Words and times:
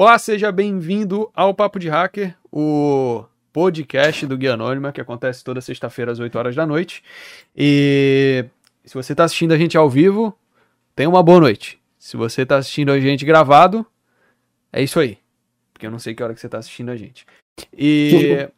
Olá, 0.00 0.16
seja 0.16 0.52
bem-vindo 0.52 1.28
ao 1.34 1.52
Papo 1.52 1.76
de 1.76 1.88
Hacker, 1.88 2.32
o 2.52 3.24
podcast 3.52 4.24
do 4.28 4.38
Guia 4.38 4.54
Anônima, 4.54 4.92
que 4.92 5.00
acontece 5.00 5.42
toda 5.42 5.60
sexta-feira 5.60 6.12
às 6.12 6.20
8 6.20 6.38
horas 6.38 6.54
da 6.54 6.64
noite. 6.64 7.02
E 7.56 8.44
se 8.84 8.94
você 8.94 9.12
está 9.12 9.24
assistindo 9.24 9.54
a 9.54 9.58
gente 9.58 9.76
ao 9.76 9.90
vivo, 9.90 10.38
tenha 10.94 11.08
uma 11.08 11.20
boa 11.20 11.40
noite. 11.40 11.80
Se 11.98 12.16
você 12.16 12.42
está 12.42 12.58
assistindo 12.58 12.92
a 12.92 13.00
gente 13.00 13.24
gravado, 13.24 13.84
é 14.72 14.80
isso 14.80 15.00
aí. 15.00 15.18
Porque 15.72 15.84
eu 15.84 15.90
não 15.90 15.98
sei 15.98 16.14
que 16.14 16.22
hora 16.22 16.32
que 16.32 16.38
você 16.38 16.46
está 16.46 16.58
assistindo 16.58 16.92
a 16.92 16.96
gente. 16.96 17.26
E 17.76 18.48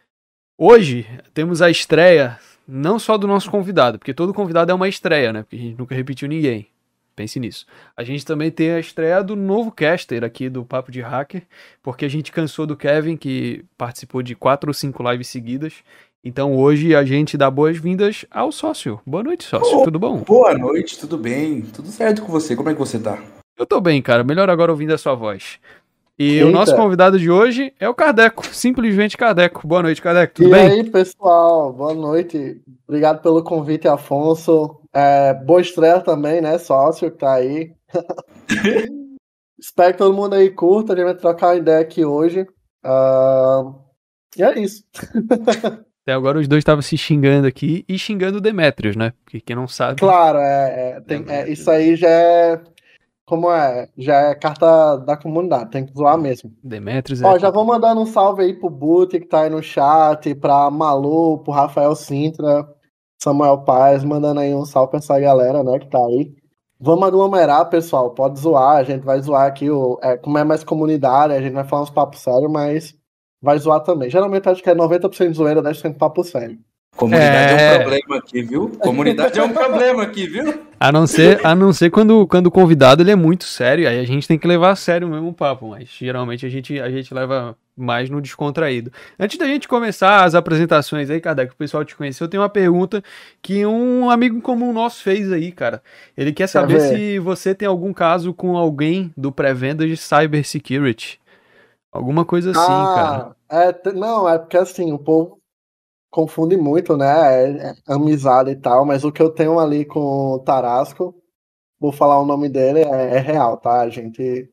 hoje 0.56 1.06
temos 1.34 1.60
a 1.60 1.68
estreia 1.68 2.38
não 2.66 2.98
só 2.98 3.18
do 3.18 3.26
nosso 3.26 3.50
convidado, 3.50 3.98
porque 3.98 4.14
todo 4.14 4.32
convidado 4.32 4.72
é 4.72 4.74
uma 4.74 4.88
estreia, 4.88 5.30
né? 5.30 5.42
Porque 5.42 5.56
a 5.56 5.58
gente 5.58 5.78
nunca 5.78 5.94
repetiu 5.94 6.26
ninguém. 6.26 6.66
Pense 7.16 7.40
nisso. 7.40 7.64
A 7.96 8.04
gente 8.04 8.26
também 8.26 8.50
tem 8.50 8.72
a 8.72 8.78
estreia 8.78 9.24
do 9.24 9.34
novo 9.34 9.72
caster 9.72 10.22
aqui 10.22 10.50
do 10.50 10.66
Papo 10.66 10.92
de 10.92 11.00
Hacker, 11.00 11.44
porque 11.82 12.04
a 12.04 12.08
gente 12.08 12.30
cansou 12.30 12.66
do 12.66 12.76
Kevin, 12.76 13.16
que 13.16 13.64
participou 13.78 14.22
de 14.22 14.34
quatro 14.34 14.68
ou 14.68 14.74
cinco 14.74 15.02
lives 15.10 15.28
seguidas. 15.28 15.82
Então 16.22 16.54
hoje 16.54 16.94
a 16.94 17.04
gente 17.04 17.38
dá 17.38 17.50
boas-vindas 17.50 18.26
ao 18.30 18.52
sócio. 18.52 19.00
Boa 19.06 19.22
noite, 19.22 19.44
sócio. 19.44 19.78
Oh, 19.78 19.84
tudo 19.84 19.98
bom? 19.98 20.18
Boa 20.18 20.52
noite, 20.58 20.98
tudo 20.98 21.16
bem? 21.16 21.62
Tudo 21.62 21.88
certo 21.88 22.20
com 22.20 22.30
você? 22.30 22.54
Como 22.54 22.68
é 22.68 22.74
que 22.74 22.78
você 22.78 22.98
tá? 22.98 23.18
Eu 23.56 23.64
tô 23.64 23.80
bem, 23.80 24.02
cara. 24.02 24.22
Melhor 24.22 24.50
agora 24.50 24.70
ouvindo 24.70 24.92
a 24.92 24.98
sua 24.98 25.14
voz. 25.14 25.58
E 26.18 26.36
Eita. 26.36 26.46
o 26.46 26.50
nosso 26.50 26.74
convidado 26.74 27.18
de 27.18 27.30
hoje 27.30 27.74
é 27.78 27.86
o 27.86 27.94
Cardeco, 27.94 28.46
simplesmente 28.46 29.18
Cardeco. 29.18 29.66
Boa 29.66 29.82
noite, 29.82 30.00
Cardeco. 30.00 30.34
Tudo 30.34 30.48
e 30.48 30.50
bem? 30.50 30.68
E 30.68 30.72
aí, 30.72 30.90
pessoal? 30.90 31.70
Boa 31.74 31.92
noite. 31.92 32.58
Obrigado 32.88 33.20
pelo 33.20 33.44
convite, 33.44 33.86
Afonso. 33.86 34.80
É, 34.94 35.34
boa 35.34 35.60
estreia 35.60 36.00
também, 36.00 36.40
né? 36.40 36.56
Sócio 36.56 37.10
que 37.10 37.18
tá 37.18 37.34
aí. 37.34 37.74
Espero 39.60 39.92
que 39.92 39.98
todo 39.98 40.16
mundo 40.16 40.34
aí 40.34 40.48
curta. 40.48 40.94
A 40.94 40.96
gente 40.96 41.04
vai 41.04 41.14
trocar 41.14 41.48
uma 41.48 41.56
ideia 41.56 41.80
aqui 41.80 42.02
hoje. 42.02 42.46
Uh... 42.82 43.74
E 44.38 44.42
é 44.42 44.58
isso. 44.58 44.84
Até 46.02 46.14
agora 46.14 46.38
os 46.38 46.48
dois 46.48 46.60
estavam 46.60 46.82
se 46.82 46.96
xingando 46.96 47.46
aqui 47.46 47.84
e 47.86 47.98
xingando 47.98 48.38
o 48.38 48.40
Demetrius, 48.40 48.96
né? 48.96 49.12
Porque 49.24 49.40
quem 49.40 49.56
não 49.56 49.66
sabe. 49.66 49.98
Claro, 49.98 50.38
é, 50.38 50.92
é, 50.96 51.00
tem, 51.00 51.24
é 51.28 51.50
isso 51.50 51.70
aí 51.70 51.96
já 51.96 52.08
é 52.08 52.60
como 53.26 53.50
é, 53.50 53.88
já 53.98 54.30
é 54.30 54.34
carta 54.36 54.96
da 54.98 55.16
comunidade, 55.16 55.70
tem 55.70 55.84
que 55.84 55.92
zoar 55.92 56.16
mesmo. 56.16 56.52
Demetrius 56.62 57.20
Ó, 57.22 57.36
é... 57.36 57.38
já 57.40 57.50
vou 57.50 57.64
mandando 57.64 58.00
um 58.00 58.06
salve 58.06 58.42
aí 58.42 58.54
pro 58.54 58.70
Boot 58.70 59.18
que 59.18 59.26
tá 59.26 59.42
aí 59.42 59.50
no 59.50 59.62
chat, 59.62 60.32
pra 60.36 60.70
Malu, 60.70 61.40
pro 61.42 61.52
Rafael 61.52 61.94
Sintra, 61.96 62.66
Samuel 63.20 63.64
Paz, 63.64 64.04
mandando 64.04 64.40
aí 64.40 64.54
um 64.54 64.64
salve 64.64 64.90
pra 64.90 64.98
essa 65.00 65.18
galera, 65.18 65.64
né, 65.64 65.78
que 65.80 65.88
tá 65.88 65.98
aí. 65.98 66.32
Vamos 66.78 67.08
aglomerar, 67.08 67.68
pessoal, 67.68 68.10
pode 68.14 68.38
zoar, 68.38 68.76
a 68.76 68.84
gente 68.84 69.02
vai 69.02 69.20
zoar 69.20 69.46
aqui, 69.46 69.68
o, 69.68 69.98
é, 70.02 70.16
como 70.16 70.38
é 70.38 70.44
mais 70.44 70.62
comunidade, 70.62 71.32
a 71.32 71.40
gente 71.42 71.54
vai 71.54 71.64
falar 71.64 71.82
uns 71.82 71.90
papos 71.90 72.20
sérios, 72.20 72.50
mas 72.50 72.94
vai 73.42 73.58
zoar 73.58 73.80
também. 73.80 74.08
Geralmente 74.08 74.48
acho 74.48 74.62
que 74.62 74.70
é 74.70 74.74
90% 74.74 75.34
zoeira, 75.34 75.62
10% 75.62 75.96
papo 75.98 76.22
sério. 76.22 76.58
Comunidade 76.96 77.52
é... 77.52 77.66
é... 77.66 77.74
um 77.74 77.80
problema 77.80 78.16
aqui, 78.16 78.42
viu? 78.42 78.68
Comunidade 78.80 79.38
é 79.38 79.42
um 79.42 79.52
problema 79.52 80.02
aqui, 80.02 80.26
viu? 80.26 80.64
A 80.80 80.90
não 80.90 81.06
ser, 81.06 81.44
a 81.44 81.54
não 81.54 81.72
ser 81.72 81.90
quando, 81.90 82.26
quando 82.26 82.46
o 82.46 82.50
convidado 82.50 83.02
ele 83.02 83.10
é 83.10 83.16
muito 83.16 83.44
sério, 83.44 83.88
aí 83.88 84.00
a 84.00 84.04
gente 84.04 84.26
tem 84.26 84.38
que 84.38 84.46
levar 84.46 84.70
a 84.70 84.76
sério 84.76 85.08
mesmo 85.08 85.28
o 85.28 85.32
papo, 85.32 85.68
mas 85.68 85.88
geralmente 85.88 86.44
a 86.44 86.48
gente, 86.48 86.80
a 86.80 86.90
gente 86.90 87.12
leva 87.12 87.56
mais 87.76 88.08
no 88.08 88.20
descontraído. 88.20 88.90
Antes 89.18 89.38
da 89.38 89.46
gente 89.46 89.68
começar 89.68 90.24
as 90.24 90.34
apresentações 90.34 91.10
aí, 91.10 91.20
Kardec, 91.20 91.52
o 91.52 91.56
pessoal 91.56 91.84
te 91.84 91.94
conheceu, 91.94 92.24
eu 92.24 92.30
tenho 92.30 92.42
uma 92.42 92.48
pergunta 92.48 93.02
que 93.42 93.66
um 93.66 94.08
amigo 94.08 94.40
comum 94.40 94.72
nosso 94.72 95.02
fez 95.02 95.30
aí, 95.30 95.52
cara. 95.52 95.82
Ele 96.16 96.32
quer 96.32 96.46
saber 96.46 96.80
se 96.80 97.18
você 97.18 97.54
tem 97.54 97.68
algum 97.68 97.92
caso 97.92 98.32
com 98.32 98.56
alguém 98.56 99.12
do 99.16 99.30
pré-venda 99.30 99.86
de 99.86 99.96
cybersecurity. 99.96 101.20
Alguma 101.92 102.24
coisa 102.24 102.50
assim, 102.50 102.60
ah, 102.60 103.34
cara. 103.48 103.70
É, 103.70 103.92
não, 103.92 104.28
é 104.28 104.38
porque 104.38 104.56
assim, 104.56 104.92
o 104.92 104.98
povo 104.98 105.38
confunde 106.16 106.56
muito, 106.56 106.96
né? 106.96 107.06
É, 107.44 107.68
é 107.68 107.74
amizade 107.86 108.50
e 108.50 108.56
tal, 108.56 108.86
mas 108.86 109.04
o 109.04 109.12
que 109.12 109.20
eu 109.20 109.28
tenho 109.30 109.58
ali 109.58 109.84
com 109.84 110.00
o 110.32 110.38
Tarasco, 110.38 111.14
vou 111.78 111.92
falar 111.92 112.18
o 112.18 112.24
nome 112.24 112.48
dele, 112.48 112.80
é, 112.80 113.16
é 113.16 113.18
real, 113.18 113.58
tá? 113.58 113.82
A 113.82 113.90
gente 113.90 114.50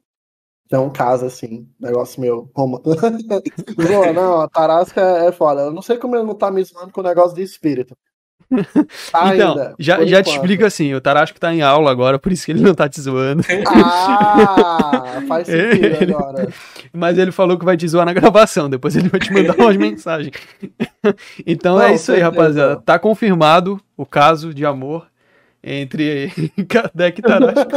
tem 0.70 0.80
um 0.80 0.92
caso 0.92 1.26
assim, 1.26 1.70
negócio 1.80 2.20
meu. 2.20 2.52
não, 4.14 4.42
a 4.42 4.50
Tarasca 4.50 5.02
é, 5.02 5.28
é 5.28 5.32
foda. 5.32 5.62
Eu 5.62 5.72
não 5.72 5.82
sei 5.82 5.98
como 5.98 6.16
ele 6.18 6.26
não 6.26 6.36
tá 6.36 6.52
me 6.52 6.64
zoando 6.64 6.92
com 6.92 7.00
o 7.02 7.04
negócio 7.04 7.36
de 7.36 7.44
espírito. 7.44 7.98
Tá 9.12 9.34
então, 9.36 9.52
ainda, 9.52 9.76
já, 9.80 10.06
já 10.06 10.22
te 10.22 10.32
explico 10.32 10.66
assim, 10.66 10.94
o 10.94 11.02
Tarasco 11.02 11.40
tá 11.40 11.54
em 11.54 11.62
aula 11.62 11.92
agora, 11.92 12.20
por 12.20 12.32
isso 12.32 12.46
que 12.46 12.52
ele 12.52 12.62
não 12.62 12.74
tá 12.74 12.88
te 12.88 13.02
zoando. 13.02 13.44
Ah, 13.68 15.22
faz 15.28 15.48
sentido 15.48 15.86
ele, 15.86 16.14
agora. 16.14 16.48
Mas 16.92 17.18
ele 17.18 17.32
falou 17.32 17.58
que 17.58 17.66
vai 17.66 17.78
te 17.78 17.88
zoar 17.88 18.06
na 18.06 18.14
gravação, 18.14 18.70
depois 18.70 18.96
ele 18.96 19.10
vai 19.10 19.20
te 19.20 19.32
mandar 19.34 19.56
umas 19.58 19.76
mensagens. 19.78 20.34
Então 21.46 21.80
é 21.80 21.84
não, 21.84 21.92
é 21.92 21.96
isso 21.96 22.12
aí, 22.12 22.20
rapaziada. 22.20 22.78
Tá 22.78 23.00
confirmado 23.00 23.80
o 23.98 24.06
caso 24.06 24.54
de 24.54 24.66
amor 24.66 25.08
entre 25.64 26.32
Kardec 26.68 27.20
e 27.20 27.22
Tarasco. 27.22 27.72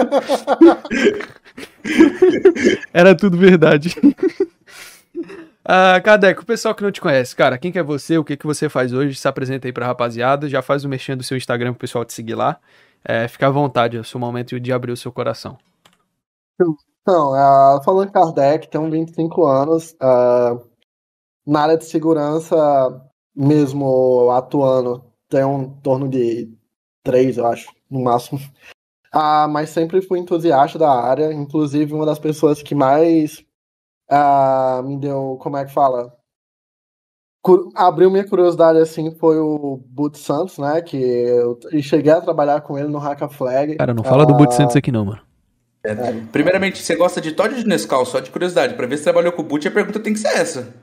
Era 2.93 3.15
tudo 3.15 3.37
verdade. 3.37 3.95
Uh, 5.67 6.01
Kardec, 6.01 6.41
o 6.41 6.47
pessoal 6.47 6.77
que 6.77 6.83
não 6.85 6.93
te 6.93 7.01
conhece, 7.01 7.35
cara, 7.35 7.59
quem 7.59 7.73
que 7.73 7.79
é 7.79 7.83
você, 7.83 8.17
o 8.17 8.23
que 8.23 8.37
que 8.37 8.47
você 8.47 8.69
faz 8.69 8.93
hoje, 8.93 9.17
se 9.17 9.27
apresenta 9.27 9.67
aí 9.67 9.73
pra 9.73 9.85
rapaziada, 9.85 10.49
já 10.49 10.63
faz 10.63 10.85
o 10.85 10.89
mexendo 10.89 11.19
do 11.19 11.25
seu 11.25 11.37
Instagram 11.37 11.73
pro 11.73 11.81
pessoal 11.81 12.05
te 12.05 12.13
seguir 12.13 12.37
lá. 12.37 12.61
É, 13.05 13.27
fica 13.27 13.49
à 13.49 13.51
vontade, 13.51 13.97
é 13.97 14.01
o 14.01 14.05
seu 14.05 14.21
momento 14.21 14.61
de 14.61 14.73
abrir 14.73 14.93
o 14.93 14.97
seu 14.97 15.11
coração. 15.11 15.59
Então, 17.03 17.33
uh, 17.33 17.83
falando 17.83 18.13
Kardec, 18.13 18.69
tenho 18.69 18.89
25 18.89 19.45
anos, 19.45 19.91
uh, 19.95 20.65
na 21.45 21.63
área 21.63 21.77
de 21.77 21.85
segurança, 21.85 22.57
mesmo 23.35 24.31
atuando, 24.31 25.05
tenho 25.29 25.63
em 25.63 25.71
torno 25.81 26.09
de 26.09 26.49
3, 27.03 27.39
eu 27.39 27.47
acho, 27.47 27.73
no 27.91 28.05
máximo. 28.05 28.39
Uh, 29.13 29.49
mas 29.49 29.71
sempre 29.71 30.01
fui 30.01 30.21
entusiasta 30.21 30.79
da 30.79 30.91
área, 30.91 31.33
inclusive 31.33 31.93
uma 31.93 32.07
das 32.07 32.21
pessoas 32.21 32.63
que 32.63 32.75
mais 32.75 33.45
ah, 34.11 34.83
me 34.85 34.99
deu, 34.99 35.39
como 35.41 35.57
é 35.57 35.65
que 35.65 35.73
fala? 35.73 36.17
abriu 37.75 38.11
minha 38.11 38.27
curiosidade 38.27 38.79
assim 38.79 39.15
foi 39.15 39.39
o 39.39 39.81
Boot 39.87 40.19
Santos, 40.19 40.59
né? 40.59 40.81
Que 40.81 40.97
eu 40.97 41.59
cheguei 41.81 42.13
a 42.13 42.21
trabalhar 42.21 42.61
com 42.63 42.79
ele 42.79 42.89
no 42.89 42.99
Hacka 42.99 43.29
Flag. 43.29 43.77
Cara, 43.77 43.95
não 43.95 44.03
fala 44.03 44.25
ah, 44.25 44.27
do 44.27 44.35
Boot 44.35 44.55
Santos 44.55 44.75
aqui 44.75 44.91
não, 44.91 45.05
mano. 45.05 45.21
É, 45.85 45.95
primeiramente, 46.33 46.83
você 46.83 46.97
gosta 46.97 47.21
de 47.21 47.33
Todd 47.33 47.55
de 47.55 47.67
Nescau, 47.67 48.05
só 48.05 48.19
de 48.19 48.31
curiosidade, 48.31 48.75
pra 48.75 48.89
ver 48.89 48.97
se 48.97 49.05
trabalhou 49.05 49.33
com 49.33 49.43
o 49.43 49.45
Boot, 49.45 49.69
a 49.69 49.71
pergunta 49.71 50.01
tem 50.01 50.13
que 50.13 50.19
ser 50.19 50.37
essa. 50.37 50.75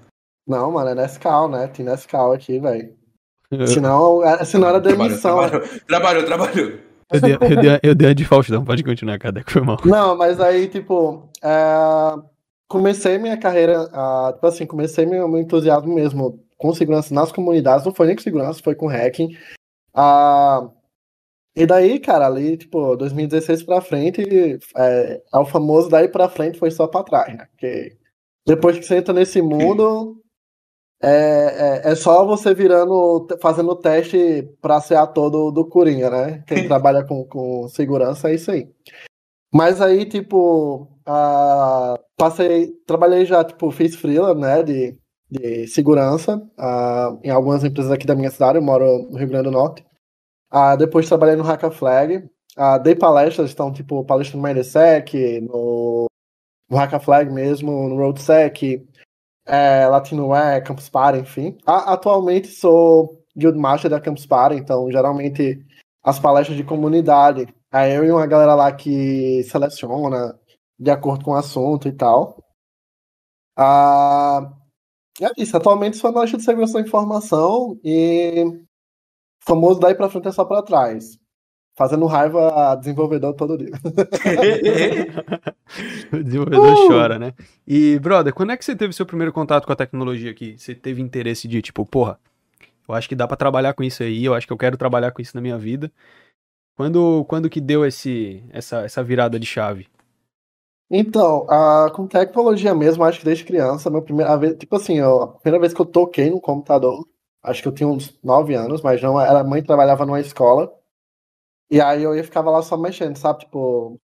Não, 0.48 0.72
mano, 0.72 0.92
é 0.92 0.96
Nescau, 0.96 1.50
né? 1.50 1.68
Tem 1.68 1.86
Nescau 1.86 2.32
aqui, 2.32 2.60
velho. 2.60 2.94
Senão, 3.68 4.24
é, 4.24 4.44
senão 4.46 4.70
era 4.70 4.80
demissão. 4.80 5.38
Trabalhou, 5.38 5.70
trabalhou, 5.86 6.24
trabalhou. 6.24 6.72
Eu 7.12 7.22
dei, 7.22 7.34
eu, 7.34 7.38
dei, 7.40 7.80
eu 7.84 7.96
dei 7.96 8.10
a 8.10 8.14
de 8.14 8.26
Faustão, 8.26 8.66
pode 8.66 8.84
continuar, 8.84 9.20
cadê 9.20 9.44
que 9.44 9.52
foi 9.52 9.62
mal. 9.62 9.78
Não, 9.86 10.18
mas 10.18 10.40
aí, 10.40 10.68
tipo, 10.68 11.30
é 11.44 12.16
comecei 12.68 13.18
minha 13.18 13.38
carreira, 13.38 13.86
tipo 14.34 14.48
assim, 14.48 14.66
comecei 14.66 15.06
meu, 15.06 15.28
meu, 15.28 15.40
entusiasmo 15.42 15.94
mesmo 15.94 16.44
com 16.58 16.74
segurança 16.74 17.14
nas 17.14 17.32
comunidades, 17.32 17.86
não 17.86 17.94
foi 17.94 18.08
nem 18.08 18.16
com 18.16 18.22
segurança, 18.22 18.64
foi 18.64 18.76
com 18.76 18.88
hacking. 18.88 19.36
Uh, 19.96 20.72
e 21.56 21.66
daí, 21.66 22.00
cara, 22.00 22.26
ali, 22.26 22.58
tipo, 22.58 22.96
2016 22.96 23.64
pra 23.64 23.82
frente, 23.82 24.24
é, 24.76 25.22
é 25.34 25.38
o 25.38 25.46
famoso 25.46 25.90
daí 25.90 26.08
pra 26.08 26.30
frente 26.30 26.58
foi 26.58 26.72
só 26.72 26.88
pra 26.88 27.04
trás, 27.04 27.36
né? 27.36 27.48
Porque 27.52 27.96
depois 28.46 28.78
que 28.78 28.86
você 28.86 28.98
entra 28.98 29.14
nesse 29.14 29.42
mundo, 29.42 30.20
é, 31.02 31.10
é, 31.86 31.92
é, 31.92 31.96
só 31.96 32.26
você 32.26 32.54
virando, 32.54 33.28
fazendo 33.42 33.76
teste 33.76 34.50
pra 34.62 34.82
ser 34.82 34.96
ator 34.96 35.30
do, 35.30 35.52
do 35.52 35.68
Coringa, 35.68 36.10
né? 36.10 36.44
Quem 36.48 36.66
trabalha 36.68 37.06
com, 37.06 37.24
com 37.26 37.68
segurança 37.68 38.30
é 38.32 38.36
isso 38.36 38.50
aí. 38.50 38.70
Mas 39.54 39.80
aí, 39.80 40.06
tipo, 40.06 40.88
uh, 41.08 42.00
passei, 42.18 42.72
trabalhei 42.86 43.26
já, 43.26 43.44
tipo, 43.44 43.70
fiz 43.72 43.96
freela, 43.96 44.34
né, 44.34 44.64
de, 44.64 44.98
de 45.30 45.68
segurança 45.68 46.38
uh, 46.38 47.20
em 47.24 47.30
algumas 47.30 47.64
empresas 47.64 47.92
aqui 47.92 48.06
da 48.06 48.16
minha 48.16 48.32
cidade, 48.32 48.58
eu 48.58 48.62
moro 48.62 49.10
no 49.10 49.18
Rio 49.18 49.28
Grande 49.28 49.46
do 49.46 49.52
Norte. 49.52 49.86
Uh, 50.52 50.78
depois 50.78 51.08
trabalhei 51.08 51.36
no 51.36 51.44
Hacka 51.44 51.72
Flag, 51.72 52.18
uh, 52.58 52.80
dei 52.82 52.96
palestras, 52.96 53.52
então, 53.52 53.72
tipo, 53.72 54.04
palestra 54.06 54.38
no 54.38 54.48
MindSec, 54.48 55.42
no, 55.42 56.06
no 56.70 56.78
Hacka 56.78 57.00
Flag 57.00 57.32
mesmo, 57.32 57.90
no 57.90 57.96
RoadSec, 57.96 58.86
é, 59.46 59.88
Latinoware, 59.88 60.64
Campus 60.64 60.90
Party, 60.90 61.20
enfim. 61.20 61.58
atualmente 61.66 62.48
sou 62.48 63.20
Guildmaster 63.36 63.90
da 63.90 64.00
Campus 64.00 64.26
Party, 64.26 64.56
então, 64.56 64.90
geralmente, 64.92 65.66
as 66.04 66.20
palestras 66.20 66.56
de 66.56 66.64
comunidade 66.64 67.48
Aí 67.74 67.92
eu 67.92 68.06
e 68.06 68.12
uma 68.12 68.28
galera 68.28 68.54
lá 68.54 68.72
que 68.72 69.42
seleciona 69.46 70.40
de 70.84 70.92
acordo 70.92 71.24
com 71.24 71.32
o 71.32 71.36
assunto 71.36 71.88
e 71.88 71.94
tal. 71.94 72.38
Ah, 73.58 74.52
é 75.22 75.30
isso, 75.38 75.56
atualmente 75.56 75.98
sou 75.98 76.10
analista 76.10 76.38
de 76.38 76.44
segurança 76.44 76.74
da 76.74 76.82
informação 76.82 77.80
e 77.84 78.44
famoso 79.46 79.80
daí 79.80 79.96
pra 79.96 80.10
frente 80.10 80.28
é 80.28 80.32
só 80.32 80.46
pra 80.46 80.64
trás. 80.64 81.18
fazendo 81.76 82.06
raiva 82.06 82.72
a 82.72 82.76
desenvolvedor 82.76 83.34
todo 83.36 83.58
dia. 83.58 83.72
o 86.14 86.24
desenvolvedor 86.24 86.74
uh! 86.74 86.88
chora, 86.88 87.20
né? 87.20 87.34
E, 87.68 88.00
brother, 88.00 88.34
quando 88.34 88.52
é 88.52 88.58
que 88.58 88.66
você 88.66 88.76
teve 88.76 88.94
seu 88.94 89.06
primeiro 89.06 89.34
contato 89.34 89.66
com 89.66 89.74
a 89.74 89.76
tecnologia 89.76 90.32
aqui? 90.32 90.58
Você 90.58 90.76
teve 90.76 91.02
interesse 91.02 91.48
de, 91.48 91.62
tipo, 91.62 91.86
porra, 91.86 92.20
eu 92.88 92.96
acho 92.96 93.10
que 93.10 93.16
dá 93.16 93.28
para 93.28 93.38
trabalhar 93.38 93.74
com 93.74 93.84
isso 93.84 94.04
aí, 94.04 94.26
eu 94.26 94.34
acho 94.36 94.46
que 94.46 94.54
eu 94.54 94.58
quero 94.58 94.78
trabalhar 94.78 95.12
com 95.12 95.22
isso 95.22 95.36
na 95.36 95.42
minha 95.42 95.58
vida. 95.58 95.92
Quando, 96.76 97.26
quando 97.26 97.50
que 97.50 97.62
deu 97.62 97.86
esse, 97.86 98.44
essa, 98.52 98.82
essa 98.82 99.04
virada 99.04 99.40
de 99.40 99.46
chave? 99.46 99.88
Então, 100.90 101.46
a, 101.50 101.90
com 101.94 102.08
tecnologia 102.08 102.74
mesmo, 102.76 103.04
acho 103.04 103.20
que 103.20 103.26
desde 103.26 103.44
criança, 103.44 103.90
meu 103.90 104.02
primeira 104.02 104.38
vez, 104.38 104.56
tipo 104.58 104.76
assim, 104.76 105.02
ó, 105.02 105.24
a 105.24 105.28
primeira 105.40 105.60
vez 105.60 105.74
que 105.74 105.82
eu 105.82 105.86
toquei 105.86 106.30
no 106.30 106.40
computador, 106.40 107.08
acho 107.42 107.62
que 107.62 107.68
eu 107.68 107.74
tinha 107.74 107.88
uns 107.88 108.18
9 108.24 108.54
anos, 108.54 108.82
mas 108.82 109.02
não, 109.02 109.20
era, 109.20 109.40
a 109.40 109.44
mãe 109.44 109.64
trabalhava 109.64 110.06
numa 110.06 110.20
escola, 110.20 110.72
e 111.70 111.82
aí 111.82 112.04
eu 112.04 112.16
ia 112.16 112.24
ficava 112.24 112.52
lá 112.52 112.62
só 112.62 112.78
mexendo, 112.78 113.18
sabe, 113.18 113.40
tipo, 113.40 114.00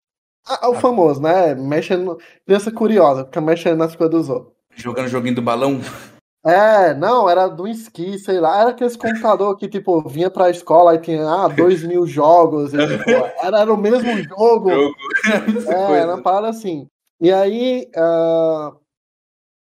o 0.63 0.73
famoso, 0.75 1.21
né, 1.21 1.53
mexendo, 1.53 2.17
criança 2.45 2.71
curiosa, 2.71 3.25
fica 3.25 3.41
mexendo 3.41 3.77
nas 3.77 3.95
coisas 3.95 4.15
dos 4.15 4.29
outros. 4.29 4.53
Jogando 4.75 5.07
joguinho 5.07 5.35
do 5.35 5.41
balão? 5.41 5.79
É, 6.45 6.93
não, 6.93 7.29
era 7.29 7.47
do 7.49 7.67
esqui, 7.67 8.17
sei 8.17 8.39
lá, 8.39 8.61
era 8.61 8.69
aquele 8.69 8.97
computador 8.97 9.57
que, 9.57 9.67
tipo, 9.67 10.07
vinha 10.07 10.31
pra 10.31 10.49
escola 10.49 10.95
e 10.95 10.99
tinha, 10.99 11.27
ah, 11.27 11.49
dois 11.49 11.83
mil 11.83 12.07
jogos, 12.07 12.73
e, 12.73 12.77
tipo, 12.77 13.09
era, 13.09 13.59
era 13.59 13.73
o 13.73 13.77
mesmo 13.77 14.09
jogo. 14.23 14.69
jogo. 14.71 14.95
É, 15.69 15.99
era 15.99 16.15
uma 16.15 16.23
parada 16.23 16.47
assim. 16.47 16.87
E 17.19 17.29
aí, 17.31 17.89
uh, 17.93 18.79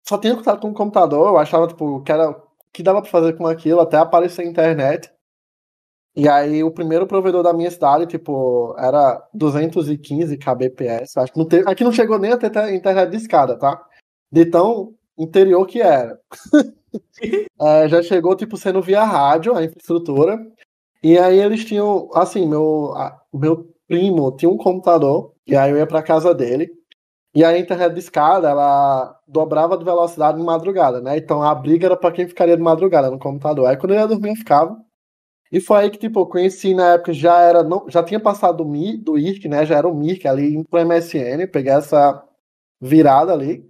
só 0.08 0.20
tinha 0.20 0.36
contato 0.36 0.62
com 0.62 0.70
o 0.70 0.74
computador, 0.74 1.30
eu 1.30 1.38
achava, 1.40 1.68
tipo, 1.68 2.02
que 2.04 2.12
era 2.12 2.36
que 2.74 2.84
dava 2.84 3.02
pra 3.02 3.12
fazer 3.12 3.34
com 3.34 3.48
aquilo, 3.48 3.82
até 3.82 3.98
aparecer 3.98 4.44
a 4.44 4.46
internet. 4.46 5.12
E 6.16 6.28
aí, 6.30 6.64
o 6.64 6.72
primeiro 6.72 7.08
provedor 7.08 7.42
da 7.42 7.54
minha 7.54 7.72
cidade, 7.72 8.06
tipo, 8.06 8.76
era 8.78 9.22
215 9.34 10.38
kbps, 10.38 11.18
acho 11.18 11.34
que 11.34 11.40
não 11.40 11.48
teve, 11.48 11.70
aqui 11.70 11.84
não 11.84 11.92
chegou 11.92 12.20
nem 12.20 12.32
a 12.32 12.38
ter 12.38 12.74
internet 12.74 13.10
de 13.10 13.18
escada, 13.18 13.58
tá? 13.58 13.84
De 14.32 14.46
tão 14.46 14.94
interior 15.24 15.66
que 15.66 15.82
era. 15.82 16.20
é, 17.62 17.88
já 17.88 18.02
chegou, 18.04 18.36
tipo, 18.36 18.58
sendo 18.58 18.82
via 18.82 19.04
rádio, 19.04 19.56
a 19.56 19.64
infraestrutura. 19.64 20.40
E 21.04 21.18
aí 21.18 21.40
eles 21.40 21.66
tinham, 21.66 22.10
assim, 22.14 22.48
meu, 22.48 22.94
a, 22.96 23.20
meu 23.34 23.74
primo 23.88 24.32
tinha 24.36 24.50
um 24.50 24.58
computador, 24.58 25.34
e 25.46 25.56
aí 25.56 25.72
eu 25.72 25.78
ia 25.78 25.88
pra 25.88 26.04
casa 26.04 26.34
dele. 26.34 26.72
E 27.34 27.44
a 27.46 27.58
internet 27.58 27.94
de 27.94 28.00
escada, 28.00 28.50
ela 28.50 29.18
dobrava 29.28 29.78
de 29.78 29.86
velocidade 29.86 30.38
de 30.38 30.44
madrugada, 30.44 31.02
né? 31.02 31.18
Então 31.18 31.42
a 31.42 31.56
briga 31.56 31.88
era 31.88 31.98
para 31.98 32.12
quem 32.12 32.28
ficaria 32.28 32.58
de 32.58 32.64
madrugada 32.64 33.10
no 33.10 33.18
computador. 33.20 33.68
Aí 33.68 33.78
quando 33.78 33.94
eu 33.94 34.00
ia 34.00 34.08
dormir, 34.08 34.30
eu 34.32 34.36
ficava. 34.36 34.78
E 35.52 35.60
foi 35.60 35.80
aí 35.80 35.90
que, 35.90 35.98
tipo, 35.98 36.22
eu 36.22 36.26
conheci 36.28 36.74
na 36.74 36.94
época, 36.94 37.14
já 37.14 37.40
era, 37.42 37.64
não, 37.64 37.86
já 37.90 38.02
tinha 38.04 38.20
passado 38.20 38.58
do, 38.58 38.66
Mi, 38.66 38.98
do 38.98 39.18
IRC, 39.18 39.48
né? 39.50 39.66
Já 39.66 39.78
era 39.78 39.88
o 39.88 39.94
MIRC 39.94 40.26
ali 40.28 40.64
pro 40.66 40.80
MSN, 40.86 41.48
peguei 41.52 41.74
essa 41.74 42.24
virada 42.80 43.34
ali. 43.34 43.68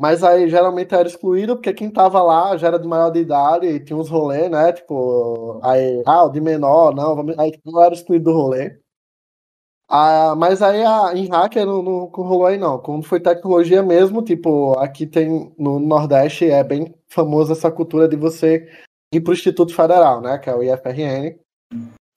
Mas 0.00 0.24
aí 0.24 0.48
geralmente 0.48 0.94
era 0.94 1.06
excluído, 1.06 1.56
porque 1.56 1.74
quem 1.74 1.90
tava 1.90 2.22
lá 2.22 2.56
já 2.56 2.68
era 2.68 2.78
de 2.78 2.88
maior 2.88 3.10
de 3.10 3.20
idade 3.20 3.66
e 3.66 3.78
tinha 3.78 3.98
uns 3.98 4.08
rolês, 4.08 4.50
né? 4.50 4.72
Tipo, 4.72 5.60
aí, 5.62 6.02
ah, 6.06 6.24
o 6.24 6.30
de 6.30 6.40
menor, 6.40 6.94
não, 6.94 7.22
aí 7.38 7.50
tipo, 7.50 7.70
não 7.70 7.82
era 7.82 7.92
excluído 7.92 8.30
do 8.30 8.32
rolê. 8.32 8.80
Ah, 9.86 10.34
mas 10.34 10.62
aí 10.62 10.82
a, 10.82 11.12
em 11.14 11.28
hacker 11.28 11.66
não, 11.66 11.82
não 11.82 12.06
rolou 12.06 12.46
aí 12.46 12.56
não. 12.56 12.78
Quando 12.78 13.02
foi 13.02 13.20
tecnologia 13.20 13.82
mesmo, 13.82 14.22
tipo, 14.22 14.72
aqui 14.78 15.06
tem 15.06 15.54
no 15.58 15.78
Nordeste 15.78 16.50
é 16.50 16.64
bem 16.64 16.94
famosa 17.06 17.52
essa 17.52 17.70
cultura 17.70 18.08
de 18.08 18.16
você 18.16 18.66
ir 19.12 19.20
pro 19.20 19.34
Instituto 19.34 19.74
Federal, 19.74 20.22
né? 20.22 20.38
Que 20.38 20.48
é 20.48 20.54
o 20.54 20.62
IFRN. 20.62 21.38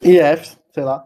IF, 0.02 0.58
sei 0.72 0.84
lá. 0.86 1.06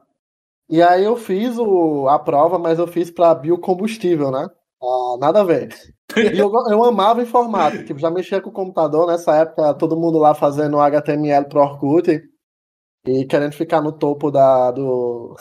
E 0.70 0.80
aí 0.84 1.04
eu 1.06 1.16
fiz 1.16 1.58
o, 1.58 2.08
a 2.08 2.20
prova, 2.20 2.60
mas 2.60 2.78
eu 2.78 2.86
fiz 2.86 3.10
para 3.10 3.34
biocombustível, 3.34 4.30
né? 4.30 4.48
Ah, 4.82 5.18
nada 5.20 5.42
a 5.42 5.44
ver. 5.44 5.70
Eu, 6.16 6.52
eu 6.70 6.84
amava 6.84 7.22
informática, 7.22 7.84
tipo, 7.84 8.00
já 8.00 8.10
mexia 8.10 8.42
com 8.42 8.50
o 8.50 8.54
computador 8.54 9.08
nessa 9.08 9.36
época, 9.36 9.74
todo 9.74 9.98
mundo 9.98 10.18
lá 10.18 10.34
fazendo 10.34 10.80
HTML 10.80 11.48
pro 11.48 11.60
Orkut 11.60 12.24
e 13.06 13.26
querendo 13.26 13.54
ficar 13.54 13.82
no 13.82 13.92
topo 13.92 14.32
da, 14.32 14.72
do. 14.72 15.36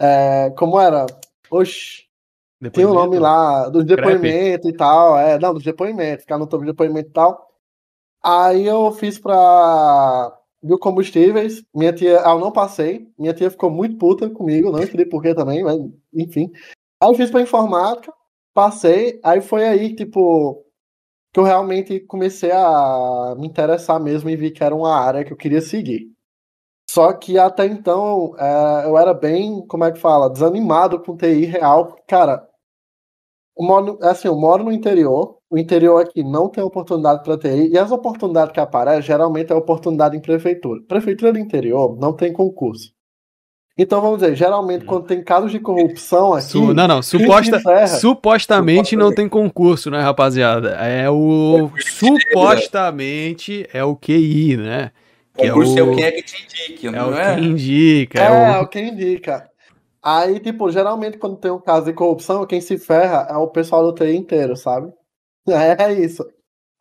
É, 0.00 0.50
como 0.56 0.80
era? 0.80 1.06
Oxi. 1.50 2.04
Tem 2.72 2.84
o 2.84 2.90
um 2.90 2.94
nome 2.94 3.18
lá, 3.18 3.68
dos 3.68 3.84
depoimentos 3.84 4.70
e 4.70 4.72
tal. 4.72 5.18
É, 5.18 5.38
não, 5.38 5.52
dos 5.52 5.62
depoimentos, 5.62 6.22
ficar 6.22 6.38
no 6.38 6.46
topo 6.46 6.64
de 6.64 6.70
depoimento 6.70 7.10
e 7.10 7.12
tal. 7.12 7.50
Aí 8.22 8.66
eu 8.66 8.90
fiz 8.92 9.18
pra 9.18 10.34
biocombustíveis. 10.62 11.62
Minha 11.74 11.92
tia, 11.92 12.22
ah, 12.24 12.30
eu 12.32 12.38
não 12.38 12.50
passei. 12.50 13.06
Minha 13.18 13.34
tia 13.34 13.50
ficou 13.50 13.70
muito 13.70 13.98
puta 13.98 14.30
comigo, 14.30 14.70
não 14.70 14.82
entendi 14.82 15.04
porquê 15.04 15.34
também, 15.34 15.62
mas 15.62 15.78
enfim. 16.14 16.50
Aí 17.02 17.10
eu 17.10 17.14
fiz 17.14 17.30
pra 17.30 17.42
informática. 17.42 18.12
Passei, 18.54 19.18
aí 19.24 19.40
foi 19.40 19.64
aí, 19.66 19.96
tipo, 19.96 20.64
que 21.32 21.40
eu 21.40 21.44
realmente 21.44 22.00
comecei 22.00 22.52
a 22.52 23.34
me 23.38 23.46
interessar 23.48 24.00
mesmo 24.00 24.30
e 24.30 24.36
vi 24.36 24.50
que 24.52 24.64
era 24.64 24.74
uma 24.74 24.94
área 24.96 25.24
que 25.24 25.32
eu 25.32 25.36
queria 25.38 25.60
seguir. 25.62 26.08
Só 26.90 27.12
que 27.14 27.38
até 27.38 27.66
então 27.66 28.34
é, 28.38 28.86
eu 28.86 28.98
era 28.98 29.14
bem, 29.14 29.66
como 29.68 29.84
é 29.84 29.92
que 29.92 29.98
fala, 30.00 30.30
desanimado 30.30 31.02
com 31.02 31.16
TI 31.16 31.46
real. 31.46 31.96
Cara, 32.08 32.48
eu 33.58 33.64
moro, 33.66 33.98
assim, 34.02 34.28
eu 34.28 34.36
moro 34.36 34.64
no 34.64 34.72
interior, 34.72 35.38
o 35.50 35.58
interior 35.58 36.00
aqui 36.00 36.22
não 36.22 36.48
tem 36.48 36.62
oportunidade 36.62 37.22
para 37.24 37.38
TI, 37.38 37.68
e 37.72 37.78
as 37.78 37.90
oportunidades 37.92 38.52
que 38.52 38.60
aparecem 38.60 39.02
geralmente 39.02 39.52
é 39.52 39.54
oportunidade 39.56 40.16
em 40.16 40.20
prefeitura. 40.20 40.80
Prefeitura 40.88 41.32
do 41.32 41.38
interior 41.38 41.96
não 41.98 42.12
tem 42.14 42.32
concurso. 42.32 42.93
Então 43.76 44.00
vamos 44.00 44.20
dizer, 44.20 44.36
geralmente 44.36 44.84
quando 44.84 45.06
tem 45.06 45.22
casos 45.22 45.50
de 45.50 45.58
corrupção 45.58 46.32
aqui. 46.32 46.46
Su 46.46 46.72
não, 46.72 46.86
não, 46.86 47.02
suposta, 47.02 47.60
supostamente 47.88 48.94
não 48.94 49.12
tem 49.12 49.28
concurso, 49.28 49.90
né, 49.90 50.00
rapaziada? 50.00 50.70
É 50.76 51.10
o. 51.10 51.70
É 51.76 51.80
supostamente 51.80 53.68
é 53.72 53.82
o 53.82 53.96
QI, 53.96 54.56
né? 54.56 54.92
Que 55.36 55.48
concurso 55.48 55.76
é 55.76 55.82
o, 55.82 55.88
é 55.88 55.92
o 55.92 55.96
quem 55.96 56.04
é 56.04 56.12
que 56.12 56.22
te 56.22 56.44
indica, 56.44 56.96
é 56.96 57.04
o 57.04 57.14
é? 57.14 57.34
que 57.34 57.40
indica. 57.40 58.20
É, 58.20 58.26
é 58.26 58.58
o... 58.60 58.62
o 58.62 58.68
que 58.68 58.80
indica. 58.80 59.50
Aí, 60.00 60.38
tipo, 60.38 60.70
geralmente 60.70 61.18
quando 61.18 61.38
tem 61.38 61.50
um 61.50 61.58
caso 61.58 61.86
de 61.86 61.94
corrupção, 61.94 62.46
quem 62.46 62.60
se 62.60 62.78
ferra 62.78 63.26
é 63.28 63.36
o 63.36 63.48
pessoal 63.48 63.82
do 63.82 63.92
TI 63.92 64.14
inteiro, 64.14 64.56
sabe? 64.56 64.92
É 65.48 65.92
isso. 65.92 66.24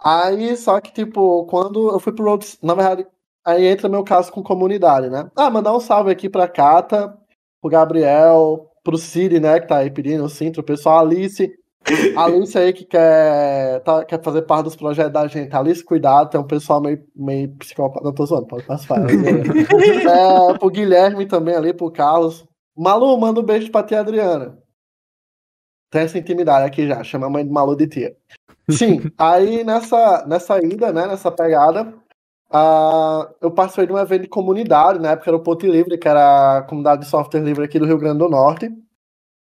Aí, 0.04 0.56
só 0.57 0.81
que, 0.81 0.92
tipo, 0.92 1.46
quando 1.46 1.89
eu 1.89 2.00
fui 2.00 2.13
pro 2.13 2.25
Road. 2.25 2.46
Na 2.62 2.75
verdade, 2.75 3.07
Aí 3.45 3.66
entra 3.66 3.90
meu 3.90 4.04
caso 4.04 4.31
com 4.31 4.42
comunidade, 4.42 5.10
né? 5.10 5.30
Ah, 5.36 5.50
mandar 5.50 5.75
um 5.75 5.80
salve 5.80 6.10
aqui 6.10 6.29
pra 6.29 6.48
Cata, 6.48 7.13
pro 7.62 7.70
Gabriel, 7.70 8.70
pro 8.84 8.98
Cid, 8.98 9.39
né, 9.39 9.60
que 9.60 9.67
tá 9.67 9.77
aí 9.77 9.89
pedindo 9.89 10.24
o 10.24 10.29
Sintra, 10.29 10.62
o 10.62 10.65
pessoal, 10.65 11.00
Alice. 11.00 11.51
Alice 12.15 12.58
aí 12.58 12.72
que 12.72 12.86
quer, 12.86 13.82
tá, 13.82 14.06
quer 14.06 14.22
fazer 14.24 14.44
parte 14.44 14.65
dos 14.65 14.75
projetos 14.75 15.12
da 15.12 15.27
gente. 15.27 15.53
Alice, 15.53 15.84
cuidado, 15.84 16.29
tem 16.29 16.39
um 16.39 16.48
pessoal 16.48 16.82
meio, 16.82 17.03
meio 17.13 17.53
psicopata. 17.58 18.06
Não 18.06 18.13
tô 18.13 18.25
zoando, 18.25 18.48
pode 18.48 18.63
passar. 18.63 19.00
é, 19.03 20.58
pro 20.58 20.70
Guilherme 20.70 21.25
também 21.25 21.56
ali, 21.56 21.74
pro 21.74 21.91
Carlos. 21.91 22.46
Malu, 22.75 23.17
manda 23.17 23.41
um 23.41 23.44
beijo 23.44 23.70
pra 23.70 23.84
tia 23.84 24.00
Adriana. 24.00 24.58
Tem 25.91 26.01
essa 26.01 26.17
intimidade 26.17 26.65
aqui 26.65 26.88
já, 26.88 27.03
chama 27.03 27.27
a 27.27 27.29
mãe 27.29 27.46
de 27.46 27.51
Malu 27.51 27.75
de 27.75 27.88
tia. 27.88 28.15
Sim, 28.70 29.12
aí 29.17 29.63
nessa, 29.63 30.25
nessa 30.25 30.58
ida, 30.63 30.91
né, 30.94 31.06
nessa 31.06 31.29
pegada, 31.29 31.94
Uh, 32.53 33.33
eu 33.41 33.50
de 33.88 33.93
um 33.93 33.98
evento 33.98 34.22
de 34.22 34.27
comunidade, 34.27 35.00
na 35.00 35.12
época 35.12 35.29
era 35.31 35.38
o 35.38 35.41
Ponte 35.41 35.65
Livre, 35.65 35.98
que 35.98 36.07
era 36.07 36.60
a 36.60 36.62
comunidade 36.63 37.01
de 37.01 37.07
software 37.07 37.41
livre 37.41 37.65
aqui 37.65 37.79
do 37.79 37.86
Rio 37.86 37.98
Grande 37.98 38.19
do 38.19 38.29
Norte. 38.29 38.69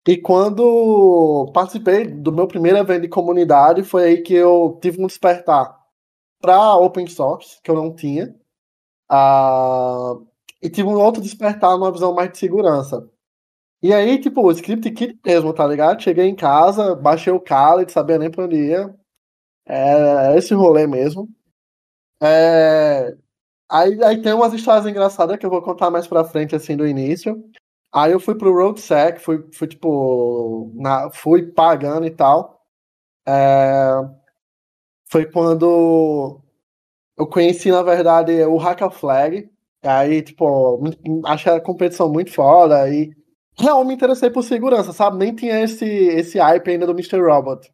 E 0.06 0.16
quando 0.16 1.50
participei 1.52 2.06
do 2.06 2.32
meu 2.32 2.46
primeiro 2.46 2.78
evento 2.78 3.02
de 3.02 3.08
comunidade, 3.08 3.82
foi 3.82 4.04
aí 4.04 4.22
que 4.22 4.34
eu 4.34 4.78
tive 4.80 5.02
um 5.02 5.06
despertar 5.06 5.76
para 6.40 6.76
open 6.76 7.06
source, 7.08 7.60
que 7.62 7.70
eu 7.70 7.74
não 7.74 7.94
tinha. 7.94 8.34
Uh, 9.10 10.26
e 10.62 10.70
tive 10.70 10.88
um 10.88 11.00
outro 11.00 11.22
despertar 11.22 11.72
numa 11.72 11.92
visão 11.92 12.14
mais 12.14 12.30
de 12.30 12.38
segurança. 12.38 13.08
E 13.82 13.92
aí, 13.92 14.20
tipo, 14.20 14.42
o 14.42 14.52
script 14.52 14.90
kit 14.92 15.18
mesmo, 15.26 15.52
tá 15.52 15.66
ligado? 15.66 16.02
Cheguei 16.02 16.26
em 16.26 16.36
casa, 16.36 16.94
baixei 16.94 17.32
o 17.32 17.40
Kali, 17.40 17.90
sabia 17.90 18.18
nem 18.18 18.30
pra 18.30 18.44
onde 18.44 18.56
ia. 18.56 18.94
É 19.66 20.36
esse 20.36 20.54
rolê 20.54 20.86
mesmo. 20.86 21.28
É... 22.22 23.16
Aí, 23.70 24.02
aí 24.04 24.22
tem 24.22 24.32
umas 24.32 24.52
histórias 24.52 24.86
engraçadas 24.86 25.38
que 25.38 25.46
eu 25.46 25.50
vou 25.50 25.62
contar 25.62 25.90
mais 25.90 26.06
pra 26.06 26.24
frente, 26.24 26.54
assim, 26.54 26.76
do 26.76 26.86
início. 26.86 27.42
Aí 27.92 28.12
eu 28.12 28.20
fui 28.20 28.34
pro 28.36 28.52
RoadSec, 28.54 29.20
fui, 29.20 29.44
fui 29.52 29.66
tipo, 29.68 30.70
na, 30.74 31.10
fui 31.10 31.42
pagando 31.52 32.06
e 32.06 32.10
tal. 32.10 32.62
É... 33.26 33.92
Foi 35.10 35.26
quando 35.30 36.40
eu 37.16 37.26
conheci, 37.26 37.70
na 37.70 37.82
verdade, 37.82 38.32
o 38.44 38.56
Hacker 38.56 38.90
Flag. 38.90 39.50
Aí, 39.82 40.22
tipo, 40.22 40.80
achei 41.24 41.52
a 41.52 41.60
competição 41.60 42.10
muito 42.10 42.32
foda 42.32 42.88
e 42.88 43.12
realmente 43.58 43.88
me 43.88 43.94
interessei 43.94 44.30
por 44.30 44.42
segurança, 44.44 44.92
sabe? 44.92 45.18
Nem 45.18 45.34
tinha 45.34 45.60
esse, 45.62 45.84
esse 45.84 46.38
hype 46.38 46.70
ainda 46.70 46.86
do 46.86 46.92
Mr. 46.92 47.20
Robot. 47.20 47.70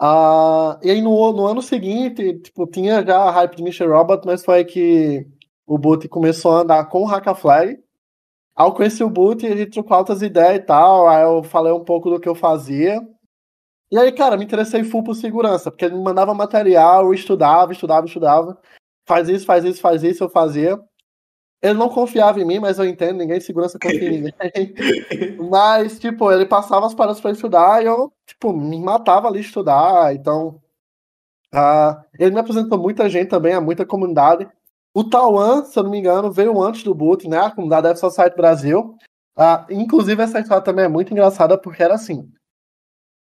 Uh, 0.00 0.78
e 0.82 0.90
aí 0.90 1.00
no, 1.00 1.32
no, 1.32 1.46
ano 1.46 1.62
seguinte, 1.62 2.34
tipo, 2.40 2.66
tinha 2.66 3.04
já 3.04 3.18
a 3.18 3.30
hype 3.30 3.56
de 3.56 3.62
Mr. 3.62 3.86
Robot, 3.86 4.26
mas 4.26 4.44
foi 4.44 4.64
que 4.64 5.26
o 5.66 5.78
Boot 5.78 6.06
começou 6.08 6.52
a 6.52 6.60
andar 6.60 6.84
com 6.86 7.02
o 7.02 7.06
Hackafly. 7.06 7.78
Aí 8.54 8.66
eu 8.66 8.72
conheci 8.72 9.02
o 9.04 9.10
Boot 9.10 9.46
a 9.46 9.56
gente 9.56 9.70
trocou 9.72 9.96
altas 9.96 10.22
ideias 10.22 10.56
e 10.56 10.60
tal. 10.60 11.08
Aí 11.08 11.22
eu 11.22 11.42
falei 11.42 11.72
um 11.72 11.84
pouco 11.84 12.10
do 12.10 12.20
que 12.20 12.28
eu 12.28 12.34
fazia. 12.34 13.00
E 13.90 13.98
aí, 13.98 14.12
cara, 14.12 14.36
me 14.36 14.44
interessei 14.44 14.82
full 14.84 15.04
por 15.04 15.14
segurança, 15.14 15.70
porque 15.70 15.84
ele 15.84 15.94
me 15.94 16.02
mandava 16.02 16.34
material, 16.34 17.04
eu 17.06 17.14
estudava, 17.14 17.72
estudava, 17.72 18.06
estudava. 18.06 18.60
Faz 19.06 19.28
isso, 19.28 19.46
faz 19.46 19.64
isso, 19.64 19.80
faz 19.80 20.02
isso, 20.02 20.24
eu 20.24 20.28
fazia. 20.28 20.78
Ele 21.66 21.74
não 21.74 21.88
confiava 21.88 22.40
em 22.40 22.44
mim, 22.44 22.60
mas 22.60 22.78
eu 22.78 22.86
entendo, 22.86 23.16
ninguém 23.16 23.38
de 23.38 23.44
segurança 23.44 23.76
confia 23.76 24.08
em 24.08 24.20
ninguém. 24.20 24.32
mas, 25.50 25.98
tipo, 25.98 26.30
ele 26.30 26.46
passava 26.46 26.86
as 26.86 26.94
paradas 26.94 27.20
pra 27.20 27.32
estudar 27.32 27.82
e 27.82 27.86
eu, 27.86 28.12
tipo, 28.24 28.52
me 28.52 28.78
matava 28.80 29.26
ali 29.26 29.40
estudar. 29.40 30.14
Então, 30.14 30.60
uh, 31.52 32.00
ele 32.16 32.30
me 32.30 32.38
apresentou 32.38 32.78
muita 32.78 33.08
gente 33.08 33.28
também, 33.28 33.52
a 33.52 33.60
muita 33.60 33.84
comunidade. 33.84 34.48
O 34.94 35.02
Tauan, 35.02 35.64
se 35.64 35.76
eu 35.76 35.82
não 35.82 35.90
me 35.90 35.98
engano, 35.98 36.30
veio 36.30 36.62
antes 36.62 36.84
do 36.84 36.94
Boot, 36.94 37.28
né? 37.28 37.38
A 37.38 37.50
comunidade 37.50 37.88
F 37.88 37.98
Society 37.98 38.36
Brasil. 38.36 38.96
Uh, 39.36 39.66
inclusive, 39.72 40.22
essa 40.22 40.38
história 40.38 40.62
também 40.62 40.84
é 40.84 40.88
muito 40.88 41.12
engraçada, 41.12 41.58
porque 41.58 41.82
era 41.82 41.94
assim. 41.94 42.30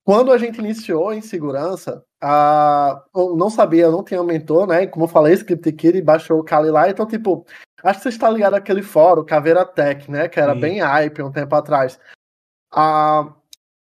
Quando 0.04 0.32
a 0.32 0.40
gente 0.40 0.58
iniciou 0.58 1.14
em 1.14 1.22
segurança, 1.22 2.04
a... 2.20 3.00
eu 3.16 3.36
não 3.36 3.52
sabia, 3.52 3.84
eu 3.84 3.92
não 3.92 4.04
tinha 4.04 4.24
mentor, 4.24 4.66
né? 4.66 4.88
Como 4.88 5.06
eu 5.06 5.10
falei, 5.10 5.36
Script 5.36 5.72
Kid 5.74 6.02
baixou 6.02 6.40
o 6.40 6.44
Kali 6.44 6.72
lá, 6.72 6.90
então, 6.90 7.06
tipo, 7.06 7.46
acho 7.84 8.00
que 8.00 8.04
você 8.04 8.10
está 8.10 8.30
ligado 8.30 8.56
àquele 8.56 8.82
fórum, 8.82 9.26
Caveira 9.26 9.66
Tech, 9.66 10.10
né? 10.10 10.28
Que 10.30 10.40
era 10.40 10.54
Sim. 10.54 10.60
bem 10.60 10.80
hype 10.80 11.22
um 11.22 11.32
tempo 11.32 11.56
atrás. 11.56 12.00
Ah, 12.72 13.34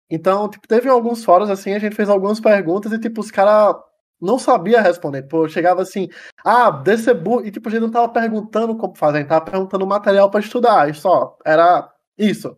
então, 0.10 0.50
tipo, 0.50 0.68
teve 0.68 0.90
alguns 0.90 1.24
fóruns 1.26 1.50
assim, 1.50 1.74
a 1.74 1.80
gente 1.80 1.96
fez 1.96 2.10
algumas 2.10 2.40
perguntas 2.40 2.92
e, 2.92 3.00
tipo, 3.00 3.22
os 3.22 3.32
caras 3.32 3.76
não 4.22 4.40
sabia 4.40 4.82
responder. 4.82 5.24
Pô, 5.24 5.48
chegava 5.50 5.82
assim, 5.82 6.10
ah, 6.46 6.72
desse 6.72 7.10
e 7.44 7.52
tipo, 7.52 7.68
a 7.70 7.72
gente 7.72 7.82
não 7.82 7.92
tava 7.92 8.10
perguntando 8.10 8.78
como 8.78 8.96
fazer, 8.96 9.18
a 9.18 9.20
gente 9.22 9.30
tava 9.30 9.46
perguntando 9.46 9.88
material 9.88 10.30
para 10.30 10.40
estudar, 10.40 10.90
e 10.90 10.94
só, 10.94 11.38
era 11.46 11.92
isso. 12.18 12.58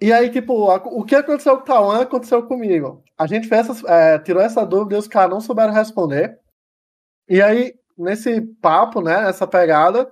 E 0.00 0.12
aí, 0.12 0.30
tipo, 0.30 0.52
o 0.74 1.04
que 1.04 1.14
aconteceu 1.14 1.56
com 1.56 1.62
o 1.62 1.64
Tauan 1.64 2.02
aconteceu 2.02 2.42
comigo. 2.46 3.02
A 3.16 3.26
gente 3.26 3.48
fez 3.48 3.62
essas, 3.68 3.84
é, 3.84 4.18
tirou 4.18 4.42
essa 4.42 4.66
dúvida 4.66 4.96
e 4.96 4.98
os 4.98 5.08
caras 5.08 5.30
não 5.30 5.40
souberam 5.40 5.72
responder. 5.72 6.38
E 7.28 7.40
aí, 7.40 7.74
nesse 7.96 8.40
papo, 8.40 9.00
né, 9.00 9.22
nessa 9.22 9.46
pegada, 9.46 10.10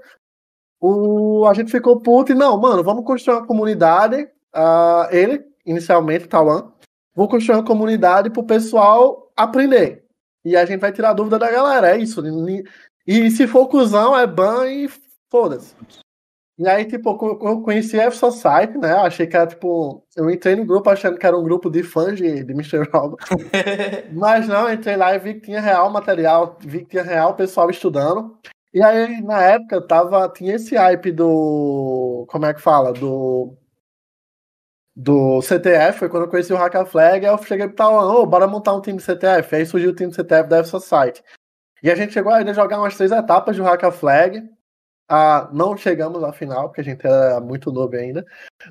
o, 0.81 1.47
a 1.47 1.55
gente 1.55 1.71
ficou 1.71 2.01
puto 2.01 2.33
e, 2.33 2.35
não, 2.35 2.61
mano, 2.61 2.83
vamos 2.83 3.05
construir 3.05 3.37
uma 3.37 3.47
comunidade. 3.47 4.29
Uh, 4.55 5.07
ele, 5.11 5.45
inicialmente, 5.65 6.29
Tauan, 6.29 6.73
vou 7.15 7.29
construir 7.29 7.57
uma 7.57 7.65
comunidade 7.65 8.31
pro 8.31 8.45
pessoal 8.45 9.31
aprender. 9.37 10.05
E 10.45 10.57
a 10.57 10.65
gente 10.65 10.81
vai 10.81 10.93
tirar 10.93 11.13
dúvida 11.13 11.39
da 11.39 11.51
galera, 11.51 11.95
é 11.95 11.99
isso. 11.99 12.23
E 13.07 13.31
se 13.31 13.47
for 13.47 13.69
cuzão, 13.69 14.19
é 14.19 14.27
ban 14.27 14.67
e 14.69 14.91
foda-se. 15.31 15.75
E 16.63 16.69
aí, 16.69 16.85
tipo, 16.85 17.11
eu 17.43 17.61
conheci 17.61 17.99
a 17.99 18.05
F-Society, 18.05 18.79
né? 18.79 18.93
Achei 18.93 19.27
que 19.27 19.37
era, 19.37 19.49
tipo... 19.49 20.07
Eu 20.17 20.31
entrei 20.31 20.55
no 20.55 20.65
grupo 20.65 20.89
achando 20.89 21.19
que 21.19 21.27
era 21.27 21.37
um 21.37 21.43
grupo 21.43 21.69
de 21.69 21.83
fãs 21.83 22.17
de, 22.17 22.45
de 22.45 22.53
Mr. 22.53 22.89
Robot. 22.89 23.21
Mas 24.15 24.47
não, 24.47 24.73
entrei 24.73 24.95
lá 24.97 25.13
e 25.13 25.19
vi 25.19 25.35
que 25.35 25.41
tinha 25.41 25.61
real 25.61 25.91
material, 25.91 26.57
vi 26.61 26.85
que 26.85 26.91
tinha 26.91 27.03
real 27.03 27.35
pessoal 27.35 27.69
estudando. 27.69 28.39
E 28.73 28.81
aí, 28.81 29.21
na 29.23 29.43
época, 29.43 29.85
tava, 29.85 30.29
tinha 30.29 30.55
esse 30.55 30.77
hype 30.77 31.11
do... 31.11 32.27
Como 32.29 32.47
é 32.47 32.55
que 32.55 32.63
fala? 32.63 32.93
Do... 32.93 33.57
Do 34.95 35.43
CTF, 35.43 35.99
foi 35.99 36.09
quando 36.09 36.25
eu 36.25 36.31
conheci 36.31 36.53
o 36.53 36.57
Hacker 36.57 36.87
Flag, 36.87 37.27
aí 37.27 37.33
eu 37.33 37.39
cheguei 37.39 37.67
pro 37.67 37.75
tal, 37.75 37.95
ô, 37.95 38.25
bora 38.25 38.47
montar 38.47 38.73
um 38.75 38.81
time 38.81 39.01
CTF. 39.01 39.57
Aí 39.57 39.67
surgiu 39.67 39.91
o 39.91 39.95
time 39.95 40.13
CTF 40.13 40.49
da 40.49 40.59
F-Society. 40.59 41.25
E 41.83 41.91
a 41.91 41.97
gente 41.97 42.13
chegou 42.13 42.33
a 42.33 42.53
jogar 42.53 42.79
umas 42.79 42.97
três 42.97 43.11
etapas 43.11 43.57
de 43.57 43.63
Hacker 43.63 43.91
Flag. 43.91 44.49
Ah, 45.15 45.51
não 45.53 45.77
chegamos 45.77 46.25
à 46.25 46.33
final, 46.33 46.69
porque 46.69 46.81
a 46.81 46.85
gente 46.85 47.07
era 47.07 47.39
muito 47.39 47.71
novo 47.71 47.95
ainda. 47.95 48.25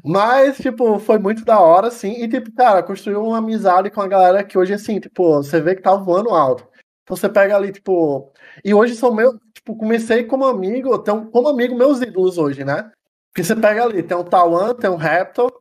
Mas, 0.03 0.57
tipo, 0.57 0.98
foi 0.98 1.19
muito 1.19 1.45
da 1.45 1.60
hora, 1.60 1.89
assim. 1.89 2.13
E, 2.24 2.27
tipo, 2.27 2.51
cara, 2.55 2.81
construiu 2.81 3.24
uma 3.24 3.38
amizade 3.38 3.91
com 3.91 4.01
a 4.01 4.07
galera 4.07 4.43
que 4.43 4.57
hoje, 4.57 4.74
assim, 4.74 5.00
tipo, 5.00 5.36
você 5.36 5.62
vê 5.62 5.75
que 5.75 5.83
tá 5.83 5.93
voando 5.95 6.31
alto. 6.31 6.67
Então 7.03 7.15
você 7.15 7.29
pega 7.29 7.55
ali, 7.55 7.71
tipo. 7.71 8.33
E 8.65 8.74
hoje 8.74 8.95
são 8.95 9.13
meus. 9.13 9.36
Tipo, 9.53 9.77
comecei 9.77 10.24
como 10.24 10.45
amigo, 10.45 10.98
tenho 10.98 11.29
como 11.29 11.48
amigo 11.48 11.75
meus 11.77 12.01
ídolos 12.01 12.39
hoje, 12.39 12.63
né? 12.65 12.91
Porque 13.31 13.43
você 13.43 13.55
pega 13.55 13.83
ali, 13.83 14.01
tem 14.01 14.17
um 14.17 14.24
Tawan, 14.24 14.74
tem 14.74 14.89
um 14.89 14.95
Raptor, 14.95 15.51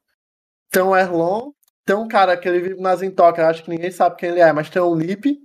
tem 0.70 0.82
um 0.82 0.96
Erlon, 0.96 1.50
tem 1.84 1.94
um 1.94 2.08
cara 2.08 2.38
que 2.38 2.48
ele 2.48 2.60
vive 2.60 2.80
nas 2.80 3.02
intocas, 3.02 3.44
acho 3.44 3.64
que 3.64 3.70
ninguém 3.70 3.90
sabe 3.90 4.16
quem 4.16 4.30
ele 4.30 4.40
é, 4.40 4.50
mas 4.50 4.70
tem 4.70 4.80
um 4.80 4.94
Lip. 4.94 5.38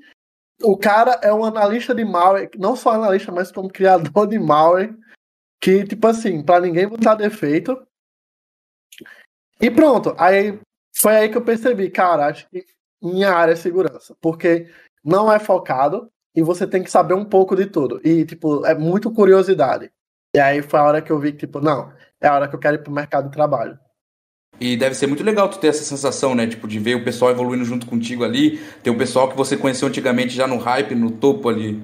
O 0.63 0.77
cara 0.77 1.19
é 1.21 1.33
um 1.33 1.43
analista 1.43 1.93
de 1.93 2.05
malware, 2.05 2.49
não 2.57 2.75
só 2.77 2.91
analista, 2.91 3.33
mas 3.33 3.51
como 3.51 3.69
criador 3.69 4.27
de 4.27 4.39
malware 4.39 4.95
que, 5.61 5.83
tipo 5.85 6.07
assim, 6.07 6.43
para 6.43 6.61
ninguém 6.61 6.87
botar 6.87 7.15
defeito. 7.15 7.81
E 9.59 9.69
pronto. 9.71 10.15
Aí 10.17 10.59
foi 10.95 11.15
aí 11.15 11.29
que 11.29 11.37
eu 11.37 11.43
percebi, 11.43 11.89
cara, 11.89 12.27
acho 12.27 12.47
que 12.49 12.65
minha 13.01 13.31
área 13.31 13.53
é 13.53 13.55
segurança. 13.55 14.15
Porque 14.21 14.69
não 15.03 15.31
é 15.31 15.39
focado 15.39 16.09
e 16.35 16.41
você 16.41 16.67
tem 16.67 16.83
que 16.83 16.91
saber 16.91 17.13
um 17.13 17.25
pouco 17.25 17.55
de 17.55 17.65
tudo. 17.65 17.99
E, 18.03 18.25
tipo, 18.25 18.65
é 18.65 18.75
muito 18.75 19.11
curiosidade. 19.11 19.91
E 20.35 20.39
aí 20.39 20.61
foi 20.61 20.79
a 20.79 20.83
hora 20.83 21.01
que 21.01 21.11
eu 21.11 21.19
vi 21.19 21.31
que, 21.31 21.39
tipo, 21.39 21.61
não, 21.61 21.93
é 22.19 22.27
a 22.27 22.33
hora 22.33 22.47
que 22.47 22.55
eu 22.55 22.59
quero 22.59 22.75
ir 22.75 22.83
pro 22.83 22.91
mercado 22.91 23.29
de 23.29 23.31
trabalho. 23.31 23.79
E 24.59 24.77
deve 24.77 24.95
ser 24.95 25.07
muito 25.07 25.23
legal 25.23 25.49
tu 25.49 25.59
ter 25.59 25.67
essa 25.67 25.83
sensação, 25.83 26.33
né? 26.33 26.47
Tipo, 26.47 26.67
de 26.67 26.79
ver 26.79 26.95
o 26.95 27.03
pessoal 27.03 27.31
evoluindo 27.31 27.65
junto 27.65 27.85
contigo 27.85 28.23
ali. 28.23 28.57
Ter 28.81 28.89
o 28.89 28.97
pessoal 28.97 29.29
que 29.29 29.35
você 29.35 29.57
conheceu 29.57 29.87
antigamente 29.87 30.33
já 30.33 30.47
no 30.47 30.57
hype, 30.57 30.95
no 30.95 31.11
topo 31.11 31.49
ali. 31.49 31.81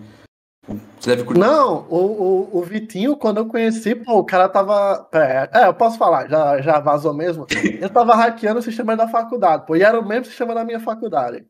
Você 0.67 1.09
deve 1.15 1.23
curtir. 1.23 1.39
Não, 1.39 1.87
o, 1.89 1.97
o, 1.97 2.59
o, 2.59 2.61
Vitinho, 2.61 3.17
quando 3.17 3.37
eu 3.37 3.47
conheci, 3.47 3.95
pô, 3.95 4.19
o 4.19 4.23
cara 4.23 4.47
tava. 4.47 5.07
É, 5.11 5.65
eu 5.65 5.73
posso 5.73 5.97
falar, 5.97 6.29
já, 6.29 6.61
já 6.61 6.79
vazou 6.79 7.13
mesmo. 7.13 7.47
Ele 7.63 7.89
tava 7.89 8.15
hackeando 8.15 8.59
o 8.59 8.63
sistema 8.63 8.95
da 8.95 9.07
faculdade, 9.07 9.65
pô, 9.65 9.75
e 9.75 9.81
era 9.81 9.99
o 9.99 10.07
mesmo 10.07 10.25
sistema 10.25 10.53
da 10.53 10.63
minha 10.63 10.79
faculdade. 10.79 11.43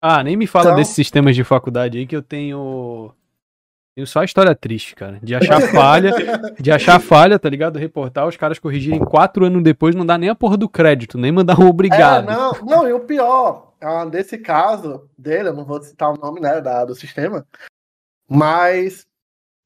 Ah, 0.00 0.22
nem 0.22 0.36
me 0.36 0.46
fala 0.46 0.66
então... 0.66 0.76
desses 0.76 0.94
sistemas 0.94 1.36
de 1.36 1.44
faculdade 1.44 1.98
aí 1.98 2.06
que 2.06 2.16
eu 2.16 2.22
tenho. 2.22 3.12
Tenho 3.94 4.06
só 4.06 4.24
história 4.24 4.54
triste, 4.54 4.94
cara. 4.96 5.20
De 5.22 5.34
achar 5.34 5.60
falha, 5.70 6.12
de 6.58 6.72
achar 6.72 6.98
falha, 6.98 7.38
tá 7.38 7.48
ligado? 7.48 7.78
Reportar, 7.78 8.26
os 8.26 8.36
caras 8.36 8.58
corrigirem 8.58 8.98
quatro 8.98 9.44
anos 9.44 9.62
depois, 9.62 9.94
não 9.94 10.04
dá 10.04 10.18
nem 10.18 10.30
a 10.30 10.34
porra 10.34 10.56
do 10.56 10.68
crédito, 10.68 11.18
nem 11.18 11.30
mandar 11.30 11.60
um 11.60 11.68
obrigado. 11.68 12.28
É, 12.28 12.34
não, 12.34 12.52
não, 12.64 12.88
e 12.88 12.92
o 12.92 13.00
pior, 13.00 13.74
ah, 13.80 14.04
desse 14.04 14.38
caso 14.38 15.08
dele, 15.16 15.50
eu 15.50 15.54
não 15.54 15.64
vou 15.64 15.80
citar 15.82 16.10
o 16.10 16.16
nome, 16.16 16.40
né, 16.40 16.60
da, 16.60 16.84
do 16.84 16.94
sistema, 16.94 17.46
mas 18.34 19.06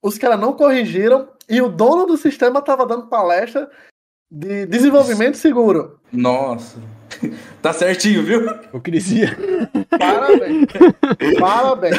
os 0.02 0.18
caras 0.18 0.38
não 0.38 0.52
corrigiram 0.52 1.28
e 1.48 1.60
o 1.62 1.68
dono 1.68 2.06
do 2.06 2.16
sistema 2.16 2.60
estava 2.60 2.86
dando 2.86 3.08
palestra 3.08 3.70
de 4.30 4.66
desenvolvimento 4.66 5.36
seguro. 5.36 6.00
Nossa. 6.12 6.78
Tá 7.62 7.72
certinho, 7.72 8.22
viu? 8.22 8.48
Hipocrisia. 8.48 9.36
Parabéns. 9.98 10.66
Parabéns. 11.40 11.96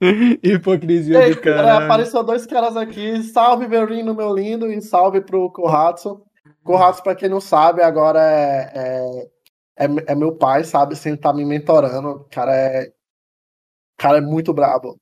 Hipocrisia 0.42 1.26
Ei, 1.26 1.34
do 1.34 1.40
cara. 1.40 1.84
Apareceu 1.84 2.24
dois 2.24 2.44
caras 2.46 2.76
aqui. 2.76 3.22
Salve, 3.22 3.68
Berlino, 3.68 4.14
meu 4.14 4.34
lindo, 4.34 4.72
e 4.72 4.80
salve 4.80 5.20
pro 5.20 5.50
Kohatsu. 5.50 6.22
Kohatsu, 6.64 7.02
pra 7.02 7.14
quem 7.14 7.28
não 7.28 7.40
sabe, 7.40 7.82
agora 7.82 8.18
é, 8.20 8.72
é, 8.74 9.84
é, 9.84 9.88
é 10.08 10.14
meu 10.14 10.34
pai, 10.34 10.64
sabe? 10.64 10.96
Sempre 10.96 11.20
tá 11.20 11.32
me 11.32 11.44
mentorando. 11.44 12.08
O 12.08 12.24
cara 12.24 12.56
é. 12.56 12.86
O 12.88 14.02
cara 14.02 14.18
é 14.18 14.22
muito 14.22 14.52
brabo. 14.52 14.98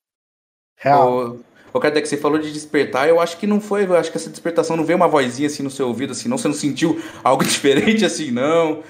Real. 0.82 1.36
O, 1.72 1.78
o 1.78 1.80
que 1.80 2.06
você 2.06 2.16
falou 2.16 2.38
de 2.38 2.52
despertar, 2.52 3.08
eu 3.08 3.20
acho 3.20 3.38
que 3.38 3.46
não 3.46 3.60
foi, 3.60 3.84
eu 3.84 3.96
acho 3.96 4.10
que 4.10 4.16
essa 4.16 4.28
despertação 4.28 4.76
não 4.76 4.84
veio 4.84 4.96
uma 4.96 5.08
vozinha 5.08 5.46
assim 5.46 5.62
no 5.62 5.70
seu 5.70 5.86
ouvido, 5.86 6.10
assim, 6.10 6.28
não, 6.28 6.36
você 6.36 6.48
não 6.48 6.54
sentiu 6.54 7.00
algo 7.22 7.44
diferente 7.46 8.04
assim, 8.04 8.30
não. 8.30 8.82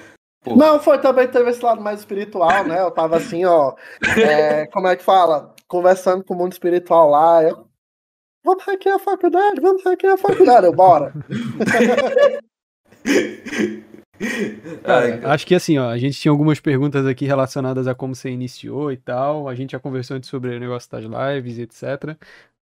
Pô. 0.43 0.55
Não, 0.55 0.79
foi 0.79 0.97
também, 0.99 1.27
teve 1.27 1.49
esse 1.51 1.63
lado 1.63 1.81
mais 1.81 1.99
espiritual, 1.99 2.65
né? 2.65 2.81
Eu 2.81 2.91
tava 2.91 3.15
assim, 3.15 3.45
ó, 3.45 3.73
é, 4.17 4.65
como 4.67 4.87
é 4.87 4.95
que 4.95 5.03
fala? 5.03 5.53
Conversando 5.67 6.23
com 6.23 6.33
o 6.33 6.37
mundo 6.37 6.51
espiritual 6.51 7.09
lá, 7.09 7.41
eu, 7.43 7.65
vamos 8.43 8.63
hackear 8.65 8.95
a 8.95 8.99
faculdade, 8.99 9.61
vamos 9.61 9.83
hackear 9.83 10.15
a 10.15 10.17
faculdade, 10.17 10.65
eu, 10.65 10.73
bora. 10.73 11.13
Cara, 14.83 15.31
acho 15.31 15.45
que 15.45 15.55
assim, 15.55 15.77
ó, 15.77 15.89
a 15.89 15.97
gente 15.97 16.19
tinha 16.19 16.31
algumas 16.31 16.59
perguntas 16.59 17.05
aqui 17.05 17.25
relacionadas 17.25 17.87
a 17.87 17.95
como 17.95 18.15
você 18.15 18.29
iniciou 18.29 18.91
e 18.91 18.97
tal. 18.97 19.47
A 19.47 19.55
gente 19.55 19.71
já 19.71 19.79
conversou 19.79 20.17
antes 20.17 20.29
sobre 20.29 20.55
o 20.55 20.59
negócio 20.59 20.89
das 20.91 21.03
lives, 21.03 21.59
etc. 21.59 22.15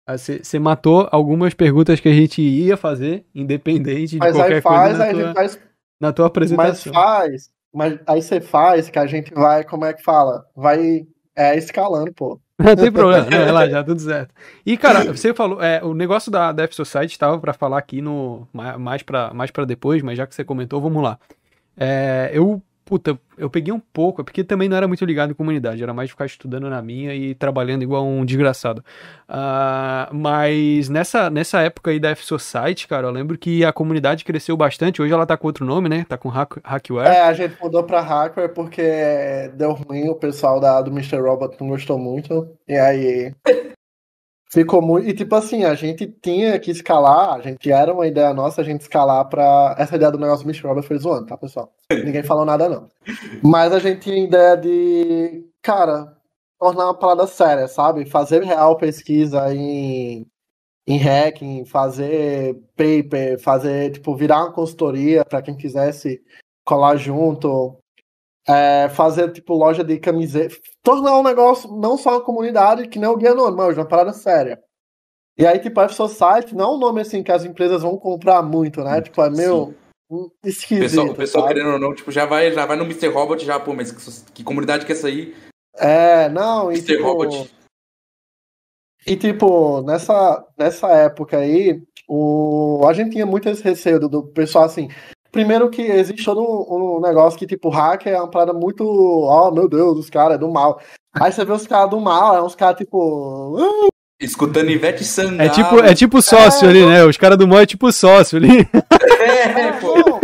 Você 0.09 0.57
ah, 0.57 0.61
matou 0.61 1.09
algumas 1.11 1.55
perguntas 1.55 2.01
que 2.01 2.09
a 2.09 2.13
gente 2.13 2.43
ia 2.43 2.77
fazer, 2.77 3.25
independente 3.35 4.13
de 4.13 4.19
mas 4.19 4.35
qualquer 4.35 4.63
faz, 4.63 4.97
coisa 4.97 5.07
na 5.07 5.13
tua, 5.13 5.35
faz, 5.35 5.59
na 6.01 6.13
tua 6.13 6.27
apresentação. 6.27 6.93
Mas 6.93 7.05
faz, 7.05 7.51
mas 7.73 7.99
aí 8.07 8.23
você 8.23 8.41
faz 8.41 8.89
que 8.89 8.99
a 8.99 9.07
gente 9.07 9.33
vai, 9.33 9.63
como 9.65 9.85
é 9.85 9.93
que 9.93 10.03
fala? 10.03 10.47
Vai 10.57 11.07
é, 11.37 11.57
escalando, 11.57 12.13
pô. 12.13 12.41
Não 12.59 12.77
tem 12.77 12.93
problema, 12.93 13.25
não, 13.31 13.55
lá, 13.55 13.67
já 13.67 13.83
tudo 13.83 13.99
certo. 14.03 14.35
E, 14.67 14.77
cara, 14.77 15.05
você 15.17 15.33
falou, 15.33 15.63
é, 15.63 15.83
o 15.83 15.95
negócio 15.95 16.31
da 16.31 16.53
Death 16.53 16.73
Society 16.73 17.13
estava 17.13 17.39
para 17.39 17.55
falar 17.55 17.79
aqui 17.79 18.03
no 18.03 18.47
mais 18.53 19.03
para 19.03 19.33
mais 19.33 19.51
pra 19.51 19.65
depois, 19.65 20.03
mas 20.03 20.19
já 20.19 20.27
que 20.27 20.35
você 20.35 20.45
comentou, 20.45 20.79
vamos 20.79 21.03
lá. 21.03 21.19
É, 21.77 22.31
eu 22.33 22.63
puta, 22.91 23.17
eu 23.39 23.49
peguei 23.49 23.73
um 23.73 23.79
pouco, 23.79 24.21
é 24.21 24.25
porque 24.25 24.43
também 24.43 24.69
não 24.69 24.77
era 24.77 24.89
muito 24.89 25.05
ligado 25.05 25.31
em 25.31 25.35
comunidade, 25.35 25.81
era 25.81 25.95
mais 25.95 26.11
ficar 26.11 26.27
estudando 26.27 26.69
na 26.69 26.83
minha 26.83 27.15
e 27.15 27.37
trabalhando 27.37 27.85
igual 27.85 28.05
um 28.05 28.25
desgraçado. 28.25 28.83
Uh, 29.29 30.13
mas 30.13 30.89
nessa, 30.89 31.31
nessa 31.31 31.61
época 31.61 31.93
aí 31.93 32.01
da 32.01 32.11
F-Society, 32.11 32.89
cara, 32.89 33.07
eu 33.07 33.13
lembro 33.13 33.39
que 33.39 33.65
a 33.65 33.73
comunidade 33.73 34.25
cresceu 34.25 34.57
bastante, 34.57 35.01
hoje 35.01 35.13
ela 35.13 35.25
tá 35.25 35.37
com 35.37 35.47
outro 35.47 35.65
nome, 35.65 35.89
né? 35.89 36.05
Tá 36.09 36.19
com 36.19 36.29
hack, 36.29 36.57
Hackware. 36.65 37.09
É, 37.09 37.21
a 37.21 37.33
gente 37.33 37.57
mudou 37.63 37.85
pra 37.85 38.01
Hackware 38.01 38.53
porque 38.53 38.83
deu 39.55 39.73
ruim, 39.73 40.09
o 40.09 40.17
pessoal 40.17 40.59
da, 40.59 40.83
do 40.83 40.91
Mr. 40.91 41.21
Robot 41.21 41.57
não 41.61 41.69
gostou 41.69 41.97
muito, 41.97 42.49
e 42.67 42.77
aí 42.77 43.33
Ficou 44.53 44.83
muito. 44.83 45.09
E 45.09 45.15
tipo 45.15 45.33
assim, 45.37 45.63
a 45.63 45.75
gente 45.75 46.07
tinha 46.07 46.59
que 46.59 46.73
escalar, 46.73 47.35
a 47.35 47.41
gente 47.41 47.71
era 47.71 47.95
uma 47.95 48.07
ideia 48.07 48.35
nossa 48.35 48.61
a 48.61 48.65
gente 48.65 48.81
escalar 48.81 49.29
pra. 49.29 49.77
Essa 49.79 49.95
ideia 49.95 50.11
do 50.11 50.19
negócio 50.19 50.45
do 50.45 50.49
Mitch 50.49 50.63
Robert 50.63 50.83
foi 50.83 50.99
zoando, 50.99 51.27
tá, 51.27 51.37
pessoal? 51.37 51.73
Ninguém 51.91 52.25
falou 52.25 52.45
nada, 52.45 52.69
não. 52.69 52.89
Mas 53.45 53.73
a 53.73 53.79
gente 53.79 54.01
tinha 54.01 54.25
ideia 54.25 54.57
de, 54.57 55.47
cara, 55.63 56.17
tornar 56.59 56.87
uma 56.87 56.99
parada 56.99 57.29
séria, 57.29 57.69
sabe? 57.69 58.05
Fazer 58.05 58.43
real 58.43 58.77
pesquisa 58.77 59.55
em, 59.55 60.27
em 60.85 60.99
hacking, 60.99 61.65
fazer 61.65 62.57
paper, 62.77 63.39
fazer, 63.41 63.93
tipo, 63.93 64.17
virar 64.17 64.41
uma 64.41 64.53
consultoria 64.53 65.25
para 65.25 65.43
quem 65.43 65.57
quisesse 65.57 66.21
colar 66.65 66.97
junto 66.97 67.79
é, 68.51 68.89
fazer 68.89 69.31
tipo 69.33 69.55
loja 69.55 69.85
de 69.85 69.99
camiseta, 69.99 70.57
tornar 70.83 71.19
um 71.19 71.23
negócio 71.23 71.71
não 71.71 71.97
só 71.97 72.11
uma 72.11 72.25
comunidade 72.25 72.89
que 72.89 72.99
nem 72.99 73.09
o 73.09 73.17
Guia 73.17 73.31
Anônimo, 73.31 73.59
mas 73.59 73.79
uma 73.79 73.87
parada 73.87 74.13
séria. 74.13 74.61
E 75.39 75.47
aí, 75.47 75.59
tipo, 75.59 75.81
a 75.81 75.85
F-Society 75.85 76.55
não 76.55 76.65
é 76.65 76.75
um 76.75 76.79
nome 76.79 77.01
assim 77.01 77.23
que 77.23 77.33
as 77.33 77.45
empresas 77.45 77.83
vão 77.83 77.97
comprar 77.97 78.43
muito, 78.43 78.83
né? 78.83 79.01
Tipo, 79.01 79.23
é 79.23 79.31
meio 79.31 79.75
esquisito. 80.45 80.81
O 80.81 80.89
pessoal, 80.89 81.07
o 81.07 81.15
pessoal 81.15 81.49
querendo 81.49 81.71
ou 81.71 81.79
não, 81.79 81.95
tipo, 81.95 82.11
já 82.11 82.27
vai, 82.27 82.53
já 82.53 82.67
vai 82.67 82.77
no 82.77 82.85
Mr. 82.85 83.09
Robot 83.09 83.45
já, 83.45 83.59
pô, 83.59 83.73
mas 83.73 83.91
que, 83.91 84.33
que 84.33 84.45
comunidade 84.45 84.85
que 84.85 84.93
é 84.93 84.95
essa 84.95 85.07
aí? 85.07 85.35
É, 85.77 86.29
não, 86.29 86.71
Mr. 86.71 86.93
e 86.93 86.97
tipo, 86.97 87.05
Robot. 87.05 87.55
E 89.07 89.17
tipo, 89.17 89.81
nessa, 89.83 90.47
nessa 90.59 90.89
época 90.89 91.39
aí, 91.39 91.81
o, 92.07 92.85
a 92.87 92.93
gente 92.93 93.13
tinha 93.13 93.25
muito 93.25 93.49
esse 93.49 93.63
receio 93.63 93.99
do, 93.99 94.09
do 94.09 94.27
pessoal 94.27 94.65
assim, 94.65 94.89
Primeiro 95.31 95.71
que 95.71 95.83
existe 95.83 96.25
todo 96.25 96.41
um, 96.43 96.97
um, 96.97 97.01
negócio 97.01 97.39
que, 97.39 97.47
tipo, 97.47 97.69
hacker 97.69 98.13
é 98.13 98.19
uma 98.19 98.31
parada 98.31 98.53
muito. 98.53 98.85
Oh, 98.85 99.51
meu 99.53 99.69
Deus, 99.69 99.99
os 99.99 100.11
caras 100.11 100.35
é 100.35 100.39
do 100.39 100.51
mal. 100.51 100.81
Aí 101.15 101.31
você 101.31 101.45
vê 101.45 101.53
os 101.53 101.67
caras 101.67 101.91
do 101.91 102.01
mal, 102.01 102.37
é 102.37 102.43
uns 102.43 102.55
caras, 102.55 102.79
tipo. 102.79 103.57
Uh... 103.57 103.89
Escutando 104.21 104.71
Ivete 104.71 105.05
Sangalo. 105.05 105.43
É 105.43 105.49
tipo, 105.49 105.79
é 105.81 105.95
tipo 105.95 106.21
sócio 106.21 106.67
é, 106.67 106.71
ali, 106.71 106.85
né? 106.85 107.05
Os 107.05 107.17
caras 107.17 107.39
do 107.39 107.49
mal 107.49 107.61
é 107.61 107.67
tipo 107.67 107.91
sócio 107.91 108.37
ali. 108.37 108.69
É, 109.19 109.43
é 109.69 109.73
pô. 109.73 110.21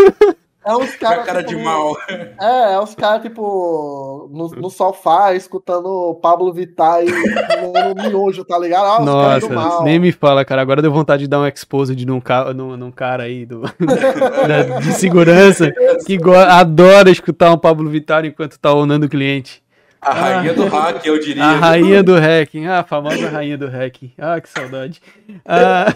É 0.66 0.76
uns 0.76 0.96
caras. 0.96 1.24
cara 1.24 1.44
tipo, 1.44 1.60
de 1.60 1.64
mal. 1.64 1.96
É, 2.40 2.74
é 2.74 2.80
uns 2.80 2.92
caras, 2.96 3.22
tipo, 3.22 4.28
no, 4.32 4.48
no, 4.48 4.68
sofá, 4.68 5.32
escutando 5.32 6.18
Pablo 6.20 6.52
Vittar 6.52 7.04
e 7.04 7.06
no 7.06 8.02
miojo, 8.02 8.44
tá 8.44 8.58
ligado? 8.58 8.84
Ah, 8.84 9.00
Nossa, 9.00 9.84
nem 9.84 10.00
me 10.00 10.10
fala, 10.10 10.44
cara. 10.44 10.60
Agora 10.60 10.82
deu 10.82 10.90
vontade 10.90 11.22
de 11.22 11.28
dar 11.28 11.38
um 11.38 11.46
exposed 11.46 12.04
num, 12.04 12.20
ca... 12.20 12.52
num, 12.52 12.76
num 12.76 12.90
cara 12.90 13.22
aí 13.22 13.46
do... 13.46 13.62
de 14.82 14.92
segurança 14.94 15.72
que 16.04 16.18
adora 16.50 17.10
escutar 17.10 17.52
um 17.52 17.58
Pablo 17.58 17.88
Vittar 17.88 18.24
enquanto 18.24 18.58
tá 18.58 18.74
onando 18.74 19.06
o 19.06 19.08
cliente. 19.08 19.62
A 20.06 20.12
rainha 20.12 20.52
ah, 20.52 20.54
do 20.54 20.68
hack, 20.68 21.04
eu 21.04 21.18
diria. 21.18 21.42
A 21.42 21.52
rainha 21.56 22.00
do 22.00 22.14
hacking, 22.14 22.66
ah, 22.66 22.78
a 22.78 22.84
famosa 22.84 23.28
rainha 23.28 23.58
do 23.58 23.66
hacking. 23.66 24.12
Ah, 24.16 24.40
que 24.40 24.48
saudade. 24.48 25.02
Ah, 25.44 25.86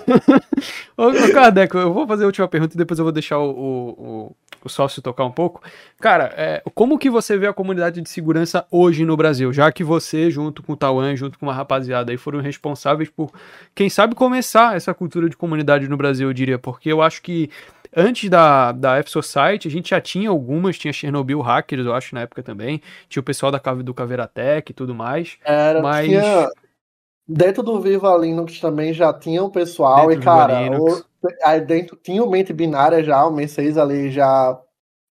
ô, 0.98 1.10
ô, 1.10 1.32
Kardec, 1.32 1.72
eu 1.76 1.94
vou 1.94 2.08
fazer 2.08 2.24
a 2.24 2.26
última 2.26 2.48
pergunta 2.48 2.74
e 2.74 2.76
depois 2.76 2.98
eu 2.98 3.04
vou 3.04 3.12
deixar 3.12 3.38
o, 3.38 3.50
o, 3.50 4.36
o 4.64 4.68
sócio 4.68 5.00
tocar 5.00 5.24
um 5.24 5.30
pouco. 5.30 5.62
Cara, 6.00 6.34
é, 6.36 6.60
como 6.74 6.98
que 6.98 7.08
você 7.08 7.38
vê 7.38 7.46
a 7.46 7.52
comunidade 7.52 8.00
de 8.00 8.10
segurança 8.10 8.66
hoje 8.68 9.04
no 9.04 9.16
Brasil? 9.16 9.52
Já 9.52 9.70
que 9.70 9.84
você, 9.84 10.28
junto 10.28 10.60
com 10.60 10.72
o 10.72 10.76
Tauan, 10.76 11.14
junto 11.14 11.38
com 11.38 11.46
uma 11.46 11.54
rapaziada 11.54 12.10
aí, 12.10 12.18
foram 12.18 12.40
responsáveis 12.40 13.08
por, 13.08 13.30
quem 13.76 13.88
sabe, 13.88 14.16
começar 14.16 14.74
essa 14.74 14.92
cultura 14.92 15.28
de 15.28 15.36
comunidade 15.36 15.88
no 15.88 15.96
Brasil, 15.96 16.28
eu 16.28 16.34
diria. 16.34 16.58
Porque 16.58 16.90
eu 16.90 17.00
acho 17.00 17.22
que 17.22 17.48
antes 17.96 18.28
da, 18.28 18.72
da 18.72 18.98
F-Society, 18.98 19.68
a 19.68 19.70
gente 19.70 19.90
já 19.90 20.00
tinha 20.00 20.30
algumas, 20.30 20.78
tinha 20.78 20.92
Chernobyl 20.92 21.40
Hackers, 21.40 21.86
eu 21.86 21.94
acho, 21.94 22.14
na 22.14 22.22
época 22.22 22.42
também. 22.42 22.80
Tinha 23.08 23.20
o 23.20 23.24
pessoal 23.24 23.50
da, 23.52 23.58
do 23.58 23.94
Caveratec 23.94 24.70
e 24.70 24.74
tudo 24.74 24.94
mais. 24.94 25.38
Era, 25.44 25.82
mas... 25.82 26.06
Tinha... 26.06 26.48
Dentro 27.32 27.62
do 27.62 27.80
Viva 27.80 28.16
Linux 28.16 28.58
também 28.58 28.92
já 28.92 29.12
tinha 29.12 29.44
um 29.44 29.50
pessoal, 29.50 30.08
dentro 30.08 30.22
e 30.22 30.24
cara, 30.24 30.80
o, 30.80 31.00
aí 31.44 31.60
dentro 31.60 31.96
tinha 31.96 32.24
o 32.24 32.28
Mente 32.28 32.52
Binária 32.52 33.04
já, 33.04 33.24
o 33.24 33.32
M6 33.32 33.80
ali 33.80 34.10
já 34.10 34.60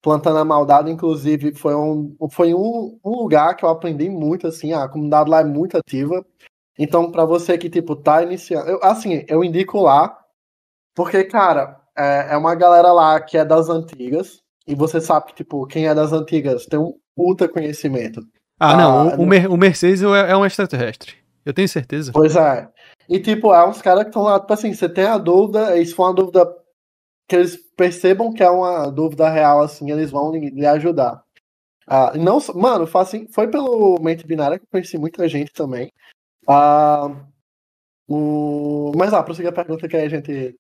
plantando 0.02 0.38
a 0.38 0.44
maldade, 0.44 0.90
inclusive 0.90 1.54
foi 1.54 1.74
um, 1.74 2.16
foi 2.30 2.54
um, 2.54 2.98
um 3.04 3.10
lugar 3.10 3.54
que 3.54 3.64
eu 3.64 3.68
aprendi 3.68 4.08
muito, 4.08 4.46
assim, 4.46 4.72
a 4.72 4.88
comunidade 4.88 5.30
lá 5.30 5.40
é 5.40 5.44
muito 5.44 5.76
ativa. 5.76 6.24
Então, 6.78 7.10
para 7.10 7.24
você 7.24 7.58
que, 7.58 7.68
tipo, 7.68 7.96
tá 7.96 8.22
iniciando, 8.22 8.68
eu, 8.68 8.80
assim, 8.82 9.24
eu 9.28 9.42
indico 9.44 9.80
lá, 9.80 10.16
porque, 10.94 11.24
cara, 11.24 11.80
é, 11.98 12.28
é 12.30 12.36
uma 12.36 12.54
galera 12.54 12.92
lá 12.92 13.20
que 13.20 13.36
é 13.36 13.44
das 13.44 13.68
antigas, 13.68 14.40
e 14.66 14.74
você 14.74 15.00
sabe 15.00 15.26
que, 15.26 15.34
tipo, 15.34 15.66
quem 15.66 15.88
é 15.88 15.94
das 15.94 16.12
antigas 16.12 16.66
tem 16.66 16.78
um 16.78 16.94
puta 17.16 17.48
conhecimento. 17.48 18.20
Ah, 18.60 18.76
não, 18.76 19.08
ah, 19.08 19.16
o, 19.16 19.22
o, 19.22 19.54
o 19.54 19.56
Mercedes 19.56 20.02
é, 20.02 20.30
é 20.30 20.36
um 20.36 20.46
extraterrestre. 20.46 21.14
Eu 21.44 21.54
tenho 21.54 21.68
certeza. 21.68 22.12
Pois 22.12 22.36
é. 22.36 22.68
E, 23.08 23.18
tipo, 23.18 23.52
é 23.54 23.66
uns 23.66 23.80
caras 23.80 24.04
que 24.04 24.10
estão 24.10 24.22
lá, 24.22 24.38
tipo 24.38 24.52
assim, 24.52 24.72
você 24.74 24.88
tem 24.88 25.04
a 25.04 25.18
dúvida, 25.18 25.76
e 25.78 25.86
se 25.86 25.94
for 25.94 26.04
uma 26.04 26.14
dúvida 26.14 26.46
que 27.26 27.36
eles 27.36 27.56
percebam 27.76 28.32
que 28.32 28.42
é 28.42 28.50
uma 28.50 28.90
dúvida 28.90 29.28
real, 29.28 29.60
assim, 29.60 29.90
eles 29.90 30.10
vão 30.10 30.32
lhe 30.32 30.66
ajudar. 30.66 31.22
Ah, 31.86 32.12
não, 32.16 32.38
mano, 32.54 32.86
foi, 32.86 33.00
assim, 33.00 33.26
foi 33.32 33.48
pelo 33.48 33.98
Mente 34.00 34.26
Binária 34.26 34.58
que 34.58 34.64
eu 34.64 34.68
conheci 34.70 34.98
muita 34.98 35.26
gente 35.26 35.52
também. 35.52 35.90
Ah, 36.46 37.10
o... 38.06 38.92
Mas, 38.96 39.12
ah, 39.14 39.22
prossiga 39.22 39.50
a 39.50 39.52
pergunta 39.52 39.88
que 39.88 39.96
aí 39.96 40.06
a 40.06 40.08
gente. 40.08 40.58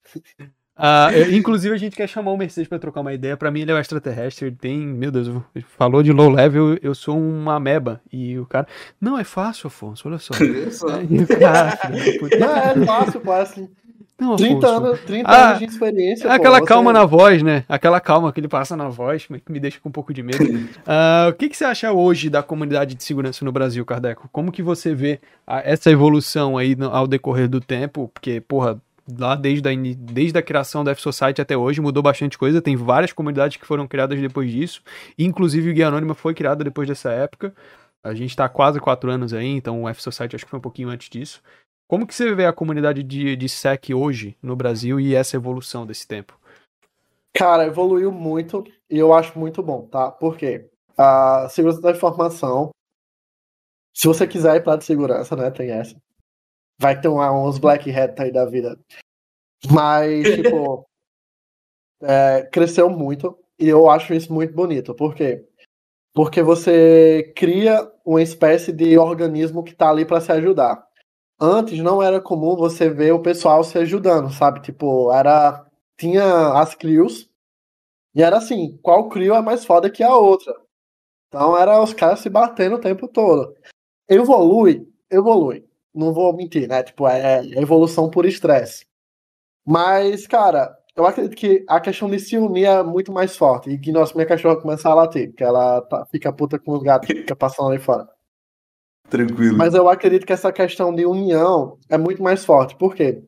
Uh, 0.78 1.10
eu, 1.12 1.34
inclusive, 1.34 1.74
a 1.74 1.78
gente 1.78 1.96
quer 1.96 2.08
chamar 2.08 2.30
o 2.30 2.36
Mercedes 2.36 2.68
para 2.68 2.78
trocar 2.78 3.00
uma 3.00 3.12
ideia. 3.12 3.36
Para 3.36 3.50
mim, 3.50 3.62
ele 3.62 3.72
é 3.72 3.74
um 3.74 3.78
extraterrestre. 3.78 4.46
Ele 4.46 4.56
tem, 4.56 4.78
meu 4.78 5.10
Deus, 5.10 5.28
falou 5.76 6.02
de 6.02 6.12
low 6.12 6.30
level. 6.30 6.78
Eu 6.80 6.94
sou 6.94 7.18
uma 7.18 7.56
ameba. 7.56 8.00
E 8.12 8.38
o 8.38 8.46
cara, 8.46 8.66
não 9.00 9.18
é 9.18 9.24
fácil, 9.24 9.66
Afonso. 9.66 10.06
Olha 10.06 10.18
só. 10.18 10.32
o 10.38 11.38
cara, 11.38 12.76
não, 12.76 12.84
é 12.84 12.86
fácil, 12.86 13.32
assim. 13.32 13.68
Não, 14.20 14.34
30 14.34 14.66
anos, 14.66 15.00
30 15.02 15.30
ah, 15.30 15.46
anos 15.46 15.58
de 15.60 15.64
experiência. 15.64 16.32
Aquela 16.32 16.58
pô, 16.58 16.66
calma 16.66 16.92
na 16.92 17.04
voz, 17.04 17.40
né? 17.40 17.64
Aquela 17.68 18.00
calma 18.00 18.32
que 18.32 18.40
ele 18.40 18.48
passa 18.48 18.76
na 18.76 18.88
voz, 18.88 19.26
que 19.26 19.52
me 19.52 19.60
deixa 19.60 19.78
com 19.78 19.88
um 19.88 19.92
pouco 19.92 20.12
de 20.12 20.24
medo. 20.24 20.42
uh, 20.44 21.30
o 21.30 21.32
que, 21.34 21.48
que 21.48 21.56
você 21.56 21.64
acha 21.64 21.92
hoje 21.92 22.28
da 22.28 22.42
comunidade 22.42 22.96
de 22.96 23.04
segurança 23.04 23.44
no 23.44 23.52
Brasil, 23.52 23.84
Cardeco? 23.84 24.28
Como 24.32 24.50
que 24.50 24.60
você 24.60 24.92
vê 24.92 25.20
a, 25.46 25.60
essa 25.60 25.88
evolução 25.88 26.58
aí 26.58 26.74
no, 26.74 26.88
ao 26.88 27.06
decorrer 27.06 27.48
do 27.48 27.60
tempo? 27.60 28.10
Porque, 28.12 28.40
porra, 28.40 28.80
lá 29.18 29.34
desde 29.34 29.68
a, 29.68 29.72
desde 29.96 30.38
a 30.38 30.42
criação 30.42 30.84
da 30.84 30.92
F-Society 30.92 31.40
até 31.40 31.56
hoje, 31.56 31.80
mudou 31.80 32.02
bastante 32.02 32.36
coisa. 32.36 32.60
Tem 32.60 32.76
várias 32.76 33.12
comunidades 33.12 33.56
que 33.56 33.66
foram 33.66 33.86
criadas 33.86 34.20
depois 34.20 34.50
disso. 34.50 34.82
Inclusive 35.18 35.70
o 35.70 35.74
Guia 35.74 35.88
Anônima 35.88 36.14
foi 36.14 36.34
criado 36.34 36.64
depois 36.64 36.88
dessa 36.88 37.10
época. 37.10 37.54
A 38.02 38.14
gente 38.14 38.30
está 38.30 38.48
quase 38.48 38.80
quatro 38.80 39.10
anos 39.10 39.32
aí, 39.32 39.46
então 39.46 39.82
o 39.82 39.88
F-Society 39.88 40.36
acho 40.36 40.44
que 40.44 40.50
foi 40.50 40.58
um 40.58 40.62
pouquinho 40.62 40.88
antes 40.88 41.08
disso. 41.08 41.42
Como 41.88 42.06
que 42.06 42.14
você 42.14 42.34
vê 42.34 42.44
a 42.44 42.52
comunidade 42.52 43.02
de, 43.02 43.34
de 43.34 43.48
SEC 43.48 43.94
hoje 43.94 44.36
no 44.42 44.54
Brasil 44.54 45.00
e 45.00 45.14
essa 45.14 45.36
evolução 45.36 45.86
desse 45.86 46.06
tempo? 46.06 46.38
Cara, 47.34 47.66
evoluiu 47.66 48.12
muito 48.12 48.64
e 48.90 48.98
eu 48.98 49.12
acho 49.14 49.38
muito 49.38 49.62
bom, 49.62 49.86
tá? 49.86 50.10
Por 50.10 50.36
quê? 50.36 50.68
A 50.96 51.48
segurança 51.48 51.80
da 51.80 51.92
informação, 51.92 52.70
se 53.94 54.06
você 54.06 54.26
quiser 54.26 54.56
ir 54.56 54.62
para 54.62 54.76
de 54.76 54.84
segurança, 54.84 55.34
né, 55.34 55.50
tem 55.50 55.70
essa 55.70 55.96
vai 56.78 57.00
ter 57.00 57.08
uns 57.08 57.58
Black 57.58 57.90
Hat 57.90 58.20
aí 58.20 58.30
da 58.30 58.46
vida. 58.46 58.78
Mas, 59.70 60.22
tipo, 60.36 60.86
é, 62.00 62.42
cresceu 62.52 62.88
muito 62.88 63.36
e 63.58 63.68
eu 63.68 63.90
acho 63.90 64.14
isso 64.14 64.32
muito 64.32 64.54
bonito. 64.54 64.94
Por 64.94 65.14
quê? 65.14 65.44
Porque 66.14 66.42
você 66.42 67.32
cria 67.36 67.90
uma 68.04 68.22
espécie 68.22 68.72
de 68.72 68.96
organismo 68.96 69.64
que 69.64 69.74
tá 69.74 69.90
ali 69.90 70.04
para 70.04 70.20
se 70.20 70.32
ajudar. 70.32 70.86
Antes 71.40 71.78
não 71.80 72.02
era 72.02 72.20
comum 72.20 72.56
você 72.56 72.88
ver 72.88 73.12
o 73.12 73.22
pessoal 73.22 73.62
se 73.62 73.78
ajudando, 73.78 74.30
sabe? 74.32 74.60
Tipo, 74.60 75.12
era. 75.12 75.64
Tinha 75.96 76.52
as 76.60 76.74
crios. 76.74 77.28
E 78.14 78.22
era 78.22 78.38
assim, 78.38 78.76
qual 78.82 79.08
crio 79.08 79.34
é 79.34 79.42
mais 79.42 79.64
foda 79.64 79.90
que 79.90 80.02
a 80.02 80.14
outra? 80.16 80.54
Então 81.28 81.56
era 81.56 81.80
os 81.82 81.92
caras 81.92 82.20
se 82.20 82.30
batendo 82.30 82.76
o 82.76 82.80
tempo 82.80 83.06
todo. 83.06 83.54
Evolui, 84.08 84.88
evolui 85.10 85.67
não 85.94 86.12
vou 86.12 86.34
mentir, 86.34 86.68
né? 86.68 86.82
Tipo, 86.82 87.08
é, 87.08 87.40
é 87.40 87.60
evolução 87.60 88.10
por 88.10 88.26
estresse. 88.26 88.86
Mas, 89.66 90.26
cara, 90.26 90.76
eu 90.96 91.06
acredito 91.06 91.36
que 91.36 91.64
a 91.68 91.80
questão 91.80 92.10
de 92.10 92.18
se 92.18 92.36
unir 92.36 92.64
é 92.64 92.82
muito 92.82 93.12
mais 93.12 93.36
forte. 93.36 93.70
E 93.70 93.78
que 93.78 93.92
nossa, 93.92 94.14
minha 94.14 94.26
cachorra 94.26 94.60
começa 94.60 94.88
a 94.88 94.94
latir, 94.94 95.28
porque 95.28 95.44
ela 95.44 95.80
tá, 95.82 96.04
fica 96.06 96.32
puta 96.32 96.58
com 96.58 96.72
os 96.72 96.82
gatos 96.82 97.06
que 97.06 97.14
fica 97.14 97.36
passando 97.36 97.70
ali 97.70 97.78
fora. 97.78 98.08
Tranquilo. 99.08 99.56
Mas 99.56 99.74
eu 99.74 99.88
acredito 99.88 100.26
que 100.26 100.32
essa 100.32 100.52
questão 100.52 100.94
de 100.94 101.06
união 101.06 101.78
é 101.88 101.96
muito 101.96 102.22
mais 102.22 102.44
forte. 102.44 102.76
Por 102.76 102.94
quê? 102.94 103.22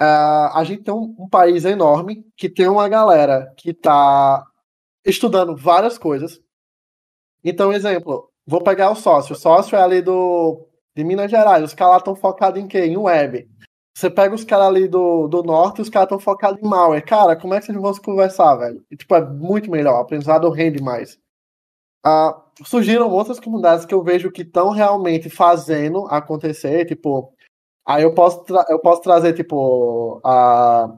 Uh, 0.00 0.54
a 0.54 0.64
gente 0.64 0.84
tem 0.84 0.94
um, 0.94 1.14
um, 1.18 1.28
país 1.28 1.64
enorme 1.64 2.24
que 2.36 2.48
tem 2.48 2.68
uma 2.68 2.88
galera 2.88 3.52
que 3.56 3.74
tá 3.74 4.42
estudando 5.04 5.56
várias 5.56 5.98
coisas. 5.98 6.40
Então, 7.44 7.72
exemplo, 7.72 8.30
vou 8.46 8.62
pegar 8.62 8.90
o 8.90 8.96
sócio. 8.96 9.34
O 9.34 9.38
sócio 9.38 9.76
é 9.76 9.82
ali 9.82 10.00
do, 10.00 10.66
de 10.96 11.04
Minas 11.04 11.30
Gerais. 11.30 11.64
Os 11.64 11.74
caras 11.74 11.98
estão 11.98 12.14
focados 12.14 12.60
em 12.60 12.66
quê? 12.66 12.84
Em 12.84 12.96
web. 12.96 13.48
Você 13.96 14.08
pega 14.08 14.34
os 14.34 14.44
caras 14.44 14.68
ali 14.68 14.88
do, 14.88 15.28
do 15.28 15.42
norte 15.42 15.82
os 15.82 15.90
caras 15.90 16.06
estão 16.06 16.18
focados 16.18 16.62
em 16.62 16.66
malware. 16.66 17.04
Cara, 17.04 17.36
como 17.36 17.54
é 17.54 17.60
que 17.60 17.66
vocês 17.66 17.78
vão 17.78 17.92
se 17.92 18.00
conversar, 18.00 18.56
velho? 18.56 18.84
E, 18.90 18.96
tipo, 18.96 19.14
é 19.14 19.24
muito 19.24 19.70
melhor. 19.70 19.98
O 19.98 20.02
aprendizado 20.02 20.48
rende 20.50 20.82
mais. 20.82 21.18
Ah, 22.04 22.42
surgiram 22.64 23.10
outras 23.10 23.38
comunidades 23.38 23.84
que 23.84 23.94
eu 23.94 24.02
vejo 24.02 24.30
que 24.30 24.42
estão 24.42 24.70
realmente 24.70 25.28
fazendo 25.28 26.06
acontecer, 26.06 26.86
tipo, 26.86 27.32
aí 27.86 28.02
eu 28.02 28.14
posso, 28.14 28.42
eu 28.70 28.78
posso 28.80 29.02
trazer, 29.02 29.34
tipo, 29.34 30.20
a, 30.24 30.88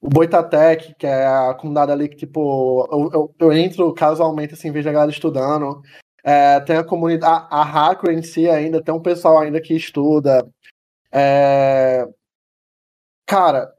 o 0.00 0.08
Boitatec, 0.08 0.94
que 0.96 1.06
é 1.06 1.26
a 1.26 1.54
comunidade 1.54 1.90
ali 1.92 2.08
que, 2.08 2.16
tipo, 2.16 2.86
eu, 2.92 3.10
eu, 3.12 3.34
eu 3.38 3.52
entro 3.52 3.92
casualmente, 3.94 4.54
assim, 4.54 4.70
vejo 4.70 4.88
a 4.88 4.92
galera 4.92 5.10
estudando, 5.10 5.82
é, 6.28 6.60
tem 6.60 6.76
a 6.76 6.84
comunidade, 6.84 7.46
a, 7.50 7.60
a 7.60 7.62
Hacker 7.62 8.10
em 8.10 8.22
si 8.22 8.46
ainda, 8.50 8.82
tem 8.82 8.94
um 8.94 9.00
pessoal 9.00 9.38
ainda 9.38 9.62
que 9.62 9.74
estuda, 9.74 10.46
é, 11.10 12.06
cara, 13.26 13.72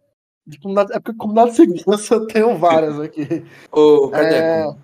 de 0.47 0.59
comunidade, 0.59 0.91
é 0.93 0.99
porque 0.99 1.15
comunidade 1.15 1.51
de 1.51 1.57
segurança 1.57 2.15
eu 2.15 2.25
tenho 2.25 2.57
várias 2.57 2.99
aqui. 2.99 3.45
Ô, 3.71 4.09
Cadeco, 4.09 4.33
é... 4.33 4.75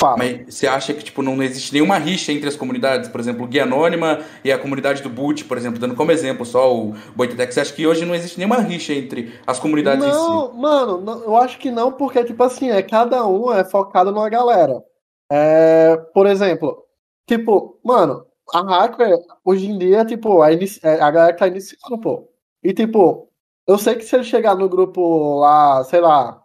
Fala. 0.00 0.16
Mas 0.16 0.54
você 0.54 0.66
acha 0.66 0.92
que 0.92 1.04
tipo, 1.04 1.22
não 1.22 1.40
existe 1.42 1.72
nenhuma 1.72 1.98
rixa 1.98 2.32
entre 2.32 2.48
as 2.48 2.56
comunidades? 2.56 3.08
Por 3.08 3.20
exemplo, 3.20 3.44
o 3.44 3.46
Guia 3.46 3.62
Anônima 3.62 4.24
e 4.42 4.50
a 4.50 4.58
comunidade 4.58 5.02
do 5.02 5.08
Boot, 5.08 5.44
por 5.44 5.56
exemplo, 5.56 5.78
dando 5.78 5.94
como 5.94 6.10
exemplo 6.10 6.44
só 6.44 6.74
o 6.74 6.94
Boitetec. 7.14 7.54
Você 7.54 7.60
acha 7.60 7.72
que 7.72 7.86
hoje 7.86 8.04
não 8.04 8.14
existe 8.14 8.38
nenhuma 8.38 8.58
rixa 8.58 8.92
entre 8.92 9.38
as 9.46 9.60
comunidades 9.60 10.04
não, 10.04 10.50
si? 10.50 10.56
Mano, 10.56 11.00
não, 11.00 11.22
eu 11.22 11.36
acho 11.36 11.58
que 11.58 11.70
não, 11.70 11.92
porque, 11.92 12.24
tipo 12.24 12.42
assim, 12.42 12.70
é, 12.70 12.82
cada 12.82 13.24
um 13.24 13.52
é 13.52 13.62
focado 13.62 14.10
numa 14.10 14.28
galera. 14.28 14.82
É, 15.30 15.96
por 16.12 16.26
exemplo, 16.26 16.83
tipo, 17.26 17.78
mano, 17.84 18.26
a 18.52 18.60
Hacker, 18.60 19.18
hoje 19.44 19.66
em 19.66 19.78
dia, 19.78 20.04
tipo, 20.04 20.42
a. 20.42 20.52
É, 20.52 21.00
a 21.00 21.10
galera 21.10 21.36
tá 21.36 21.46
iniciando, 21.46 22.00
pô. 22.00 22.28
E, 22.62 22.72
tipo, 22.72 23.28
eu 23.66 23.78
sei 23.78 23.96
que 23.96 24.04
se 24.04 24.14
ele 24.16 24.24
chegar 24.24 24.54
no 24.54 24.68
grupo 24.68 25.40
lá, 25.40 25.82
sei 25.84 26.00
lá, 26.00 26.42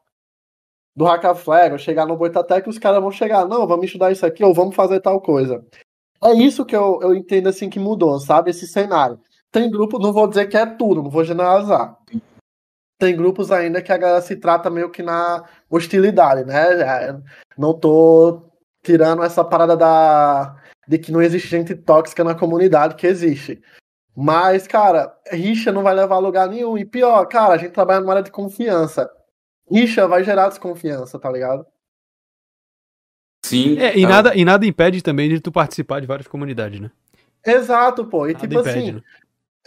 do 0.96 1.06
Hackaflag, 1.06 1.74
ou 1.74 1.78
chegar 1.78 2.06
no 2.06 2.18
Boitatec, 2.18 2.68
os 2.68 2.78
caras 2.78 3.02
vão 3.02 3.12
chegar, 3.12 3.48
não, 3.48 3.68
vamos 3.68 3.86
estudar 3.86 4.12
isso 4.12 4.26
aqui, 4.26 4.44
ou 4.44 4.54
vamos 4.54 4.76
fazer 4.76 5.00
tal 5.02 5.22
coisa. 5.22 5.65
É 6.24 6.34
isso 6.34 6.65
que 6.65 6.76
eu, 6.76 7.00
eu 7.02 7.15
entendo 7.15 7.48
assim 7.48 7.70
que 7.70 7.80
mudou, 7.80 8.20
sabe? 8.20 8.52
Esse 8.52 8.68
cenário. 8.68 9.20
Tem 9.52 9.70
grupo, 9.72 9.98
não 9.98 10.13
vou 10.13 10.28
dizer 10.28 10.48
que 10.48 10.58
é 10.58 10.65
tudo, 10.65 11.02
não 11.04 11.10
vou 11.10 11.24
generalizar. 11.24 11.98
Tem 13.00 13.15
grupos 13.15 13.52
ainda 13.52 13.82
que 13.82 13.92
a 13.92 13.98
galera 13.98 14.22
se 14.22 14.36
trata 14.36 14.70
meio 14.70 14.92
que 14.92 15.02
na 15.02 15.46
hostilidade, 15.70 16.44
né? 16.46 16.82
É, 16.82 17.18
não 17.58 17.74
tô 17.74 18.44
tirando 18.84 19.24
essa 19.24 19.44
parada 19.44 19.78
da 19.78 20.59
de 20.89 20.97
que 20.97 21.12
não 21.12 21.21
existe 21.21 21.47
gente 21.47 21.75
tóxica 21.75 22.23
na 22.23 22.34
comunidade, 22.34 22.95
que 22.95 23.06
existe. 23.06 23.62
Mas, 24.17 24.65
cara, 24.65 25.15
rixa 25.32 25.71
não 25.71 25.84
vai 25.84 25.93
levar 25.93 26.15
a 26.15 26.19
lugar 26.19 26.49
nenhum. 26.49 26.75
E 26.80 26.84
pior, 26.84 27.23
cara, 27.28 27.54
a 27.54 27.58
gente 27.58 27.73
trabalha 27.73 27.99
numa 27.99 28.13
área 28.13 28.23
de 28.23 28.32
confiança. 28.32 29.08
Rixa 29.71 30.08
vai 30.08 30.23
gerar 30.23 30.49
desconfiança, 30.49 31.19
tá 31.19 31.32
ligado? 31.32 31.63
Sim. 33.45 33.78
É, 33.78 33.95
e, 33.95 34.04
é. 34.04 34.08
nada, 34.08 34.36
e 34.36 34.43
nada 34.43 34.65
impede 34.65 35.04
também 35.04 35.30
de 35.30 35.39
tu 35.39 35.52
participar 35.52 36.02
de 36.02 36.08
várias 36.08 36.28
comunidades, 36.28 36.80
né? 36.80 36.89
Exato, 37.45 38.06
pô. 38.06 38.28
E 38.28 38.34
nada 38.34 38.47
tipo 38.47 38.60
impede, 38.60 38.80
assim, 38.80 38.91
né? 38.93 39.02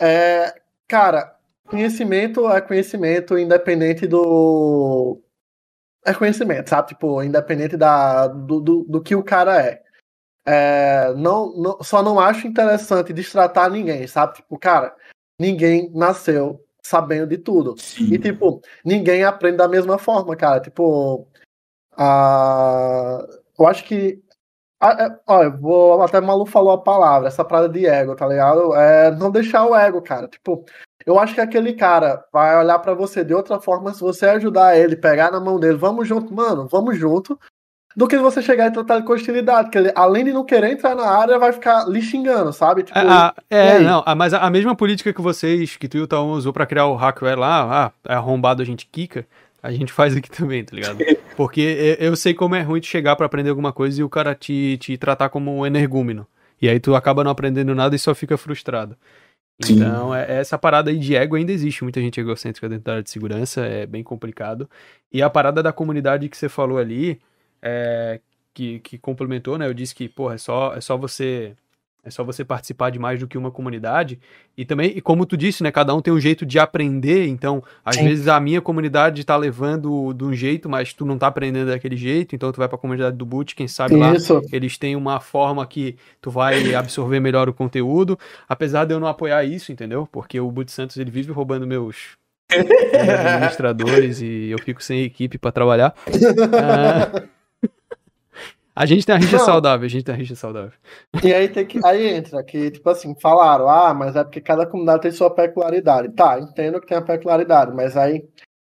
é, 0.00 0.54
cara, 0.88 1.36
conhecimento 1.64 2.50
é 2.50 2.60
conhecimento 2.60 3.38
independente 3.38 4.08
do. 4.08 5.20
É 6.04 6.12
conhecimento, 6.12 6.68
sabe? 6.68 6.88
Tipo, 6.88 7.22
independente 7.22 7.76
da, 7.76 8.26
do, 8.26 8.60
do, 8.60 8.84
do 8.88 9.00
que 9.00 9.14
o 9.14 9.22
cara 9.22 9.62
é. 9.62 9.82
É 10.44 11.12
não, 11.14 11.52
não, 11.56 11.82
só 11.82 12.02
não 12.02 12.18
acho 12.18 12.46
interessante 12.46 13.12
destratar 13.12 13.70
ninguém, 13.70 14.06
sabe? 14.06 14.34
Tipo, 14.34 14.58
cara, 14.58 14.94
ninguém 15.38 15.90
nasceu 15.94 16.64
sabendo 16.82 17.26
de 17.26 17.38
tudo. 17.38 17.76
Sim. 17.78 18.12
E, 18.12 18.18
tipo, 18.18 18.60
ninguém 18.84 19.24
aprende 19.24 19.56
da 19.58 19.68
mesma 19.68 19.98
forma, 19.98 20.36
cara. 20.36 20.60
Tipo, 20.60 21.26
a... 21.96 23.24
eu 23.58 23.66
acho 23.66 23.84
que. 23.84 24.22
É, 24.82 25.16
olha, 25.28 25.48
vou, 25.48 26.02
até 26.02 26.18
o 26.18 26.22
Malu 26.26 26.44
falou 26.44 26.72
a 26.72 26.82
palavra, 26.82 27.28
essa 27.28 27.44
parada 27.44 27.68
de 27.68 27.86
ego, 27.86 28.16
tá 28.16 28.26
ligado? 28.26 28.74
É 28.74 29.12
não 29.12 29.30
deixar 29.30 29.64
o 29.64 29.76
ego, 29.76 30.02
cara. 30.02 30.26
Tipo, 30.26 30.64
eu 31.06 31.20
acho 31.20 31.34
que 31.34 31.40
aquele 31.40 31.74
cara 31.74 32.24
vai 32.32 32.56
olhar 32.58 32.80
para 32.80 32.92
você 32.92 33.24
de 33.24 33.32
outra 33.32 33.60
forma 33.60 33.94
se 33.94 34.00
você 34.00 34.26
ajudar 34.26 34.76
ele, 34.76 34.96
pegar 34.96 35.30
na 35.30 35.38
mão 35.38 35.58
dele, 35.58 35.76
vamos 35.76 36.08
junto, 36.08 36.34
mano, 36.34 36.66
vamos 36.66 36.98
junto, 36.98 37.38
do 37.96 38.08
que 38.08 38.16
você 38.18 38.40
chegar 38.40 38.68
e 38.68 38.70
tratar 38.70 38.96
ele 38.96 39.04
com 39.04 39.12
hostilidade, 39.12 39.70
que 39.70 39.78
ele, 39.78 39.92
além 39.94 40.24
de 40.24 40.32
não 40.32 40.44
querer 40.44 40.72
entrar 40.72 40.94
na 40.94 41.06
área, 41.06 41.38
vai 41.38 41.52
ficar 41.52 41.88
lhe 41.88 42.00
xingando, 42.00 42.52
sabe? 42.52 42.82
Tipo, 42.84 42.98
ah, 42.98 43.34
é, 43.50 43.78
não, 43.80 44.02
mas 44.16 44.32
a, 44.34 44.48
mesma 44.50 44.74
política 44.74 45.12
que 45.12 45.20
vocês, 45.20 45.76
que 45.76 45.88
tu 45.88 45.98
e 45.98 46.00
o 46.00 46.06
Taon 46.06 46.32
usou 46.32 46.52
pra 46.52 46.66
criar 46.66 46.86
o 46.86 46.94
hackware 46.94 47.38
lá, 47.38 47.86
ah, 47.86 47.92
é 48.10 48.14
arrombado 48.14 48.62
a 48.62 48.64
gente 48.64 48.88
quica, 48.90 49.26
a 49.62 49.70
gente 49.70 49.92
faz 49.92 50.16
aqui 50.16 50.30
também, 50.32 50.64
tá 50.64 50.74
ligado? 50.74 50.98
Porque 51.36 51.96
eu 51.98 52.16
sei 52.16 52.34
como 52.34 52.54
é 52.54 52.62
ruim 52.62 52.80
de 52.80 52.86
chegar 52.86 53.16
para 53.16 53.26
aprender 53.26 53.50
alguma 53.50 53.72
coisa 53.72 54.00
e 54.00 54.04
o 54.04 54.08
cara 54.08 54.34
te, 54.34 54.76
te 54.78 54.96
tratar 54.96 55.28
como 55.28 55.58
um 55.58 55.66
energúmeno. 55.66 56.26
E 56.60 56.68
aí 56.68 56.78
tu 56.78 56.94
acaba 56.94 57.24
não 57.24 57.30
aprendendo 57.30 57.74
nada 57.74 57.94
e 57.96 57.98
só 57.98 58.14
fica 58.14 58.36
frustrado. 58.36 58.96
Sim. 59.60 59.74
Então, 59.74 60.14
é, 60.14 60.38
essa 60.38 60.58
parada 60.58 60.90
aí 60.90 60.98
de 60.98 61.14
ego 61.14 61.36
ainda 61.36 61.52
existe. 61.52 61.82
Muita 61.82 62.00
gente 62.00 62.20
egocêntrica 62.20 62.68
dentro 62.68 62.84
da 62.84 62.92
área 62.92 63.02
de 63.02 63.10
segurança, 63.10 63.62
é 63.62 63.86
bem 63.86 64.02
complicado. 64.02 64.68
E 65.12 65.22
a 65.22 65.30
parada 65.30 65.62
da 65.62 65.72
comunidade 65.72 66.28
que 66.28 66.36
você 66.36 66.48
falou 66.48 66.78
ali, 66.78 67.20
é, 67.62 68.20
que, 68.52 68.80
que 68.80 68.98
complementou, 68.98 69.56
né? 69.56 69.66
Eu 69.66 69.74
disse 69.74 69.94
que, 69.94 70.08
pô, 70.08 70.30
é 70.30 70.38
só, 70.38 70.74
é 70.74 70.80
só 70.80 70.96
você 70.96 71.54
é 72.04 72.10
só 72.10 72.24
você 72.24 72.44
participar 72.44 72.90
de 72.90 72.98
mais 72.98 73.20
do 73.20 73.28
que 73.28 73.38
uma 73.38 73.52
comunidade. 73.52 74.18
E 74.56 74.64
também, 74.64 74.90
e 74.96 75.00
como 75.00 75.24
tu 75.24 75.36
disse, 75.36 75.62
né? 75.62 75.70
Cada 75.70 75.94
um 75.94 76.02
tem 76.02 76.12
um 76.12 76.18
jeito 76.18 76.44
de 76.44 76.58
aprender. 76.58 77.28
Então, 77.28 77.62
às 77.84 77.94
Sim. 77.94 78.04
vezes 78.04 78.26
a 78.26 78.40
minha 78.40 78.60
comunidade 78.60 79.24
tá 79.24 79.36
levando 79.36 80.12
de 80.12 80.24
um 80.24 80.34
jeito, 80.34 80.68
mas 80.68 80.92
tu 80.92 81.04
não 81.04 81.16
tá 81.16 81.28
aprendendo 81.28 81.68
daquele 81.68 81.96
jeito. 81.96 82.34
Então, 82.34 82.50
tu 82.50 82.56
vai 82.56 82.68
pra 82.68 82.76
comunidade 82.76 83.16
do 83.16 83.24
Boot, 83.24 83.54
quem 83.54 83.68
sabe 83.68 83.94
Isso. 84.16 84.34
lá 84.34 84.40
eles 84.50 84.76
têm 84.76 84.96
uma 84.96 85.20
forma 85.20 85.64
que 85.64 85.96
tu 86.20 86.28
vai 86.28 86.74
absorver 86.74 87.20
melhor 87.20 87.48
o 87.48 87.54
conteúdo. 87.54 88.18
Apesar 88.48 88.84
de 88.84 88.92
eu 88.92 88.98
não 88.98 89.06
apoiar 89.06 89.44
isso, 89.44 89.70
entendeu? 89.70 90.08
Porque 90.10 90.40
o 90.40 90.50
Boot 90.50 90.72
Santos 90.72 90.96
ele 90.96 91.10
vive 91.10 91.30
roubando 91.30 91.68
meus, 91.68 92.16
administradores 92.50 94.20
e 94.20 94.48
eu 94.50 94.58
fico 94.58 94.82
sem 94.82 95.02
equipe 95.04 95.38
para 95.38 95.52
trabalhar. 95.52 95.94
Ah, 96.52 97.22
a 98.82 98.86
gente 98.86 99.06
tem 99.06 99.14
a 99.14 99.18
rixa 99.18 99.38
não. 99.38 99.44
saudável, 99.44 99.86
a 99.86 99.88
gente 99.88 100.04
tem 100.04 100.14
a 100.14 100.18
rixa 100.18 100.34
saudável. 100.34 100.72
E 101.22 101.32
aí 101.32 101.48
tem 101.48 101.64
que. 101.64 101.78
Aí 101.86 102.08
entra 102.08 102.42
que, 102.42 102.70
tipo 102.72 102.90
assim, 102.90 103.14
falaram, 103.20 103.68
ah, 103.68 103.94
mas 103.94 104.16
é 104.16 104.24
porque 104.24 104.40
cada 104.40 104.66
comunidade 104.66 105.02
tem 105.02 105.12
sua 105.12 105.32
peculiaridade. 105.32 106.12
Tá, 106.14 106.40
entendo 106.40 106.80
que 106.80 106.88
tem 106.88 106.96
a 106.96 107.02
peculiaridade, 107.02 107.72
mas 107.74 107.96
aí 107.96 108.24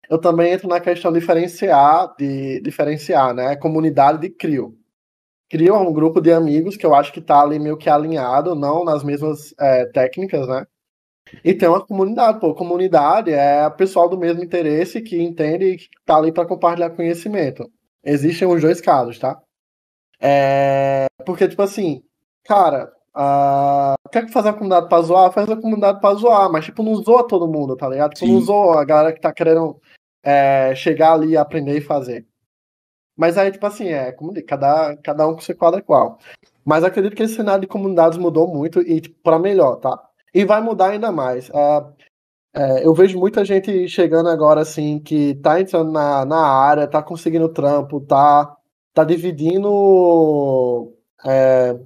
eu 0.09 0.19
também 0.19 0.51
entro 0.51 0.67
na 0.67 0.81
questão 0.81 1.13
de 1.13 1.19
diferenciar, 1.21 2.13
de 2.19 2.59
diferenciar, 2.61 3.33
né? 3.33 3.55
Comunidade 3.55 4.19
de 4.19 4.29
CRIO. 4.29 4.75
CRIO 5.49 5.75
é 5.75 5.79
um 5.79 5.93
grupo 5.93 6.19
de 6.19 6.33
amigos 6.33 6.75
que 6.75 6.85
eu 6.85 6.93
acho 6.93 7.13
que 7.13 7.21
tá 7.21 7.41
ali 7.41 7.57
meio 7.57 7.77
que 7.77 7.89
alinhado, 7.89 8.53
não 8.53 8.83
nas 8.83 9.03
mesmas 9.05 9.53
é, 9.57 9.85
técnicas, 9.85 10.45
né? 10.45 10.65
E 11.43 11.53
tem 11.53 11.69
uma 11.69 11.85
comunidade, 11.85 12.39
pô. 12.41 12.53
Comunidade 12.53 13.31
é 13.31 13.69
pessoal 13.69 14.09
do 14.09 14.17
mesmo 14.17 14.43
interesse 14.43 15.01
que 15.01 15.21
entende 15.21 15.65
e 15.65 15.77
que 15.77 15.87
tá 16.05 16.17
ali 16.17 16.33
para 16.33 16.45
compartilhar 16.45 16.89
conhecimento. 16.89 17.71
Existem 18.03 18.47
os 18.47 18.61
dois 18.61 18.81
casos, 18.81 19.17
tá? 19.17 19.41
É, 20.21 21.07
porque, 21.25 21.47
tipo 21.47 21.61
assim, 21.63 22.03
cara, 22.45 22.93
quer 24.11 24.29
fazer 24.29 24.49
a 24.49 24.53
comunidade 24.53 24.87
pra 24.87 25.01
zoar? 25.01 25.31
Faz 25.31 25.49
a 25.49 25.55
comunidade 25.55 25.99
pra 25.99 26.13
zoar, 26.13 26.51
mas, 26.51 26.65
tipo, 26.65 26.83
não 26.83 26.95
zoa 26.95 27.27
todo 27.27 27.47
mundo, 27.47 27.75
tá 27.75 27.89
ligado? 27.89 28.13
Tipo, 28.13 28.31
não 28.31 28.41
zoa 28.41 28.81
a 28.81 28.85
galera 28.85 29.13
que 29.13 29.19
tá 29.19 29.33
querendo 29.33 29.79
é, 30.23 30.73
chegar 30.75 31.13
ali, 31.13 31.35
aprender 31.35 31.77
e 31.77 31.81
fazer. 31.81 32.25
Mas 33.17 33.37
aí, 33.37 33.51
tipo 33.51 33.65
assim, 33.65 33.89
é, 33.89 34.11
como 34.11 34.33
cada, 34.45 34.95
cada 34.97 35.27
um 35.27 35.33
com 35.33 35.41
seu 35.41 35.55
quadro 35.55 35.79
é 35.79 35.83
qual. 35.83 36.17
Mas 36.65 36.83
acredito 36.83 37.15
que 37.15 37.23
esse 37.23 37.35
cenário 37.35 37.61
de 37.61 37.67
comunidades 37.67 38.17
mudou 38.17 38.47
muito 38.47 38.81
e, 38.81 39.01
tipo, 39.01 39.15
pra 39.23 39.39
melhor, 39.39 39.77
tá? 39.77 39.99
E 40.33 40.45
vai 40.45 40.61
mudar 40.61 40.89
ainda 40.89 41.11
mais. 41.11 41.49
Uh, 41.49 41.93
é, 42.53 42.85
eu 42.85 42.93
vejo 42.93 43.19
muita 43.19 43.45
gente 43.45 43.87
chegando 43.87 44.29
agora, 44.29 44.61
assim, 44.61 44.99
que 44.99 45.35
tá 45.35 45.59
entrando 45.59 45.91
na, 45.91 46.25
na 46.25 46.45
área, 46.45 46.87
tá 46.87 47.01
conseguindo 47.01 47.49
trampo, 47.49 48.01
tá 48.01 48.55
tá 48.93 49.03
dividindo, 49.03 50.93
é, 51.25 51.79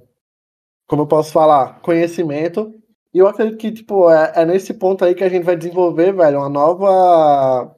como 0.88 1.02
eu 1.02 1.06
posso 1.06 1.32
falar, 1.32 1.80
conhecimento. 1.80 2.72
E 3.14 3.18
eu 3.18 3.26
acredito 3.28 3.58
que, 3.58 3.72
tipo, 3.72 4.10
é, 4.10 4.32
é, 4.36 4.44
nesse 4.46 4.74
ponto 4.74 5.04
aí 5.04 5.14
que 5.14 5.24
a 5.24 5.28
gente 5.28 5.44
vai 5.44 5.56
desenvolver, 5.56 6.12
velho, 6.12 6.38
uma 6.38 6.48
nova. 6.48 7.74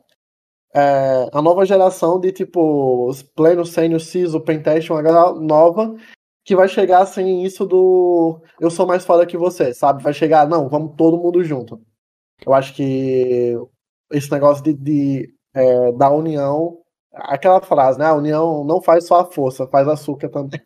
É, 0.74 1.28
a 1.32 1.42
nova 1.42 1.64
geração 1.64 2.20
de, 2.20 2.32
tipo, 2.32 3.08
os 3.08 3.22
Pleno, 3.22 3.64
Sênior, 3.64 4.00
CISO, 4.00 4.40
Pentest, 4.40 4.90
uma 4.90 5.02
galera 5.02 5.32
nova 5.34 5.94
que 6.48 6.56
vai 6.56 6.66
chegar 6.66 7.04
sem 7.04 7.44
isso 7.44 7.66
do 7.66 8.40
eu 8.58 8.70
sou 8.70 8.86
mais 8.86 9.04
foda 9.04 9.26
que 9.26 9.36
você, 9.36 9.74
sabe? 9.74 10.02
Vai 10.02 10.14
chegar, 10.14 10.48
não, 10.48 10.66
vamos 10.66 10.94
todo 10.96 11.18
mundo 11.18 11.44
junto. 11.44 11.78
Eu 12.46 12.54
acho 12.54 12.74
que 12.74 13.54
esse 14.10 14.30
negócio 14.30 14.64
de, 14.64 14.72
de 14.72 15.34
é, 15.54 15.92
da 15.92 16.10
união 16.10 16.77
aquela 17.18 17.60
frase, 17.60 17.98
né? 17.98 18.06
A 18.06 18.14
união 18.14 18.64
não 18.64 18.80
faz 18.80 19.06
só 19.06 19.20
a 19.20 19.24
força, 19.24 19.66
faz 19.66 19.86
açúcar 19.88 20.28
também. 20.28 20.60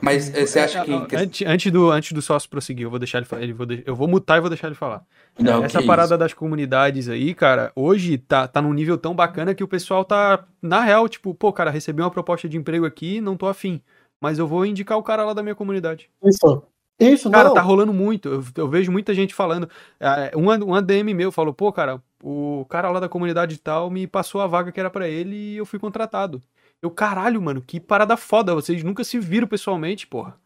Mas 0.00 0.32
eh, 0.34 0.46
você 0.46 0.60
acha 0.60 0.84
que. 0.84 0.92
Antes, 1.16 1.46
antes, 1.46 1.72
do, 1.72 1.90
antes 1.90 2.12
do 2.12 2.20
sócio 2.20 2.48
prosseguir, 2.50 2.84
eu 2.84 2.90
vou 2.90 2.98
deixar 2.98 3.18
ele, 3.18 3.26
ele 3.42 3.52
vou, 3.52 3.66
eu 3.84 3.94
vou 3.94 4.06
mutar 4.06 4.36
e 4.36 4.40
vou 4.40 4.50
deixar 4.50 4.66
ele 4.66 4.76
falar. 4.76 5.04
Não, 5.38 5.64
Essa 5.64 5.82
parada 5.82 6.14
isso? 6.14 6.18
das 6.18 6.34
comunidades 6.34 7.08
aí, 7.08 7.34
cara, 7.34 7.72
hoje 7.74 8.18
tá, 8.18 8.46
tá 8.46 8.60
num 8.60 8.72
nível 8.72 8.98
tão 8.98 9.14
bacana 9.14 9.54
que 9.54 9.64
o 9.64 9.68
pessoal 9.68 10.04
tá, 10.04 10.44
na 10.60 10.80
real, 10.80 11.08
tipo, 11.08 11.34
pô, 11.34 11.52
cara, 11.52 11.70
recebi 11.70 12.02
uma 12.02 12.10
proposta 12.10 12.48
de 12.48 12.56
emprego 12.56 12.84
aqui, 12.84 13.20
não 13.20 13.36
tô 13.36 13.46
afim. 13.46 13.80
Mas 14.20 14.38
eu 14.38 14.46
vou 14.46 14.64
indicar 14.64 14.98
o 14.98 15.02
cara 15.02 15.24
lá 15.24 15.32
da 15.32 15.42
minha 15.42 15.54
comunidade. 15.54 16.10
Isso. 16.24 16.62
Isso, 16.98 17.30
Cara, 17.30 17.48
não. 17.48 17.54
tá 17.54 17.60
rolando 17.60 17.92
muito. 17.92 18.26
Eu, 18.28 18.44
eu, 18.56 18.68
vejo 18.68 18.90
muita 18.90 19.12
gente 19.12 19.34
falando. 19.34 19.68
É, 20.00 20.34
um, 20.34 20.46
um 20.64 20.74
ADM 20.74 21.12
meu 21.14 21.30
falou, 21.30 21.52
pô, 21.52 21.70
cara, 21.70 22.02
o 22.22 22.64
cara 22.68 22.90
lá 22.90 23.00
da 23.00 23.08
comunidade 23.08 23.58
tal 23.58 23.90
me 23.90 24.06
passou 24.06 24.40
a 24.40 24.46
vaga 24.46 24.72
que 24.72 24.80
era 24.80 24.90
para 24.90 25.08
ele 25.08 25.36
e 25.36 25.56
eu 25.56 25.66
fui 25.66 25.78
contratado. 25.78 26.42
Eu, 26.82 26.90
caralho, 26.90 27.40
mano, 27.40 27.62
que 27.62 27.80
parada 27.80 28.16
foda. 28.16 28.54
Vocês 28.54 28.82
nunca 28.82 29.02
se 29.04 29.18
viram 29.18 29.46
pessoalmente, 29.46 30.06
porra. 30.06 30.38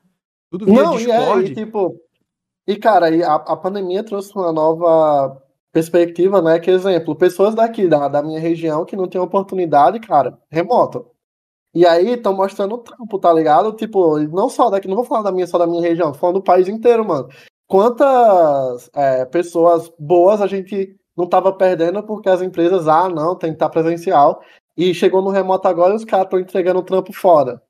Tudo 0.50 0.66
via 0.66 0.82
Não, 0.82 0.96
Discord. 0.96 1.44
E, 1.44 1.48
é, 1.48 1.50
e 1.50 1.54
tipo. 1.54 1.96
E, 2.66 2.76
cara, 2.76 3.10
e 3.10 3.22
a, 3.22 3.34
a 3.34 3.56
pandemia 3.56 4.04
trouxe 4.04 4.34
uma 4.34 4.52
nova 4.52 5.42
perspectiva, 5.72 6.42
né? 6.42 6.58
Que 6.58 6.70
exemplo, 6.70 7.16
pessoas 7.16 7.54
daqui, 7.54 7.88
da, 7.88 8.08
da 8.08 8.22
minha 8.22 8.40
região, 8.40 8.84
que 8.84 8.96
não 8.96 9.08
tem 9.08 9.20
oportunidade, 9.20 10.00
cara, 10.00 10.38
remoto. 10.50 11.06
E 11.72 11.86
aí 11.86 12.14
estão 12.14 12.34
mostrando 12.34 12.74
o 12.74 12.78
trampo, 12.78 13.18
tá 13.18 13.32
ligado? 13.32 13.72
Tipo, 13.72 14.18
não 14.18 14.48
só 14.48 14.70
daqui, 14.70 14.88
não 14.88 14.96
vou 14.96 15.04
falar 15.04 15.22
da 15.22 15.32
minha, 15.32 15.46
só 15.46 15.56
da 15.56 15.66
minha 15.66 15.82
região, 15.82 16.12
tô 16.12 16.18
falando 16.18 16.36
do 16.36 16.42
país 16.42 16.68
inteiro, 16.68 17.04
mano. 17.06 17.28
Quantas 17.68 18.90
é, 18.94 19.24
pessoas 19.24 19.92
boas 19.96 20.40
a 20.40 20.48
gente 20.48 20.96
não 21.16 21.26
tava 21.28 21.52
perdendo 21.52 22.02
porque 22.02 22.28
as 22.28 22.42
empresas, 22.42 22.88
ah, 22.88 23.08
não, 23.08 23.36
tem 23.36 23.50
que 23.50 23.56
estar 23.56 23.68
presencial. 23.68 24.42
E 24.76 24.94
chegou 24.94 25.22
no 25.22 25.30
remoto 25.30 25.68
agora 25.68 25.92
e 25.92 25.96
os 25.96 26.04
caras 26.04 26.26
estão 26.26 26.40
entregando 26.40 26.80
o 26.80 26.84
trampo 26.84 27.12
fora. 27.12 27.62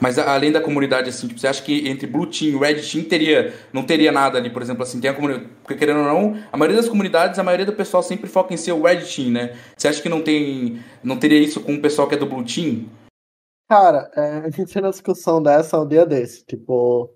Mas 0.00 0.18
além 0.18 0.52
da 0.52 0.60
comunidade, 0.60 1.08
assim, 1.08 1.26
tipo, 1.26 1.40
você 1.40 1.48
acha 1.48 1.62
que 1.62 1.88
entre 1.88 2.06
Blue 2.06 2.26
Team 2.26 2.50
e 2.50 2.58
Red 2.58 2.82
Team 2.82 3.04
teria, 3.04 3.54
não 3.72 3.84
teria 3.84 4.12
nada 4.12 4.38
ali, 4.38 4.48
por 4.48 4.62
exemplo, 4.62 4.82
assim, 4.82 5.00
tem 5.00 5.10
a 5.10 5.14
comunidade, 5.14 5.48
porque 5.62 5.74
querendo 5.74 6.00
ou 6.00 6.04
não, 6.04 6.40
a 6.52 6.56
maioria 6.56 6.80
das 6.80 6.88
comunidades, 6.88 7.38
a 7.38 7.42
maioria 7.42 7.66
do 7.66 7.72
pessoal 7.72 8.02
sempre 8.02 8.28
foca 8.28 8.54
em 8.54 8.56
ser 8.56 8.72
o 8.72 8.82
Red 8.82 9.04
Team, 9.04 9.30
né? 9.30 9.56
Você 9.76 9.88
acha 9.88 10.00
que 10.00 10.08
não 10.08 10.22
tem, 10.22 10.82
não 11.02 11.18
teria 11.18 11.40
isso 11.40 11.60
com 11.60 11.74
o 11.74 11.82
pessoal 11.82 12.08
que 12.08 12.14
é 12.14 12.18
do 12.18 12.26
Blue 12.26 12.44
Team? 12.44 12.88
Cara, 13.68 14.10
é, 14.14 14.38
a 14.46 14.50
gente 14.50 14.72
tem 14.72 14.82
uma 14.82 14.90
discussão 14.90 15.42
dessa 15.42 15.80
um 15.80 15.86
dia 15.86 16.06
desse, 16.06 16.44
tipo, 16.44 17.10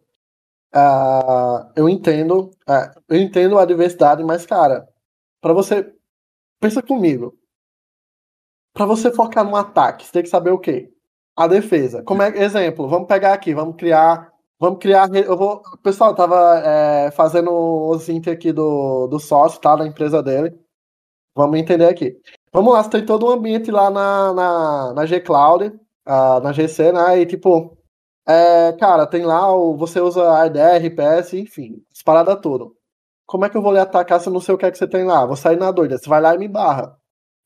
uh, 0.74 1.72
eu 1.76 1.88
entendo, 1.88 2.50
uh, 2.68 3.00
eu 3.08 3.18
entendo 3.20 3.58
a 3.58 3.64
diversidade, 3.64 4.22
mas, 4.24 4.46
cara, 4.46 4.88
para 5.40 5.52
você, 5.52 5.92
pensa 6.61 6.82
comigo, 6.82 7.38
para 8.72 8.87
você 8.87 9.12
focar 9.12 9.44
no 9.44 9.56
ataque, 9.56 10.06
você 10.06 10.12
tem 10.12 10.22
que 10.22 10.28
saber 10.28 10.50
o 10.50 10.58
quê? 10.58 10.92
a 11.37 11.46
defesa. 11.46 12.02
Como 12.02 12.22
é 12.22 12.28
exemplo? 12.38 12.88
Vamos 12.88 13.08
pegar 13.08 13.32
aqui, 13.32 13.54
vamos 13.54 13.76
criar, 13.76 14.30
vamos 14.58 14.78
criar. 14.78 15.08
Eu 15.14 15.37
vou, 15.37 15.62
pessoal 15.82 16.14
tava 16.14 16.58
é, 16.64 17.11
fazendo 17.12 17.50
os 17.52 18.08
int 18.08 18.28
aqui 18.28 18.52
do, 18.52 19.06
do 19.08 19.18
sócio, 19.18 19.61
tá, 19.61 19.76
da 19.76 19.87
empresa 19.87 20.22
dele. 20.22 20.54
Vamos 21.35 21.58
entender 21.58 21.87
aqui. 21.87 22.16
Vamos 22.52 22.72
lá, 22.74 22.82
você 22.82 22.90
tem 22.90 23.06
todo 23.06 23.26
um 23.26 23.30
ambiente 23.30 23.70
lá 23.70 23.90
na, 23.90 24.35
na, 24.35 24.92
na 24.94 25.06
G-Cloud, 25.06 25.68
uh, 25.68 26.40
na 26.42 26.52
GC, 26.52 26.92
né? 26.92 27.20
E 27.20 27.26
tipo, 27.26 27.76
é, 28.26 28.72
cara, 28.72 29.06
tem 29.06 29.24
lá, 29.24 29.54
o, 29.54 29.76
você 29.76 30.00
usa 30.00 30.42
ADR, 30.42 30.87
RPS, 30.87 31.35
enfim, 31.35 31.82
as 31.92 32.02
paradas 32.02 32.38
tudo. 32.40 32.76
Como 33.26 33.44
é 33.44 33.48
que 33.48 33.56
eu 33.56 33.62
vou 33.62 33.72
lhe 33.72 33.78
atacar 33.78 34.20
se 34.20 34.28
eu 34.28 34.32
não 34.32 34.40
sei 34.40 34.54
o 34.54 34.58
que 34.58 34.66
é 34.66 34.70
que 34.70 34.78
você 34.78 34.87
tem 34.87 35.04
lá? 35.04 35.24
Vou 35.24 35.37
sair 35.37 35.56
na 35.56 35.70
doida. 35.70 35.96
Você 35.98 36.08
vai 36.08 36.20
lá 36.20 36.35
e 36.35 36.38
me 36.38 36.48
barra. 36.48 36.96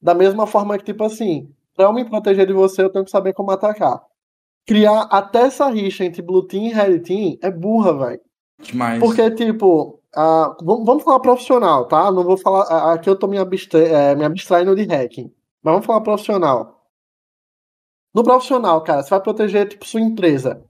Da 0.01 0.15
mesma 0.15 0.47
forma 0.47 0.77
que, 0.79 0.85
tipo 0.85 1.05
assim, 1.05 1.55
Pra 1.77 1.85
eu 1.85 1.93
me 1.93 2.05
proteger 2.05 2.47
de 2.47 2.55
você, 2.55 2.83
eu 2.83 2.91
tenho 2.91 3.05
que 3.05 3.11
saber 3.11 3.35
como 3.35 3.51
atacar. 3.51 4.03
Criar 4.67 5.03
até 5.03 5.43
essa 5.43 5.69
rixa 5.69 6.05
entre 6.05 6.23
Blue 6.23 6.47
Team 6.47 6.65
e 6.65 6.73
Red 6.73 7.01
Team 7.01 7.39
é 7.43 7.51
burra, 7.51 7.93
velho. 7.93 8.21
Demais. 8.61 8.99
Porque, 8.99 9.31
tipo, 9.33 10.01
uh, 10.17 10.57
vamos 10.65 11.05
falar 11.05 11.21
profissional, 11.21 11.85
tá? 11.85 12.11
Não 12.11 12.25
vou 12.25 12.39
falar. 12.39 12.65
Uh, 12.65 12.95
aqui 12.95 13.11
eu 13.11 13.15
tô 13.15 13.29
me, 13.29 13.39
abstra 13.39 13.79
é, 13.79 14.15
me 14.17 14.25
abstraindo 14.25 14.75
de 14.75 14.85
hacking. 14.85 15.31
Mas 15.63 15.73
vamos 15.73 15.87
falar 15.87 16.01
profissional. 16.01 16.76
No 18.17 18.25
profissional, 18.25 18.81
cara, 18.81 19.03
você 19.03 19.11
vai 19.11 19.21
proteger, 19.21 19.69
tipo, 19.69 19.87
sua 19.87 20.01
empresa. 20.01 20.65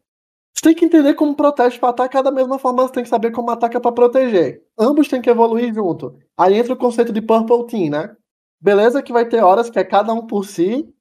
Você 0.53 0.63
tem 0.63 0.75
que 0.75 0.85
entender 0.85 1.15
como 1.15 1.37
protege 1.37 1.79
para 1.79 1.91
atacar 1.91 2.21
da 2.21 2.33
mesma 2.33 2.59
forma 2.59 2.83
você 2.83 2.95
tem 2.95 3.05
que 3.05 3.09
saber 3.09 3.31
como 3.31 3.53
ataca 3.53 3.81
para 3.81 3.93
proteger. 3.93 4.65
Ambos 4.77 5.07
têm 5.07 5.23
que 5.23 5.31
evoluir 5.31 5.73
junto. 5.73 6.19
Aí 6.37 6.59
entra 6.59 6.73
o 6.73 6.77
conceito 6.77 7.13
de 7.13 7.23
Purple 7.23 7.67
Team, 7.67 7.91
né? 7.91 8.17
Beleza 8.61 9.01
que 9.01 9.13
vai 9.13 9.29
ter 9.29 9.45
horas 9.45 9.71
que 9.71 9.79
é 9.79 9.85
cada 9.85 10.13
um 10.13 10.27
por 10.27 10.45
si, 10.45 10.93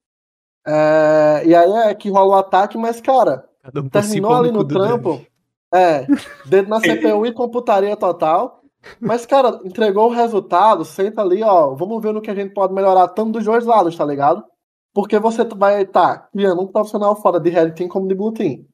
é, 0.67 1.41
e 1.47 1.55
aí 1.55 1.71
é 1.89 1.95
que 1.95 2.11
rola 2.11 2.35
o 2.35 2.39
ataque, 2.39 2.77
mas, 2.77 3.01
cara, 3.01 3.49
um 3.75 3.89
terminou 3.89 4.35
ali 4.35 4.51
no 4.51 4.67
trampo. 4.67 5.25
É, 5.73 6.05
dedo 6.45 6.69
na 6.69 6.79
CPU 6.79 7.25
e 7.25 7.33
computaria 7.33 7.97
total. 7.97 8.61
Mas, 8.99 9.25
cara, 9.25 9.61
entregou 9.65 10.09
o 10.09 10.13
resultado, 10.13 10.85
senta 10.85 11.23
ali, 11.23 11.41
ó. 11.41 11.73
Vamos 11.73 12.03
ver 12.03 12.13
no 12.13 12.21
que 12.21 12.29
a 12.29 12.35
gente 12.35 12.53
pode 12.53 12.71
melhorar, 12.71 13.07
tanto 13.07 13.31
dos 13.31 13.45
dois 13.45 13.65
lados, 13.65 13.97
tá 13.97 14.05
ligado? 14.05 14.43
Porque 14.95 15.19
você 15.19 15.43
vai 15.43 15.81
estar 15.81 16.19
tá 16.19 16.29
criando 16.31 16.61
um 16.61 16.67
profissional 16.67 17.17
fora 17.17 17.37
de 17.37 17.49
Red 17.49 17.71
Team 17.71 17.89
como 17.89 18.07
de 18.07 18.15
Blue 18.15 18.31
Team. 18.31 18.65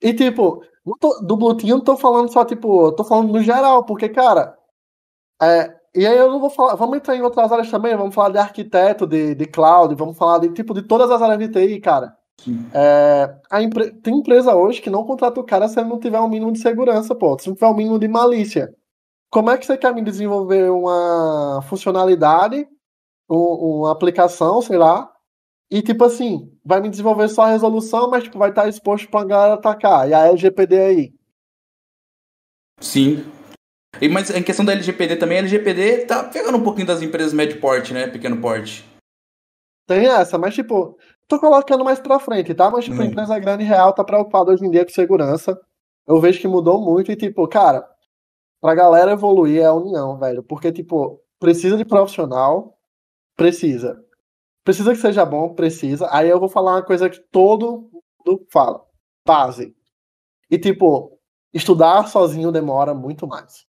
E, 0.00 0.14
tipo, 0.14 0.62
tô, 1.00 1.20
do 1.22 1.36
Blue 1.36 1.56
Team 1.56 1.70
eu 1.70 1.76
não 1.78 1.84
tô 1.84 1.96
falando 1.96 2.32
só, 2.32 2.44
tipo, 2.44 2.86
eu 2.86 2.92
tô 2.92 3.02
falando 3.02 3.32
no 3.32 3.42
geral, 3.42 3.84
porque, 3.84 4.08
cara, 4.08 4.56
é, 5.42 5.74
e 5.92 6.06
aí 6.06 6.16
eu 6.16 6.30
não 6.30 6.38
vou 6.38 6.50
falar, 6.50 6.76
vamos 6.76 6.96
entrar 6.96 7.16
em 7.16 7.22
outras 7.22 7.50
áreas 7.50 7.68
também, 7.68 7.96
vamos 7.96 8.14
falar 8.14 8.30
de 8.30 8.38
arquiteto, 8.38 9.08
de, 9.08 9.34
de 9.34 9.46
cloud, 9.46 9.92
vamos 9.96 10.16
falar 10.16 10.38
de 10.38 10.50
tipo 10.50 10.72
de 10.72 10.82
todas 10.82 11.10
as 11.10 11.20
áreas 11.20 11.38
de 11.38 11.48
TI, 11.48 11.80
cara. 11.80 12.16
É, 12.72 13.36
a 13.50 13.60
empre... 13.60 13.90
Tem 14.02 14.18
empresa 14.18 14.54
hoje 14.54 14.80
que 14.80 14.90
não 14.90 15.04
contrata 15.04 15.40
o 15.40 15.44
cara 15.44 15.66
se 15.66 15.80
ele 15.80 15.88
não 15.88 15.98
tiver 15.98 16.20
um 16.20 16.28
mínimo 16.28 16.52
de 16.52 16.60
segurança, 16.60 17.12
pô, 17.14 17.36
se 17.40 17.48
não 17.48 17.54
tiver 17.54 17.68
um 17.68 17.74
mínimo 17.74 17.98
de 17.98 18.06
malícia. 18.06 18.72
Como 19.30 19.50
é 19.50 19.58
que 19.58 19.66
você 19.66 19.76
quer 19.76 19.92
me 19.92 20.02
desenvolver 20.02 20.70
uma 20.70 21.60
funcionalidade, 21.68 22.68
uma 23.28 23.92
aplicação, 23.92 24.60
sei 24.62 24.76
lá, 24.76 25.10
e 25.70 25.82
tipo 25.82 26.04
assim, 26.04 26.52
vai 26.64 26.80
me 26.80 26.88
desenvolver 26.88 27.28
só 27.28 27.42
a 27.42 27.50
resolução, 27.50 28.08
mas 28.10 28.24
tipo, 28.24 28.38
vai 28.38 28.50
estar 28.50 28.68
exposto 28.68 29.08
pra 29.08 29.24
galera 29.24 29.54
atacar. 29.54 30.08
E 30.08 30.14
a 30.14 30.26
LGPD 30.26 30.78
aí? 30.78 31.14
Sim. 32.80 33.24
E, 34.00 34.08
mas 34.08 34.30
em 34.30 34.42
questão 34.42 34.64
da 34.64 34.72
LGPD 34.72 35.16
também, 35.16 35.38
a 35.38 35.40
LGPD 35.40 36.06
tá 36.06 36.24
pegando 36.24 36.58
um 36.58 36.62
pouquinho 36.62 36.86
das 36.86 37.02
empresas 37.02 37.32
médio 37.32 37.60
porte, 37.60 37.94
né? 37.94 38.06
Pequeno 38.06 38.40
porte. 38.40 38.84
Tem 39.86 40.06
essa, 40.06 40.38
mas 40.38 40.54
tipo, 40.54 40.98
tô 41.28 41.38
colocando 41.38 41.84
mais 41.84 42.00
pra 42.00 42.18
frente, 42.18 42.54
tá? 42.54 42.70
Mas 42.70 42.84
tipo, 42.84 42.96
hum. 42.96 43.02
a 43.02 43.06
empresa 43.06 43.38
grande 43.38 43.64
real 43.64 43.92
tá 43.92 44.02
preocupada 44.02 44.50
hoje 44.50 44.64
em 44.64 44.70
dia 44.70 44.84
com 44.84 44.90
segurança. 44.90 45.58
Eu 46.06 46.20
vejo 46.20 46.40
que 46.40 46.48
mudou 46.48 46.80
muito 46.80 47.10
e 47.10 47.16
tipo, 47.16 47.46
cara, 47.48 47.88
pra 48.60 48.74
galera 48.74 49.12
evoluir 49.12 49.62
é 49.62 49.66
a 49.66 49.74
união, 49.74 50.18
velho. 50.18 50.42
Porque, 50.42 50.72
tipo, 50.72 51.20
precisa 51.38 51.76
de 51.76 51.84
profissional, 51.84 52.78
precisa. 53.36 54.02
Precisa 54.64 54.92
que 54.92 55.00
seja 55.00 55.24
bom, 55.24 55.54
precisa. 55.54 56.08
Aí 56.10 56.28
eu 56.28 56.40
vou 56.40 56.48
falar 56.48 56.72
uma 56.72 56.82
coisa 56.82 57.10
que 57.10 57.20
todo 57.30 57.90
mundo 57.92 58.46
fala. 58.50 58.80
Base. 59.26 59.74
E, 60.50 60.58
tipo, 60.58 61.18
estudar 61.52 62.06
sozinho 62.08 62.50
demora 62.50 62.94
muito 62.94 63.26
mais. 63.26 63.66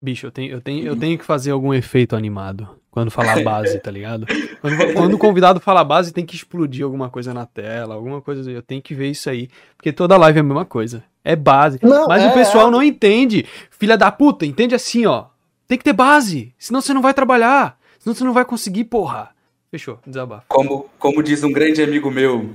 Bicho, 0.00 0.26
eu 0.26 0.30
tenho, 0.30 0.52
eu, 0.52 0.60
tenho, 0.60 0.86
eu 0.86 0.98
tenho 0.98 1.18
que 1.18 1.24
fazer 1.24 1.50
algum 1.50 1.72
efeito 1.72 2.14
animado 2.14 2.68
quando 2.90 3.10
falar 3.10 3.42
base, 3.42 3.78
tá 3.80 3.90
ligado? 3.90 4.26
Quando, 4.60 4.94
quando, 4.94 5.14
o 5.14 5.18
convidado 5.18 5.60
fala 5.60 5.82
base, 5.82 6.12
tem 6.12 6.24
que 6.24 6.36
explodir 6.36 6.84
alguma 6.84 7.10
coisa 7.10 7.34
na 7.34 7.44
tela, 7.44 7.94
alguma 7.94 8.20
coisa. 8.20 8.50
Eu 8.50 8.62
tenho 8.62 8.80
que 8.80 8.94
ver 8.94 9.10
isso 9.10 9.28
aí. 9.28 9.48
Porque 9.76 9.92
toda 9.92 10.16
live 10.16 10.38
é 10.38 10.40
a 10.40 10.44
mesma 10.44 10.64
coisa. 10.64 11.02
É 11.24 11.34
base. 11.34 11.78
Não, 11.82 12.06
Mas 12.06 12.22
é, 12.22 12.28
o 12.28 12.34
pessoal 12.34 12.68
é... 12.68 12.70
não 12.70 12.82
entende. 12.82 13.46
Filha 13.70 13.96
da 13.96 14.12
puta, 14.12 14.46
entende 14.46 14.74
assim, 14.74 15.06
ó. 15.06 15.26
Tem 15.66 15.76
que 15.76 15.84
ter 15.84 15.92
base. 15.92 16.54
Senão 16.58 16.80
você 16.80 16.94
não 16.94 17.02
vai 17.02 17.12
trabalhar. 17.12 17.78
Senão 18.04 18.14
você 18.14 18.24
não 18.24 18.34
vai 18.34 18.44
conseguir, 18.44 18.84
porra. 18.84 19.30
Fechou, 19.70 19.98
desabafo. 20.06 20.44
Como, 20.48 20.90
como 20.98 21.22
diz 21.22 21.42
um 21.42 21.50
grande 21.50 21.82
amigo 21.82 22.10
meu, 22.10 22.50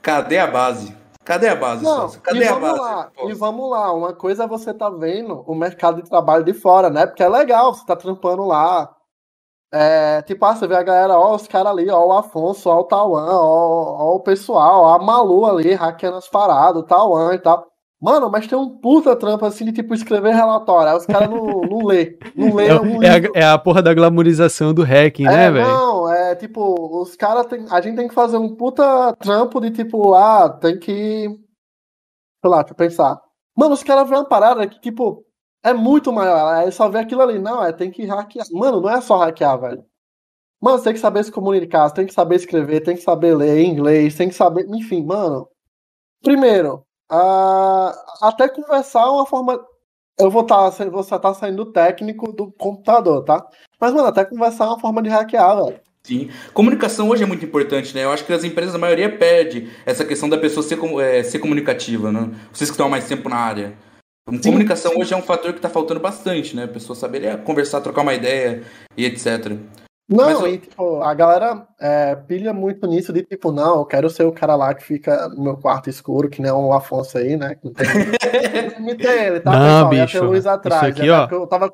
cadê 0.00 0.38
a 0.38 0.46
base? 0.46 0.96
Cadê 1.24 1.48
a 1.48 1.56
base, 1.56 1.82
Não, 1.82 2.08
Cadê 2.20 2.46
a 2.46 2.54
base? 2.54 2.78
Lá, 2.78 3.10
e 3.24 3.34
vamos 3.34 3.68
lá, 3.68 3.92
uma 3.92 4.12
coisa 4.12 4.44
é 4.44 4.46
você 4.46 4.72
tá 4.72 4.88
vendo 4.88 5.42
o 5.48 5.54
mercado 5.56 6.00
de 6.00 6.08
trabalho 6.08 6.44
de 6.44 6.54
fora, 6.54 6.90
né? 6.90 7.06
Porque 7.06 7.24
é 7.24 7.28
legal, 7.28 7.74
você 7.74 7.84
tá 7.84 7.96
trampando 7.96 8.44
lá. 8.44 8.94
É, 9.72 10.22
tipo, 10.22 10.44
ah, 10.44 10.54
você 10.54 10.68
vê 10.68 10.76
a 10.76 10.82
galera, 10.84 11.18
ó, 11.18 11.34
os 11.34 11.48
caras 11.48 11.72
ali, 11.72 11.90
ó, 11.90 12.06
o 12.06 12.12
Afonso, 12.12 12.70
ó, 12.70 12.78
o 12.78 12.84
Tauan, 12.84 13.26
ó, 13.32 14.12
ó, 14.12 14.14
o 14.14 14.20
pessoal, 14.20 14.82
ó, 14.84 14.94
a 14.94 15.02
Malu 15.02 15.44
ali, 15.44 15.74
hackeando 15.74 16.18
as 16.18 16.28
paradas, 16.28 16.80
o 16.80 16.86
Tauan 16.86 17.34
e 17.34 17.38
tal. 17.40 17.66
Mano, 18.04 18.30
mas 18.30 18.46
tem 18.46 18.58
um 18.58 18.68
puta 18.68 19.16
trampo 19.16 19.46
assim 19.46 19.64
de 19.64 19.72
tipo 19.72 19.94
escrever 19.94 20.34
relatório. 20.34 20.90
Aí 20.90 20.98
os 20.98 21.06
caras 21.06 21.30
não, 21.30 21.62
não 21.62 21.86
lê. 21.86 22.18
Não 22.36 22.54
lê 22.54 22.66
é, 22.66 22.68
é, 22.68 22.74
a, 22.74 23.46
é, 23.46 23.50
a, 23.50 23.56
porra 23.56 23.82
da 23.82 23.94
glamorização 23.94 24.74
do 24.74 24.82
hacking, 24.82 25.24
é, 25.24 25.30
né, 25.30 25.50
velho? 25.50 25.66
Não, 25.66 26.12
é 26.12 26.34
tipo, 26.34 27.00
os 27.00 27.16
caras 27.16 27.46
tem. 27.46 27.64
A 27.70 27.80
gente 27.80 27.96
tem 27.96 28.06
que 28.06 28.12
fazer 28.12 28.36
um 28.36 28.54
puta 28.54 29.16
trampo 29.18 29.58
de 29.58 29.70
tipo, 29.70 30.12
ah, 30.12 30.50
tem 30.50 30.78
que. 30.78 31.28
Sei 32.42 32.50
lá, 32.50 32.58
deixa 32.58 32.74
eu 32.74 32.76
pensar. 32.76 33.18
Mano, 33.56 33.72
os 33.72 33.82
caras 33.82 34.06
veem 34.06 34.20
uma 34.20 34.28
parada 34.28 34.66
que, 34.68 34.78
tipo, 34.82 35.24
é 35.64 35.72
muito 35.72 36.12
maior. 36.12 36.56
Aí 36.56 36.70
só 36.70 36.90
vê 36.90 36.98
aquilo 36.98 37.22
ali. 37.22 37.38
Não, 37.38 37.64
é 37.64 37.72
tem 37.72 37.90
que 37.90 38.04
hackear. 38.04 38.44
Mano, 38.52 38.82
não 38.82 38.90
é 38.90 39.00
só 39.00 39.16
hackear, 39.16 39.58
velho. 39.58 39.82
Mano, 40.60 40.76
você 40.76 40.84
tem 40.84 40.92
que 40.92 41.00
saber 41.00 41.24
se 41.24 41.32
comunicar, 41.32 41.88
você 41.88 41.94
tem 41.94 42.06
que 42.06 42.12
saber 42.12 42.36
escrever, 42.36 42.80
tem 42.80 42.96
que 42.96 43.02
saber 43.02 43.34
ler 43.34 43.64
inglês, 43.64 44.14
tem 44.14 44.28
que 44.28 44.34
saber. 44.34 44.66
Enfim, 44.68 45.02
mano. 45.06 45.48
Primeiro, 46.22 46.84
uh, 47.14 47.94
até 48.22 48.48
conversar 48.48 49.02
é 49.02 49.10
uma 49.10 49.26
forma. 49.26 49.60
Eu 50.18 50.30
vou 50.30 50.42
estar 50.42 50.70
tá, 50.70 50.84
você 50.90 51.18
tá 51.18 51.34
saindo 51.34 51.72
técnico 51.72 52.32
do 52.32 52.52
computador, 52.52 53.24
tá? 53.24 53.44
Mas, 53.80 53.92
mano, 53.92 54.08
até 54.08 54.24
conversar 54.24 54.64
é 54.64 54.68
uma 54.68 54.80
forma 54.80 55.02
de 55.02 55.08
hackear, 55.08 55.64
velho. 55.64 55.80
Sim. 56.06 56.28
Comunicação 56.52 57.08
hoje 57.08 57.22
é 57.22 57.26
muito 57.26 57.44
importante, 57.44 57.94
né? 57.94 58.04
Eu 58.04 58.12
acho 58.12 58.24
que 58.24 58.32
as 58.32 58.44
empresas, 58.44 58.74
a 58.74 58.78
maioria, 58.78 59.16
perde 59.16 59.70
essa 59.86 60.04
questão 60.04 60.28
da 60.28 60.36
pessoa 60.36 60.62
ser, 60.62 60.78
é, 61.00 61.22
ser 61.22 61.38
comunicativa, 61.38 62.12
né? 62.12 62.30
Vocês 62.52 62.68
que 62.68 62.74
estão 62.74 62.86
há 62.86 62.90
mais 62.90 63.08
tempo 63.08 63.28
na 63.28 63.36
área. 63.36 63.74
Sim, 64.30 64.40
comunicação 64.40 64.92
sim. 64.92 65.00
hoje 65.00 65.14
é 65.14 65.16
um 65.16 65.22
fator 65.22 65.52
que 65.52 65.58
está 65.58 65.68
faltando 65.68 66.00
bastante, 66.00 66.54
né? 66.54 66.64
A 66.64 66.68
pessoa 66.68 66.94
saber 66.94 67.24
é, 67.24 67.36
conversar, 67.36 67.80
trocar 67.80 68.02
uma 68.02 68.14
ideia 68.14 68.62
e 68.96 69.06
etc. 69.06 69.56
Não, 70.06 70.42
Mas, 70.42 70.52
e, 70.52 70.58
tipo, 70.58 71.02
a 71.02 71.14
galera 71.14 71.66
é, 71.80 72.14
pilha 72.14 72.52
muito 72.52 72.86
nisso 72.86 73.10
de 73.10 73.22
tipo, 73.22 73.50
não, 73.50 73.78
eu 73.78 73.84
quero 73.86 74.10
ser 74.10 74.24
o 74.24 74.32
cara 74.32 74.54
lá 74.54 74.74
que 74.74 74.84
fica 74.84 75.28
no 75.30 75.42
meu 75.42 75.56
quarto 75.56 75.88
escuro, 75.88 76.28
que 76.28 76.42
nem 76.42 76.52
o 76.52 76.74
Afonso 76.74 77.16
aí, 77.16 77.36
né? 77.36 77.56
Não 77.64 77.72
tem... 77.72 77.86
ele, 79.26 79.40
tá, 79.40 79.50
não, 79.50 79.88
pessoal? 79.88 80.30
bicho, 80.30 80.48
atrás, 80.48 80.82
isso 80.82 81.00
aqui, 81.00 81.10
ó... 81.10 81.26
Eu 81.30 81.46
tava... 81.46 81.72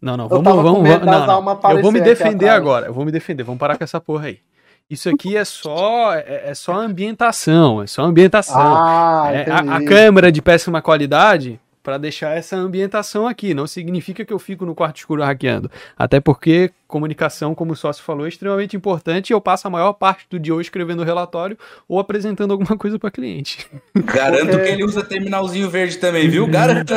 Não, 0.00 0.14
não, 0.14 0.28
vamos, 0.28 0.44
vamos, 0.44 0.62
vamos 0.62 1.06
não, 1.06 1.42
não. 1.42 1.70
Eu 1.70 1.80
vou 1.80 1.90
me 1.90 2.02
defender 2.02 2.50
agora, 2.50 2.86
eu 2.86 2.92
vou 2.92 3.06
me 3.06 3.10
defender, 3.10 3.42
vamos 3.42 3.58
parar 3.58 3.78
com 3.78 3.84
essa 3.84 3.98
porra 3.98 4.26
aí. 4.26 4.40
Isso 4.88 5.08
aqui 5.08 5.34
é 5.34 5.46
só 5.46 6.12
é, 6.12 6.50
é 6.50 6.54
só 6.54 6.74
ambientação, 6.74 7.82
é 7.82 7.86
só 7.86 8.02
ambientação. 8.02 8.60
Ah, 8.60 9.30
é, 9.32 9.50
a, 9.50 9.76
a 9.76 9.84
câmera 9.84 10.30
de 10.30 10.42
péssima 10.42 10.82
qualidade 10.82 11.58
para 11.84 11.98
deixar 11.98 12.36
essa 12.36 12.56
ambientação 12.56 13.28
aqui. 13.28 13.52
Não 13.52 13.66
significa 13.66 14.24
que 14.24 14.32
eu 14.32 14.38
fico 14.38 14.64
no 14.64 14.74
quarto 14.74 14.96
escuro 14.96 15.22
hackeando. 15.22 15.70
Até 15.96 16.18
porque 16.18 16.72
comunicação, 16.88 17.54
como 17.54 17.74
o 17.74 17.76
sócio 17.76 18.02
falou, 18.02 18.24
é 18.24 18.28
extremamente 18.28 18.74
importante 18.74 19.30
e 19.30 19.34
eu 19.34 19.40
passo 19.40 19.68
a 19.68 19.70
maior 19.70 19.92
parte 19.92 20.26
do 20.30 20.40
dia 20.40 20.54
ou 20.54 20.60
escrevendo 20.60 21.00
o 21.00 21.04
relatório 21.04 21.58
ou 21.86 22.00
apresentando 22.00 22.52
alguma 22.52 22.78
coisa 22.78 22.98
para 22.98 23.10
cliente. 23.10 23.70
Garanto 23.94 24.48
porque... 24.48 24.64
que 24.64 24.70
ele 24.70 24.84
usa 24.84 25.04
terminalzinho 25.04 25.68
verde 25.68 25.98
também, 25.98 26.28
viu? 26.28 26.46
Garanto. 26.46 26.94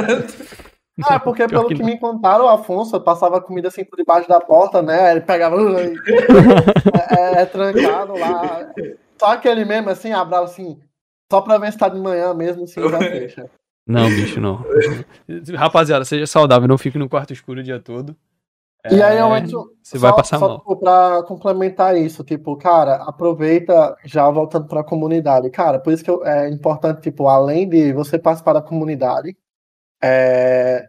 Ah, 1.04 1.20
porque 1.20 1.48
Pior 1.48 1.60
pelo 1.60 1.68
que, 1.68 1.76
que 1.76 1.84
me 1.84 2.00
contaram, 2.00 2.46
o 2.46 2.50
Afonso 2.50 3.00
passava 3.02 3.40
comida 3.40 3.68
assim 3.68 3.84
por 3.84 3.98
debaixo 3.98 4.28
da 4.28 4.40
porta, 4.40 4.82
né? 4.82 5.12
Ele 5.12 5.22
pegava. 5.22 5.58
é, 5.62 7.40
é, 7.40 7.42
é, 7.42 7.46
trancado 7.46 8.18
lá. 8.18 8.72
Só 9.20 9.34
aquele 9.34 9.64
mesmo, 9.64 9.90
assim, 9.90 10.12
abraço 10.12 10.54
assim, 10.54 10.80
só 11.32 11.42
pra 11.42 11.58
ver 11.58 11.72
se 11.72 11.78
tá 11.78 11.90
de 11.90 12.00
manhã 12.00 12.34
mesmo, 12.34 12.64
assim, 12.64 12.82
já 12.90 12.98
fecha. 13.00 13.50
Não, 13.88 14.10
bicho, 14.10 14.42
não. 14.42 14.66
Rapaziada, 15.56 16.04
seja 16.04 16.28
saudável, 16.28 16.68
não 16.68 16.78
fique 16.78 16.98
no 16.98 17.08
quarto 17.08 17.32
escuro 17.32 17.62
o 17.62 17.64
dia 17.64 17.80
todo. 17.80 18.16
E 18.92 19.02
aí 19.02 19.18
eu 19.18 19.34
é. 19.36 19.44
Você 19.82 19.98
vai 19.98 20.14
passar 20.14 20.40
só, 20.40 20.48
mal. 20.48 20.78
Pra 20.78 21.24
complementar 21.24 21.98
isso, 21.98 22.24
tipo, 22.24 22.56
cara, 22.58 22.96
aproveita 23.04 23.96
já 24.06 24.30
voltando 24.30 24.68
pra 24.68 24.84
comunidade. 24.84 25.50
Cara, 25.50 25.80
por 25.80 25.92
isso 25.92 26.04
que 26.04 26.10
eu, 26.10 26.26
é 26.26 26.50
importante, 26.50 27.02
tipo, 27.02 27.28
além 27.28 27.68
de 27.68 27.92
você 27.94 28.20
participar 28.20 28.54
da 28.54 28.62
comunidade, 28.62 29.36
é, 30.02 30.88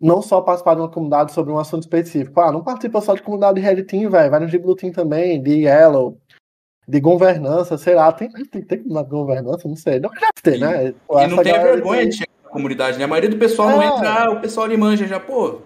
não 0.00 0.20
só 0.22 0.40
participar 0.40 0.74
de 0.74 0.80
uma 0.80 0.90
comunidade 0.90 1.32
sobre 1.32 1.52
um 1.52 1.58
assunto 1.58 1.82
específico. 1.82 2.40
Ah, 2.40 2.52
não 2.52 2.62
participa 2.62 3.00
só 3.00 3.14
de 3.14 3.22
comunidade 3.22 3.60
de 3.60 3.66
Red 3.66 3.82
Team, 3.84 4.10
velho. 4.10 4.30
Vai 4.30 4.40
no 4.40 4.46
de 4.46 4.58
Blue 4.58 4.76
Team 4.76 4.92
também, 4.92 5.42
de 5.42 5.64
Yellow, 5.64 6.18
de 6.86 7.00
governança, 7.00 7.78
sei 7.78 7.94
lá, 7.94 8.12
tem, 8.12 8.30
tem, 8.30 8.62
tem 8.62 8.82
na 8.86 9.02
governança, 9.02 9.66
não 9.66 9.76
sei. 9.76 9.98
Não 9.98 10.10
deve 10.10 10.26
ter, 10.42 10.58
né? 10.58 10.94
Pô, 11.06 11.20
e 11.20 11.26
não 11.26 11.42
tem 11.42 11.52
vergonha 11.52 12.00
tem... 12.00 12.08
de 12.10 12.16
chegar 12.16 12.32
na 12.44 12.50
comunidade, 12.50 12.98
né? 12.98 13.04
A 13.04 13.08
maioria 13.08 13.30
do 13.30 13.38
pessoal 13.38 13.70
é. 13.70 13.76
não 13.76 13.82
entra, 13.82 14.24
ah, 14.24 14.30
o 14.30 14.40
pessoal 14.40 14.66
ali 14.66 14.76
manja 14.76 15.06
já, 15.06 15.18
pô. 15.18 15.60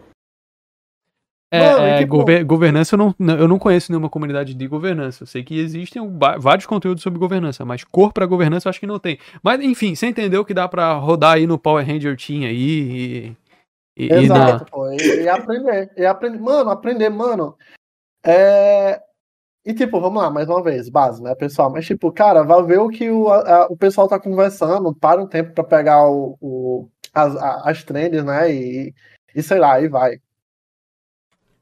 É, 1.51 1.73
Mano, 1.73 1.85
é 1.87 1.99
tipo... 2.01 2.19
gover 2.19 2.45
governança 2.45 2.95
eu 2.95 2.99
não, 2.99 3.15
eu 3.19 3.49
não 3.49 3.59
conheço 3.59 3.91
nenhuma 3.91 4.11
comunidade 4.11 4.53
de 4.55 4.69
governança. 4.69 5.23
Eu 5.23 5.27
sei 5.27 5.43
que 5.43 5.59
existem 5.59 6.03
vários 6.39 6.67
conteúdos 6.67 7.03
sobre 7.03 7.19
governança, 7.19 7.65
mas 7.65 7.85
cor 7.85 8.13
para 8.13 8.27
governança 8.27 8.69
eu 8.69 8.71
acho 8.71 8.81
que 8.81 8.87
não 8.87 8.99
tem. 8.99 9.19
Mas 9.43 9.61
enfim, 9.61 9.95
você 9.95 10.07
entendeu 10.07 10.45
que 10.45 10.53
dá 10.53 10.69
para 10.69 10.93
rodar 10.93 11.37
aí 11.37 11.47
no 11.47 11.59
Power 11.59 11.87
Ranger 11.87 12.17
Team 12.19 12.43
aí 12.43 13.35
e, 13.97 14.05
e 14.05 14.13
Exato, 14.13 14.65
e, 14.67 14.71
pô, 14.71 14.93
e, 14.93 15.23
e 15.23 15.29
aprender, 15.29 15.91
e 15.97 16.05
aprender, 16.05 16.39
mano, 16.39 16.71
aprender, 16.71 17.09
mano. 17.09 17.57
É, 18.23 19.01
e, 19.69 19.75
tipo, 19.75 20.01
vamos 20.01 20.23
lá, 20.23 20.31
mais 20.31 20.49
uma 20.49 20.63
vez, 20.63 20.89
base, 20.89 21.23
né, 21.23 21.35
pessoal? 21.35 21.71
Mas, 21.71 21.85
tipo, 21.85 22.11
cara, 22.11 22.43
vai 22.43 22.63
ver 22.63 22.79
o 22.79 22.89
que 22.89 23.11
o, 23.11 23.29
a, 23.29 23.67
o 23.67 23.77
pessoal 23.77 24.09
tá 24.09 24.19
conversando, 24.19 24.95
para 24.95 25.21
um 25.23 25.27
tempo 25.27 25.53
para 25.53 25.63
pegar 25.63 26.09
o, 26.09 26.39
o, 26.41 26.89
as, 27.13 27.37
as 27.37 27.85
trends, 27.85 28.25
né? 28.25 28.51
E, 28.51 28.95
e 29.35 29.43
sei 29.43 29.59
lá, 29.59 29.79
e 29.79 29.87
vai. 29.87 30.23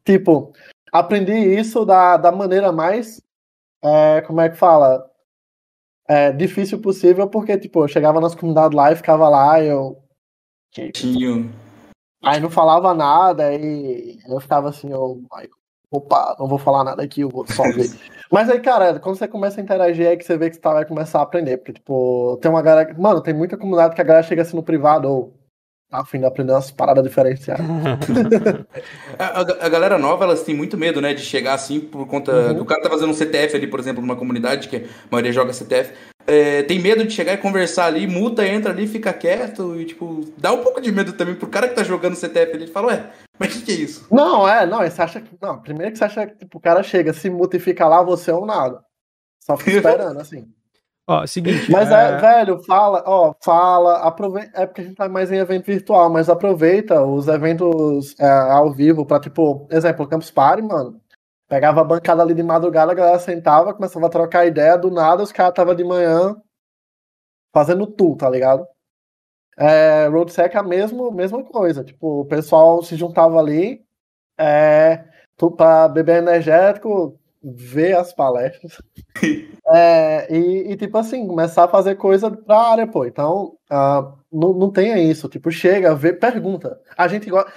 Tipo, 0.05 0.53
aprendi 0.93 1.33
isso 1.33 1.85
da, 1.85 2.17
da 2.17 2.31
maneira 2.31 2.71
mais. 2.71 3.21
É, 3.83 4.21
como 4.21 4.41
é 4.41 4.51
que 4.51 4.57
fala? 4.57 5.05
É, 6.07 6.31
difícil 6.31 6.81
possível, 6.81 7.29
porque, 7.29 7.59
tipo, 7.59 7.83
eu 7.83 7.89
chegava 7.89 8.21
nas 8.21 8.37
comunidades 8.37 8.77
lá 8.77 8.93
e 8.93 8.97
ficava 8.97 9.29
lá 9.29 9.61
e 9.61 9.67
eu. 9.67 10.01
Tinho. 10.71 11.53
Aí 12.23 12.39
não 12.39 12.51
falava 12.51 12.95
nada 12.95 13.53
e 13.53 14.21
eu 14.29 14.39
ficava 14.39 14.69
assim, 14.69 14.93
eu, 14.93 15.21
opa, 15.91 16.37
não 16.39 16.49
vou 16.49 16.59
falar 16.59 16.85
nada 16.85 17.03
aqui, 17.03 17.23
eu 17.23 17.29
vou 17.29 17.47
só 17.47 17.63
ver. 17.65 17.91
Mas 18.31 18.51
aí, 18.51 18.61
cara, 18.61 18.99
quando 18.99 19.17
você 19.17 19.29
começa 19.29 19.61
a 19.61 19.63
interagir, 19.63 20.07
é 20.07 20.17
que 20.17 20.25
você 20.25 20.37
vê 20.37 20.51
que 20.51 20.57
você 20.57 20.63
vai 20.63 20.85
começar 20.85 21.21
a 21.21 21.23
aprender. 21.23 21.59
Porque, 21.59 21.75
tipo, 21.75 22.39
tem 22.43 22.51
uma 22.51 22.63
galera. 22.63 22.93
Mano, 22.99 23.21
tem 23.21 23.33
muita 23.33 23.57
comunidade 23.57 23.95
que 23.95 24.01
a 24.01 24.05
galera 24.05 24.27
chega 24.27 24.43
assim 24.43 24.57
no 24.57 24.65
privado, 24.65 25.09
ou 25.09 25.33
tá 25.89 26.01
afim 26.01 26.19
de 26.19 26.27
aprender 26.27 26.53
umas 26.53 26.71
paradas 26.71 27.05
diferenciadas. 27.05 27.65
a, 29.19 29.41
a, 29.41 29.69
galera 29.69 29.97
nova, 29.97 30.25
elas 30.25 30.43
têm 30.43 30.57
muito 30.57 30.77
medo, 30.77 31.01
né, 31.01 31.15
de 31.15 31.23
chegar 31.23 31.55
assim 31.55 31.79
por 31.79 32.07
conta. 32.07 32.33
Uhum. 32.49 32.55
Do 32.55 32.65
cara 32.65 32.83
tá 32.83 32.91
fazendo 32.91 33.11
um 33.11 33.15
CTF 33.15 33.57
ali, 33.57 33.69
por 33.69 33.79
exemplo, 33.79 34.03
numa 34.03 34.17
comunidade, 34.17 34.69
que 34.69 34.77
a 34.77 34.83
maioria 35.11 35.33
joga 35.33 35.53
CTF. 35.53 35.93
É, 36.27 36.63
tem 36.65 36.81
medo 36.81 37.05
de 37.05 37.13
chegar 37.13 37.35
e 37.35 37.39
conversar 37.39 37.87
ali, 37.87 38.07
muta, 38.07 38.47
entra 38.47 38.73
ali, 38.73 38.87
fica 38.89 39.13
quieto 39.13 39.81
e, 39.81 39.85
tipo, 39.85 40.25
dá 40.37 40.53
um 40.53 40.63
pouco 40.63 40.81
de 40.81 40.91
medo 40.91 41.13
também 41.13 41.37
pro 41.37 41.47
cara 41.47 41.69
que 41.69 41.75
tá 41.77 41.85
jogando 41.85 42.17
CTF 42.17 42.53
ali. 42.53 42.65
Ele 42.65 42.73
fala, 42.73 42.89
ué, 42.89 43.11
mas 43.39 43.55
o 43.55 43.59
que, 43.59 43.67
que, 43.67 43.73
é 43.73 43.75
isso? 43.77 44.07
Não, 44.11 44.49
é, 44.49 44.67
não, 44.67 44.79
você 44.79 45.03
acha 45.03 45.21
que. 45.21 45.37
Não, 45.41 45.61
primeiro 45.61 45.93
que 45.93 45.99
você 45.99 46.05
acha 46.05 46.27
que 46.27 46.37
tipo, 46.39 46.59
o 46.59 46.61
cara 46.61 46.83
chega, 46.83 47.13
se 47.13 47.31
muta 47.31 47.57
e 47.57 47.61
fica 47.61 47.87
lá, 47.87 48.03
você 48.03 48.31
é 48.31 48.35
um 48.35 48.45
nada. 48.45 48.83
Só 49.41 49.57
fica 49.57 49.77
esperando, 49.79 50.21
assim. 50.21 50.49
Ó, 51.09 51.25
seguinte. 51.25 51.71
Mas 51.71 51.91
é... 51.91 52.15
é, 52.15 52.17
velho, 52.17 52.61
fala, 52.65 53.05
ó, 53.07 53.33
fala, 53.41 53.99
aproveita. 53.99 54.51
É 54.61 54.67
porque 54.67 54.81
a 54.81 54.85
gente 54.85 54.97
tá 54.97 55.09
mais 55.09 55.31
em 55.31 55.37
evento 55.37 55.67
virtual, 55.67 56.11
mas 56.11 56.29
aproveita 56.29 57.01
os 57.03 57.29
eventos 57.29 58.19
é, 58.19 58.27
ao 58.27 58.73
vivo 58.73 59.07
pra, 59.07 59.21
tipo, 59.21 59.69
exemplo, 59.71 60.09
Campus 60.09 60.33
Party, 60.33 60.63
mano. 60.63 61.01
Pegava 61.49 61.81
a 61.81 61.85
bancada 61.85 62.23
ali 62.23 62.35
de 62.35 62.43
madrugada, 62.43 62.93
a 62.93 62.95
galera 62.95 63.19
sentava, 63.19 63.73
começava 63.73 64.07
a 64.07 64.11
trocar 64.11 64.47
ideia, 64.47 64.77
do 64.77 64.91
nada 64.91 65.23
os 65.23 65.31
caras 65.31 65.55
tava 65.55 65.75
de 65.75 65.85
manhã 65.85 66.35
fazendo 67.53 67.87
tu, 67.87 68.17
tá 68.17 68.29
ligado? 68.29 68.67
É, 69.59 70.07
RoadSec 70.09 70.55
é 70.55 70.59
a 70.59 70.63
mesma, 70.63 71.11
mesma 71.11 71.43
coisa. 71.45 71.83
Tipo, 71.83 72.21
o 72.21 72.25
pessoal 72.27 72.83
se 72.83 72.97
juntava 72.97 73.39
ali 73.39 73.83
é, 74.39 75.05
para 75.57 75.89
beber 75.89 76.19
energético, 76.19 77.19
ver 77.43 77.97
as 77.97 78.13
palestras. 78.13 78.83
é, 79.75 80.27
e, 80.31 80.73
e, 80.73 80.77
tipo 80.77 80.99
assim, 80.99 81.27
começar 81.27 81.65
a 81.65 81.69
fazer 81.69 81.95
coisa 81.97 82.31
pra 82.31 82.71
área, 82.73 82.87
pô. 82.87 83.07
Então, 83.07 83.57
uh, 83.71 84.19
não, 84.31 84.53
não 84.53 84.71
tenha 84.71 84.99
isso. 84.99 85.29
Tipo, 85.29 85.51
chega, 85.51 85.95
vê, 85.95 86.13
pergunta. 86.13 86.79
A 86.97 87.09
gente 87.09 87.31
gosta. 87.31 87.51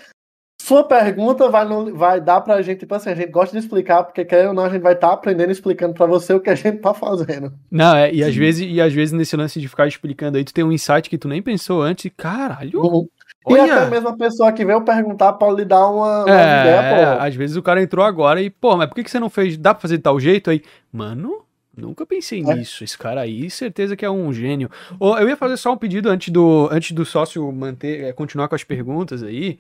Sua 0.69 0.83
pergunta 0.83 1.49
vai, 1.49 1.65
vai 1.91 2.21
dar 2.21 2.41
pra 2.41 2.61
gente, 2.61 2.81
tipo 2.81 2.93
assim, 2.93 3.09
a 3.09 3.15
gente 3.15 3.31
gosta 3.31 3.57
de 3.57 3.65
explicar, 3.65 4.03
porque 4.03 4.23
quer 4.23 4.47
ou 4.47 4.53
não, 4.53 4.65
a 4.65 4.69
gente 4.69 4.83
vai 4.83 4.93
estar 4.93 5.07
tá 5.07 5.13
aprendendo 5.15 5.51
explicando 5.51 5.95
pra 5.95 6.05
você 6.05 6.31
o 6.31 6.39
que 6.39 6.47
a 6.47 6.53
gente 6.53 6.77
tá 6.77 6.93
fazendo. 6.93 7.51
Não, 7.71 7.95
é, 7.95 8.13
e 8.13 8.23
às 8.23 8.35
vezes, 8.35 8.67
e 8.71 8.79
às 8.79 8.93
vezes 8.93 9.11
nesse 9.11 9.35
lance 9.35 9.59
de 9.59 9.67
ficar 9.67 9.87
explicando 9.87 10.37
aí, 10.37 10.43
tu 10.43 10.53
tem 10.53 10.63
um 10.63 10.71
insight 10.71 11.09
que 11.09 11.17
tu 11.17 11.27
nem 11.27 11.41
pensou 11.41 11.81
antes, 11.81 12.05
e 12.05 12.11
caralho. 12.11 12.79
Uhum. 12.79 13.07
E 13.49 13.59
até 13.59 13.89
mesmo 13.89 14.09
a 14.09 14.15
pessoa 14.15 14.51
que 14.51 14.63
veio 14.63 14.81
perguntar 14.81 15.33
pode 15.33 15.55
lhe 15.55 15.65
dar 15.65 15.87
uma, 15.87 16.25
uma 16.25 16.39
é, 16.39 16.61
ideia, 16.61 17.17
pô. 17.17 17.23
Às 17.23 17.33
vezes 17.33 17.55
o 17.55 17.63
cara 17.63 17.81
entrou 17.81 18.05
agora 18.05 18.39
e, 18.39 18.51
pô, 18.51 18.77
mas 18.77 18.87
por 18.89 18.93
que, 18.93 19.03
que 19.03 19.09
você 19.09 19.19
não 19.19 19.27
fez? 19.27 19.57
Dá 19.57 19.73
pra 19.73 19.81
fazer 19.81 19.97
de 19.97 20.03
tal 20.03 20.19
jeito 20.19 20.51
aí? 20.51 20.61
Mano, 20.93 21.45
Nunca 21.75 22.05
pensei 22.05 22.41
é. 22.41 22.55
nisso. 22.55 22.83
Esse 22.83 22.97
cara 22.97 23.21
aí, 23.21 23.49
certeza 23.49 23.95
que 23.95 24.05
é 24.05 24.11
um 24.11 24.31
gênio. 24.33 24.69
Eu 24.99 25.29
ia 25.29 25.37
fazer 25.37 25.57
só 25.57 25.71
um 25.71 25.77
pedido 25.77 26.09
antes 26.09 26.29
do, 26.29 26.67
antes 26.71 26.91
do 26.91 27.05
sócio 27.05 27.49
manter, 27.51 28.03
é, 28.03 28.13
continuar 28.13 28.47
com 28.47 28.55
as 28.55 28.63
perguntas 28.63 29.23
aí. 29.23 29.57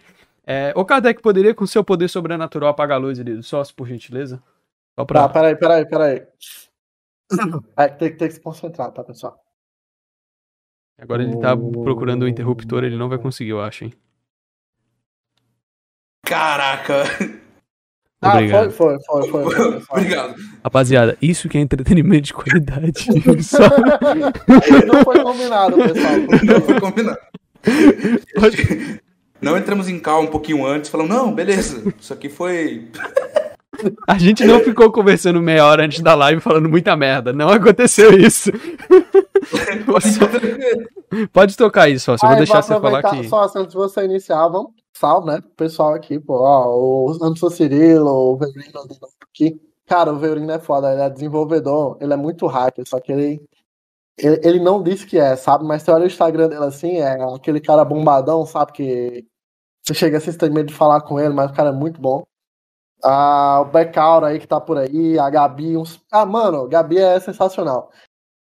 É, 0.51 0.73
o 0.75 0.83
Kardec 0.83 1.21
poderia, 1.21 1.53
com 1.53 1.67
seu 1.67 1.83
poder 1.83 2.07
sobrenatural, 2.07 2.71
apagar 2.71 2.97
a 2.97 2.99
luz 2.99 3.19
ali 3.19 3.35
do 3.35 3.43
sócio, 3.43 3.75
por 3.75 3.87
gentileza? 3.87 4.41
Só 4.97 5.05
pra... 5.05 5.21
Tá, 5.21 5.29
peraí, 5.29 5.55
peraí, 5.55 5.85
peraí. 5.85 6.27
É, 7.77 7.87
tem, 7.87 8.17
tem 8.17 8.27
que 8.27 8.33
se 8.33 8.41
concentrar, 8.41 8.91
tá, 8.91 9.03
pessoal? 9.03 9.39
Agora 10.99 11.21
ele 11.21 11.39
tá 11.39 11.55
procurando 11.55 12.23
o 12.23 12.27
interruptor, 12.27 12.83
ele 12.83 12.97
não 12.97 13.07
vai 13.07 13.19
conseguir, 13.19 13.51
eu 13.51 13.61
acho, 13.61 13.83
hein? 13.83 13.93
Caraca! 16.25 17.03
Ah, 18.21 18.33
Obrigado. 18.33 18.71
foi, 18.71 18.97
foi, 18.99 19.29
foi, 19.29 19.43
foi, 19.53 19.81
foi. 19.81 19.97
Obrigado. 19.97 20.35
Rapaziada, 20.63 21.15
isso 21.21 21.47
que 21.47 21.59
é 21.59 21.61
entretenimento 21.61 22.23
de 22.23 22.33
qualidade. 22.33 23.05
Só... 23.43 23.59
não 24.87 25.03
foi 25.05 25.23
combinado, 25.23 25.77
pessoal. 25.77 26.13
Não 26.43 26.61
foi 26.61 26.79
combinado. 26.81 27.19
Não 29.41 29.57
entramos 29.57 29.87
em 29.87 29.99
calma 29.99 30.27
um 30.27 30.31
pouquinho 30.31 30.65
antes, 30.65 30.89
falamos, 30.89 31.15
não, 31.15 31.33
beleza, 31.33 31.93
isso 31.99 32.13
aqui 32.13 32.29
foi. 32.29 32.89
A 34.07 34.17
gente 34.17 34.43
não 34.43 34.59
ficou 34.59 34.91
conversando 34.91 35.41
meia 35.41 35.65
hora 35.65 35.85
antes 35.85 36.01
da 36.01 36.13
live 36.13 36.41
falando 36.41 36.67
muita 36.67 36.97
merda. 36.97 37.31
Não 37.31 37.49
aconteceu 37.49 38.11
isso. 38.11 38.51
Você... 39.87 40.19
Pode 41.31 41.55
tocar 41.55 41.89
isso, 41.89 42.05
só. 42.17 42.25
Eu 42.25 42.29
vou 42.29 42.37
deixar 42.37 42.61
você 42.61 42.79
falar 42.79 42.99
aqui. 42.99 43.27
Só 43.27 43.43
antes 43.43 43.69
de 43.69 43.75
você 43.75 44.03
iniciar, 44.03 44.47
vamos. 44.49 44.71
Salve, 44.93 45.27
né? 45.27 45.41
Pessoal 45.55 45.93
aqui, 45.93 46.19
pô. 46.19 46.41
Ó, 46.41 46.75
o 46.75 47.11
Anderson 47.23 47.49
Cirilo, 47.49 48.11
o 48.11 48.37
Verino 48.37 48.81
aqui. 49.21 49.59
Cara, 49.87 50.11
o 50.11 50.19
Verino 50.19 50.51
é 50.51 50.59
foda. 50.59 50.91
Ele 50.91 51.01
é 51.01 51.09
desenvolvedor. 51.09 51.97
Ele 52.01 52.13
é 52.13 52.17
muito 52.17 52.45
hacker, 52.47 52.87
só 52.87 52.99
que 52.99 53.11
ele 53.11 53.41
ele, 54.21 54.41
ele, 54.43 54.59
não 54.59 54.83
disse 54.83 55.05
que 55.05 55.17
é, 55.17 55.35
sabe? 55.37 55.63
Mas 55.63 55.81
você 55.81 55.91
olha 55.91 56.03
o 56.03 56.07
Instagram 56.07 56.49
dele 56.49 56.65
assim, 56.65 56.97
é 56.97 57.23
aquele 57.33 57.61
cara 57.61 57.85
bombadão, 57.85 58.45
sabe? 58.45 58.73
Que 58.73 59.25
você 59.89 59.93
chega 59.95 60.17
assim, 60.17 60.31
você 60.31 60.37
tem 60.37 60.49
medo 60.51 60.67
de 60.67 60.73
falar 60.73 61.01
com 61.01 61.19
ele, 61.19 61.33
mas 61.33 61.51
o 61.51 61.53
cara 61.53 61.69
é 61.69 61.73
muito 61.73 61.99
bom. 61.99 62.23
Ah, 63.03 63.61
o 63.61 63.65
Becaura 63.65 64.27
aí 64.27 64.39
que 64.39 64.47
tá 64.47 64.59
por 64.61 64.77
aí, 64.77 65.17
a 65.17 65.29
Gabi. 65.29 65.77
Uns... 65.77 66.01
Ah, 66.11 66.25
mano, 66.25 66.67
Gabi 66.67 66.99
é 66.99 67.19
sensacional. 67.19 67.91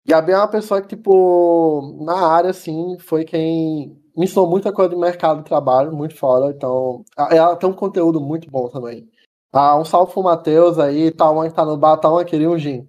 Gabi 0.05 0.33
é 0.33 0.37
uma 0.37 0.47
pessoa 0.47 0.81
que, 0.81 0.89
tipo, 0.89 1.97
na 2.03 2.27
área, 2.27 2.49
assim, 2.51 2.97
foi 2.99 3.25
quem 3.25 3.97
me 4.15 4.25
ensinou 4.25 4.49
muita 4.49 4.73
coisa 4.73 4.91
de 4.91 4.97
mercado 4.97 5.39
de 5.39 5.45
trabalho, 5.45 5.91
muito 5.93 6.15
foda. 6.15 6.53
Então, 6.55 7.03
ela 7.31 7.55
tem 7.55 7.69
um 7.69 7.73
conteúdo 7.73 8.19
muito 8.21 8.49
bom 8.51 8.67
também. 8.69 9.09
Ah, 9.53 9.77
um 9.77 9.85
salve 9.85 10.13
pro 10.13 10.23
Matheus 10.23 10.79
aí, 10.79 11.11
tá 11.11 11.29
uma 11.29 11.47
que 11.47 11.55
tá 11.55 11.65
no 11.65 11.77
bar, 11.77 11.97
tá 11.97 12.09
uma 12.09 12.25
queria 12.25 12.49
um 12.49 12.57
gin 12.57 12.87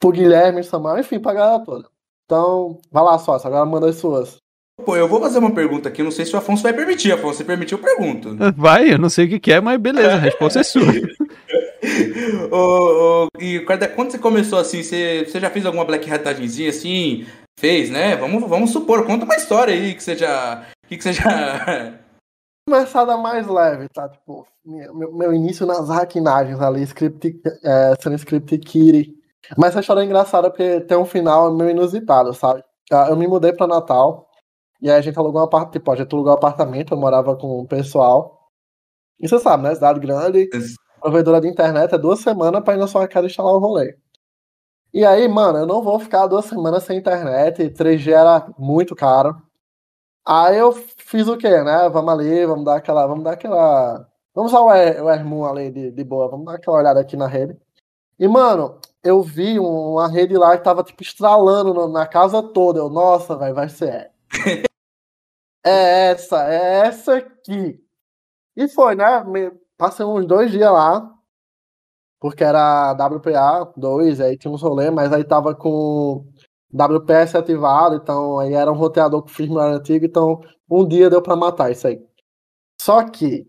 pro 0.00 0.10
Guilherme, 0.10 0.64
Samuel, 0.64 0.98
enfim, 0.98 1.20
pra 1.20 1.34
galera 1.34 1.64
toda. 1.64 1.88
Então, 2.24 2.78
vai 2.90 3.04
lá, 3.04 3.18
sócio, 3.18 3.46
agora 3.46 3.66
manda 3.66 3.88
as 3.88 3.96
suas. 3.96 4.38
Pô, 4.84 4.96
eu 4.96 5.08
vou 5.08 5.20
fazer 5.20 5.38
uma 5.38 5.54
pergunta 5.54 5.88
aqui, 5.88 6.02
não 6.02 6.10
sei 6.10 6.24
se 6.24 6.34
o 6.34 6.38
Afonso 6.38 6.62
vai 6.62 6.72
permitir. 6.72 7.12
Afonso, 7.12 7.38
você 7.38 7.44
permitiu, 7.44 7.78
eu 7.78 7.84
pergunto. 7.84 8.36
Vai, 8.56 8.92
eu 8.92 8.98
não 8.98 9.08
sei 9.08 9.26
o 9.26 9.28
que, 9.28 9.40
que 9.40 9.52
é, 9.52 9.60
mas 9.60 9.80
beleza, 9.80 10.14
a 10.14 10.18
resposta 10.18 10.60
é 10.60 10.62
sua. 10.62 10.82
ô, 12.50 13.24
ô, 13.24 13.28
e 13.38 13.60
quando 13.60 14.10
você 14.10 14.18
começou 14.18 14.58
assim, 14.58 14.82
você, 14.82 15.24
você 15.26 15.40
já 15.40 15.50
fez 15.50 15.64
alguma 15.64 15.84
black 15.84 16.10
hatagenzinha 16.10 16.70
assim? 16.70 17.26
Fez, 17.58 17.90
né? 17.90 18.16
Vamos, 18.16 18.48
vamos 18.48 18.70
supor, 18.70 19.04
conta 19.06 19.24
uma 19.24 19.36
história 19.36 19.74
aí 19.74 19.94
que 19.94 20.02
você 20.02 20.16
já. 20.16 20.66
Que, 20.88 20.96
que 20.96 21.02
você 21.02 21.12
já. 21.12 21.94
Começada 22.68 23.16
mais 23.16 23.46
leve, 23.46 23.88
tá? 23.88 24.08
Tipo, 24.08 24.46
meu, 24.64 25.12
meu 25.12 25.34
início 25.34 25.66
nas 25.66 25.90
hackinagens 25.90 26.60
ali, 26.60 26.82
script, 26.82 27.40
é, 27.64 27.94
sendo 28.00 28.16
script 28.16 28.58
Kiri 28.58 29.20
mas 29.56 29.70
essa 29.70 29.80
história 29.80 30.02
é 30.02 30.04
engraçada 30.04 30.50
porque 30.50 30.80
tem 30.80 30.96
um 30.96 31.04
final 31.04 31.52
meio 31.54 31.70
inusitado, 31.70 32.32
sabe? 32.34 32.62
Ah, 32.90 33.06
eu 33.08 33.16
me 33.16 33.26
mudei 33.26 33.52
para 33.52 33.66
Natal 33.66 34.29
e 34.80 34.90
aí 34.90 34.98
a 34.98 35.00
gente 35.00 35.18
alugou 35.18 35.40
um 35.40 35.44
apartamento, 35.44 35.72
tipo, 35.72 35.90
a 35.92 35.96
gente 35.96 36.12
alugou 36.12 36.32
um 36.32 36.36
apartamento, 36.36 36.94
eu 36.94 36.98
morava 36.98 37.36
com 37.36 37.60
o 37.60 37.66
pessoal. 37.66 38.48
E 39.20 39.28
você 39.28 39.38
sabe, 39.38 39.64
né? 39.64 39.74
Cidade 39.74 40.00
grande, 40.00 40.48
provedora 41.00 41.40
de 41.40 41.48
internet 41.48 41.94
é 41.94 41.98
duas 41.98 42.20
semanas 42.20 42.62
pra 42.62 42.74
ir 42.74 42.78
na 42.78 42.86
sua 42.86 43.08
casa 43.08 43.26
instalar 43.26 43.54
o 43.54 43.58
rolê. 43.58 43.96
E 44.92 45.04
aí, 45.04 45.28
mano, 45.28 45.58
eu 45.58 45.66
não 45.66 45.82
vou 45.82 46.00
ficar 46.00 46.26
duas 46.26 46.46
semanas 46.46 46.82
sem 46.84 46.98
internet, 46.98 47.70
3G 47.70 48.12
era 48.12 48.52
muito 48.58 48.94
caro. 48.96 49.40
Aí 50.26 50.58
eu 50.58 50.72
fiz 50.72 51.28
o 51.28 51.36
quê, 51.36 51.62
né? 51.62 51.88
Vamos 51.88 52.12
ali, 52.12 52.46
vamos 52.46 52.64
dar 52.64 52.76
aquela. 52.76 53.06
Vamos 53.06 53.24
dar 53.24 53.32
aquela. 53.32 54.06
Vamos 54.34 54.52
usar 54.52 54.60
o, 54.60 54.66
o 54.68 55.10
Ermun 55.10 55.44
ali 55.44 55.70
de, 55.70 55.90
de 55.90 56.04
boa, 56.04 56.28
vamos 56.28 56.46
dar 56.46 56.54
aquela 56.56 56.78
olhada 56.78 57.00
aqui 57.00 57.16
na 57.16 57.26
rede. 57.26 57.56
E, 58.18 58.28
mano, 58.28 58.78
eu 59.02 59.22
vi 59.22 59.58
uma 59.58 60.08
rede 60.08 60.36
lá 60.36 60.56
que 60.56 60.64
tava, 60.64 60.84
tipo, 60.84 61.02
estralando 61.02 61.88
na 61.88 62.06
casa 62.06 62.42
toda. 62.42 62.80
Eu, 62.80 62.90
nossa, 62.90 63.36
vai, 63.36 63.52
vai 63.52 63.68
ser. 63.68 64.10
é 65.64 66.10
essa, 66.10 66.44
é 66.48 66.86
essa 66.86 67.16
aqui. 67.16 67.80
E 68.56 68.68
foi, 68.68 68.94
né? 68.94 69.04
Passei 69.76 70.04
uns 70.04 70.26
dois 70.26 70.50
dias 70.50 70.70
lá, 70.72 71.10
porque 72.20 72.44
era 72.44 72.92
WPA 72.92 73.72
2, 73.76 74.20
aí 74.20 74.36
tinha 74.36 74.52
uns 74.52 74.62
rolê, 74.62 74.90
mas 74.90 75.12
aí 75.12 75.24
tava 75.24 75.54
com 75.54 76.26
WPS 76.72 77.36
ativado, 77.36 77.96
então 77.96 78.38
aí 78.38 78.52
era 78.54 78.70
um 78.70 78.76
roteador 78.76 79.22
com 79.22 79.28
firmware 79.28 79.74
antigo, 79.74 80.04
então 80.04 80.40
um 80.70 80.86
dia 80.86 81.10
deu 81.10 81.22
para 81.22 81.36
matar 81.36 81.70
isso 81.70 81.86
aí. 81.86 82.00
Só 82.80 83.04
que, 83.10 83.46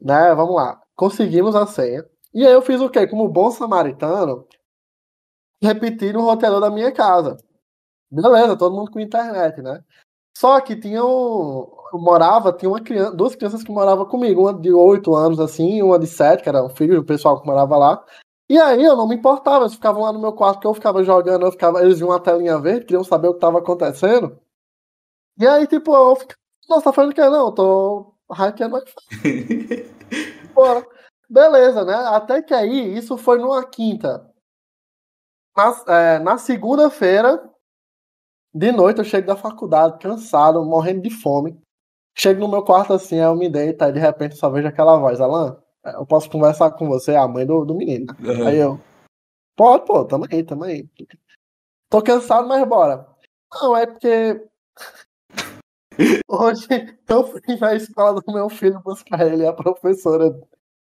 né, 0.00 0.34
vamos 0.34 0.56
lá, 0.56 0.80
conseguimos 0.96 1.56
a 1.56 1.66
senha. 1.66 2.04
E 2.34 2.46
aí 2.46 2.52
eu 2.52 2.62
fiz 2.62 2.80
o 2.80 2.90
quê? 2.90 3.06
Como 3.06 3.28
bom 3.28 3.50
samaritano, 3.50 4.46
repetir 5.62 6.16
o 6.16 6.22
roteador 6.22 6.60
da 6.60 6.70
minha 6.70 6.92
casa. 6.92 7.36
Beleza, 8.10 8.56
todo 8.56 8.76
mundo 8.76 8.90
com 8.90 9.00
internet, 9.00 9.60
né? 9.62 9.82
Só 10.36 10.60
que 10.60 10.76
tinha 10.76 11.04
um, 11.04 11.68
eu 11.92 11.98
morava, 11.98 12.52
tinha 12.52 12.68
uma 12.68 12.80
criança, 12.80 13.12
duas 13.14 13.36
crianças 13.36 13.62
que 13.62 13.70
moravam 13.70 14.04
comigo, 14.06 14.42
uma 14.42 14.54
de 14.54 14.72
oito 14.72 15.14
anos 15.14 15.38
assim, 15.38 15.80
uma 15.80 15.98
de 15.98 16.06
sete, 16.06 16.42
que 16.42 16.48
era 16.48 16.64
um 16.64 16.68
filho 16.68 16.96
do 16.96 17.04
pessoal 17.04 17.40
que 17.40 17.46
morava 17.46 17.76
lá. 17.76 18.04
E 18.48 18.58
aí 18.58 18.82
eu 18.82 18.96
não 18.96 19.08
me 19.08 19.14
importava, 19.14 19.64
eles 19.64 19.74
ficavam 19.74 20.02
lá 20.02 20.12
no 20.12 20.20
meu 20.20 20.32
quarto 20.32 20.60
que 20.60 20.66
eu 20.66 20.74
ficava 20.74 21.02
jogando, 21.04 21.46
eu 21.46 21.52
ficava, 21.52 21.82
eles 21.82 21.98
viam 21.98 22.10
uma 22.10 22.20
telinha 22.20 22.58
verde, 22.58 22.84
queriam 22.86 23.04
saber 23.04 23.28
o 23.28 23.32
que 23.32 23.38
estava 23.38 23.58
acontecendo. 23.58 24.38
E 25.38 25.46
aí, 25.46 25.66
tipo, 25.66 25.94
eu 25.94 26.16
ficava, 26.16 26.38
nossa, 26.68 26.84
tá 26.84 26.92
fazendo 26.92 27.12
o 27.12 27.14
que? 27.14 27.20
Não, 27.22 27.46
eu 27.46 27.52
tô 27.52 28.14
hackeando 28.30 28.82
Bora. 30.54 30.86
Beleza, 31.28 31.84
né? 31.84 31.94
Até 31.94 32.42
que 32.42 32.54
aí, 32.54 32.96
isso 32.96 33.16
foi 33.16 33.38
numa 33.38 33.64
quinta. 33.64 34.30
Na, 35.56 35.84
é, 35.88 36.18
na 36.18 36.38
segunda-feira, 36.38 37.42
de 38.54 38.70
noite, 38.70 38.98
eu 38.98 39.04
chego 39.04 39.26
da 39.26 39.36
faculdade, 39.36 39.98
cansado, 39.98 40.64
morrendo 40.64 41.02
de 41.02 41.10
fome. 41.10 41.60
Chego 42.16 42.40
no 42.40 42.48
meu 42.48 42.62
quarto 42.62 42.92
assim, 42.92 43.16
aí 43.16 43.24
eu 43.24 43.34
me 43.34 43.48
deito, 43.48 43.82
aí 43.82 43.92
de 43.92 43.98
repente 43.98 44.36
só 44.36 44.48
vejo 44.48 44.68
aquela 44.68 44.96
voz, 44.96 45.20
Alan, 45.20 45.60
eu 45.84 46.06
posso 46.06 46.30
conversar 46.30 46.70
com 46.70 46.86
você, 46.86 47.16
a 47.16 47.26
mãe 47.26 47.44
do, 47.44 47.64
do 47.64 47.74
menino. 47.74 48.14
Uhum. 48.20 48.46
Aí 48.46 48.58
eu, 48.58 48.80
pode, 49.56 49.84
pô, 49.84 50.04
tamo 50.04 50.26
aí, 50.30 50.44
tamo 50.44 50.62
aí. 50.62 50.88
Tô 51.90 52.00
cansado, 52.00 52.46
mas 52.46 52.66
bora. 52.68 53.04
Não, 53.52 53.76
é 53.76 53.86
porque 53.86 54.46
hoje 56.28 56.68
eu 57.08 57.26
fui 57.26 57.40
na 57.60 57.74
escola 57.74 58.20
do 58.20 58.32
meu 58.32 58.48
filho 58.48 58.80
buscar 58.84 59.26
ele, 59.26 59.44
a 59.44 59.52
professora 59.52 60.32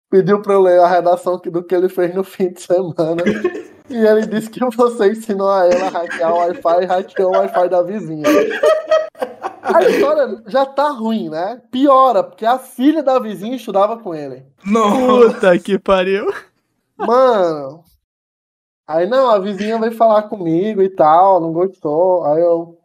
pediu 0.09 0.41
pra 0.41 0.55
eu 0.55 0.63
ler 0.63 0.81
a 0.81 0.87
redação 0.87 1.37
do 1.37 1.65
que 1.65 1.75
ele 1.75 1.89
fez 1.89 2.15
no 2.15 2.23
fim 2.23 2.53
de 2.53 2.61
semana. 2.63 3.23
E 3.89 3.97
ele 3.97 4.27
disse 4.27 4.51
que 4.51 4.61
você 4.61 5.11
ensinou 5.11 5.49
a 5.49 5.67
ela 5.67 5.87
a 5.87 5.91
hackear 5.91 6.33
o 6.33 6.39
Wi-Fi 6.39 6.83
e 6.83 6.87
hackeou 6.87 7.31
o 7.33 7.39
Wi-Fi 7.39 7.69
da 7.69 7.83
vizinha. 7.83 8.27
A 9.63 9.83
história 9.83 10.43
já 10.47 10.65
tá 10.65 10.91
ruim, 10.91 11.29
né? 11.29 11.61
Piora, 11.71 12.23
porque 12.23 12.47
a 12.47 12.59
filha 12.59 13.03
da 13.03 13.19
vizinha 13.19 13.57
estudava 13.57 13.99
com 13.99 14.15
ele. 14.15 14.47
Nossa. 14.65 15.35
Puta 15.35 15.59
que 15.59 15.79
pariu. 15.79 16.33
Mano. 16.97 17.85
Aí 18.89 19.07
não, 19.07 19.29
a 19.29 19.39
vizinha 19.39 19.79
veio 19.81 19.93
falar 19.93 20.25
comigo 20.25 20.81
e 20.81 20.89
tal, 20.89 21.41
não 21.41 21.53
gostou. 21.53 22.25
Aí 22.25 22.41
eu. 22.41 22.79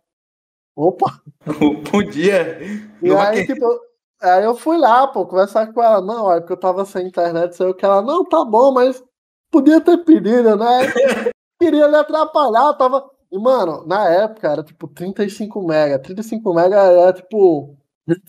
Opa! 0.76 1.22
Bom 1.92 2.04
dia! 2.04 2.60
E 3.02 3.12
aí, 3.14 3.46
tipo, 3.46 3.80
aí 4.22 4.44
eu 4.44 4.56
fui 4.56 4.78
lá, 4.78 5.08
pô, 5.08 5.26
conversar 5.26 5.72
com 5.72 5.84
ela. 5.84 6.02
Não, 6.02 6.32
é 6.32 6.40
porque 6.40 6.54
eu 6.54 6.60
tava 6.60 6.86
sem 6.86 7.08
internet, 7.08 7.56
sei 7.56 7.68
o 7.68 7.74
que 7.74 7.86
ela. 7.86 8.02
Não, 8.02 8.26
tá 8.26 8.44
bom, 8.44 8.72
mas 8.72 9.04
Podia 9.52 9.82
ter 9.82 9.98
pedido, 10.00 10.56
né? 10.56 10.66
Queria 11.62 11.88
lhe 11.88 11.96
atrapalhar, 11.96 12.74
tava. 12.74 13.08
E, 13.32 13.38
mano, 13.38 13.86
na 13.86 14.10
época 14.10 14.48
era 14.48 14.64
tipo 14.64 14.88
35 14.88 15.62
mega. 15.68 16.00
35 16.00 16.54
mega 16.54 16.78
era 16.78 17.14
tipo. 17.14 17.78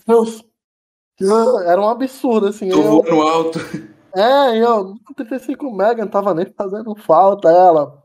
Deus, 0.07 0.43
era 1.65 1.81
um 1.81 1.89
absurdo, 1.89 2.47
assim. 2.47 2.69
Tô 2.69 2.77
eu, 2.77 2.83
voando 2.83 3.21
alto. 3.21 3.59
É, 4.15 4.57
eu, 4.57 4.95
35 5.15 5.71
mega, 5.71 6.03
não 6.03 6.11
tava 6.11 6.33
nem 6.33 6.45
fazendo 6.45 6.95
falta 6.95 7.49
ela. 7.49 8.03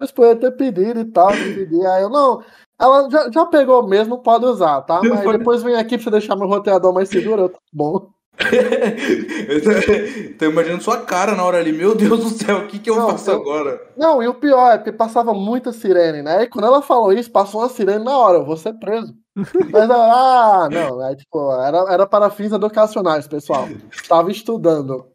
Mas 0.00 0.10
podia 0.10 0.34
ter 0.34 0.50
pedido 0.52 1.00
e 1.00 1.04
tal, 1.04 1.28
pedir. 1.28 1.86
Aí 1.86 2.02
eu, 2.02 2.10
não, 2.10 2.42
ela 2.80 3.08
já, 3.08 3.30
já 3.30 3.46
pegou 3.46 3.86
mesmo, 3.86 4.18
pode 4.18 4.44
usar, 4.44 4.82
tá? 4.82 5.00
Mas 5.02 5.38
depois 5.38 5.62
vem 5.62 5.76
aqui 5.76 5.96
pra 5.96 6.04
você 6.04 6.10
deixar 6.10 6.36
meu 6.36 6.48
roteador 6.48 6.92
mais 6.92 7.08
seguro, 7.08 7.42
eu, 7.42 7.48
tá 7.48 7.58
bom. 7.72 8.10
tô, 10.38 10.46
imaginando 10.46 10.82
sua 10.82 10.98
cara 10.98 11.34
na 11.34 11.44
hora 11.44 11.58
ali. 11.58 11.72
Meu 11.72 11.94
Deus 11.94 12.20
do 12.20 12.28
céu, 12.30 12.58
o 12.58 12.66
que, 12.66 12.78
que 12.78 12.90
eu 12.90 12.96
não, 12.96 13.10
faço 13.10 13.30
eu, 13.30 13.40
agora? 13.40 13.80
Não, 13.96 14.22
e 14.22 14.28
o 14.28 14.34
pior 14.34 14.74
é 14.74 14.78
que 14.78 14.90
passava 14.90 15.32
muita 15.32 15.72
sirene, 15.72 16.22
né? 16.22 16.42
E 16.42 16.48
quando 16.48 16.66
ela 16.66 16.82
falou 16.82 17.12
isso, 17.12 17.30
passou 17.30 17.60
uma 17.60 17.68
sirene 17.68 18.04
na 18.04 18.16
hora, 18.16 18.38
eu 18.38 18.44
vou 18.44 18.56
ser 18.56 18.74
preso. 18.74 19.14
Mas, 19.34 19.90
ah, 19.90 20.68
não, 20.70 21.04
é, 21.04 21.16
tipo, 21.16 21.52
era, 21.60 21.92
era 21.92 22.06
para 22.06 22.30
fins 22.30 22.52
educacionais, 22.52 23.26
pessoal. 23.26 23.68
Estava 23.90 24.30
estudando. 24.30 25.06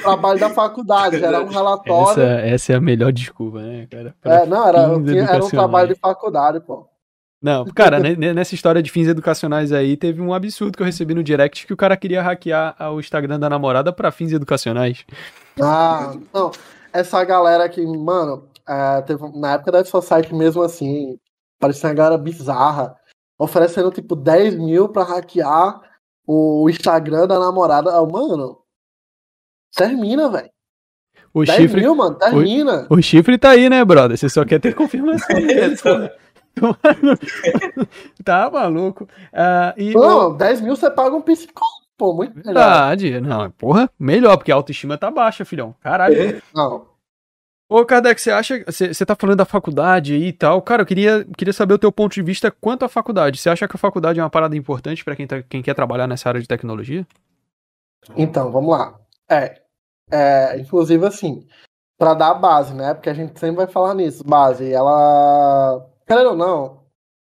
Trabalho 0.00 0.38
da 0.38 0.50
faculdade, 0.50 1.24
era 1.24 1.42
um 1.42 1.48
relatório. 1.48 2.22
Essa, 2.22 2.40
essa 2.40 2.72
é 2.72 2.76
a 2.76 2.80
melhor 2.80 3.12
desculpa, 3.12 3.60
né, 3.60 3.88
cara? 3.90 4.14
é, 4.24 4.46
não, 4.46 4.66
era, 4.66 5.00
tinha, 5.00 5.24
era 5.24 5.44
um 5.44 5.48
trabalho 5.48 5.88
de 5.88 5.98
faculdade, 5.98 6.60
pô. 6.60 6.91
Não, 7.42 7.64
cara, 7.64 7.98
nessa 7.98 8.54
história 8.54 8.82
de 8.82 8.90
fins 8.90 9.08
educacionais 9.08 9.72
aí, 9.72 9.96
teve 9.96 10.20
um 10.20 10.32
absurdo 10.32 10.76
que 10.76 10.82
eu 10.82 10.86
recebi 10.86 11.12
no 11.12 11.24
direct 11.24 11.66
que 11.66 11.72
o 11.72 11.76
cara 11.76 11.96
queria 11.96 12.22
hackear 12.22 12.76
o 12.92 13.00
Instagram 13.00 13.40
da 13.40 13.50
namorada 13.50 13.92
para 13.92 14.12
fins 14.12 14.32
educacionais. 14.32 15.04
Ah, 15.60 16.14
não. 16.32 16.52
Essa 16.92 17.24
galera 17.24 17.68
que, 17.68 17.84
mano, 17.84 18.48
é, 18.68 19.02
teve, 19.02 19.26
na 19.38 19.54
época 19.54 19.72
da 19.72 19.84
Society 19.84 20.32
mesmo 20.34 20.62
assim, 20.62 21.18
parecia 21.58 21.88
uma 21.88 21.94
galera 21.94 22.16
bizarra, 22.16 22.94
oferecendo 23.38 23.90
tipo 23.90 24.14
10 24.14 24.56
mil 24.56 24.88
pra 24.88 25.02
hackear 25.02 25.80
o 26.26 26.70
Instagram 26.70 27.26
da 27.26 27.40
namorada. 27.40 27.90
Ah, 27.90 28.06
mano, 28.06 28.62
Termina, 29.74 30.28
velho. 30.28 30.50
O 31.32 31.44
10 31.44 31.56
chifre. 31.56 31.80
Mil, 31.80 31.94
mano, 31.94 32.14
termina. 32.16 32.86
O, 32.90 32.96
o, 32.96 33.02
chifre 33.02 33.38
tá 33.38 33.50
aí, 33.50 33.70
né, 33.70 33.82
brother? 33.84 34.16
Você 34.16 34.28
só 34.28 34.44
quer 34.44 34.60
ter 34.60 34.74
confirmação. 34.74 35.34
tá 38.24 38.50
maluco. 38.50 39.04
Uh, 39.04 39.72
e 39.76 39.94
não, 39.94 40.30
o... 40.30 40.34
10 40.34 40.60
mil 40.60 40.76
você 40.76 40.90
paga 40.90 41.16
um 41.16 41.22
psicólogo, 41.22 41.86
pô, 41.96 42.14
muito 42.14 42.36
melhor. 42.36 42.54
Verdade, 42.54 43.20
não, 43.20 43.50
porra, 43.50 43.90
melhor, 43.98 44.36
porque 44.36 44.52
a 44.52 44.54
autoestima 44.54 44.98
tá 44.98 45.10
baixa, 45.10 45.44
filhão. 45.44 45.74
Caralho. 45.80 46.36
É. 46.36 46.42
Não. 46.54 46.92
Ô, 47.72 47.86
Kardec, 47.86 48.20
você 48.20 48.30
acha. 48.30 48.62
Você 48.66 49.06
tá 49.06 49.16
falando 49.16 49.38
da 49.38 49.46
faculdade 49.46 50.14
e 50.14 50.30
tal. 50.30 50.60
Cara, 50.60 50.82
eu 50.82 50.86
queria, 50.86 51.26
queria 51.38 51.54
saber 51.54 51.72
o 51.72 51.78
teu 51.78 51.90
ponto 51.90 52.12
de 52.12 52.20
vista 52.20 52.50
quanto 52.50 52.84
à 52.84 52.88
faculdade. 52.88 53.38
Você 53.38 53.48
acha 53.48 53.66
que 53.66 53.74
a 53.74 53.78
faculdade 53.78 54.20
é 54.20 54.22
uma 54.22 54.28
parada 54.28 54.54
importante 54.54 55.02
para 55.02 55.16
quem, 55.16 55.26
tá, 55.26 55.42
quem 55.42 55.62
quer 55.62 55.72
trabalhar 55.72 56.06
nessa 56.06 56.28
área 56.28 56.40
de 56.40 56.46
tecnologia? 56.46 57.06
Então, 58.14 58.52
vamos 58.52 58.76
lá. 58.76 59.00
É. 59.26 59.62
é 60.10 60.58
inclusive, 60.58 61.06
assim, 61.06 61.46
para 61.98 62.12
dar 62.12 62.32
a 62.32 62.34
base, 62.34 62.74
né? 62.74 62.92
Porque 62.92 63.08
a 63.08 63.14
gente 63.14 63.40
sempre 63.40 63.56
vai 63.56 63.66
falar 63.66 63.94
nisso, 63.94 64.22
base. 64.22 64.70
Ela. 64.70 65.88
Querendo 66.12 66.28
ou 66.32 66.36
não, 66.36 66.84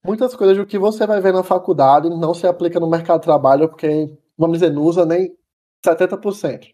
muitas 0.04 0.36
coisas 0.36 0.58
do 0.58 0.66
que 0.66 0.80
você 0.80 1.06
vai 1.06 1.22
ver 1.22 1.32
na 1.32 1.44
faculdade 1.44 2.10
não 2.10 2.34
se 2.34 2.48
aplica 2.48 2.80
no 2.80 2.90
mercado 2.90 3.20
de 3.20 3.26
trabalho, 3.26 3.70
porque, 3.70 4.12
vamos 4.36 4.58
dizer, 4.58 4.74
não 4.74 4.82
usa 4.82 5.06
nem 5.06 5.38
70%. 5.86 6.74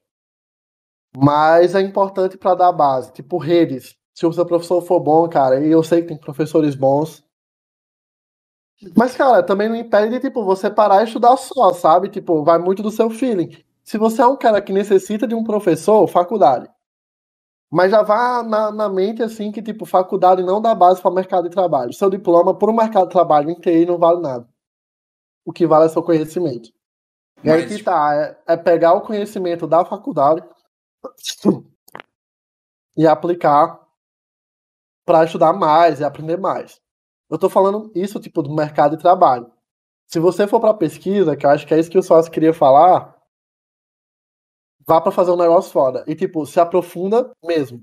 Mas 1.18 1.76
é 1.76 1.82
importante 1.82 2.38
para 2.38 2.56
dar 2.56 2.72
base. 2.72 3.12
Tipo, 3.12 3.38
redes. 3.38 3.98
Se 4.14 4.26
o 4.26 4.32
seu 4.32 4.46
professor 4.46 4.82
for 4.82 5.02
bom, 5.02 5.28
cara, 5.28 5.60
e 5.60 5.70
eu 5.70 5.84
sei 5.84 6.02
que 6.02 6.08
tem 6.08 6.18
professores 6.18 6.74
bons. 6.74 7.22
Mas, 8.96 9.14
cara, 9.14 9.44
também 9.44 9.68
não 9.68 9.76
impede 9.76 10.14
de, 10.14 10.22
tipo, 10.22 10.46
você 10.46 10.70
parar 10.70 11.02
e 11.02 11.04
estudar 11.04 11.36
só, 11.36 11.74
sabe? 11.74 12.08
Tipo, 12.08 12.46
vai 12.46 12.58
muito 12.60 12.82
do 12.82 12.92
seu 12.92 13.10
feeling. 13.10 13.62
Se 13.84 13.98
você 13.98 14.22
é 14.22 14.26
um 14.26 14.38
cara 14.38 14.62
que 14.62 14.72
necessita 14.72 15.28
de 15.28 15.36
um 15.36 15.44
professor, 15.44 16.08
faculdade. 16.08 16.70
Mas 17.72 17.92
já 17.92 18.02
vá 18.02 18.42
na, 18.42 18.72
na 18.72 18.90
mente, 18.90 19.22
assim, 19.22 19.52
que, 19.52 19.62
tipo, 19.62 19.86
faculdade 19.86 20.42
não 20.42 20.62
dá 20.62 20.74
base 20.74 21.02
para 21.02 21.12
o 21.12 21.14
mercado 21.14 21.48
de 21.48 21.56
trabalho. 21.56 21.94
Seu 21.94 22.10
diploma, 22.10 22.58
por 22.58 22.70
um 22.70 22.76
mercado 22.76 23.06
de 23.06 23.12
trabalho 23.12 23.52
em 23.52 23.56
TI, 23.56 23.86
não 23.86 23.98
vale 23.98 24.22
nada. 24.22 24.48
O 25.46 25.54
que 25.54 25.68
vale 25.68 25.86
é 25.86 25.90
seu 25.90 26.02
conhecimento. 26.02 26.72
E 27.44 27.50
aí 27.50 27.68
que 27.68 27.82
tá, 27.84 28.16
é, 28.16 28.54
é 28.54 28.58
pegar 28.58 28.94
o 28.94 29.02
conhecimento 29.02 29.66
da 29.68 29.86
faculdade 29.86 30.44
e 32.98 33.08
aplicar 33.08 33.80
para 35.06 35.24
estudar 35.24 35.54
mais 35.54 36.00
e 36.00 36.04
aprender 36.04 36.38
mais. 36.38 36.82
Eu 37.30 37.36
estou 37.36 37.50
falando 37.50 37.92
isso 37.96 38.20
tipo 38.20 38.42
do 38.42 38.54
mercado 38.54 38.98
de 38.98 39.02
trabalho. 39.02 39.52
Se 40.06 40.20
você 40.20 40.48
for 40.48 40.60
para 40.60 40.74
pesquisa, 40.74 41.36
que 41.36 41.46
eu 41.46 41.50
acho 41.52 41.66
que 41.66 41.74
é 41.74 41.80
isso 41.80 41.90
que 41.90 41.98
o 41.98 42.04
sócio 42.04 42.32
queria 42.32 42.54
falar, 42.54 43.16
vá 44.90 45.00
para 45.02 45.12
fazer 45.12 45.32
um 45.32 45.38
negócio 45.38 45.72
foda 45.72 46.04
e 46.08 46.16
tipo 46.16 46.46
se 46.48 46.60
aprofunda 46.60 47.32
mesmo. 47.46 47.82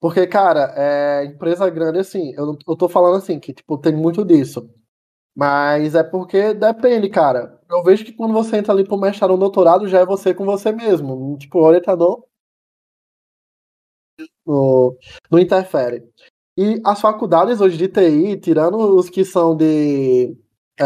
Porque, 0.00 0.26
cara, 0.26 0.72
é, 0.76 1.24
empresa 1.26 1.70
grande, 1.70 1.98
assim, 2.00 2.32
eu, 2.36 2.58
eu 2.68 2.76
tô 2.76 2.88
falando 2.90 3.16
assim, 3.18 3.40
que, 3.40 3.54
tipo, 3.54 3.78
tem 3.78 3.94
muito 3.96 4.24
disso. 4.24 4.70
Mas 5.36 5.94
é 5.94 6.04
porque 6.04 6.54
depende, 6.54 7.08
cara. 7.10 7.60
Eu 7.70 7.82
vejo 7.84 8.04
que 8.04 8.12
quando 8.12 8.34
você 8.34 8.58
entra 8.58 8.72
ali 8.74 8.84
pro 8.84 8.98
mestrado 8.98 9.32
ou 9.32 9.38
doutorado, 9.38 9.88
já 9.88 10.00
é 10.00 10.06
você 10.06 10.34
com 10.34 10.44
você 10.46 10.72
mesmo. 10.72 11.38
Tipo, 11.38 11.60
o 11.60 11.64
orientador 11.64 12.24
no, 14.46 14.96
não 15.30 15.38
interfere. 15.38 16.04
E 16.56 16.80
as 16.84 17.00
faculdades 17.00 17.60
hoje 17.60 17.76
de 17.76 17.88
TI, 17.88 18.36
tirando 18.38 18.76
os 18.96 19.10
que 19.10 19.24
são 19.24 19.56
de. 19.56 20.36
É, 20.80 20.84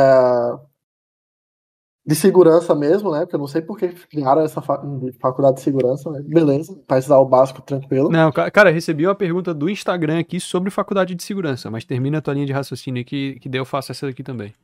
de 2.08 2.14
segurança 2.14 2.74
mesmo, 2.74 3.10
né? 3.12 3.20
Porque 3.20 3.36
eu 3.36 3.40
não 3.40 3.46
sei 3.46 3.60
por 3.60 3.76
que 3.76 3.88
criaram 3.88 4.40
essa 4.40 4.62
faculdade 4.62 5.56
de 5.56 5.60
segurança, 5.60 6.08
mas 6.08 6.24
beleza, 6.24 6.74
para 6.86 6.98
estudar 6.98 7.20
o 7.20 7.26
básico 7.26 7.60
tranquilo. 7.60 8.08
Não, 8.08 8.32
cara, 8.32 8.70
recebi 8.70 9.06
uma 9.06 9.14
pergunta 9.14 9.52
do 9.52 9.68
Instagram 9.68 10.18
aqui 10.18 10.40
sobre 10.40 10.70
faculdade 10.70 11.14
de 11.14 11.22
segurança, 11.22 11.70
mas 11.70 11.84
termina 11.84 12.16
a 12.16 12.22
tua 12.22 12.32
linha 12.32 12.46
de 12.46 12.52
raciocínio 12.52 13.04
que, 13.04 13.38
que 13.40 13.48
daí 13.50 13.60
eu 13.60 13.66
faço 13.66 13.92
essa 13.92 14.06
daqui 14.06 14.22
também. 14.22 14.54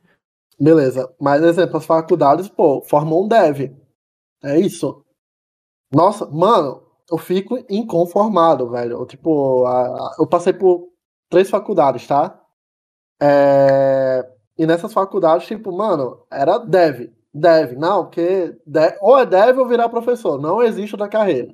Beleza, 0.59 1.07
mas 1.21 1.43
exemplo, 1.43 1.77
as 1.77 1.85
faculdades, 1.85 2.49
pô, 2.49 2.81
formam 2.81 3.21
um 3.21 3.27
dev. 3.27 3.71
É 4.43 4.59
isso. 4.59 5.05
Nossa, 5.93 6.25
mano, 6.25 6.81
eu 7.11 7.19
fico 7.19 7.63
inconformado, 7.69 8.71
velho. 8.71 8.93
Eu, 8.93 9.05
tipo, 9.05 9.65
a, 9.65 9.85
a, 9.85 10.15
eu 10.17 10.25
passei 10.25 10.51
por 10.51 10.89
três 11.29 11.47
faculdades, 11.47 12.07
tá? 12.07 12.41
É, 13.21 14.27
e 14.57 14.65
nessas 14.65 14.91
faculdades, 14.91 15.45
tipo, 15.45 15.71
mano, 15.71 16.25
era 16.31 16.57
dev. 16.57 17.13
Dev, 17.37 17.73
não, 17.77 18.05
porque 18.05 18.55
ou 19.01 19.19
é 19.19 19.25
dev 19.25 19.59
ou 19.59 19.67
virar 19.67 19.89
professor. 19.89 20.39
Não 20.39 20.63
existe 20.63 20.95
da 20.95 21.09
carreira. 21.09 21.53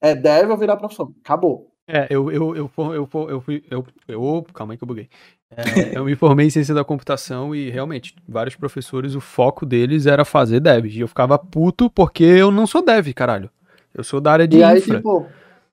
É 0.00 0.14
dev 0.14 0.50
ou 0.50 0.56
virar 0.56 0.78
professor. 0.78 1.12
Acabou. 1.22 1.70
É, 1.86 2.06
eu, 2.08 2.30
eu, 2.30 2.56
eu, 2.56 2.70
eu, 2.78 2.94
eu, 2.94 3.28
eu 3.28 3.40
fui. 3.42 3.62
Eu, 3.70 3.84
eu, 4.08 4.46
calma 4.54 4.72
aí 4.72 4.78
que 4.78 4.84
eu 4.84 4.88
buguei. 4.88 5.10
É, 5.54 5.98
eu 5.98 6.06
me 6.06 6.16
formei 6.16 6.46
em 6.46 6.50
ciência 6.50 6.74
da 6.74 6.84
computação 6.84 7.54
e 7.54 7.68
realmente, 7.68 8.16
vários 8.26 8.56
professores, 8.56 9.14
o 9.14 9.20
foco 9.20 9.66
deles 9.66 10.06
era 10.06 10.24
fazer 10.24 10.58
dev. 10.58 10.86
E 10.86 11.00
eu 11.00 11.08
ficava 11.08 11.38
puto 11.38 11.90
porque 11.90 12.24
eu 12.24 12.50
não 12.50 12.66
sou 12.66 12.82
dev, 12.82 13.12
caralho. 13.12 13.50
Eu 13.92 14.02
sou 14.02 14.22
da 14.22 14.32
área 14.32 14.48
de 14.48 14.56
e 14.56 14.60
infra. 14.60 14.70
aí, 14.70 14.80
tipo, 14.80 15.26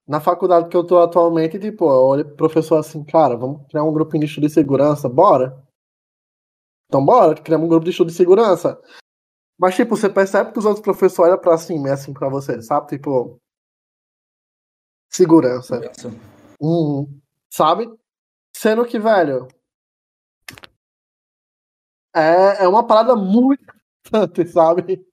na 0.06 0.20
faculdade 0.20 0.68
que 0.68 0.76
eu 0.76 0.84
tô 0.84 1.00
atualmente, 1.00 1.58
tipo, 1.58 1.86
eu 1.86 2.04
olho 2.04 2.26
pro 2.26 2.36
professor 2.36 2.80
assim, 2.80 3.02
cara, 3.02 3.38
vamos 3.38 3.62
criar 3.70 3.86
um 3.86 3.94
grupo 3.94 4.20
de 4.20 4.26
estudo 4.26 4.48
de 4.48 4.54
segurança, 4.54 5.08
bora? 5.08 5.58
Então 6.90 7.06
bora, 7.06 7.36
criamos 7.36 7.66
um 7.66 7.70
grupo 7.70 7.86
de 7.86 7.92
estudo 7.92 8.08
de 8.08 8.14
segurança. 8.14 8.78
Mas, 9.60 9.76
tipo, 9.76 9.96
você 9.96 10.10
percebe 10.10 10.52
que 10.52 10.60
os 10.60 10.66
outros 10.66 10.84
professores 10.84 11.32
olham 11.32 11.42
pra 11.42 11.58
cima, 11.58 11.90
é 11.90 11.92
assim 11.94 12.14
pra 12.14 12.30
você, 12.30 12.62
sabe? 12.62 12.88
Tipo. 12.88 13.40
Segurança. 15.10 15.82
Hum, 16.62 17.20
sabe? 17.50 17.90
Sendo 18.56 18.86
que, 18.86 19.00
velho. 19.00 19.48
É, 22.16 22.64
é 22.64 22.68
uma 22.68 22.86
parada 22.86 23.16
muito 23.16 23.64
importante, 24.06 24.50
sabe? 24.50 25.08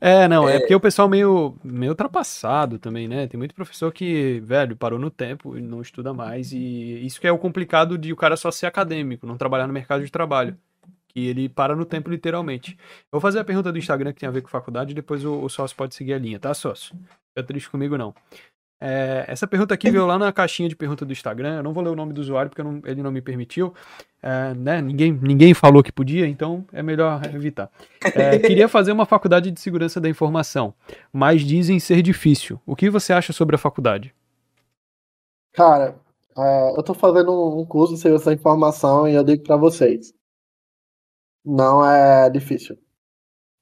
É, 0.00 0.28
não, 0.28 0.48
é... 0.48 0.56
é, 0.56 0.58
porque 0.58 0.74
o 0.74 0.80
pessoal 0.80 1.08
meio, 1.08 1.56
meio 1.64 1.92
ultrapassado 1.92 2.78
também, 2.78 3.08
né? 3.08 3.26
Tem 3.26 3.38
muito 3.38 3.54
professor 3.54 3.92
que, 3.92 4.40
velho, 4.40 4.76
parou 4.76 4.98
no 4.98 5.10
tempo 5.10 5.56
e 5.56 5.62
não 5.62 5.80
estuda 5.80 6.12
mais. 6.12 6.52
E 6.52 7.04
isso 7.06 7.20
que 7.20 7.26
é 7.26 7.32
o 7.32 7.38
complicado 7.38 7.96
de 7.96 8.12
o 8.12 8.16
cara 8.16 8.36
só 8.36 8.50
ser 8.50 8.66
acadêmico, 8.66 9.26
não 9.26 9.36
trabalhar 9.38 9.66
no 9.66 9.72
mercado 9.72 10.04
de 10.04 10.12
trabalho. 10.12 10.58
Que 11.14 11.26
ele 11.28 11.48
para 11.48 11.76
no 11.76 11.84
tempo, 11.84 12.10
literalmente. 12.10 12.72
Eu 12.72 13.08
vou 13.12 13.20
fazer 13.20 13.38
a 13.38 13.44
pergunta 13.44 13.70
do 13.70 13.78
Instagram 13.78 14.12
que 14.12 14.20
tem 14.20 14.28
a 14.28 14.32
ver 14.32 14.42
com 14.42 14.48
faculdade 14.48 14.90
e 14.90 14.94
depois 14.94 15.24
o, 15.24 15.42
o 15.42 15.48
sócio 15.48 15.76
pode 15.76 15.94
seguir 15.94 16.14
a 16.14 16.18
linha, 16.18 16.38
tá, 16.40 16.52
sócio? 16.52 16.96
Fica 17.28 17.46
triste 17.46 17.70
comigo, 17.70 17.96
não. 17.96 18.14
É, 18.86 19.24
essa 19.28 19.46
pergunta 19.46 19.72
aqui 19.72 19.90
veio 19.90 20.04
lá 20.04 20.18
na 20.18 20.30
caixinha 20.30 20.68
de 20.68 20.76
pergunta 20.76 21.06
do 21.06 21.12
Instagram. 21.12 21.56
Eu 21.56 21.62
não 21.62 21.72
vou 21.72 21.82
ler 21.82 21.90
o 21.90 21.96
nome 21.96 22.12
do 22.12 22.20
usuário 22.20 22.50
porque 22.50 22.62
não, 22.62 22.82
ele 22.84 23.02
não 23.02 23.10
me 23.10 23.22
permitiu. 23.22 23.72
É, 24.22 24.52
né? 24.54 24.82
ninguém, 24.82 25.10
ninguém 25.10 25.54
falou 25.54 25.82
que 25.82 25.92
podia, 25.92 26.26
então 26.26 26.66
é 26.72 26.82
melhor 26.82 27.22
evitar. 27.34 27.70
É, 28.14 28.38
queria 28.38 28.68
fazer 28.68 28.92
uma 28.92 29.06
faculdade 29.06 29.50
de 29.50 29.58
segurança 29.58 30.00
da 30.00 30.08
informação, 30.08 30.74
mas 31.12 31.42
dizem 31.42 31.80
ser 31.80 32.02
difícil. 32.02 32.60
O 32.66 32.76
que 32.76 32.90
você 32.90 33.12
acha 33.12 33.32
sobre 33.32 33.56
a 33.56 33.58
faculdade? 33.58 34.14
Cara, 35.54 35.94
é, 36.36 36.76
eu 36.76 36.82
tô 36.82 36.92
fazendo 36.92 37.32
um 37.58 37.64
curso 37.64 37.94
de 37.94 38.00
segurança 38.00 38.26
da 38.26 38.34
informação 38.34 39.08
e 39.08 39.14
eu 39.14 39.24
digo 39.24 39.44
para 39.44 39.56
vocês: 39.56 40.12
não 41.44 41.84
é 41.84 42.30
difícil. 42.30 42.76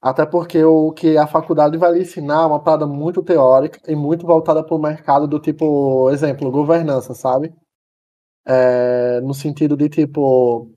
Até 0.01 0.27
porque 0.27 0.63
o 0.65 0.93
que 0.93 1.17
a 1.19 1.27
faculdade 1.27 1.79
vai 1.79 1.93
lhe 1.93 2.03
ensinar 2.03 2.43
é 2.43 2.47
uma 2.47 2.61
parada 2.63 2.87
muito 2.87 3.23
teórica 3.23 3.81
e 3.91 3.97
muito 3.97 4.27
voltada 4.27 4.65
para 4.65 4.75
o 4.77 4.81
mercado 4.81 5.29
do 5.29 5.39
tipo, 5.41 6.11
exemplo, 6.11 6.51
governança, 6.51 7.15
sabe? 7.15 7.55
É, 8.47 9.21
no 9.21 9.35
sentido 9.35 9.77
de 9.77 9.89
tipo. 9.89 10.71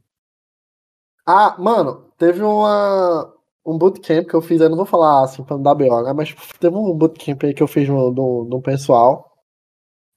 Ah, 1.28 1.56
mano, 1.60 2.12
teve 2.18 2.42
uma, 2.44 3.34
um 3.66 3.78
bootcamp 3.78 4.28
que 4.28 4.36
eu 4.36 4.42
fiz, 4.42 4.62
eu 4.62 4.70
não 4.70 4.78
vou 4.78 4.86
falar 4.86 5.24
assim 5.24 5.44
pra 5.44 5.56
não 5.56 5.64
dar 5.64 5.74
BO, 5.76 6.04
né? 6.04 6.14
Mas 6.14 6.34
teve 6.60 6.76
um 6.76 6.94
bootcamp 6.94 7.44
aí 7.44 7.54
que 7.54 7.64
eu 7.64 7.68
fiz 7.68 7.88
no, 7.90 8.12
no 8.46 8.62
pessoal. 8.62 9.32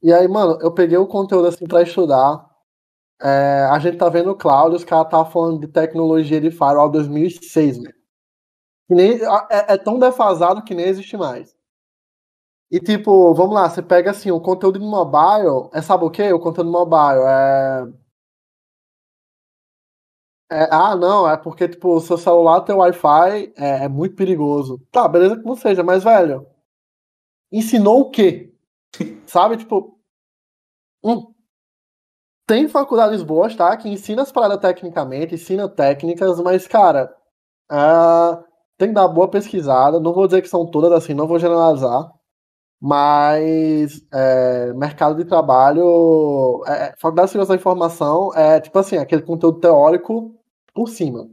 E 0.03 0.13
aí, 0.13 0.29
mano, 0.29 0.59
eu 0.63 0.73
peguei 0.73 0.99
o 0.99 1.07
conteúdo 1.07 1.49
assim 1.49 1.67
pra 1.67 1.83
estudar. 1.83 2.45
É, 3.21 3.65
a 3.71 3.79
gente 3.81 3.97
tá 3.99 4.09
vendo 4.09 4.31
o 4.31 4.37
Cláudio, 4.37 4.77
os 4.77 4.85
caras 4.85 5.11
tá 5.11 5.25
falando 5.25 5.61
de 5.61 5.69
tecnologia 5.69 6.41
de 6.41 6.51
firewall 6.51 6.91
2006, 6.91 7.79
velho. 7.79 7.95
Que 8.89 8.95
nem, 8.95 9.13
é, 9.51 9.75
é, 9.75 9.79
tão 9.79 9.99
defasado 9.99 10.65
que 10.65 10.75
nem 10.75 10.87
existe 10.87 11.17
mais. 11.17 11.57
E 12.71 12.79
tipo, 12.81 13.35
vamos 13.35 13.55
lá, 13.55 13.69
você 13.69 13.83
pega 13.83 14.11
assim, 14.11 14.31
o 14.31 14.41
conteúdo 14.41 14.79
de 14.79 14.85
mobile, 14.85 15.71
é 15.73 15.81
sabe 15.83 16.05
o 16.05 16.11
que? 16.11 16.31
O 16.33 16.39
conteúdo 16.41 16.71
mobile 16.71 17.23
é... 17.27 17.85
é. 20.51 20.69
Ah, 20.71 20.95
não, 20.97 21.29
é 21.29 21.37
porque, 21.37 21.69
tipo, 21.69 21.97
o 21.97 22.01
seu 22.01 22.19
celular 22.19 22.61
tem 22.63 22.75
Wi-Fi, 22.75 23.53
é, 23.57 23.85
é 23.85 23.89
muito 23.89 24.17
perigoso. 24.17 24.79
Tá, 24.91 25.09
beleza 25.09 25.37
que 25.37 25.45
não 25.45 25.57
seja, 25.57 25.83
mas, 25.83 26.05
velho, 26.05 26.47
ensinou 27.53 28.01
o 28.03 28.11
quê? 28.11 28.53
Sabe, 29.27 29.57
tipo. 29.59 29.99
Hum, 31.03 31.33
tem 32.49 32.67
faculdades 32.67 33.23
boas, 33.23 33.55
tá? 33.55 33.77
Que 33.77 33.91
ensina 33.91 34.23
as 34.23 34.33
paradas 34.33 34.59
tecnicamente, 34.59 35.35
ensina 35.35 35.69
técnicas, 35.69 36.41
mas, 36.41 36.67
cara, 36.67 37.15
uh, 37.71 38.43
tem 38.79 38.89
que 38.89 38.95
dar 38.95 39.07
boa 39.09 39.29
pesquisada. 39.29 40.01
Não 40.01 40.15
vou 40.15 40.27
dizer 40.27 40.43
que 40.43 40.49
são 40.49 40.67
todas 40.67 40.91
assim, 40.93 41.15
não 41.15 41.27
vou 41.29 41.39
generalizar. 41.39 42.11
Mas 42.81 44.03
é, 44.13 44.73
mercado 44.75 45.17
de 45.17 45.25
trabalho, 45.25 46.63
é, 46.67 46.95
faculdade 46.99 47.29
de 47.29 47.33
segurança 47.33 47.53
da 47.53 47.57
informação 47.57 48.33
é 48.35 48.61
tipo 48.61 48.79
assim, 48.79 48.99
aquele 48.99 49.23
conteúdo 49.23 49.61
teórico 49.61 50.35
por 50.75 50.89
cima. 50.89 51.29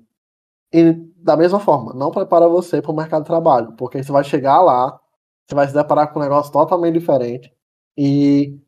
E 0.74 0.93
da 1.18 1.38
mesma 1.38 1.59
forma, 1.59 1.93
não 1.93 2.11
prepara 2.11 2.47
você 2.49 2.82
para 2.82 2.91
o 2.91 2.95
mercado 2.95 3.24
de 3.24 3.28
trabalho, 3.30 3.74
porque 3.78 4.03
você 4.03 4.11
vai 4.11 4.24
chegar 4.24 4.61
lá, 4.61 4.99
você 5.47 5.55
vai 5.55 5.68
se 5.68 5.74
deparar 5.74 6.11
com 6.11 6.20
um 6.20 6.24
negócio 6.24 6.51
totalmente 6.51 6.95
diferente. 6.99 7.53
E 7.98 8.60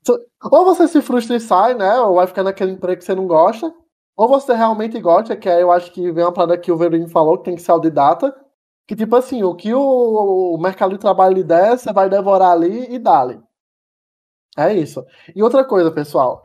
ou 0.51 0.65
você 0.65 0.87
se 0.87 1.01
frustra 1.01 1.35
e 1.35 1.39
sai, 1.39 1.73
né? 1.73 1.99
Ou 1.99 2.15
vai 2.15 2.27
ficar 2.27 2.43
naquele 2.43 2.71
emprego 2.71 2.99
que 2.99 3.05
você 3.05 3.15
não 3.15 3.27
gosta, 3.27 3.73
ou 4.15 4.27
você 4.27 4.53
realmente 4.53 4.99
gosta, 4.99 5.35
que 5.35 5.49
aí 5.49 5.61
eu 5.61 5.71
acho 5.71 5.91
que 5.91 6.11
vem 6.11 6.23
uma 6.23 6.33
parada 6.33 6.57
que 6.57 6.71
o 6.71 6.77
Verino 6.77 7.09
falou, 7.09 7.37
que 7.37 7.45
tem 7.45 7.55
que 7.55 7.61
ser 7.61 7.71
autodidata, 7.71 8.35
que 8.87 8.95
tipo 8.95 9.15
assim, 9.15 9.43
o 9.43 9.55
que 9.55 9.73
o, 9.73 10.57
mercado 10.59 10.93
de 10.93 10.99
trabalho 10.99 11.35
lhe 11.35 11.43
der, 11.43 11.77
você 11.77 11.91
vai 11.93 12.09
devorar 12.09 12.51
ali 12.51 12.93
e 12.93 12.99
dá-lhe. 12.99 13.39
É 14.57 14.73
isso. 14.73 15.05
E 15.35 15.43
outra 15.43 15.63
coisa, 15.65 15.91
pessoal, 15.91 16.41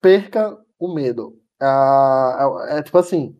perca 0.00 0.58
o 0.78 0.92
medo. 0.92 1.40
É, 1.60 1.66
é, 1.66 2.78
é 2.78 2.82
tipo 2.82 2.98
assim, 2.98 3.38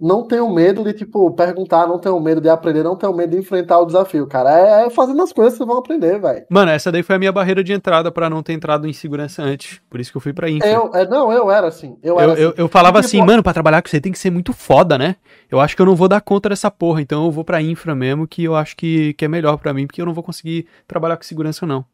não 0.00 0.26
tenho 0.28 0.48
medo 0.48 0.84
de, 0.84 0.92
tipo, 0.92 1.28
perguntar, 1.32 1.88
não 1.88 1.98
tenho 1.98 2.18
medo 2.20 2.40
de 2.40 2.48
aprender, 2.48 2.84
não 2.84 2.94
tenho 2.94 3.12
medo 3.12 3.30
de 3.30 3.38
enfrentar 3.38 3.80
o 3.80 3.86
desafio, 3.86 4.28
cara. 4.28 4.50
É, 4.50 4.86
é 4.86 4.90
fazendo 4.90 5.20
as 5.20 5.32
coisas 5.32 5.54
que 5.54 5.58
vocês 5.58 5.66
vão 5.66 5.78
aprender, 5.78 6.20
velho. 6.20 6.46
Mano, 6.48 6.70
essa 6.70 6.92
daí 6.92 7.02
foi 7.02 7.16
a 7.16 7.18
minha 7.18 7.32
barreira 7.32 7.64
de 7.64 7.72
entrada 7.72 8.12
para 8.12 8.30
não 8.30 8.40
ter 8.40 8.52
entrado 8.52 8.86
em 8.86 8.92
segurança 8.92 9.42
antes. 9.42 9.80
Por 9.90 9.98
isso 9.98 10.12
que 10.12 10.16
eu 10.16 10.20
fui 10.20 10.32
pra 10.32 10.48
infra. 10.48 10.68
Eu, 10.68 10.94
é, 10.94 11.04
não, 11.08 11.32
eu 11.32 11.50
era 11.50 11.66
assim. 11.66 11.98
Eu, 12.00 12.20
era 12.20 12.28
eu, 12.28 12.32
assim. 12.32 12.42
eu, 12.42 12.54
eu 12.56 12.68
falava 12.68 13.00
assim, 13.00 13.20
mano, 13.20 13.42
pra 13.42 13.52
trabalhar 13.52 13.82
com 13.82 13.88
você 13.88 14.00
tem 14.00 14.12
que 14.12 14.18
ser 14.18 14.30
muito 14.30 14.52
foda, 14.52 14.96
né? 14.96 15.16
Eu 15.50 15.58
acho 15.58 15.74
que 15.74 15.82
eu 15.82 15.86
não 15.86 15.96
vou 15.96 16.06
dar 16.06 16.20
conta 16.20 16.48
dessa 16.48 16.70
porra, 16.70 17.00
então 17.00 17.24
eu 17.24 17.32
vou 17.32 17.44
pra 17.44 17.60
infra 17.60 17.92
mesmo, 17.94 18.28
que 18.28 18.44
eu 18.44 18.54
acho 18.54 18.76
que, 18.76 19.14
que 19.14 19.24
é 19.24 19.28
melhor 19.28 19.56
para 19.56 19.74
mim, 19.74 19.86
porque 19.86 20.00
eu 20.00 20.06
não 20.06 20.14
vou 20.14 20.22
conseguir 20.22 20.68
trabalhar 20.86 21.16
com 21.16 21.24
segurança, 21.24 21.66
não. 21.66 21.84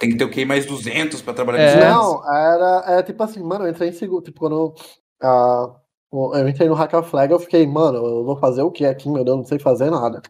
Tem 0.00 0.10
que 0.10 0.16
ter 0.16 0.24
o 0.24 0.30
QI 0.30 0.44
mais 0.44 0.66
200 0.66 1.22
pra 1.22 1.32
trabalhar 1.32 1.62
é. 1.62 1.66
com 1.66 1.72
segurança. 1.72 1.98
Não, 1.98 2.34
era, 2.34 2.84
é 2.98 3.02
tipo 3.04 3.22
assim, 3.22 3.42
mano, 3.42 3.64
eu 3.66 3.70
entrei 3.70 3.90
em 3.90 3.92
segurança, 3.92 4.26
tipo, 4.26 4.40
quando... 4.40 4.74
Uh, 5.22 5.85
eu 6.12 6.48
entrei 6.48 6.68
no 6.68 6.74
Hacker 6.74 7.02
Flag 7.02 7.32
eu 7.32 7.38
fiquei, 7.38 7.66
mano, 7.66 7.98
eu 7.98 8.24
vou 8.24 8.36
fazer 8.36 8.62
o 8.62 8.70
que 8.70 8.86
aqui, 8.86 9.08
meu 9.08 9.24
Deus, 9.24 9.36
não 9.36 9.44
sei 9.44 9.58
fazer 9.58 9.90
nada. 9.90 10.22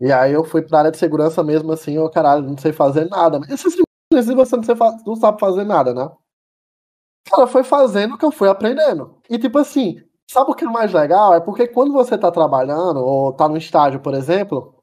E 0.00 0.12
aí 0.12 0.32
eu 0.32 0.44
fui 0.44 0.62
pra 0.62 0.80
área 0.80 0.90
de 0.90 0.98
segurança 0.98 1.42
mesmo 1.42 1.72
assim, 1.72 1.94
eu, 1.94 2.10
caralho, 2.10 2.42
não 2.42 2.58
sei 2.58 2.72
fazer 2.72 3.08
nada. 3.08 3.38
Mas 3.40 3.62
você 3.62 4.56
não, 5.06 5.16
sabe 5.16 5.40
fazer 5.40 5.64
nada, 5.64 5.94
né? 5.94 6.08
Cara, 7.26 7.46
foi 7.46 7.64
fazendo 7.64 8.18
que 8.18 8.24
eu 8.24 8.32
fui 8.32 8.48
aprendendo. 8.48 9.18
E 9.30 9.38
tipo 9.38 9.58
assim, 9.58 9.96
sabe 10.30 10.50
o 10.50 10.54
que 10.54 10.64
é 10.64 10.68
mais 10.68 10.92
legal? 10.92 11.34
É 11.34 11.40
porque 11.40 11.66
quando 11.66 11.92
você 11.92 12.18
tá 12.18 12.30
trabalhando, 12.30 13.00
ou 13.00 13.32
tá 13.32 13.48
no 13.48 13.56
estágio, 13.56 14.00
por 14.00 14.14
exemplo, 14.14 14.74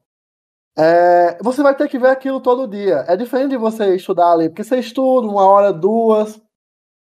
é, 0.76 1.38
você 1.42 1.62
vai 1.62 1.74
ter 1.76 1.88
que 1.88 1.98
ver 1.98 2.08
aquilo 2.08 2.40
todo 2.40 2.66
dia. 2.68 3.04
É 3.08 3.16
diferente 3.16 3.50
de 3.50 3.56
você 3.58 3.94
estudar 3.94 4.32
ali, 4.32 4.48
porque 4.48 4.64
você 4.64 4.78
estuda 4.78 5.26
uma 5.28 5.46
hora, 5.46 5.72
duas, 5.72 6.40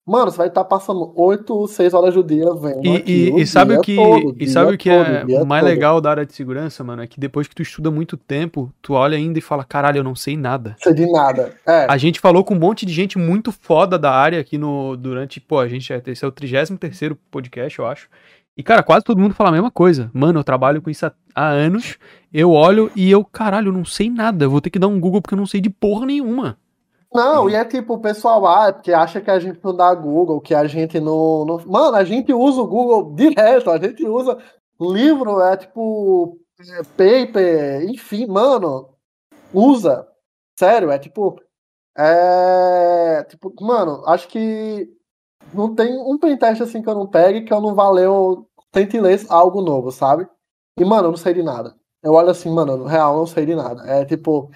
Mano, 0.08 0.30
você 0.30 0.38
vai 0.38 0.48
estar 0.48 0.64
tá 0.64 0.70
passando 0.70 1.12
8, 1.16 1.68
6 1.68 1.94
horas 1.96 2.14
do 2.14 2.24
dia 2.24 2.54
vendo. 2.54 2.86
E, 2.86 3.04
e, 3.08 3.42
e 3.42 3.48
sabe 3.48 3.76
o 3.76 3.82
que, 3.82 3.96
todo, 3.96 4.36
e 4.40 4.48
sabe 4.48 4.76
o 4.76 4.78
que 4.78 4.88
é 4.88 5.26
o 5.42 5.48
mais 5.48 5.64
todo. 5.64 5.72
legal 5.72 6.00
da 6.00 6.12
área 6.12 6.26
de 6.26 6.32
segurança, 6.32 6.84
mano? 6.84 7.02
É 7.02 7.08
que 7.08 7.20
depois 7.20 7.48
que 7.48 7.56
tu 7.56 7.64
estuda 7.64 7.90
muito 7.90 8.16
tempo, 8.16 8.72
tu 8.84 8.94
olha 8.94 9.18
ainda 9.18 9.40
e 9.40 9.42
fala, 9.42 9.64
caralho, 9.64 9.98
eu 9.98 10.04
não 10.04 10.16
sei 10.16 10.38
nada. 10.38 10.76
Sei 10.80 10.94
de 10.94 11.12
nada. 11.12 11.56
É. 11.66 11.88
A 11.90 11.98
gente 11.98 12.20
falou 12.20 12.44
com 12.44 12.54
um 12.54 12.60
monte 12.60 12.86
de 12.86 12.94
gente 12.94 13.18
muito 13.18 13.52
foda 13.52 13.98
da 13.98 14.12
área 14.12 14.40
aqui 14.40 14.60
no. 14.60 14.96
Durante. 14.96 15.42
Pô, 15.42 15.60
a 15.60 15.68
gente. 15.68 15.92
Esse 15.92 16.24
é 16.24 16.28
o 16.28 16.32
33 16.32 17.14
podcast, 17.32 17.80
eu 17.80 17.88
acho. 17.88 18.08
E, 18.56 18.62
cara, 18.62 18.84
quase 18.84 19.04
todo 19.04 19.20
mundo 19.20 19.34
fala 19.34 19.50
a 19.50 19.54
mesma 19.54 19.72
coisa. 19.72 20.12
Mano, 20.14 20.40
eu 20.40 20.44
trabalho 20.44 20.84
com 20.84 20.90
isso 20.90 21.06
há, 21.06 21.12
há 21.34 21.48
anos. 21.48 21.98
Eu 22.32 22.52
olho 22.52 22.92
e 22.96 23.10
eu, 23.10 23.26
caralho, 23.26 23.70
eu 23.70 23.74
não 23.74 23.84
sei 23.84 24.10
nada. 24.10 24.46
Eu 24.46 24.52
vou 24.52 24.62
ter 24.62 24.70
que 24.70 24.80
dar 24.80 24.88
um 24.88 25.00
Google 25.00 25.22
porque 25.22 25.34
eu 25.34 25.40
não 25.40 25.48
sei 25.48 25.60
de 25.60 25.70
porra 25.70 26.06
nenhuma. 26.06 26.58
Não, 27.16 27.50
e 27.50 27.56
é 27.56 27.64
tipo, 27.64 27.94
o 27.94 28.02
pessoal 28.02 28.46
ah, 28.46 28.74
porque 28.74 28.92
acha 28.92 29.22
que 29.22 29.32
a 29.32 29.40
gente 29.40 29.60
não 29.64 29.74
dá 29.76 29.94
Google, 29.96 30.42
que 30.42 30.54
a 30.54 30.68
gente 30.68 31.00
não, 31.00 31.46
não. 31.46 31.58
Mano, 31.66 31.96
a 31.96 32.04
gente 32.04 32.34
usa 32.34 32.62
o 32.62 32.68
Google 32.68 33.16
direto, 33.16 33.72
a 33.72 33.78
gente 33.78 34.06
usa 34.06 34.38
livro, 34.80 35.42
é 35.42 35.56
tipo 35.56 36.38
é, 36.60 36.84
paper, 36.84 37.90
enfim, 37.90 38.28
mano, 38.28 38.90
usa. 39.54 40.08
Sério, 40.60 40.92
é 40.92 41.00
tipo. 41.00 41.42
É. 41.98 43.24
Tipo, 43.30 43.54
mano, 43.62 44.04
acho 44.08 44.28
que 44.28 44.90
não 45.54 45.74
tem 45.76 45.98
um 45.98 46.18
pentest 46.20 46.62
assim 46.62 46.82
que 46.82 46.90
eu 46.90 46.96
não 46.96 47.08
pegue 47.08 47.44
que 47.46 47.54
eu 47.54 47.62
não 47.62 47.76
valeu. 47.76 48.48
Tente 48.72 49.00
ler 49.00 49.26
algo 49.30 49.62
novo, 49.62 49.92
sabe? 49.92 50.28
E, 50.78 50.84
mano, 50.86 51.08
eu 51.08 51.12
não 51.12 51.18
sei 51.18 51.34
de 51.34 51.44
nada. 51.44 51.76
Eu 52.04 52.14
olho 52.14 52.30
assim, 52.30 52.50
mano, 52.52 52.78
no 52.78 52.86
real, 52.86 53.14
eu 53.14 53.20
não 53.20 53.28
sei 53.28 53.46
de 53.46 53.56
nada. 53.56 53.84
É 53.90 54.06
tipo. 54.06 54.52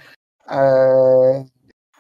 É 0.49 1.45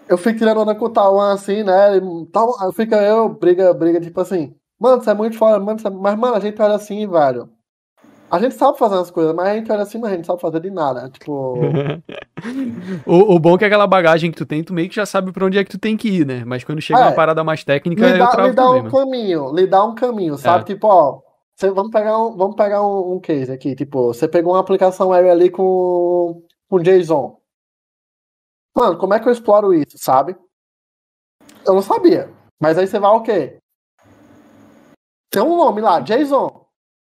eu 0.09 0.17
fico 0.17 0.39
tirando 0.39 0.61
onda 0.61 0.73
com 0.73 0.85
o 0.85 0.89
Tauan 0.89 1.33
assim, 1.33 1.63
né? 1.63 2.01
Tal, 2.33 2.73
fica 2.73 2.95
eu, 2.97 3.29
briga, 3.29 3.71
briga, 3.73 4.01
tipo 4.01 4.19
assim, 4.19 4.55
mano, 4.79 5.01
você 5.01 5.11
é 5.11 5.13
muito 5.13 5.37
foda, 5.37 5.59
mano, 5.59 5.79
é... 5.85 5.89
mas, 5.89 6.17
mano, 6.17 6.35
a 6.35 6.39
gente 6.39 6.59
olha 6.59 6.73
assim, 6.73 7.07
velho. 7.07 7.47
A 8.31 8.39
gente 8.39 8.53
sabe 8.55 8.77
fazer 8.77 8.95
as 8.95 9.09
coisas, 9.09 9.33
mas 9.33 9.47
a 9.47 9.55
gente 9.55 9.71
olha 9.71 9.81
assim, 9.81 9.97
mas 9.97 10.11
a 10.11 10.15
gente 10.15 10.27
sabe 10.27 10.41
fazer 10.41 10.59
de 10.59 10.69
nada. 10.69 11.09
Tipo. 11.09 11.57
o, 13.05 13.35
o 13.35 13.39
bom 13.39 13.55
é 13.55 13.57
que 13.57 13.65
aquela 13.65 13.87
bagagem 13.87 14.31
que 14.31 14.37
tu 14.37 14.45
tem, 14.45 14.63
tu 14.63 14.73
meio 14.73 14.87
que 14.87 14.95
já 14.95 15.05
sabe 15.05 15.31
pra 15.31 15.45
onde 15.45 15.57
é 15.57 15.63
que 15.63 15.71
tu 15.71 15.79
tem 15.79 15.97
que 15.97 16.09
ir, 16.09 16.25
né? 16.27 16.43
Mas 16.45 16.63
quando 16.63 16.81
chega 16.81 16.99
é, 16.99 17.03
uma 17.03 17.11
parada 17.11 17.43
mais 17.43 17.63
técnica, 17.63 18.07
lhe 18.07 18.19
dá, 18.19 18.47
lhe 18.47 18.53
dá 18.53 18.69
um 18.69 18.89
caminho, 18.89 19.55
lhe 19.55 19.65
dá 19.65 19.83
um 19.83 19.95
caminho, 19.95 20.37
sabe? 20.37 20.61
É. 20.61 20.73
Tipo, 20.75 20.87
ó. 20.87 21.21
Você, 21.55 21.71
vamos 21.71 21.91
pegar, 21.91 22.17
um, 22.17 22.37
vamos 22.37 22.55
pegar 22.55 22.85
um, 22.85 23.15
um 23.15 23.19
case 23.19 23.51
aqui, 23.51 23.75
tipo, 23.75 24.13
você 24.13 24.29
pegou 24.29 24.53
uma 24.53 24.61
aplicação 24.61 25.09
web 25.09 25.29
ali 25.29 25.49
com, 25.49 26.41
com 26.69 26.79
JSON. 26.79 27.38
Mano, 28.79 28.97
como 28.97 29.13
é 29.13 29.19
que 29.19 29.27
eu 29.27 29.33
exploro 29.33 29.73
isso, 29.73 29.97
sabe? 29.97 30.37
Eu 31.67 31.73
não 31.73 31.81
sabia. 31.81 32.31
Mas 32.61 32.77
aí 32.77 32.87
você 32.87 32.97
vai 32.97 33.11
o 33.11 33.21
quê? 33.21 33.57
Tem 35.29 35.41
um 35.41 35.57
nome 35.57 35.81
lá, 35.81 35.99
JSON. 35.99 36.65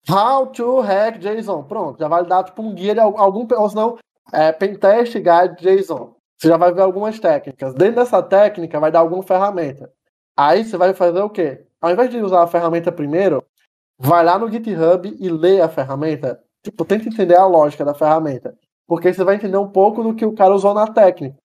How 0.06 0.48
to 0.48 0.80
hack 0.80 1.18
JSON. 1.18 1.62
Pronto, 1.62 1.98
já 1.98 2.06
vai 2.06 2.22
dar 2.26 2.44
tipo 2.44 2.60
um 2.60 2.74
guia 2.74 2.92
de 2.92 3.00
algum. 3.00 3.48
Ou 3.50 3.70
senão, 3.70 3.96
é, 4.30 4.52
Pentest 4.52 5.14
Guide 5.14 5.56
JSON. 5.62 6.14
Você 6.36 6.48
já 6.48 6.58
vai 6.58 6.70
ver 6.70 6.82
algumas 6.82 7.18
técnicas. 7.18 7.72
Dentro 7.72 7.94
dessa 7.94 8.22
técnica, 8.22 8.78
vai 8.78 8.92
dar 8.92 8.98
alguma 8.98 9.22
ferramenta. 9.22 9.90
Aí 10.36 10.66
você 10.66 10.76
vai 10.76 10.92
fazer 10.92 11.20
o 11.20 11.30
quê? 11.30 11.64
Ao 11.80 11.90
invés 11.90 12.10
de 12.10 12.18
usar 12.18 12.42
a 12.42 12.46
ferramenta 12.46 12.92
primeiro, 12.92 13.42
vai 13.98 14.22
lá 14.22 14.38
no 14.38 14.52
GitHub 14.52 15.16
e 15.18 15.30
lê 15.30 15.62
a 15.62 15.68
ferramenta. 15.70 16.38
Tipo, 16.62 16.84
tenta 16.84 17.08
entender 17.08 17.36
a 17.36 17.46
lógica 17.46 17.86
da 17.86 17.94
ferramenta. 17.94 18.54
Porque 18.86 19.14
você 19.14 19.24
vai 19.24 19.36
entender 19.36 19.56
um 19.56 19.70
pouco 19.70 20.02
do 20.02 20.14
que 20.14 20.26
o 20.26 20.34
cara 20.34 20.54
usou 20.54 20.74
na 20.74 20.86
técnica 20.86 21.42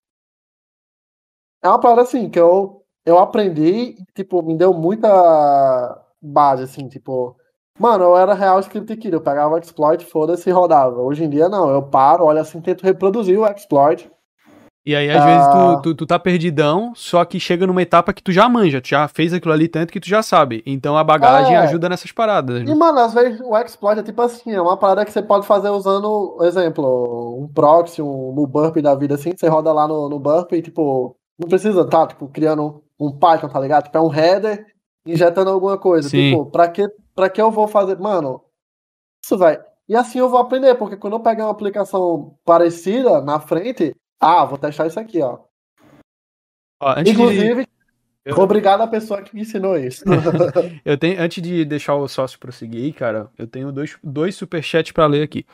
é 1.64 1.68
uma 1.68 1.80
parada 1.80 2.01
assim 2.01 2.30
que 2.30 2.39
eu, 2.39 2.82
eu 3.05 3.20
aprendi 3.20 3.95
e, 3.99 4.05
tipo, 4.16 4.41
me 4.41 4.57
deu 4.57 4.74
muita 4.74 6.01
base, 6.22 6.64
assim, 6.64 6.88
tipo. 6.88 7.36
Mano, 7.78 8.03
eu 8.03 8.18
era 8.18 8.34
real 8.34 8.60
script 8.60 8.97
killer, 8.97 9.20
eu 9.20 9.24
pegava 9.24 9.55
o 9.55 9.57
exploit, 9.57 10.03
foda-se 10.05 10.49
e 10.49 10.53
rodava. 10.53 10.99
Hoje 10.99 11.24
em 11.24 11.30
dia 11.30 11.47
não, 11.47 11.70
eu 11.70 11.82
paro, 11.82 12.26
olho 12.26 12.39
assim, 12.39 12.60
tento 12.60 12.84
reproduzir 12.84 13.39
o 13.39 13.45
exploit. 13.45 14.12
E 14.86 14.95
aí, 14.95 15.10
às 15.10 15.22
ah. 15.22 15.26
vezes, 15.26 15.47
tu, 15.47 15.82
tu, 15.82 15.95
tu, 15.95 16.05
tá 16.05 16.18
perdidão, 16.18 16.93
só 16.95 17.24
que 17.24 17.39
chega 17.39 17.68
numa 17.68 17.82
etapa 17.82 18.12
que 18.12 18.24
tu 18.24 18.32
já 18.32 18.49
manja, 18.49 18.82
tu 18.82 18.88
já 18.88 19.07
fez 19.07 19.34
aquilo 19.34 19.53
ali 19.53 19.68
tanto 19.68 19.93
que 19.93 19.99
tu 19.99 20.07
já 20.07 20.24
sabe. 20.24 20.64
Então 20.66 20.97
a 20.97 21.03
bagagem 21.03 21.53
é. 21.53 21.57
ajuda 21.57 21.88
nessas 21.88 22.12
paradas. 22.12 22.64
Né? 22.64 22.72
E, 22.72 22.76
mano, 22.76 22.99
às 22.99 23.14
vezes 23.14 23.39
o 23.41 23.55
exploit 23.57 23.99
é 23.99 24.03
tipo 24.03 24.22
assim, 24.22 24.51
é 24.51 24.62
uma 24.62 24.78
parada 24.78 25.05
que 25.05 25.12
você 25.12 25.22
pode 25.22 25.45
fazer 25.45 25.70
usando, 25.70 26.38
exemplo, 26.41 27.38
um 27.39 27.47
proxy, 27.47 28.01
um, 28.01 28.34
no 28.34 28.47
burp 28.47 28.78
da 28.78 28.95
vida 28.95 29.16
assim, 29.16 29.32
você 29.38 29.47
roda 29.47 29.72
lá 29.72 29.88
no, 29.88 30.10
no 30.10 30.20
burp 30.20 30.53
e, 30.53 30.62
tipo, 30.62 31.16
não 31.40 31.48
precisa 31.48 31.88
tá, 31.88 32.06
tipo, 32.06 32.28
criando 32.28 32.84
um 33.00 33.12
Python, 33.12 33.48
tá 33.48 33.60
ligado? 33.60 33.86
Tipo, 33.86 33.98
é 33.98 34.02
um 34.02 34.14
header 34.14 34.66
injetando 35.06 35.50
alguma 35.50 35.78
coisa. 35.78 36.10
Sim. 36.10 36.32
Tipo, 36.32 36.46
pra 36.48 36.68
que, 36.68 36.88
pra 37.16 37.30
que 37.30 37.42
eu 37.42 37.50
vou 37.50 37.68
fazer? 37.68 37.98
Mano, 37.98 38.44
isso 39.24 39.38
vai. 39.38 39.60
E 39.88 39.96
assim 39.96 40.20
eu 40.20 40.30
vou 40.30 40.40
aprender, 40.40 40.76
porque 40.76 40.98
quando 40.98 41.14
eu 41.14 41.20
pegar 41.20 41.46
uma 41.46 41.52
aplicação 41.52 42.38
parecida 42.46 43.22
na 43.22 43.40
frente, 43.40 43.96
ah, 44.20 44.46
vou 44.46 44.58
testar 44.58 44.86
isso 44.86 45.00
aqui, 45.00 45.22
ó. 45.22 45.40
ó 46.82 47.00
Inclusive, 47.00 47.66
de... 48.26 48.34
obrigado 48.34 48.82
à 48.82 48.88
pessoa 48.88 49.22
que 49.24 49.34
me 49.34 49.42
ensinou 49.42 49.78
isso. 49.78 50.04
eu 50.86 50.98
tenho, 50.98 51.20
antes 51.20 51.42
de 51.42 51.66
deixar 51.66 51.96
o 51.96 52.08
sócio 52.08 52.38
prosseguir, 52.38 52.94
cara, 52.94 53.32
eu 53.38 53.48
tenho 53.48 53.72
dois, 53.72 53.98
dois 54.04 54.36
superchats 54.36 54.92
para 54.92 55.08
ler 55.08 55.24
aqui. 55.24 55.46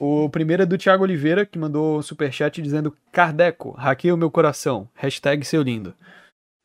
O 0.00 0.30
primeiro 0.30 0.62
é 0.62 0.66
do 0.66 0.78
Thiago 0.78 1.04
Oliveira, 1.04 1.44
que 1.44 1.58
mandou 1.58 1.98
um 1.98 2.02
superchat 2.02 2.62
dizendo: 2.62 2.96
Cardeco, 3.12 3.72
hackeia 3.72 4.14
o 4.14 4.16
meu 4.16 4.30
coração. 4.30 4.88
Hashtag 4.94 5.44
seu 5.44 5.60
lindo. 5.60 5.94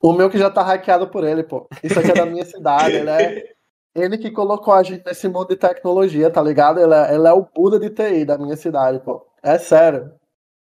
O 0.01 0.13
meu 0.13 0.29
que 0.29 0.37
já 0.37 0.49
tá 0.49 0.63
hackeado 0.63 1.09
por 1.09 1.25
ele, 1.25 1.43
pô. 1.43 1.67
Isso 1.83 1.99
aqui 1.99 2.11
é 2.11 2.13
da 2.13 2.25
minha 2.25 2.45
cidade, 2.47 2.95
ele 2.95 3.09
é. 3.09 3.55
Ele 3.93 4.17
que 4.17 4.31
colocou 4.31 4.73
a 4.73 4.81
gente 4.83 5.05
nesse 5.05 5.27
mundo 5.27 5.49
de 5.49 5.57
tecnologia, 5.57 6.29
tá 6.29 6.41
ligado? 6.41 6.79
Ele 6.79 6.93
é, 6.93 7.13
ele 7.13 7.27
é 7.27 7.33
o 7.33 7.45
Buda 7.45 7.77
de 7.77 7.89
TI 7.89 8.23
da 8.23 8.37
minha 8.37 8.55
cidade, 8.55 8.99
pô. 8.99 9.25
É 9.43 9.57
sério. 9.57 10.13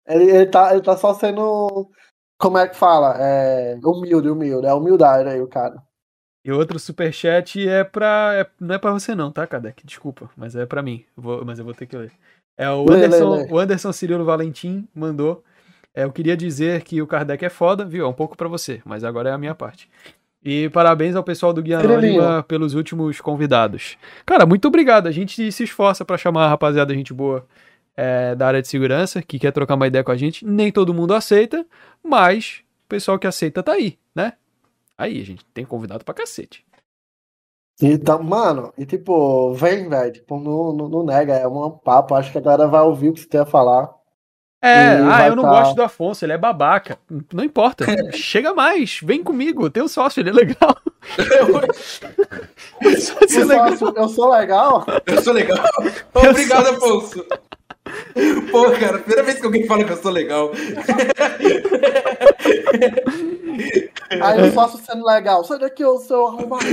Ele, 0.06 0.24
ele, 0.24 0.46
tá, 0.46 0.72
ele 0.72 0.82
tá 0.82 0.96
só 0.96 1.12
sendo. 1.12 1.90
Como 2.38 2.56
é 2.56 2.66
que 2.66 2.76
fala? 2.76 3.16
É, 3.18 3.78
humilde, 3.84 4.30
humilde. 4.30 4.66
É 4.66 4.72
humildade 4.72 5.28
aí, 5.28 5.42
o 5.42 5.48
cara. 5.48 5.76
E 6.42 6.52
outro 6.52 6.78
superchat 6.78 7.68
é 7.68 7.84
pra. 7.84 8.32
É, 8.34 8.46
não 8.60 8.76
é 8.76 8.78
pra 8.78 8.92
você, 8.92 9.14
não, 9.14 9.32
tá, 9.32 9.46
Kadek? 9.46 9.84
Desculpa, 9.84 10.30
mas 10.36 10.54
é 10.54 10.64
pra 10.64 10.82
mim. 10.82 11.04
Vou, 11.16 11.44
mas 11.44 11.58
eu 11.58 11.64
vou 11.64 11.74
ter 11.74 11.86
que 11.86 11.96
ler. 11.96 12.12
É 12.56 12.70
o 12.70 12.90
Anderson, 12.90 13.30
lê, 13.30 13.36
lê, 13.36 13.42
lê. 13.44 13.52
o 13.52 13.58
Anderson 13.58 13.92
Cirilo 13.92 14.24
Valentim 14.24 14.88
mandou. 14.94 15.44
É, 15.94 16.04
eu 16.04 16.12
queria 16.12 16.36
dizer 16.36 16.82
que 16.82 17.00
o 17.00 17.06
Kardec 17.06 17.44
é 17.44 17.48
foda, 17.48 17.84
viu? 17.84 18.04
É 18.04 18.08
um 18.08 18.12
pouco 18.12 18.36
para 18.36 18.48
você, 18.48 18.82
mas 18.84 19.02
agora 19.02 19.30
é 19.30 19.32
a 19.32 19.38
minha 19.38 19.54
parte. 19.54 19.88
E 20.44 20.68
parabéns 20.70 21.16
ao 21.16 21.24
pessoal 21.24 21.52
do 21.52 21.62
Guia 21.62 21.78
Anônima 21.78 22.42
pelos 22.46 22.74
últimos 22.74 23.20
convidados. 23.20 23.96
Cara, 24.24 24.46
muito 24.46 24.68
obrigado. 24.68 25.06
A 25.08 25.10
gente 25.10 25.50
se 25.50 25.64
esforça 25.64 26.04
para 26.04 26.16
chamar 26.16 26.44
a 26.44 26.48
rapaziada 26.48 26.94
gente 26.94 27.12
boa 27.12 27.46
é, 27.96 28.34
da 28.34 28.46
área 28.46 28.62
de 28.62 28.68
segurança, 28.68 29.22
que 29.22 29.38
quer 29.38 29.50
trocar 29.50 29.74
uma 29.74 29.86
ideia 29.86 30.04
com 30.04 30.12
a 30.12 30.16
gente. 30.16 30.46
Nem 30.46 30.70
todo 30.70 30.94
mundo 30.94 31.14
aceita, 31.14 31.66
mas 32.00 32.62
o 32.84 32.88
pessoal 32.88 33.18
que 33.18 33.26
aceita 33.26 33.62
tá 33.62 33.72
aí, 33.72 33.98
né? 34.14 34.34
Aí, 34.96 35.20
a 35.20 35.24
gente 35.24 35.44
tem 35.46 35.64
convidado 35.64 36.04
pra 36.04 36.14
cacete. 36.14 36.64
Então, 37.80 38.22
mano, 38.22 38.72
e 38.78 38.86
tipo, 38.86 39.52
vem, 39.52 39.88
velho, 39.88 40.12
tipo, 40.12 40.38
não, 40.40 40.72
não, 40.72 40.88
não, 40.88 41.04
nega, 41.04 41.34
é 41.34 41.46
um 41.46 41.70
papo, 41.70 42.14
acho 42.14 42.32
que 42.32 42.38
a 42.38 42.40
galera 42.40 42.66
vai 42.66 42.80
ouvir 42.80 43.10
o 43.10 43.12
que 43.12 43.20
você 43.20 43.28
tem 43.28 43.40
a 43.40 43.46
falar. 43.46 43.94
É, 44.62 44.98
ah, 45.02 45.28
eu 45.28 45.36
não 45.36 45.42
tá... 45.42 45.50
gosto 45.50 45.76
do 45.76 45.82
Afonso, 45.82 46.24
ele 46.24 46.32
é 46.32 46.38
babaca. 46.38 46.98
Não 47.32 47.44
importa, 47.44 47.84
chega 48.16 48.54
mais, 48.54 48.98
vem 49.02 49.22
comigo, 49.22 49.68
tem 49.68 49.82
um 49.82 49.88
sócio, 49.88 50.20
ele 50.20 50.30
é 50.30 50.32
legal. 50.32 50.76
eu, 52.80 53.00
sócio 53.00 53.42
é 53.42 53.44
legal. 53.44 53.68
eu 53.94 54.08
sou 54.08 54.30
legal? 54.30 54.86
Eu 55.04 55.22
sou 55.22 55.32
legal? 55.34 55.64
Obrigado, 56.14 56.68
Afonso. 56.68 57.24
Pô, 58.50 58.70
cara, 58.72 58.98
primeira 58.98 59.22
vez 59.22 59.38
que 59.38 59.46
alguém 59.46 59.66
fala 59.66 59.84
que 59.84 59.92
eu 59.92 59.96
sou 59.96 60.10
legal. 60.10 60.52
Aí 64.20 64.40
eu 64.40 64.52
faço 64.52 64.78
sendo 64.78 65.04
legal. 65.04 65.44
Sai 65.44 65.58
daqui, 65.58 65.82
eu 65.82 65.98
sou 65.98 66.28
arrumado. 66.28 66.64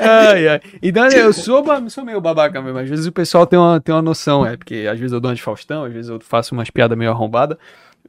Ai, 0.00 0.48
ai. 0.48 0.60
E 0.80 0.90
Dani, 0.92 1.14
eu 1.14 1.32
sou, 1.32 1.64
sou 1.88 2.04
meio 2.04 2.20
babaca 2.20 2.60
mesmo. 2.60 2.78
Às 2.78 2.88
vezes 2.88 3.06
o 3.06 3.12
pessoal 3.12 3.46
tem 3.46 3.58
uma, 3.58 3.80
tem 3.80 3.94
uma 3.94 4.02
noção, 4.02 4.44
é 4.44 4.56
porque 4.56 4.86
às 4.90 4.98
vezes 4.98 5.12
eu 5.12 5.20
dou 5.20 5.30
uma 5.30 5.34
de 5.34 5.42
Faustão, 5.42 5.84
às 5.84 5.92
vezes 5.92 6.10
eu 6.10 6.20
faço 6.20 6.54
umas 6.54 6.70
piadas 6.70 6.96
meio 6.96 7.10
arrombadas. 7.10 7.56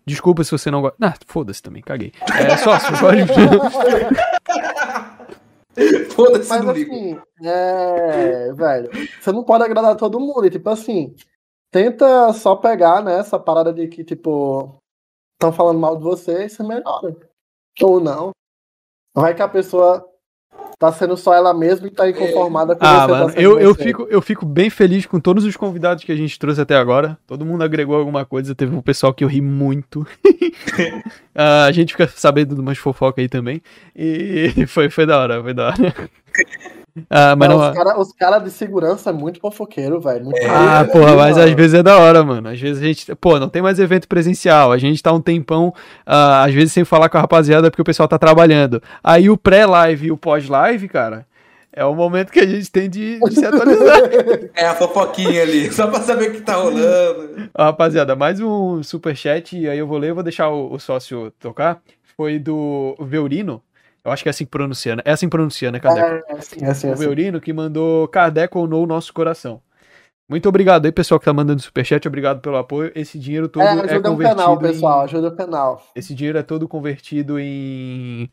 Desculpa 0.06 0.44
se 0.44 0.52
você 0.52 0.70
não 0.70 0.82
gosta. 0.82 0.98
Ah, 1.02 1.14
foda-se 1.28 1.62
também, 1.62 1.82
caguei. 1.82 2.12
É 2.38 2.58
só, 2.58 2.78
se 2.78 2.92
pode. 3.00 3.22
Foda-se, 6.12 6.50
Mas 6.50 6.70
assim, 6.70 7.18
é, 7.44 8.52
velho, 8.54 8.90
você 9.20 9.32
não 9.32 9.44
pode 9.44 9.64
agradar 9.64 9.96
todo 9.96 10.20
mundo. 10.20 10.46
E, 10.46 10.50
tipo 10.50 10.70
assim, 10.70 11.16
tenta 11.74 12.32
só 12.34 12.56
pegar, 12.56 13.04
né, 13.04 13.18
essa 13.18 13.40
parada 13.40 13.74
de 13.74 13.88
que, 13.88 14.04
tipo, 14.04 14.78
estão 15.34 15.52
falando 15.52 15.80
mal 15.80 15.98
de 15.98 16.04
você 16.04 16.46
e 16.46 16.50
você 16.50 16.62
melhora. 16.62 17.18
Ou 17.82 18.00
não. 18.00 18.30
Vai 19.16 19.34
que 19.34 19.42
a 19.42 19.48
pessoa 19.48 20.08
tá 20.78 20.92
sendo 20.92 21.18
só 21.18 21.34
ela 21.34 21.54
mesma 21.54 21.88
e 21.88 21.92
tá 21.92 22.08
inconformada 22.08 22.76
com 22.76 22.86
ah, 22.86 23.08
você. 23.08 23.12
Mano, 23.12 23.34
tá 23.34 23.42
eu, 23.42 23.60
eu, 23.60 23.74
fico, 23.74 24.04
eu 24.04 24.22
fico 24.22 24.46
bem 24.46 24.70
feliz 24.70 25.08
com 25.08 25.20
todos 25.20 25.46
os 25.46 25.58
convidados 25.58 26.04
que 26.04 26.12
a 26.12 26.16
gente 26.16 26.38
trouxe 26.38 26.62
até 26.62 26.76
agora. 26.76 27.18
Todo 27.26 27.46
mundo 27.46 27.64
agregou 27.64 27.96
alguma 27.96 28.24
coisa. 28.24 28.54
Teve 28.54 28.76
um 28.76 28.82
pessoal 28.82 29.14
que 29.14 29.24
eu 29.24 29.28
ri 29.28 29.42
muito. 29.42 30.06
ah, 31.34 31.66
a 31.66 31.72
gente 31.72 31.94
fica 31.94 32.08
sabendo 32.08 32.54
de 32.54 32.62
umas 32.62 32.78
fofocas 32.78 33.24
aí 33.24 33.30
também. 33.30 33.62
E 33.96 34.66
foi, 34.68 34.92
foi 34.92 35.08
da 35.08 35.20
hora, 35.20 35.42
foi 35.42 35.54
da 35.56 35.68
hora. 35.68 36.10
Ah, 37.10 37.36
mas 37.36 37.50
não, 37.50 37.58
não... 37.58 37.70
Os 37.70 37.76
caras 37.76 38.14
cara 38.14 38.38
de 38.40 38.52
segurança 38.52 39.10
é 39.10 39.14
muito 39.14 39.40
fofoqueiro, 39.40 40.00
velho. 40.00 40.30
É. 40.36 40.48
Ah, 40.48 40.88
porra, 40.92 41.16
mas 41.16 41.38
às 41.38 41.52
vezes 41.52 41.74
é 41.74 41.84
da 41.84 41.98
hora, 41.98 42.24
mano. 42.24 42.50
Às 42.50 42.60
vezes 42.60 42.82
a 42.82 42.86
gente. 42.86 43.16
Pô, 43.16 43.40
não 43.40 43.50
tem 43.50 43.62
mais 43.62 43.80
evento 43.80 44.08
presencial. 44.08 44.72
A 44.72 44.78
gente 44.78 45.02
tá 45.02 45.12
um 45.12 45.22
tempão, 45.22 45.70
uh, 45.70 46.46
às 46.46 46.54
vezes, 46.54 46.72
sem 46.72 46.86
falar 46.86 47.10
com 47.10 47.18
a 47.18 47.22
rapaziada 47.22 47.72
porque 47.72 47.82
o 47.82 47.86
pessoal 47.86 48.08
tá 48.08 48.20
trabalhando. 48.20 48.82
Aí 49.04 49.30
o 49.30 49.38
pré-live 49.38 50.08
e 50.08 50.12
o 50.12 50.18
pós-live, 50.18 50.88
cara. 50.88 51.26
É 51.76 51.84
o 51.84 51.96
momento 51.96 52.32
que 52.32 52.40
a 52.40 52.46
gente 52.46 52.72
tem 52.72 52.88
de, 52.88 53.20
de 53.20 53.34
se 53.34 53.46
atualizar. 53.46 54.00
É 54.54 54.68
a 54.68 54.76
fofoquinha 54.76 55.42
ali, 55.42 55.74
só 55.74 55.88
pra 55.88 56.02
saber 56.02 56.30
o 56.30 56.34
que 56.34 56.42
tá 56.42 56.54
rolando. 56.54 57.50
rapaziada, 57.58 58.16
mais 58.16 58.40
um 58.40 58.84
superchat, 58.84 59.58
e 59.58 59.68
aí 59.68 59.80
eu 59.80 59.88
vou 59.88 59.98
ler, 59.98 60.14
vou 60.14 60.22
deixar 60.22 60.50
o, 60.50 60.72
o 60.72 60.80
sócio 60.80 61.32
tocar. 61.40 61.82
Foi 62.16 62.38
do 62.38 62.96
Veurino. 63.00 63.60
Eu 64.06 64.12
acho 64.12 64.24
que 64.24 64.30
é 64.30 64.32
assim 64.32 64.46
que 64.46 64.52
pronuncia, 64.52 64.96
né? 64.96 65.02
É 65.06 65.12
assim 65.12 65.28
que 65.28 65.32
pronuncia, 65.32 65.72
né, 65.72 65.80
Kardec? 65.80 66.06
É, 66.06 66.34
é 66.34 66.38
assim, 66.38 66.66
é 66.66 66.70
assim. 66.70 66.88
O 66.88 66.90
é 66.90 66.94
assim. 66.94 67.04
Veurino 67.04 67.40
que 67.40 67.54
mandou 67.54 68.08
Kardec 68.08 68.58
ou 68.58 68.68
no 68.68 68.86
nosso 68.86 69.14
coração. 69.14 69.62
Muito 70.30 70.48
obrigado 70.50 70.86
aí, 70.86 70.92
pessoal 70.92 71.20
que 71.20 71.26
tá 71.26 71.34
mandando 71.34 71.62
superchat. 71.62 72.08
Obrigado 72.08 72.42
pelo 72.42 72.58
apoio. 72.58 72.92
Esse 72.96 73.20
dinheiro 73.20 73.48
todo 73.48 73.64
é, 73.64 73.72
é 73.72 74.00
convertido. 74.00 74.14
o 74.14 74.18
canal, 74.18 74.58
pessoal. 74.58 75.02
Ajuda 75.02 75.28
o 75.28 75.36
canal. 75.36 75.86
Esse 75.96 76.14
dinheiro 76.14 76.38
é 76.38 76.44
todo 76.44 76.68
convertido 76.68 77.40
em. 77.40 78.30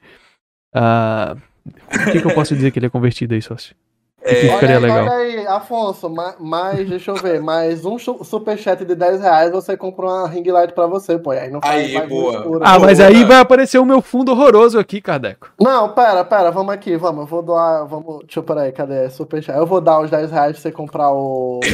Uh... 0.75 1.41
O 1.67 2.13
que, 2.13 2.21
que 2.21 2.27
eu 2.27 2.35
posso 2.35 2.55
dizer 2.55 2.71
que 2.71 2.79
ele 2.79 2.87
é 2.87 2.91
convertido 2.91 3.35
aí, 3.35 3.43
sócio? 3.43 3.77
É, 4.23 4.55
olha, 4.55 4.77
aí, 4.77 4.79
legal. 4.79 5.05
olha 5.05 5.13
aí, 5.15 5.47
Afonso, 5.47 6.15
mais, 6.39 6.87
deixa 6.87 7.11
eu 7.11 7.15
ver, 7.15 7.41
mais 7.41 7.87
um 7.87 7.97
superchat 7.99 8.85
de 8.85 8.95
10 8.95 9.23
reais, 9.23 9.51
você 9.51 9.77
compra 9.79 10.07
uma 10.07 10.29
ring 10.29 10.45
light 10.51 10.75
pra 10.75 10.87
você, 10.87 11.19
pô. 11.19 11.31
Aí 11.31 11.51
não 11.51 11.61
faz 11.61 11.97
aí, 11.97 12.07
boa. 12.07 12.37
Escuro, 12.37 12.61
ah, 12.63 12.79
mas 12.79 13.01
aí 13.01 13.25
vai 13.25 13.39
aparecer 13.39 13.79
o 13.79 13.85
meu 13.85 14.03
fundo 14.03 14.33
horroroso 14.33 14.79
aqui, 14.79 15.01
Cardeco. 15.01 15.51
Não, 15.59 15.89
pera, 15.89 16.23
pera, 16.23 16.51
vamos 16.51 16.75
aqui, 16.75 16.97
vamos. 16.97 17.21
Eu 17.21 17.27
vou 17.27 17.43
doar, 17.43 17.87
vamos. 17.87 18.21
Deixa 18.21 18.41
eu, 18.41 18.43
peraí, 18.43 18.73
cadê? 18.73 19.09
Superchat. 19.09 19.57
Eu 19.57 19.67
vou 19.67 19.81
dar 19.81 20.01
os 20.01 20.11
10 20.11 20.31
reais 20.31 20.53
pra 20.53 20.61
você 20.61 20.71
comprar 20.71 21.11
o. 21.13 21.61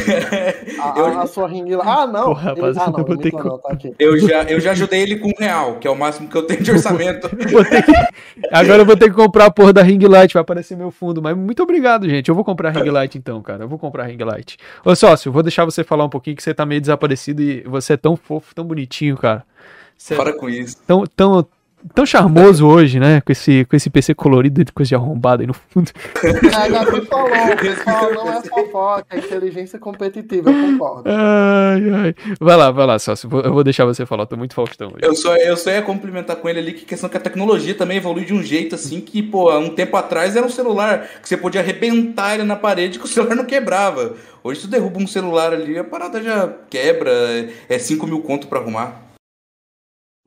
A, 0.81 0.99
eu... 0.99 1.21
a 1.21 1.27
sua 1.27 1.49
ring 1.49 1.75
light. 1.75 1.89
Ah, 1.89 2.07
não. 2.07 2.27
Porra, 2.27 2.51
rapaz, 2.51 2.77
ah, 2.77 2.91
não, 2.91 2.99
eu, 2.99 3.17
ter 3.17 3.31
que... 3.31 3.37
não 3.37 3.59
tá 3.59 3.77
eu, 3.99 4.19
já, 4.19 4.43
eu 4.45 4.61
já 4.61 4.73
ajudei 4.73 5.03
ele 5.03 5.19
com 5.19 5.29
um 5.29 5.35
real, 5.39 5.77
que 5.77 5.89
é 5.89 5.91
o 5.91 5.97
máximo 5.97 6.29
que 6.29 6.37
eu 6.37 6.47
tenho 6.47 6.63
de 6.63 6.71
orçamento. 6.71 7.29
que... 7.35 8.47
Agora 8.53 8.83
eu 8.83 8.87
vou 8.87 8.97
ter 8.97 9.09
que 9.09 9.17
comprar 9.17 9.47
a 9.47 9.51
porra 9.51 9.73
da 9.73 9.83
ring 9.83 9.99
light, 10.07 10.33
vai 10.35 10.43
aparecer 10.43 10.77
meu 10.77 10.91
fundo. 10.91 11.23
Mas 11.23 11.37
muito 11.37 11.63
obrigado, 11.63 12.09
gente. 12.09 12.29
Eu 12.29 12.36
vou 12.37 12.45
comprar 12.45 12.71
ring 12.71 12.89
light 12.91 13.17
então, 13.17 13.43
cara. 13.43 13.65
Eu 13.65 13.69
vou 13.69 13.79
comprar 13.79 14.05
ring 14.05 14.23
light. 14.23 14.57
Ô, 14.85 14.95
sócio, 14.95 15.33
vou 15.33 15.43
deixar 15.43 15.65
você 15.65 15.83
falar 15.83 16.05
um 16.05 16.09
pouquinho 16.09 16.37
que 16.37 16.43
você 16.43 16.55
tá 16.55 16.65
meio 16.65 16.81
desaparecido 16.81 17.43
e 17.43 17.63
você 17.63 17.95
é 17.95 17.97
tão 17.97 18.17
fofo, 18.17 18.55
tão 18.55 18.65
bonitinho, 18.65 19.17
cara. 19.17 19.45
Você 19.97 20.15
Para 20.15 20.33
com 20.33 20.49
isso. 20.49 20.77
Tão, 20.87 21.05
tão, 21.07 21.47
tão 21.95 22.05
charmoso 22.05 22.67
hoje, 22.67 22.99
né? 22.99 23.21
Com 23.21 23.33
esse, 23.33 23.65
com 23.65 23.77
esse 23.77 23.91
PC 23.91 24.15
colorido 24.15 24.61
e 24.61 24.65
coisa 24.67 24.89
de 24.89 24.95
arrombada 24.95 25.43
aí 25.43 25.47
no 25.47 25.55
fundo. 25.55 25.91
É, 26.23 26.69
Gabi 26.69 27.07
falou, 27.07 27.29
o 27.29 27.57
pessoal 27.57 28.15
não 28.15 28.33
é 28.33 28.43
fofoca, 28.43 29.07
é 29.11 29.19
inteligência 29.19 29.79
competitiva, 29.79 30.51
eu 30.51 30.55
concordo. 30.55 31.09
Ai, 31.09 31.91
ai. 31.91 32.15
Vai 32.41 32.57
lá, 32.57 32.71
vai 32.71 32.87
lá, 32.87 32.99
sócio. 32.99 33.29
Eu 33.45 33.53
vou 33.53 33.65
deixar 33.65 33.85
você 33.85 34.05
falar, 34.05 34.27
tô 34.27 34.37
muito 34.37 34.55
faustão 34.55 34.89
hoje. 34.89 34.99
Eu 35.03 35.15
só, 35.15 35.37
eu 35.37 35.57
só 35.57 35.71
ia 35.71 35.83
complementar 35.83 36.37
com 36.37 36.49
ele 36.49 36.59
ali 36.59 36.73
que 36.73 36.85
a 36.85 36.89
questão 36.89 37.09
que 37.09 37.17
a 37.17 37.21
tecnologia 37.21 37.75
também 37.75 37.99
evolui 37.99 38.25
de 38.25 38.35
um 38.35 38.43
jeito 38.43 38.75
assim 38.75 39.01
que, 39.01 39.23
pô, 39.23 39.51
há 39.51 39.59
um 39.59 39.71
tempo 39.71 39.97
atrás 39.97 40.37
era 40.37 40.47
um 40.47 40.51
celular 40.51 41.07
que 41.23 41.29
você 41.29 41.37
podia 41.37 41.61
arrebentar 41.61 42.35
ele 42.35 42.45
na 42.45 42.57
parede 42.57 42.99
que 42.99 43.05
o 43.05 43.09
celular 43.09 43.35
não 43.35 43.45
quebrava. 43.45 44.15
Hoje 44.43 44.61
tu 44.61 44.69
derruba 44.69 44.99
um 44.99 45.07
celular 45.07 45.53
ali, 45.53 45.77
a 45.77 45.85
parada 45.85 46.23
já 46.23 46.53
quebra, 46.71 47.11
é 47.69 47.79
5 47.79 48.07
mil 48.07 48.21
conto 48.21 48.47
pra 48.47 48.61
arrumar. 48.61 49.06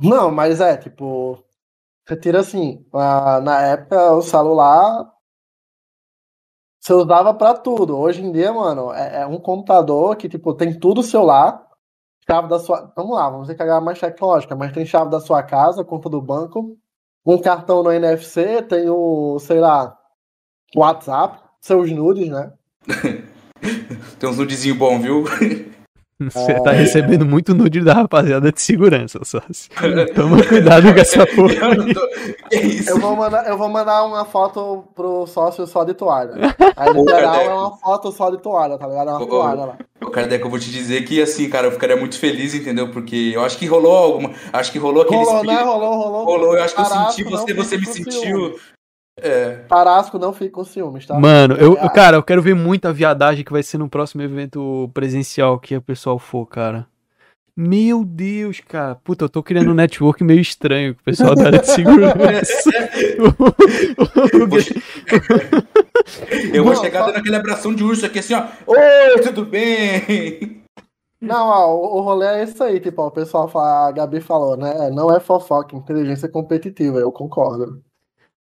Não, 0.02 0.32
mas 0.32 0.62
é, 0.62 0.78
tipo, 0.78 1.44
você 2.08 2.16
tira 2.18 2.40
assim, 2.40 2.86
na 2.94 3.62
época 3.68 4.14
o 4.14 4.22
celular 4.22 5.12
você 6.80 6.94
usava 6.94 7.34
para 7.34 7.56
tudo. 7.56 7.98
Hoje 7.98 8.24
em 8.24 8.32
dia, 8.32 8.54
mano, 8.54 8.92
é, 8.94 9.22
é, 9.22 9.28
um 9.28 9.38
computador 9.40 10.16
que, 10.16 10.30
tipo, 10.30 10.54
tem 10.54 10.78
tudo 10.80 11.04
seu 11.04 11.24
lá, 11.24 11.62
chave 12.28 12.48
da 12.48 12.58
sua. 12.58 12.92
Vamos 12.96 13.16
lá, 13.16 13.30
vamos 13.30 13.48
ver 13.48 13.56
que 13.56 13.62
é 13.62 13.80
mais 13.80 14.00
tecnológica, 14.00 14.56
mas 14.56 14.72
tem 14.72 14.86
chave 14.86 15.12
da 15.12 15.20
sua 15.20 15.44
casa, 15.44 15.84
conta 15.84 16.10
do 16.10 16.22
banco, 16.22 16.78
um 17.26 17.40
cartão 17.40 17.84
no 17.84 17.92
NFC, 17.92 18.62
tem 18.64 18.90
o, 18.90 19.38
sei 19.40 19.60
lá, 19.60 19.98
WhatsApp, 20.76 21.40
seus 21.62 21.92
nudes, 21.92 22.30
né? 22.30 22.54
tem 24.18 24.30
uns 24.30 24.38
nudezinhos 24.38 24.78
bons, 24.78 25.02
viu? 25.02 25.26
Você 26.30 26.52
é... 26.52 26.60
tá 26.60 26.72
recebendo 26.72 27.26
muito 27.26 27.56
nude 27.56 27.80
da 27.80 27.94
rapaziada 27.94 28.52
de 28.52 28.62
segurança, 28.62 29.20
sócio. 29.24 29.72
Toma 30.14 30.44
cuidado 30.44 30.94
com 30.94 31.00
essa 31.00 31.26
porra. 31.26 31.54
Eu, 31.54 31.94
tô... 31.94 32.92
eu, 32.92 33.00
vou 33.00 33.16
mandar, 33.16 33.48
eu 33.48 33.58
vou 33.58 33.70
mandar 33.70 34.04
uma 34.04 34.26
foto 34.26 34.84
pro 34.94 35.26
sócio 35.28 35.66
só 35.66 35.86
de 35.86 35.94
toalha. 35.94 36.34
A 36.76 36.90
literal 36.90 37.42
é 37.42 37.54
uma 37.54 37.78
foto 37.78 38.12
só 38.12 38.30
de 38.30 38.38
toalha, 38.42 38.78
tá 38.78 38.86
ligado? 38.86 39.10
É 39.10 39.14
uma 39.14 39.22
ô, 39.22 39.28
toalha 39.28 39.66
lá. 39.66 39.78
Ô, 40.02 40.10
Kardec, 40.10 40.44
eu 40.44 40.50
vou 40.50 40.60
te 40.60 40.70
dizer 40.70 41.06
que 41.06 41.22
assim, 41.22 41.50
cara, 41.50 41.68
eu 41.68 41.72
ficaria 41.72 41.96
muito 41.96 42.20
feliz, 42.20 42.54
entendeu? 42.54 42.92
Porque 42.92 43.32
eu 43.34 43.42
acho 43.42 43.58
que 43.58 43.66
rolou 43.66 43.96
alguma. 43.96 44.32
Acho 44.52 44.74
que 44.74 44.80
rolou 44.80 45.04
aquele. 45.04 45.24
Rolou, 45.24 45.46
né? 45.46 45.62
Rolou, 45.62 45.96
rolou. 45.96 46.26
Rolou, 46.26 46.58
eu 46.58 46.64
acho 46.64 46.76
que 46.76 46.82
eu 46.82 46.86
senti 46.86 47.24
você, 47.24 47.54
você 47.54 47.78
me 47.78 47.86
sentiu. 47.86 48.60
É. 49.22 49.66
Tarasco 49.68 50.18
não 50.18 50.34
fica 50.34 50.52
com 50.52 50.64
ciúmes, 50.64 51.06
tá? 51.06 51.20
Mano, 51.20 51.56
eu, 51.56 51.78
é. 51.78 51.90
cara, 51.90 52.18
eu 52.18 52.24
quero 52.24 52.42
ver 52.42 52.56
muita 52.56 52.94
viadagem 52.94 53.44
que 53.44 53.52
vai 53.52 53.64
ser 53.64 53.78
no 53.78 53.90
próximo 53.90 54.22
evento 54.22 54.90
presencial 54.94 55.60
que 55.60 55.76
o 55.76 55.82
pessoal 55.82 56.18
for, 56.18 56.46
cara. 56.46 56.88
Meu 57.62 58.06
Deus, 58.06 58.62
cara. 58.62 58.96
Puta, 58.96 59.26
eu 59.26 59.30
tô 59.30 59.44
criando 59.44 59.72
um 59.72 59.74
network 59.74 60.24
meio 60.24 60.40
estranho 60.40 60.96
com 60.96 61.02
o 61.02 61.04
pessoal 61.04 61.36
da 61.36 61.48
área 61.48 61.60
de 61.60 61.68
segurança. 61.68 62.16
eu 66.54 66.64
vou 66.64 66.74
chegar 66.78 67.06
dando 67.06 67.18
aquele 67.18 67.36
abração 67.36 67.76
de 67.76 67.84
urso 67.84 68.06
aqui 68.06 68.20
assim, 68.20 68.34
ó. 68.34 68.48
Oi, 68.66 69.22
tudo 69.24 69.46
bem? 69.46 70.64
Não, 71.20 71.48
ó, 71.48 71.98
o 71.98 72.00
rolê 72.00 72.28
é 72.28 72.44
isso 72.44 72.64
aí, 72.64 72.80
tipo, 72.80 73.02
ó, 73.02 73.08
o 73.08 73.12
pessoal 73.12 73.50
fala, 73.50 73.90
a 73.90 73.92
Gabi 73.92 74.22
falou, 74.22 74.56
né? 74.56 74.90
Não 74.90 75.14
é 75.14 75.20
fofoca, 75.20 75.76
inteligência 75.76 76.30
competitiva, 76.30 77.00
eu 77.00 77.12
concordo. 77.12 77.84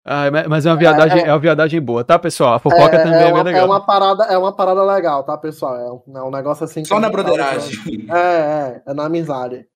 Ah, 0.05 0.24
mas 0.50 0.66
é 0.66 0.70
uma 0.70 0.76
viadagem, 0.76 1.20
é, 1.20 1.22
é, 1.22 1.28
é 1.28 1.32
uma 1.32 1.38
viadagem 1.38 1.80
boa, 1.80 2.05
tá, 2.05 2.18
pessoal? 2.18 2.55
A 2.55 2.59
fofoca 2.59 2.96
é, 2.96 3.02
também 3.02 3.20
é, 3.20 3.30
é 3.30 3.32
uma, 3.32 3.42
legal. 3.42 3.62
É 3.62 3.64
uma, 3.64 3.80
parada, 3.80 4.24
é 4.24 4.36
uma 4.36 4.52
parada 4.52 4.84
legal, 4.84 5.24
tá, 5.24 5.34
pessoal? 5.38 5.76
É 5.76 5.90
um, 5.90 6.18
é 6.18 6.22
um 6.22 6.30
negócio 6.30 6.64
assim. 6.64 6.84
Só 6.84 7.00
na 7.00 7.09
broderagem. 7.09 8.07
É, 8.12 8.18
é, 8.18 8.82
é 8.86 8.94
na 8.94 9.07
amizade. 9.07 9.66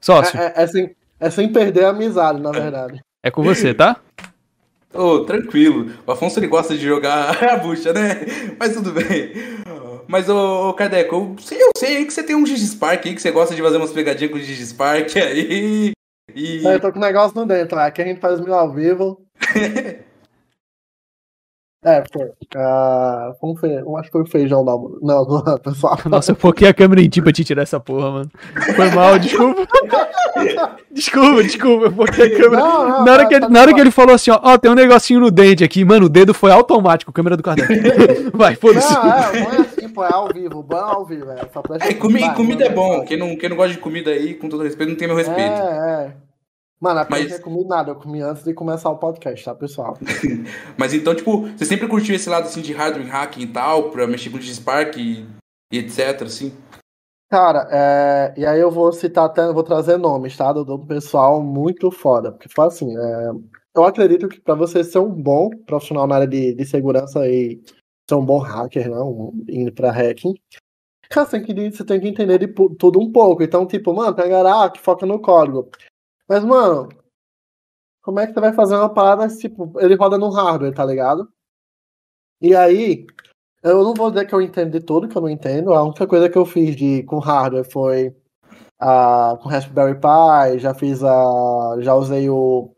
Sócio. 0.00 0.38
É, 0.38 0.52
é, 0.56 0.62
assim, 0.64 0.90
É 1.20 1.30
sem 1.30 1.52
perder 1.52 1.84
a 1.84 1.90
amizade, 1.90 2.40
na 2.40 2.50
verdade. 2.50 3.00
É 3.22 3.30
com 3.30 3.42
você, 3.42 3.72
tá? 3.72 3.96
Ô, 4.92 5.02
oh, 5.02 5.24
tranquilo. 5.24 5.92
O 6.04 6.10
Afonso 6.10 6.40
ele 6.40 6.48
gosta 6.48 6.76
de 6.76 6.84
jogar 6.84 7.36
a 7.44 7.56
bucha, 7.56 7.92
né? 7.92 8.20
Mas 8.58 8.74
tudo 8.74 8.92
bem. 8.92 9.32
Mas, 10.08 10.28
ô, 10.28 10.70
ô 10.70 10.74
Cadeco, 10.74 11.14
eu 11.14 11.36
sei, 11.38 11.62
eu 11.62 11.70
sei 11.76 12.04
que 12.04 12.12
você 12.12 12.22
tem 12.22 12.34
um 12.34 12.46
Gigispark 12.46 13.06
aí, 13.06 13.14
que 13.14 13.20
você 13.20 13.30
gosta 13.30 13.54
de 13.54 13.62
fazer 13.62 13.76
umas 13.76 13.92
pegadinhas 13.92 14.32
com 14.32 14.38
o 14.38 14.40
Gigispark 14.40 15.18
aí. 15.18 15.92
E... 16.34 16.64
Eu 16.64 16.80
tô 16.80 16.92
com 16.92 16.98
o 16.98 17.02
negócio 17.02 17.36
no 17.38 17.46
dentro, 17.46 17.78
aqui 17.78 18.02
a 18.02 18.04
gente 18.04 18.20
faz 18.20 18.40
mil 18.40 18.54
ao 18.54 18.72
vivo. 18.72 19.24
É, 21.88 22.04
foi. 22.12 22.26
Uh, 22.26 23.34
como 23.40 23.56
foi? 23.56 23.72
Eu 23.80 23.96
acho 23.96 24.08
que 24.08 24.12
foi 24.12 24.22
o 24.22 24.26
feijão 24.26 24.62
da. 24.62 24.72
Não, 24.72 25.24
não, 25.46 25.58
pessoal. 25.58 25.98
Nossa, 26.04 26.32
eu 26.32 26.36
foquei 26.36 26.68
a 26.68 26.74
câmera 26.74 27.00
em 27.00 27.08
ti 27.08 27.22
pra 27.22 27.32
te 27.32 27.42
tirar 27.42 27.62
essa 27.62 27.80
porra, 27.80 28.10
mano. 28.10 28.30
Foi 28.76 28.90
mal, 28.90 29.18
desculpa. 29.18 29.66
desculpa, 30.92 31.42
desculpa, 31.42 31.86
eu 31.86 31.92
foquei 31.92 32.26
a 32.26 32.36
câmera. 32.36 32.62
Não, 32.62 32.88
não, 32.88 33.04
na, 33.06 33.12
hora 33.12 33.26
que 33.26 33.34
ele, 33.34 33.48
na 33.48 33.60
hora 33.60 33.74
que 33.74 33.80
ele 33.80 33.90
falou 33.90 34.14
assim, 34.14 34.30
ó, 34.30 34.38
ó, 34.42 34.58
tem 34.58 34.70
um 34.70 34.74
negocinho 34.74 35.20
no 35.20 35.30
dente 35.30 35.64
aqui, 35.64 35.82
mano, 35.82 36.06
o 36.06 36.08
dedo 36.10 36.34
foi 36.34 36.50
automático, 36.50 37.10
câmera 37.10 37.36
do 37.36 37.42
caderno. 37.42 37.74
Vai, 38.34 38.54
foda-se. 38.54 38.92
Não, 38.92 39.02
é, 39.02 39.40
não 39.40 39.52
é 39.52 39.60
assim, 39.60 39.88
pô, 39.88 40.04
é 40.04 40.12
ao 40.12 40.28
vivo, 40.28 40.62
bom 40.62 40.76
é 40.76 40.80
ao 40.80 41.06
vivo, 41.06 41.30
é. 41.30 41.48
Só 41.52 41.62
é, 41.80 41.94
comi, 41.94 42.34
comida 42.34 42.66
é 42.66 42.70
bom. 42.70 43.02
Quem 43.04 43.16
não, 43.16 43.34
quem 43.34 43.48
não 43.48 43.56
gosta 43.56 43.72
de 43.72 43.78
comida 43.78 44.10
aí, 44.10 44.34
com 44.34 44.48
todo 44.48 44.62
respeito, 44.62 44.90
não 44.90 44.96
tem 44.96 45.08
meu 45.08 45.16
respeito. 45.16 45.40
É, 45.40 46.04
é. 46.04 46.27
Mano, 46.80 47.00
a 47.00 47.06
Mas... 47.10 47.30
não 47.30 47.40
comi 47.40 47.64
nada, 47.64 47.90
eu 47.90 47.96
comi 47.96 48.20
antes 48.20 48.44
de 48.44 48.54
começar 48.54 48.88
o 48.90 48.98
podcast, 48.98 49.44
tá, 49.44 49.54
pessoal? 49.54 49.98
Mas 50.78 50.94
então, 50.94 51.14
tipo, 51.14 51.48
você 51.48 51.64
sempre 51.64 51.88
curtiu 51.88 52.14
esse 52.14 52.28
lado 52.28 52.44
assim 52.44 52.62
de 52.62 52.72
hardware 52.72 53.08
hacking 53.08 53.42
e 53.42 53.46
tal, 53.48 53.90
pra 53.90 54.06
mexer 54.06 54.30
com 54.30 54.36
o 54.36 54.42
Spark 54.42 54.96
e, 54.96 55.26
e 55.72 55.78
etc, 55.78 56.22
assim? 56.22 56.52
Cara, 57.28 57.68
é... 57.70 58.34
e 58.40 58.46
aí 58.46 58.60
eu 58.60 58.70
vou 58.70 58.92
citar 58.92 59.26
até, 59.26 59.52
vou 59.52 59.64
trazer 59.64 59.96
nomes, 59.96 60.36
tá? 60.36 60.52
Do, 60.52 60.64
do 60.64 60.78
pessoal 60.78 61.42
muito 61.42 61.90
foda. 61.90 62.30
Porque 62.30 62.48
foi 62.48 62.66
assim, 62.66 62.96
é... 62.96 63.30
eu 63.76 63.84
acredito 63.84 64.28
que 64.28 64.40
para 64.40 64.54
você 64.54 64.84
ser 64.84 65.00
um 65.00 65.10
bom 65.10 65.50
profissional 65.66 66.06
na 66.06 66.14
área 66.14 66.28
de, 66.28 66.54
de 66.54 66.64
segurança 66.64 67.26
e 67.26 67.60
ser 68.08 68.14
um 68.14 68.24
bom 68.24 68.38
hacker, 68.38 68.88
não, 68.88 69.34
indo 69.48 69.72
pra 69.72 69.90
hacking, 69.90 70.34
cara, 71.10 71.26
você 71.26 71.40
tem 71.40 71.54
que, 71.54 71.76
você 71.76 71.84
tem 71.84 72.00
que 72.00 72.08
entender 72.08 72.38
de 72.38 72.46
tudo 72.78 73.00
um 73.00 73.10
pouco. 73.10 73.42
Então, 73.42 73.66
tipo, 73.66 73.92
mano, 73.92 74.14
tem 74.14 74.26
a 74.26 74.28
galera 74.28 74.70
que 74.70 74.80
foca 74.80 75.04
no 75.04 75.20
código. 75.20 75.68
Mas, 76.28 76.44
mano, 76.44 76.88
como 78.02 78.20
é 78.20 78.26
que 78.26 78.34
você 78.34 78.40
vai 78.40 78.52
fazer 78.52 78.74
uma 78.76 78.92
parada, 78.92 79.28
tipo, 79.36 79.72
ele 79.80 79.94
roda 79.94 80.18
no 80.18 80.30
hardware, 80.30 80.74
tá 80.74 80.84
ligado? 80.84 81.28
E 82.40 82.54
aí, 82.54 83.06
eu 83.62 83.82
não 83.82 83.94
vou 83.94 84.10
dizer 84.10 84.26
que 84.26 84.34
eu 84.34 84.42
entendo 84.42 84.72
de 84.72 84.80
tudo, 84.80 85.08
que 85.08 85.16
eu 85.16 85.22
não 85.22 85.28
entendo. 85.28 85.72
A 85.74 85.82
única 85.82 86.06
coisa 86.06 86.28
que 86.28 86.38
eu 86.38 86.46
fiz 86.46 86.76
de, 86.76 87.02
com 87.04 87.18
hardware 87.18 87.70
foi 87.70 88.08
uh, 88.80 89.36
com 89.42 89.48
Raspberry 89.48 89.98
Pi, 90.00 90.58
já 90.58 90.74
fiz 90.74 91.02
a. 91.02 91.76
já 91.80 91.94
usei 91.94 92.28
o, 92.30 92.74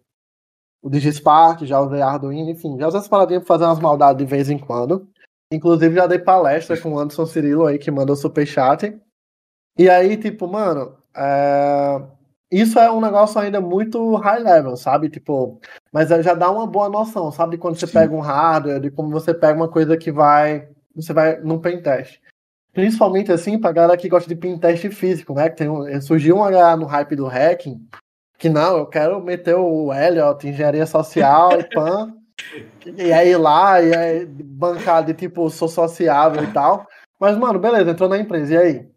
o 0.83 0.91
DigiSpark, 0.91 1.65
já 1.65 1.81
usei 1.81 2.01
Arduino, 2.01 2.51
enfim, 2.51 2.79
já 2.79 2.89
usei 2.89 3.01
as 3.01 3.09
paradinhas 3.09 3.45
pra 3.45 3.55
fazer 3.55 3.65
umas 3.67 3.81
maldades 3.81 4.25
de 4.25 4.31
vez 4.31 4.49
em 4.49 4.59
quando. 4.59 5.09
Inclusive 5.53 5.97
já 5.97 6.07
dei 6.07 6.19
palestra 6.19 6.81
com 6.81 6.95
o 6.95 6.99
Anderson 6.99 7.27
Cirilo 7.27 7.67
aí, 7.67 7.79
que 7.79 7.91
mandou 7.91 8.17
superchat. 8.17 8.97
E 9.77 9.89
aí, 9.91 10.17
tipo, 10.17 10.47
mano, 10.47 10.97
é 11.15 12.20
isso 12.51 12.79
é 12.79 12.91
um 12.91 13.01
negócio 13.01 13.41
ainda 13.41 13.61
muito 13.61 14.17
high 14.17 14.41
level, 14.41 14.77
sabe? 14.77 15.09
Tipo, 15.09 15.61
mas 15.93 16.09
já 16.09 16.35
dá 16.35 16.51
uma 16.51 16.67
boa 16.67 16.89
noção, 16.89 17.31
sabe? 17.31 17.57
Quando 17.57 17.79
você 17.79 17.87
Sim. 17.87 17.93
pega 17.93 18.15
um 18.15 18.21
hardware, 18.21 18.81
de 18.81 18.91
como 18.91 19.11
você 19.11 19.33
pega 19.33 19.57
uma 19.57 19.69
coisa 19.69 19.97
que 19.97 20.11
vai. 20.11 20.69
Você 20.97 21.13
vai 21.13 21.41
num 21.41 21.61
pen 21.61 21.81
test. 21.81 22.19
Principalmente 22.73 23.31
assim, 23.31 23.59
pra 23.59 23.73
galera 23.73 23.97
que 23.97 24.09
gosta 24.09 24.29
de 24.29 24.35
pen 24.35 24.59
test 24.59 24.89
físico, 24.91 25.35
né? 25.35 25.49
Que 25.49 25.57
tem, 25.57 26.01
surgiu 26.01 26.37
uma 26.37 26.51
galera 26.51 26.77
no 26.77 26.87
hype 26.87 27.15
do 27.15 27.27
hacking, 27.27 27.81
que 28.39 28.49
não, 28.49 28.79
eu 28.79 28.87
quero 28.87 29.23
meter 29.23 29.55
o 29.55 29.93
Elliot, 29.93 30.47
engenharia 30.49 30.87
social 30.87 31.61
e 31.61 31.65
pan. 31.65 32.15
e 32.97 33.13
aí 33.13 33.37
lá, 33.37 33.81
e 33.81 33.95
aí 33.95 34.27
bancar 34.27 35.05
de 35.05 35.15
tipo, 35.15 35.49
sou 35.51 35.69
sociável 35.69 36.43
e 36.43 36.53
tal. 36.53 36.87
Mas, 37.21 37.37
mano, 37.37 37.59
beleza, 37.59 37.91
entrou 37.91 38.09
na 38.09 38.19
empresa, 38.19 38.55
e 38.55 38.57
aí? 38.57 38.91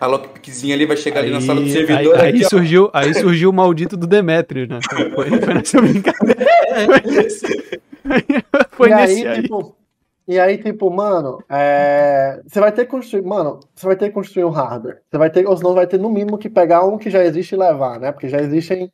A 0.00 0.06
Lockpickzinha 0.06 0.74
ali 0.74 0.86
vai 0.86 0.96
chegar 0.96 1.20
aí, 1.20 1.26
ali 1.26 1.34
na 1.34 1.40
sala 1.40 1.60
do 1.60 1.68
servidor. 1.68 2.20
Aí, 2.20 2.32
aí 2.32 2.44
surgiu, 2.44 2.90
aí 2.92 3.14
surgiu 3.14 3.50
o 3.50 3.52
maldito 3.52 3.96
do 3.96 4.06
Demetrio, 4.06 4.66
né? 4.66 4.80
Foi, 5.14 5.30
foi 5.30 5.54
nessa 5.54 5.80
brincadeira. 5.80 6.46
Foi 6.86 7.12
nesse, 7.12 7.80
foi 8.70 8.90
e 8.90 8.94
nesse 8.94 9.26
aí, 9.26 9.28
aí. 9.28 9.42
Tipo, 9.42 9.76
e 10.26 10.38
aí, 10.38 10.58
tipo, 10.58 10.90
mano, 10.90 11.42
é... 11.50 12.40
você 12.46 12.58
vai 12.58 12.72
ter 12.72 12.86
que 12.86 12.90
construir, 12.90 13.22
mano, 13.22 13.60
você 13.74 13.86
vai 13.86 13.96
ter 13.96 14.08
que 14.08 14.14
construir 14.14 14.44
um 14.44 14.50
hardware. 14.50 15.00
Você 15.10 15.18
vai 15.18 15.30
ter, 15.30 15.46
ou 15.46 15.56
senão 15.56 15.74
vai 15.74 15.86
ter 15.86 15.98
no 15.98 16.10
mínimo 16.10 16.38
que 16.38 16.48
pegar 16.48 16.84
um 16.84 16.96
que 16.96 17.10
já 17.10 17.22
existe 17.22 17.54
e 17.54 17.58
levar, 17.58 18.00
né? 18.00 18.10
Porque 18.10 18.28
já 18.28 18.38
existem 18.38 18.90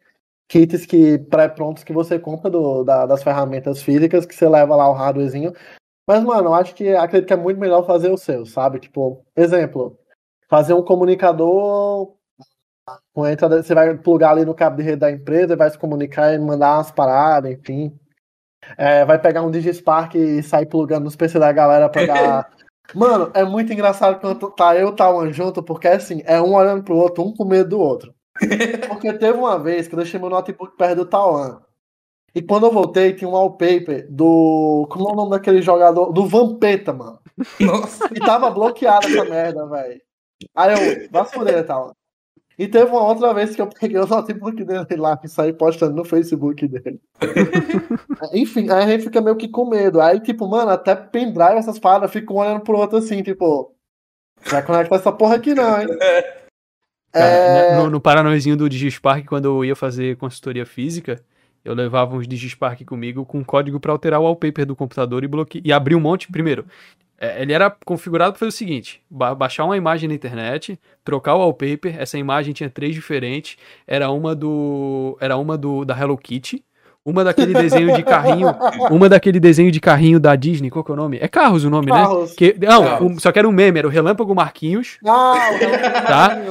kits 0.48 0.84
que 0.84 1.18
pré-prontos 1.18 1.84
que 1.84 1.92
você 1.92 2.18
compra 2.18 2.50
do, 2.50 2.82
da, 2.82 3.06
das 3.06 3.22
ferramentas 3.22 3.80
físicas 3.80 4.26
que 4.26 4.34
você 4.34 4.48
leva 4.48 4.74
lá 4.74 4.90
o 4.90 4.94
hardwarezinho. 4.94 5.52
Mas, 6.06 6.24
mano, 6.24 6.48
eu 6.48 6.54
acho 6.54 6.74
que 6.74 6.88
acredito 6.88 7.28
que 7.28 7.32
é 7.32 7.36
muito 7.36 7.60
melhor 7.60 7.86
fazer 7.86 8.10
o 8.10 8.16
seu, 8.16 8.44
sabe? 8.44 8.80
Tipo, 8.80 9.24
exemplo, 9.36 9.96
fazer 10.50 10.74
um 10.74 10.82
comunicador 10.82 12.12
com 13.14 13.26
entrada, 13.26 13.62
você 13.62 13.72
vai 13.72 13.96
plugar 13.96 14.32
ali 14.32 14.44
no 14.44 14.54
cabo 14.54 14.76
de 14.76 14.82
rede 14.82 14.96
da 14.96 15.10
empresa, 15.10 15.56
vai 15.56 15.70
se 15.70 15.78
comunicar 15.78 16.34
e 16.34 16.38
mandar 16.38 16.76
umas 16.76 16.90
paradas, 16.90 17.52
enfim. 17.52 17.96
É, 18.76 19.04
vai 19.04 19.18
pegar 19.18 19.42
um 19.42 19.50
Digispark 19.50 20.16
e 20.16 20.42
sair 20.42 20.66
plugando 20.66 21.04
nos 21.04 21.16
PC 21.16 21.38
da 21.38 21.52
galera 21.52 21.88
pra 21.88 22.04
dar. 22.04 22.50
Mano, 22.92 23.30
é 23.32 23.44
muito 23.44 23.72
engraçado 23.72 24.20
quando 24.20 24.50
tá 24.50 24.74
eu 24.74 24.88
e 24.88 24.90
o 24.90 24.92
Tawan 24.94 25.32
junto, 25.32 25.62
porque 25.62 25.86
assim, 25.86 26.22
é 26.24 26.40
um 26.40 26.54
olhando 26.54 26.82
pro 26.82 26.96
outro, 26.96 27.24
um 27.24 27.32
com 27.32 27.44
medo 27.44 27.70
do 27.70 27.80
outro. 27.80 28.12
Porque 28.88 29.12
teve 29.12 29.36
uma 29.36 29.58
vez 29.58 29.86
que 29.86 29.94
eu 29.94 29.98
deixei 29.98 30.18
meu 30.18 30.30
notebook 30.30 30.74
perto 30.76 30.96
do 30.96 31.04
Tawan. 31.04 31.60
E 32.34 32.40
quando 32.40 32.66
eu 32.66 32.72
voltei, 32.72 33.12
tinha 33.12 33.28
um 33.28 33.32
wallpaper 33.32 34.06
do. 34.08 34.86
Como 34.90 35.08
é 35.08 35.12
o 35.12 35.16
nome 35.16 35.30
daquele 35.32 35.60
jogador? 35.60 36.10
Do 36.10 36.26
Vampeta, 36.26 36.92
mano. 36.92 37.18
Nossa. 37.60 38.08
E 38.14 38.18
tava 38.18 38.50
bloqueado 38.50 39.06
essa 39.06 39.24
merda, 39.24 39.66
velho. 39.66 40.00
Aí 40.54 41.02
eu, 41.02 41.10
vai 41.10 41.24
foder 41.24 41.58
e 41.58 41.62
tal. 41.62 41.92
E 42.58 42.68
teve 42.68 42.90
uma 42.90 43.02
outra 43.02 43.32
vez 43.32 43.56
que 43.56 43.62
eu 43.62 43.66
peguei 43.68 43.98
o 43.98 44.06
notebook 44.06 44.62
dele 44.62 44.84
lá 44.98 45.18
e 45.24 45.28
saí 45.28 45.50
postando 45.50 45.96
no 45.96 46.04
Facebook 46.04 46.68
dele. 46.68 47.00
Enfim, 48.34 48.68
aí 48.68 48.84
a 48.84 48.86
gente 48.86 49.04
fica 49.04 49.20
meio 49.22 49.34
que 49.36 49.48
com 49.48 49.68
medo. 49.68 49.98
Aí, 49.98 50.20
tipo, 50.20 50.46
mano, 50.46 50.70
até 50.70 50.94
pendrive 50.94 51.56
essas 51.56 51.78
paradas 51.78 52.12
ficam 52.12 52.36
olhando 52.36 52.60
pro 52.60 52.76
outro 52.76 52.98
assim, 52.98 53.22
tipo. 53.22 53.74
Vai 54.50 54.62
conectar 54.62 54.96
essa 54.96 55.10
porra 55.10 55.36
aqui 55.36 55.54
não, 55.54 55.80
hein? 55.80 55.88
Cara, 57.12 57.26
é... 57.26 57.76
no, 57.78 57.90
no 57.90 58.00
Paranoizinho 58.00 58.56
do 58.56 58.68
Digispark, 58.68 59.26
quando 59.26 59.46
eu 59.46 59.64
ia 59.64 59.74
fazer 59.74 60.16
consultoria 60.16 60.64
física, 60.64 61.18
eu 61.64 61.74
levava 61.74 62.14
uns 62.14 62.28
Digispark 62.28 62.84
comigo 62.84 63.24
com 63.24 63.44
código 63.44 63.80
para 63.80 63.92
alterar 63.92 64.20
o 64.20 64.24
wallpaper 64.24 64.66
do 64.66 64.76
computador 64.76 65.24
e 65.24 65.28
bloquear 65.28 65.62
e 65.64 65.72
abrir 65.72 65.94
um 65.94 66.00
monte. 66.00 66.30
Primeiro, 66.30 66.66
é, 67.20 67.42
ele 67.42 67.52
era 67.52 67.70
configurado 67.84 68.32
para 68.32 68.38
fazer 68.38 68.48
o 68.48 68.52
seguinte: 68.52 69.02
ba 69.10 69.34
baixar 69.34 69.66
uma 69.66 69.76
imagem 69.76 70.08
na 70.08 70.14
internet, 70.14 70.80
trocar 71.04 71.34
o 71.34 71.40
wallpaper. 71.40 71.94
Essa 72.00 72.16
imagem 72.16 72.54
tinha 72.54 72.70
três 72.70 72.94
diferentes. 72.94 73.58
Era 73.86 74.10
uma 74.10 74.34
do, 74.34 75.18
era 75.20 75.36
uma 75.36 75.58
do 75.58 75.84
da 75.84 75.94
Hello 75.98 76.16
Kitty, 76.16 76.64
uma 77.04 77.22
daquele 77.22 77.52
desenho 77.52 77.94
de 77.94 78.02
carrinho, 78.02 78.48
uma 78.90 79.06
daquele 79.06 79.38
desenho 79.38 79.70
de 79.70 79.80
carrinho 79.80 80.18
da 80.18 80.34
Disney, 80.34 80.70
qual 80.70 80.82
que 80.82 80.90
é 80.90 80.94
o 80.94 80.96
nome? 80.96 81.18
É 81.20 81.28
Carros 81.28 81.62
o 81.62 81.68
nome, 81.68 81.92
né? 81.92 81.98
Carros. 81.98 82.30
né? 82.30 82.36
Que, 82.38 82.56
não, 82.58 82.84
Carros. 82.84 83.22
só 83.22 83.30
que 83.30 83.38
era 83.38 83.48
um 83.48 83.52
meme, 83.52 83.78
era 83.78 83.88
o 83.88 83.90
Relâmpago 83.90 84.34
Marquinhos. 84.34 84.96
Ah, 85.06 85.34
tá? 86.06 86.42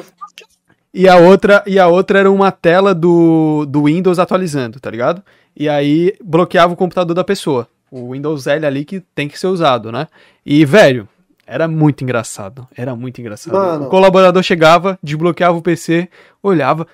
E 0.93 1.07
a 1.07 1.17
outra, 1.17 1.63
e 1.65 1.80
a 1.80 1.88
outra 1.88 2.20
era 2.20 2.32
uma 2.32 2.51
tela 2.51 2.93
do, 2.93 3.65
do 3.67 3.84
Windows 3.86 4.20
atualizando, 4.20 4.80
tá 4.80 4.89
ligado? 4.91 5.24
E 5.55 5.67
aí 5.67 6.15
bloqueava 6.24 6.74
o 6.74 6.78
computador 6.78 7.15
da 7.15 7.24
pessoa 7.24 7.67
o 7.92 8.12
Windows 8.12 8.48
L 8.48 8.66
ali 8.66 8.86
que 8.86 9.00
tem 9.00 9.28
que 9.28 9.40
ser 9.40 9.48
usado, 9.48 9.92
né? 9.92 10.08
E, 10.46 10.66
velho, 10.66 11.08
era 11.46 11.68
muito 11.68 12.04
engraçado. 12.04 12.68
Era 12.76 12.96
muito 12.96 13.20
engraçado. 13.20 13.54
Mano. 13.54 13.86
O 13.88 13.90
colaborador 13.90 14.44
chegava, 14.44 15.00
desbloqueava 15.02 15.58
o 15.58 15.62
PC, 15.62 16.10
olhava. 16.44 16.86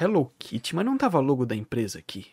Hello 0.00 0.30
Kitty, 0.38 0.74
mas 0.74 0.84
não 0.84 0.96
tava 0.96 1.20
logo 1.20 1.44
da 1.44 1.54
empresa 1.54 1.98
aqui. 1.98 2.26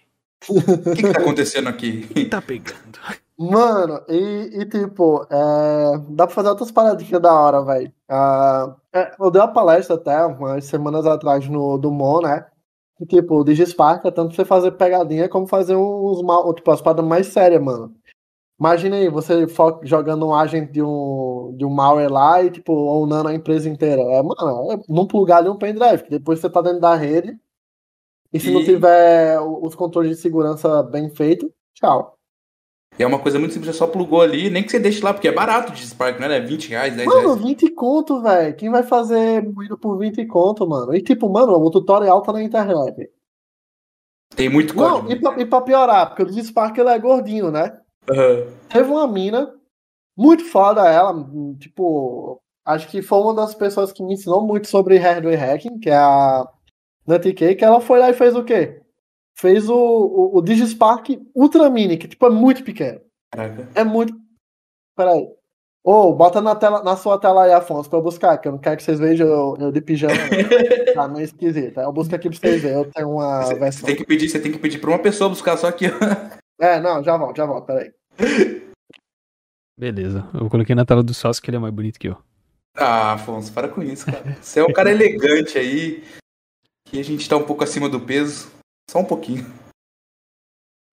O 0.47 0.61
que, 0.95 1.03
que 1.03 1.13
tá 1.13 1.19
acontecendo 1.19 1.67
aqui? 1.67 2.07
O 2.09 2.13
que 2.13 2.25
tá 2.25 2.41
pegando? 2.41 2.99
Mano, 3.37 4.01
e, 4.07 4.61
e 4.61 4.65
tipo, 4.65 5.25
é, 5.29 5.97
dá 6.09 6.27
pra 6.27 6.35
fazer 6.35 6.49
outras 6.49 6.71
paradinhas 6.71 7.21
da 7.21 7.33
hora, 7.33 7.63
velho. 7.63 7.91
Uh, 8.09 8.75
é, 8.93 9.15
eu 9.19 9.31
dei 9.31 9.41
uma 9.41 9.51
palestra 9.51 9.95
até 9.95 10.23
umas 10.25 10.65
semanas 10.65 11.05
atrás 11.05 11.47
no 11.47 11.77
do 11.77 11.91
Mon, 11.91 12.21
né? 12.21 12.45
E, 12.99 13.05
tipo, 13.05 13.39
o 13.39 13.43
Digispark 13.43 14.05
é 14.05 14.11
tanto 14.11 14.27
pra 14.27 14.35
você 14.35 14.45
fazer 14.45 14.71
pegadinha 14.73 15.27
como 15.27 15.47
fazer 15.47 15.75
uns 15.75 16.21
mal, 16.21 16.53
tipo, 16.53 16.69
as 16.69 16.81
paradas 16.81 17.03
mais 17.03 17.27
sérias, 17.27 17.61
mano. 17.61 17.95
Imagina 18.61 18.95
aí, 18.97 19.09
você 19.09 19.47
jogando 19.81 20.27
um 20.27 20.35
agente 20.35 20.71
de 20.71 20.83
um, 20.83 21.51
de 21.57 21.65
um 21.65 21.69
malware 21.71 22.11
lá 22.11 22.43
e, 22.43 22.51
tipo, 22.51 22.71
ownando 22.71 23.29
a 23.29 23.33
empresa 23.33 23.67
inteira. 23.67 23.99
É, 24.03 24.21
mano, 24.21 24.71
é 24.71 24.79
não 24.87 25.07
plugar 25.07 25.37
ali 25.37 25.49
um 25.49 25.57
pendrive, 25.57 26.03
que 26.03 26.11
depois 26.11 26.39
você 26.39 26.47
tá 26.47 26.61
dentro 26.61 26.79
da 26.79 26.93
rede. 26.93 27.35
E 28.31 28.39
se 28.39 28.51
e... 28.51 28.53
não 28.53 28.63
tiver 28.63 29.41
os 29.41 29.73
controles 29.73 30.11
de 30.11 30.21
segurança 30.21 30.83
bem 30.83 31.09
feitos, 31.09 31.49
tchau. 31.73 32.15
E 32.99 33.01
é 33.01 33.07
uma 33.07 33.17
coisa 33.17 33.39
muito 33.39 33.55
simples, 33.55 33.71
você 33.71 33.79
só 33.79 33.87
plugou 33.87 34.21
ali, 34.21 34.51
nem 34.51 34.61
que 34.61 34.69
você 34.69 34.79
deixe 34.79 35.03
lá, 35.03 35.11
porque 35.11 35.27
é 35.27 35.31
barato 35.31 35.71
de 35.71 35.83
Spark, 35.83 36.19
né? 36.19 36.39
20 36.39 36.69
reais, 36.69 36.95
10 36.95 37.07
mano, 37.07 37.19
reais. 37.19 37.35
Mano, 37.35 37.47
20 37.47 37.71
conto, 37.71 38.21
velho. 38.21 38.55
Quem 38.55 38.69
vai 38.69 38.83
fazer 38.83 39.41
moído 39.41 39.75
por 39.75 39.97
20 39.97 40.23
conto, 40.27 40.69
mano? 40.69 40.93
E 40.93 41.01
tipo, 41.01 41.27
mano, 41.27 41.53
o 41.53 41.71
tutorial 41.71 42.21
tá 42.21 42.31
na 42.31 42.43
internet. 42.43 43.09
Tem 44.35 44.49
muito 44.49 44.75
código. 44.75 45.07
Não, 45.07 45.11
e 45.11 45.19
pra, 45.19 45.41
e 45.41 45.45
pra 45.47 45.61
piorar, 45.61 46.09
porque 46.09 46.21
o 46.21 46.25
Digispark 46.27 46.77
ele 46.77 46.89
é 46.89 46.99
gordinho, 46.99 47.49
né? 47.49 47.81
Uhum. 48.09 48.51
Teve 48.69 48.89
uma 48.89 49.07
mina, 49.07 49.53
muito 50.17 50.43
foda 50.45 50.87
ela, 50.87 51.13
tipo, 51.59 52.41
acho 52.65 52.87
que 52.87 53.01
foi 53.01 53.19
uma 53.19 53.33
das 53.33 53.55
pessoas 53.55 53.91
que 53.91 54.03
me 54.03 54.13
ensinou 54.13 54.45
muito 54.45 54.67
sobre 54.67 54.97
hardware 54.97 55.39
hacking, 55.39 55.79
que 55.79 55.89
é 55.89 55.97
a 55.97 56.47
Nutty 57.05 57.33
que 57.33 57.63
ela 57.63 57.81
foi 57.81 57.99
lá 57.99 58.09
e 58.09 58.13
fez 58.13 58.35
o 58.35 58.43
quê? 58.43 58.81
Fez 59.35 59.69
o, 59.69 59.75
o, 59.75 60.37
o 60.37 60.41
Digispark 60.41 61.09
Ultra 61.35 61.69
Mini, 61.69 61.97
que 61.97 62.07
tipo 62.07 62.25
é 62.25 62.29
muito 62.29 62.63
pequeno. 62.63 63.01
Caraca. 63.31 63.69
É 63.73 63.83
muito. 63.83 64.13
Peraí. 64.95 65.27
Ô, 65.83 65.93
oh, 65.93 66.13
bota 66.13 66.39
na, 66.41 66.55
tela, 66.55 66.83
na 66.83 66.95
sua 66.95 67.19
tela 67.19 67.45
aí, 67.45 67.51
Afonso, 67.51 67.89
pra 67.89 67.97
eu 67.97 68.03
buscar, 68.03 68.37
que 68.37 68.47
eu 68.47 68.51
não 68.51 68.59
quero 68.59 68.77
que 68.77 68.83
vocês 68.83 68.99
vejam 68.99 69.27
eu, 69.27 69.57
eu 69.59 69.71
de 69.71 69.81
pijama. 69.81 70.13
tá 70.93 71.07
meio 71.07 71.25
esquisito. 71.25 71.79
Eu 71.79 71.91
busco 71.91 72.13
aqui 72.13 72.29
pra 72.29 72.37
vocês 72.37 72.61
verem. 72.61 72.77
Eu 72.77 72.91
tenho 72.91 73.09
uma 73.09 73.41
você, 73.41 73.55
versão. 73.55 73.79
Você 73.79 73.85
tem 73.87 73.95
que 73.95 74.05
pedir, 74.05 74.29
você 74.29 74.39
tem 74.39 74.51
que 74.51 74.59
pedir 74.59 74.77
pra 74.77 74.91
uma 74.91 74.99
pessoa 74.99 75.29
buscar 75.29 75.57
só 75.57 75.67
aqui. 75.67 75.87
É, 76.61 76.79
não, 76.79 77.03
já 77.03 77.17
volto, 77.17 77.37
já 77.37 77.45
volto, 77.45 77.65
peraí. 77.65 77.91
Beleza. 79.75 80.29
Eu 80.33 80.47
coloquei 80.47 80.75
na 80.75 80.85
tela 80.85 81.01
do 81.01 81.11
sócio 81.11 81.41
que 81.41 81.49
ele 81.49 81.57
é 81.57 81.59
mais 81.59 81.73
bonito 81.73 81.99
que 81.99 82.07
eu. 82.07 82.23
Ah, 82.75 83.13
Afonso, 83.13 83.51
para 83.51 83.67
com 83.67 83.81
isso, 83.81 84.05
cara. 84.05 84.37
Você 84.39 84.59
é 84.59 84.63
um 84.63 84.71
cara 84.71 84.91
elegante 84.91 85.57
aí. 85.57 86.03
Que 86.85 86.99
a 86.99 87.03
gente 87.03 87.27
tá 87.27 87.35
um 87.35 87.45
pouco 87.45 87.63
acima 87.63 87.89
do 87.89 87.99
peso. 87.99 88.51
Só 88.89 88.99
um 88.99 89.05
pouquinho. 89.05 89.43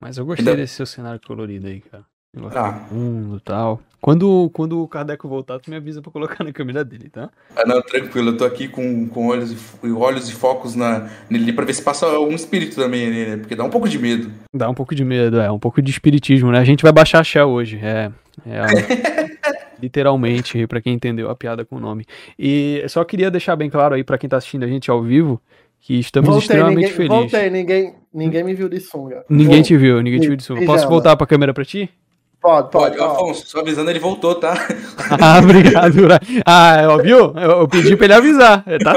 Mas 0.01 0.17
eu 0.17 0.25
gostei 0.25 0.49
Ainda... 0.49 0.57
desse 0.57 0.75
seu 0.75 0.87
cenário 0.87 1.21
colorido 1.21 1.67
aí, 1.67 1.83
cara. 1.83 2.07
Ah. 2.55 2.87
Mundo 2.91 3.41
tal. 3.41 3.81
Quando, 4.01 4.49
quando 4.53 4.81
o 4.81 4.87
Kardec 4.87 5.27
voltar, 5.27 5.59
tu 5.59 5.71
me 5.71 5.77
avisa 5.77 6.01
pra 6.01 6.13
colocar 6.13 6.45
na 6.45 6.53
câmera 6.53 6.85
dele, 6.85 7.09
tá? 7.09 7.31
Ah, 7.57 7.67
não, 7.67 7.83
tranquilo. 7.83 8.31
Eu 8.31 8.37
tô 8.37 8.45
aqui 8.45 8.69
com, 8.69 9.09
com 9.09 9.27
olhos, 9.27 9.51
e, 9.83 9.91
olhos 9.91 10.29
e 10.29 10.33
focos 10.33 10.77
na, 10.77 11.11
nele 11.29 11.53
pra 11.53 11.65
ver 11.65 11.75
se 11.75 11.83
passa 11.83 12.07
um 12.21 12.31
espírito 12.31 12.77
também 12.77 13.11
né? 13.11 13.37
Porque 13.39 13.57
dá 13.57 13.65
um 13.65 13.71
pouco 13.71 13.89
de 13.89 13.99
medo. 13.99 14.31
Dá 14.55 14.71
um 14.71 14.75
pouco 14.75 14.95
de 14.95 15.05
medo, 15.05 15.41
é. 15.41 15.51
Um 15.51 15.59
pouco 15.59 15.83
de 15.83 15.91
espiritismo, 15.91 16.53
né? 16.53 16.59
A 16.59 16.65
gente 16.65 16.83
vai 16.83 16.93
baixar 16.93 17.21
a 17.21 17.25
Shell 17.25 17.49
hoje. 17.49 17.81
É. 17.83 18.13
é 18.47 19.29
literalmente, 19.83 20.67
para 20.67 20.81
quem 20.81 20.95
entendeu 20.95 21.31
a 21.31 21.35
piada 21.35 21.65
com 21.65 21.77
o 21.77 21.81
nome. 21.81 22.05
E 22.39 22.85
só 22.89 23.03
queria 23.05 23.31
deixar 23.31 23.57
bem 23.57 23.71
claro 23.71 23.95
aí 23.95 24.05
para 24.05 24.19
quem 24.19 24.29
tá 24.29 24.37
assistindo 24.37 24.65
a 24.65 24.69
gente 24.69 24.91
ao 24.91 25.03
vivo 25.03 25.41
que 25.81 25.99
estamos 25.99 26.29
voltei, 26.29 26.45
extremamente 26.45 26.77
ninguém, 26.77 26.93
felizes. 26.93 27.19
Voltei, 27.19 27.51
ninguém, 27.51 27.95
ninguém 28.13 28.45
me 28.45 28.55
viu 28.55 28.69
de 28.69 28.81
sunga. 28.81 29.25
Ninguém 29.29 29.63
te 29.63 29.77
viu, 29.77 30.03
ninguém 30.03 30.21
te 30.21 30.29
viu 30.29 30.37
de 30.37 30.43
sunga. 30.43 30.65
Posso 30.65 30.89
voltar 30.89 31.17
pra 31.17 31.27
câmera 31.27 31.55
pra 31.55 31.65
ti? 31.65 31.91
Pode, 32.41 32.71
pode. 32.71 32.97
pode. 32.97 33.13
Afonso, 33.13 33.47
só 33.47 33.61
avisando, 33.61 33.91
ele 33.91 33.99
voltou, 33.99 34.35
tá? 34.35 34.55
ah, 35.21 35.39
obrigado. 35.43 35.97
Ah, 36.47 36.87
ó, 36.89 36.99
viu? 36.99 37.33
Eu, 37.37 37.61
eu 37.61 37.69
pedi 37.69 37.97
pra 37.97 38.07
ele 38.07 38.15
avisar. 38.15 38.63
É, 38.67 38.79
tá... 38.79 38.95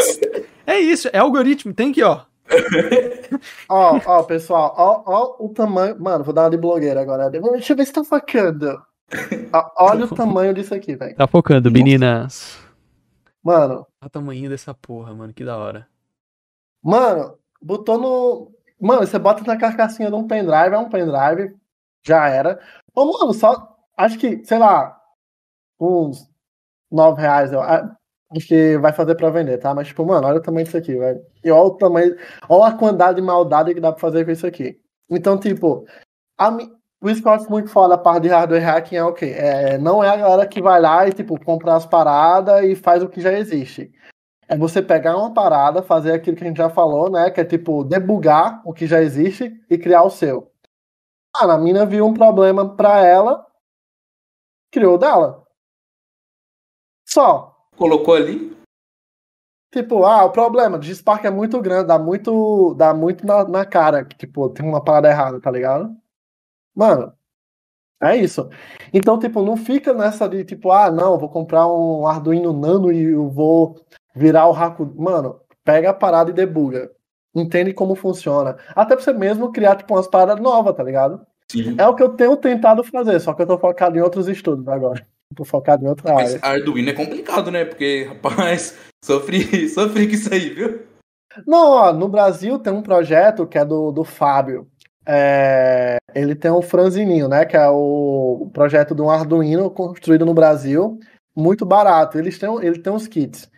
é 0.67 0.79
isso, 0.79 1.09
é 1.11 1.17
algoritmo, 1.17 1.73
tem 1.73 1.91
que, 1.91 2.03
ó. 2.03 2.21
ó, 3.69 3.99
ó, 4.05 4.23
pessoal, 4.23 4.73
ó, 4.77 5.03
ó 5.05 5.45
o 5.45 5.49
tamanho. 5.49 5.99
Mano, 5.99 6.23
vou 6.23 6.33
dar 6.33 6.43
uma 6.43 6.49
de 6.49 6.57
blogueira 6.57 7.01
agora. 7.01 7.29
Deixa 7.29 7.73
eu 7.73 7.77
ver 7.77 7.85
se 7.85 7.93
tá 7.93 8.03
focando. 8.03 8.81
Olha 9.77 10.05
o 10.05 10.07
tamanho 10.15 10.53
disso 10.53 10.73
aqui, 10.73 10.95
velho. 10.95 11.15
Tá 11.15 11.27
focando, 11.27 11.71
meninas. 11.71 12.59
Mano. 13.43 13.87
Olha 14.01 14.07
o 14.07 14.09
tamanho 14.09 14.49
dessa 14.49 14.73
porra, 14.73 15.13
mano, 15.13 15.33
que 15.33 15.43
da 15.43 15.57
hora. 15.57 15.87
Mano, 16.83 17.37
botou 17.61 17.97
no. 17.97 18.51
Mano, 18.79 19.05
você 19.05 19.19
bota 19.19 19.43
na 19.45 19.57
carcassinha 19.57 20.09
de 20.09 20.15
um 20.15 20.27
pendrive, 20.27 20.73
é 20.73 20.77
um 20.77 20.89
pendrive, 20.89 21.55
já 22.03 22.27
era. 22.27 22.59
Ô, 22.95 23.05
mano, 23.19 23.33
só. 23.33 23.67
Acho 23.97 24.17
que, 24.17 24.43
sei 24.45 24.57
lá, 24.57 24.97
uns 25.79 26.27
9 26.91 27.21
reais, 27.21 27.53
eu 27.53 27.61
acho 27.61 28.47
que 28.47 28.77
vai 28.79 28.93
fazer 28.93 29.15
pra 29.15 29.29
vender, 29.29 29.57
tá? 29.59 29.73
Mas, 29.75 29.87
tipo, 29.89 30.05
mano, 30.05 30.27
olha 30.27 30.37
o 30.39 30.41
tamanho 30.41 30.65
disso 30.65 30.77
aqui, 30.77 30.95
velho. 30.97 31.21
E 31.43 31.51
olha 31.51 31.63
o 31.65 31.77
tamanho. 31.77 32.15
Olha 32.49 32.73
a 32.73 32.77
quantidade 32.77 33.17
de 33.17 33.21
maldade 33.21 33.73
que 33.73 33.81
dá 33.81 33.91
pra 33.91 34.01
fazer 34.01 34.25
com 34.25 34.31
isso 34.31 34.47
aqui. 34.47 34.79
Então, 35.09 35.37
tipo, 35.39 35.85
a, 36.39 36.51
o 37.01 37.09
esporte 37.09 37.49
muito 37.49 37.69
foda, 37.69 37.95
a 37.95 37.99
parte 37.99 38.23
de 38.23 38.29
hardware 38.29 38.63
hacking 38.63 38.97
é 38.97 39.03
o 39.05 39.13
quê? 39.13 39.27
É, 39.37 39.77
não 39.79 40.03
é 40.03 40.09
a 40.09 40.17
galera 40.17 40.47
que 40.47 40.61
vai 40.61 40.81
lá 40.81 41.07
e, 41.07 41.13
tipo, 41.13 41.39
compra 41.45 41.75
as 41.75 41.85
paradas 41.85 42.63
e 42.65 42.75
faz 42.75 43.03
o 43.03 43.09
que 43.09 43.21
já 43.21 43.33
existe. 43.33 43.91
É 44.49 44.57
você 44.57 44.81
pegar 44.81 45.17
uma 45.17 45.33
parada, 45.33 45.83
fazer 45.83 46.13
aquilo 46.13 46.37
que 46.37 46.43
a 46.43 46.47
gente 46.47 46.57
já 46.57 46.69
falou, 46.69 47.11
né? 47.11 47.31
Que 47.31 47.41
é, 47.41 47.45
tipo, 47.45 47.83
debugar 47.85 48.61
o 48.65 48.73
que 48.73 48.87
já 48.87 49.01
existe 49.01 49.53
e 49.69 49.77
criar 49.77 50.03
o 50.03 50.11
seu. 50.11 50.50
Ah, 51.33 51.53
a 51.53 51.57
mina 51.57 51.85
viu 51.85 52.05
um 52.05 52.13
problema 52.13 52.75
pra 52.75 53.05
ela, 53.05 53.47
criou 54.71 54.97
dela. 54.97 55.45
Só. 57.07 57.55
Colocou 57.77 58.15
ali? 58.15 58.51
Tipo, 59.73 60.03
ah, 60.03 60.25
o 60.25 60.31
problema 60.31 60.77
do 60.77 60.85
Spark 60.85 61.23
é 61.25 61.29
muito 61.29 61.61
grande, 61.61 61.87
dá 61.87 61.97
muito, 61.97 62.73
dá 62.75 62.93
muito 62.93 63.25
na, 63.25 63.45
na 63.47 63.65
cara 63.65 64.03
que, 64.03 64.17
tipo, 64.17 64.49
tem 64.49 64.65
uma 64.67 64.83
parada 64.83 65.07
errada, 65.07 65.39
tá 65.39 65.49
ligado? 65.49 65.95
Mano, 66.75 67.13
é 68.01 68.17
isso. 68.17 68.49
Então, 68.93 69.19
tipo, 69.19 69.41
não 69.43 69.55
fica 69.57 69.93
nessa 69.93 70.27
de, 70.27 70.43
tipo, 70.43 70.71
ah, 70.71 70.91
não, 70.91 71.17
vou 71.19 71.29
comprar 71.29 71.67
um 71.67 72.05
Arduino 72.07 72.51
Nano 72.53 72.91
e 72.91 73.11
eu 73.11 73.29
vou 73.29 73.79
virar 74.15 74.47
o 74.47 74.51
Raku. 74.51 74.85
Mano, 74.97 75.41
pega 75.63 75.91
a 75.91 75.93
parada 75.93 76.31
e 76.31 76.33
debuga 76.33 76.91
entende 77.35 77.73
como 77.73 77.95
funciona. 77.95 78.57
Até 78.75 78.95
pra 78.95 79.03
você 79.03 79.13
mesmo 79.13 79.51
criar, 79.51 79.75
tipo, 79.75 79.93
umas 79.93 80.07
paradas 80.07 80.41
novas, 80.41 80.75
tá 80.75 80.83
ligado? 80.83 81.21
Sim. 81.51 81.75
É 81.77 81.87
o 81.87 81.95
que 81.95 82.03
eu 82.03 82.09
tenho 82.09 82.37
tentado 82.37 82.83
fazer, 82.83 83.19
só 83.19 83.33
que 83.33 83.41
eu 83.41 83.47
tô 83.47 83.57
focado 83.57 83.97
em 83.97 84.01
outros 84.01 84.27
estudos 84.27 84.67
agora. 84.67 85.05
Tô 85.33 85.45
focado 85.45 85.85
em 85.85 85.87
outra 85.87 86.13
Mas 86.13 86.35
área. 86.43 86.59
Arduino 86.59 86.89
é 86.89 86.93
complicado, 86.93 87.49
né? 87.51 87.63
Porque, 87.63 88.03
rapaz, 88.09 88.77
sofri, 89.01 89.67
sofri 89.69 90.05
com 90.05 90.13
isso 90.13 90.33
aí, 90.33 90.49
viu? 90.49 90.81
Não, 91.47 91.69
ó, 91.69 91.93
no 91.93 92.09
Brasil 92.09 92.59
tem 92.59 92.73
um 92.73 92.81
projeto 92.81 93.47
que 93.47 93.57
é 93.57 93.63
do, 93.63 93.93
do 93.93 94.03
Fábio. 94.03 94.67
É, 95.07 95.99
ele 96.13 96.35
tem 96.35 96.51
o 96.51 96.61
Franzininho, 96.61 97.29
né? 97.29 97.45
Que 97.45 97.55
é 97.55 97.69
o 97.69 98.49
projeto 98.51 98.93
de 98.93 99.01
um 99.01 99.09
Arduino 99.09 99.69
construído 99.69 100.25
no 100.25 100.33
Brasil, 100.33 100.99
muito 101.33 101.65
barato. 101.65 102.19
Eles 102.19 102.37
têm, 102.37 102.53
ele 102.61 102.79
tem 102.79 102.91
uns 102.91 103.07
kits 103.07 103.49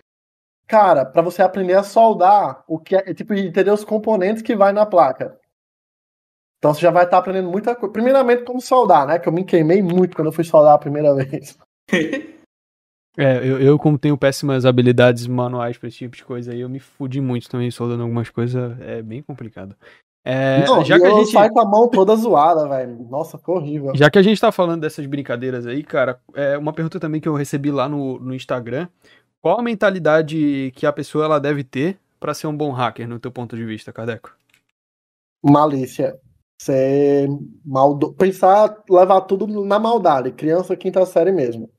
cara, 0.68 1.06
para 1.06 1.22
você 1.22 1.42
aprender 1.42 1.74
a 1.74 1.84
soldar 1.84 2.64
o 2.68 2.80
que 2.80 2.96
é, 2.96 3.14
tipo, 3.14 3.34
entender 3.34 3.72
os 3.72 3.84
componentes 3.84 4.42
que 4.42 4.56
vai 4.56 4.74
na 4.74 4.86
placa. 4.86 5.38
Então 6.58 6.74
você 6.74 6.82
já 6.82 6.92
vai 6.92 7.04
estar 7.04 7.18
tá 7.18 7.20
aprendendo 7.20 7.50
muita 7.50 7.76
coisa. 7.76 7.92
Primeiramente, 7.92 8.46
como 8.46 8.62
soldar, 8.62 9.06
né? 9.06 9.20
Que 9.20 9.28
eu 9.28 9.34
me 9.34 9.44
queimei 9.44 9.82
muito 9.82 10.16
quando 10.16 10.28
eu 10.28 10.32
fui 10.32 10.46
soldar 10.46 10.74
a 10.74 10.80
primeira 10.80 11.14
vez. 11.16 11.58
É, 13.16 13.38
eu, 13.38 13.62
eu, 13.62 13.78
como 13.78 13.96
tenho 13.96 14.18
péssimas 14.18 14.66
habilidades 14.66 15.28
manuais 15.28 15.78
para 15.78 15.88
esse 15.88 16.00
tipo 16.00 16.16
de 16.16 16.26
coisa 16.26 16.52
aí, 16.52 16.62
eu 16.62 16.68
me 16.68 16.80
fudi 16.80 17.22
muito 17.22 17.48
também 17.48 17.70
soldando 17.70 18.02
algumas 18.02 18.28
coisas, 18.32 18.76
é 18.82 19.04
bem 19.04 19.22
complicado. 19.22 19.76
É, 20.26 20.66
Não, 20.66 20.84
já 20.86 20.98
que 20.98 21.06
a 21.06 21.10
gente 21.12 21.32
sai 21.32 21.50
com 21.50 21.60
a 21.60 21.66
mão 21.66 21.90
toda 21.90 22.16
zoada, 22.16 22.68
velho. 22.68 23.06
Nossa, 23.10 23.38
que 23.38 23.52
horrível. 23.52 23.92
Já 23.94 24.10
que 24.10 24.18
a 24.18 24.22
gente 24.22 24.40
tá 24.40 24.52
falando 24.52 24.82
dessas 24.82 25.06
brincadeiras 25.06 25.68
aí, 25.68 25.84
cara, 25.84 26.20
é 26.34 26.58
uma 26.58 26.72
pergunta 26.72 27.00
também 27.00 27.20
que 27.20 27.28
eu 27.28 27.36
recebi 27.36 27.70
lá 27.70 27.90
no, 27.90 28.18
no 28.20 28.34
Instagram 28.34 28.88
qual 29.44 29.60
a 29.60 29.62
mentalidade 29.62 30.72
que 30.74 30.86
a 30.86 30.94
pessoa 30.94 31.26
ela 31.26 31.38
deve 31.38 31.66
ter 31.66 32.00
para 32.18 32.34
ser 32.34 32.48
um 32.48 32.56
bom 32.56 32.72
hacker, 32.72 33.06
no 33.06 33.20
teu 33.20 33.30
ponto 33.30 33.58
de 33.58 33.66
vista, 33.66 33.92
Cadeco? 33.92 34.34
Malícia. 35.44 36.18
Ser 36.62 37.28
maldo... 37.66 38.14
Pensar, 38.14 38.82
levar 38.90 39.20
tudo 39.24 39.46
na 39.66 39.78
maldade. 39.78 40.32
Criança 40.32 40.78
quinta 40.78 41.06
série 41.06 41.34
mesmo. 41.34 41.70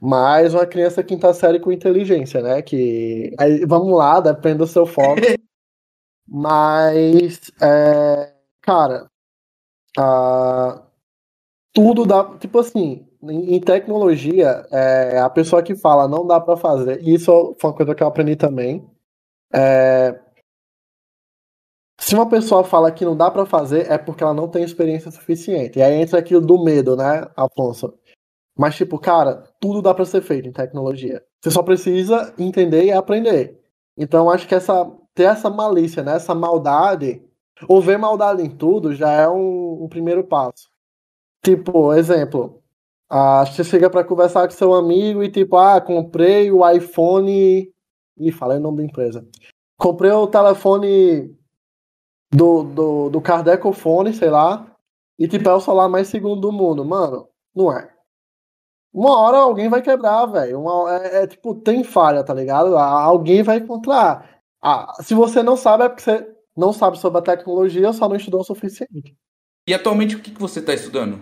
Mas 0.00 0.54
uma 0.54 0.64
criança 0.64 1.02
quinta 1.02 1.34
série 1.34 1.60
com 1.60 1.70
inteligência, 1.70 2.40
né? 2.40 2.62
Que. 2.62 3.34
Aí, 3.38 3.66
vamos 3.66 3.94
lá, 3.94 4.18
depende 4.20 4.58
do 4.58 4.66
seu 4.66 4.86
foco. 4.86 5.20
Mas. 6.26 7.52
É... 7.60 8.32
Cara. 8.62 9.10
Uh... 9.98 10.82
Tudo 11.74 12.06
dá. 12.06 12.38
Tipo 12.38 12.60
assim 12.60 13.06
em 13.30 13.60
tecnologia, 13.60 14.66
é, 14.70 15.18
a 15.18 15.30
pessoa 15.30 15.62
que 15.62 15.74
fala 15.74 16.08
não 16.08 16.26
dá 16.26 16.40
para 16.40 16.56
fazer, 16.56 17.00
isso 17.06 17.56
foi 17.60 17.70
uma 17.70 17.76
coisa 17.76 17.94
que 17.94 18.02
eu 18.02 18.06
aprendi 18.06 18.36
também. 18.36 18.84
É, 19.52 20.18
se 21.98 22.14
uma 22.14 22.28
pessoa 22.28 22.64
fala 22.64 22.92
que 22.92 23.04
não 23.04 23.16
dá 23.16 23.30
para 23.30 23.46
fazer, 23.46 23.90
é 23.90 23.96
porque 23.96 24.22
ela 24.22 24.34
não 24.34 24.48
tem 24.48 24.64
experiência 24.64 25.10
suficiente. 25.10 25.78
E 25.78 25.82
aí 25.82 25.94
entra 25.94 26.18
aquilo 26.18 26.40
do 26.40 26.62
medo, 26.62 26.96
né, 26.96 27.26
Afonso? 27.36 27.94
Mas, 28.56 28.76
tipo, 28.76 28.98
cara, 28.98 29.44
tudo 29.60 29.82
dá 29.82 29.94
para 29.94 30.04
ser 30.04 30.22
feito 30.22 30.48
em 30.48 30.52
tecnologia. 30.52 31.24
Você 31.40 31.50
só 31.50 31.62
precisa 31.62 32.34
entender 32.38 32.84
e 32.84 32.92
aprender. 32.92 33.60
Então, 33.96 34.30
acho 34.30 34.46
que 34.46 34.54
essa, 34.54 34.90
ter 35.14 35.24
essa 35.24 35.50
malícia, 35.50 36.02
né, 36.02 36.16
essa 36.16 36.34
maldade, 36.34 37.22
ou 37.68 37.80
ver 37.80 37.98
maldade 37.98 38.42
em 38.42 38.50
tudo, 38.50 38.94
já 38.94 39.10
é 39.12 39.28
um, 39.28 39.84
um 39.84 39.88
primeiro 39.88 40.24
passo. 40.24 40.68
Tipo, 41.42 41.92
exemplo, 41.94 42.62
ah, 43.16 43.46
você 43.46 43.62
chega 43.62 43.88
para 43.88 44.02
conversar 44.02 44.48
com 44.48 44.50
seu 44.50 44.74
amigo 44.74 45.22
e 45.22 45.30
tipo, 45.30 45.56
ah, 45.56 45.80
comprei 45.80 46.50
o 46.50 46.68
iPhone. 46.68 47.72
Ih, 48.18 48.32
falei 48.32 48.58
o 48.58 48.60
nome 48.60 48.78
da 48.78 48.82
empresa. 48.82 49.24
Comprei 49.78 50.10
o 50.10 50.26
telefone 50.26 51.32
do, 52.32 52.64
do, 52.64 53.10
do 53.10 53.20
Kardecofone, 53.20 54.12
sei 54.12 54.30
lá. 54.30 54.66
E 55.16 55.28
tipo, 55.28 55.48
é 55.48 55.54
o 55.54 55.60
celular 55.60 55.88
mais 55.88 56.08
segundo 56.08 56.40
do 56.40 56.50
mundo. 56.50 56.84
Mano, 56.84 57.28
não 57.54 57.70
é. 57.70 57.88
Uma 58.92 59.16
hora 59.16 59.38
alguém 59.38 59.68
vai 59.68 59.80
quebrar, 59.80 60.26
velho. 60.26 60.88
É, 60.88 61.22
é, 61.22 61.26
tipo, 61.28 61.54
tem 61.54 61.84
falha, 61.84 62.24
tá 62.24 62.34
ligado? 62.34 62.76
Alguém 62.76 63.44
vai 63.44 63.58
encontrar. 63.58 64.40
Ah, 64.60 64.92
se 65.00 65.14
você 65.14 65.40
não 65.40 65.56
sabe, 65.56 65.84
é 65.84 65.88
porque 65.88 66.02
você 66.02 66.34
não 66.56 66.72
sabe 66.72 66.98
sobre 66.98 67.20
a 67.20 67.22
tecnologia, 67.22 67.92
só 67.92 68.08
não 68.08 68.16
estudou 68.16 68.40
o 68.40 68.44
suficiente. 68.44 69.16
E 69.68 69.72
atualmente 69.72 70.16
o 70.16 70.20
que, 70.20 70.32
que 70.32 70.40
você 70.40 70.58
está 70.58 70.74
estudando? 70.74 71.20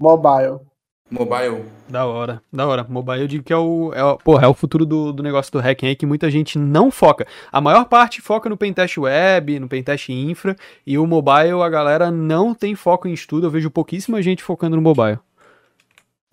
Mobile. 0.00 0.71
Mobile. 1.10 1.66
Da 1.88 2.06
hora, 2.06 2.42
da 2.50 2.66
hora. 2.66 2.86
Mobile 2.88 3.20
eu 3.20 3.28
digo 3.28 3.44
que 3.44 3.52
é 3.52 3.56
o, 3.56 3.92
é 3.92 4.02
o, 4.02 4.16
porra, 4.16 4.46
é 4.46 4.48
o 4.48 4.54
futuro 4.54 4.86
do, 4.86 5.12
do 5.12 5.22
negócio 5.22 5.52
do 5.52 5.58
hacking 5.58 5.86
aí 5.86 5.94
que 5.94 6.06
muita 6.06 6.30
gente 6.30 6.58
não 6.58 6.90
foca. 6.90 7.26
A 7.52 7.60
maior 7.60 7.84
parte 7.84 8.22
foca 8.22 8.48
no 8.48 8.56
pentest 8.56 8.96
web, 8.96 9.60
no 9.60 9.68
pentest 9.68 10.08
infra, 10.08 10.56
e 10.86 10.96
o 10.96 11.06
mobile 11.06 11.60
a 11.62 11.68
galera 11.68 12.10
não 12.10 12.54
tem 12.54 12.74
foco 12.74 13.06
em 13.06 13.12
estudo. 13.12 13.46
Eu 13.46 13.50
vejo 13.50 13.70
pouquíssima 13.70 14.22
gente 14.22 14.42
focando 14.42 14.74
no 14.74 14.82
mobile. 14.82 15.18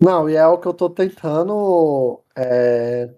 Não, 0.00 0.30
e 0.30 0.34
é 0.34 0.46
o 0.46 0.56
que 0.56 0.66
eu 0.66 0.72
tô 0.72 0.88
tentando 0.88 2.18
é, 2.34 3.10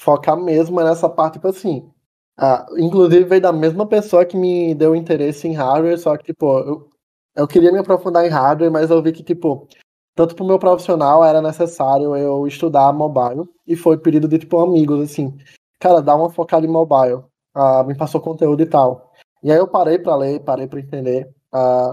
focar 0.00 0.36
mesmo 0.36 0.80
nessa 0.80 1.08
parte, 1.08 1.34
tipo 1.34 1.46
assim. 1.46 1.88
Ah, 2.36 2.66
inclusive 2.76 3.24
veio 3.24 3.40
da 3.40 3.52
mesma 3.52 3.86
pessoa 3.86 4.24
que 4.24 4.36
me 4.36 4.74
deu 4.74 4.96
interesse 4.96 5.46
em 5.46 5.52
hardware, 5.54 5.96
só 5.96 6.16
que, 6.16 6.24
tipo, 6.24 6.58
eu, 6.58 6.90
eu 7.36 7.46
queria 7.46 7.70
me 7.70 7.78
aprofundar 7.78 8.26
em 8.26 8.28
hardware, 8.28 8.72
mas 8.72 8.90
eu 8.90 9.00
vi 9.00 9.12
que, 9.12 9.22
tipo, 9.22 9.68
tanto 10.14 10.34
pro 10.34 10.44
meu 10.44 10.58
profissional 10.58 11.24
era 11.24 11.42
necessário 11.42 12.16
eu 12.16 12.46
estudar 12.46 12.92
mobile, 12.92 13.48
e 13.66 13.76
foi 13.76 13.98
pedido 13.98 14.28
de, 14.28 14.38
tipo, 14.38 14.60
amigos, 14.60 15.02
assim, 15.02 15.36
cara, 15.80 16.00
dá 16.00 16.14
uma 16.14 16.30
focada 16.30 16.64
em 16.64 16.70
mobile, 16.70 17.24
ah, 17.54 17.82
me 17.84 17.96
passou 17.96 18.20
conteúdo 18.20 18.62
e 18.62 18.66
tal. 18.66 19.12
E 19.42 19.50
aí 19.50 19.58
eu 19.58 19.68
parei 19.68 19.98
pra 19.98 20.16
ler, 20.16 20.40
parei 20.40 20.66
pra 20.66 20.80
entender. 20.80 21.28
Ah, 21.52 21.92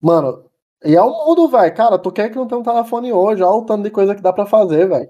mano, 0.00 0.44
e 0.84 0.94
é 0.94 1.02
o 1.02 1.10
mundo, 1.10 1.48
velho, 1.48 1.74
cara, 1.74 1.98
tu 1.98 2.12
quer 2.12 2.30
que 2.30 2.36
não 2.36 2.46
tem 2.46 2.58
um 2.58 2.62
telefone 2.62 3.12
hoje, 3.12 3.42
olha 3.42 3.56
o 3.56 3.64
tanto 3.64 3.82
de 3.82 3.90
coisa 3.90 4.14
que 4.14 4.22
dá 4.22 4.32
pra 4.32 4.46
fazer, 4.46 4.88
velho. 4.88 5.08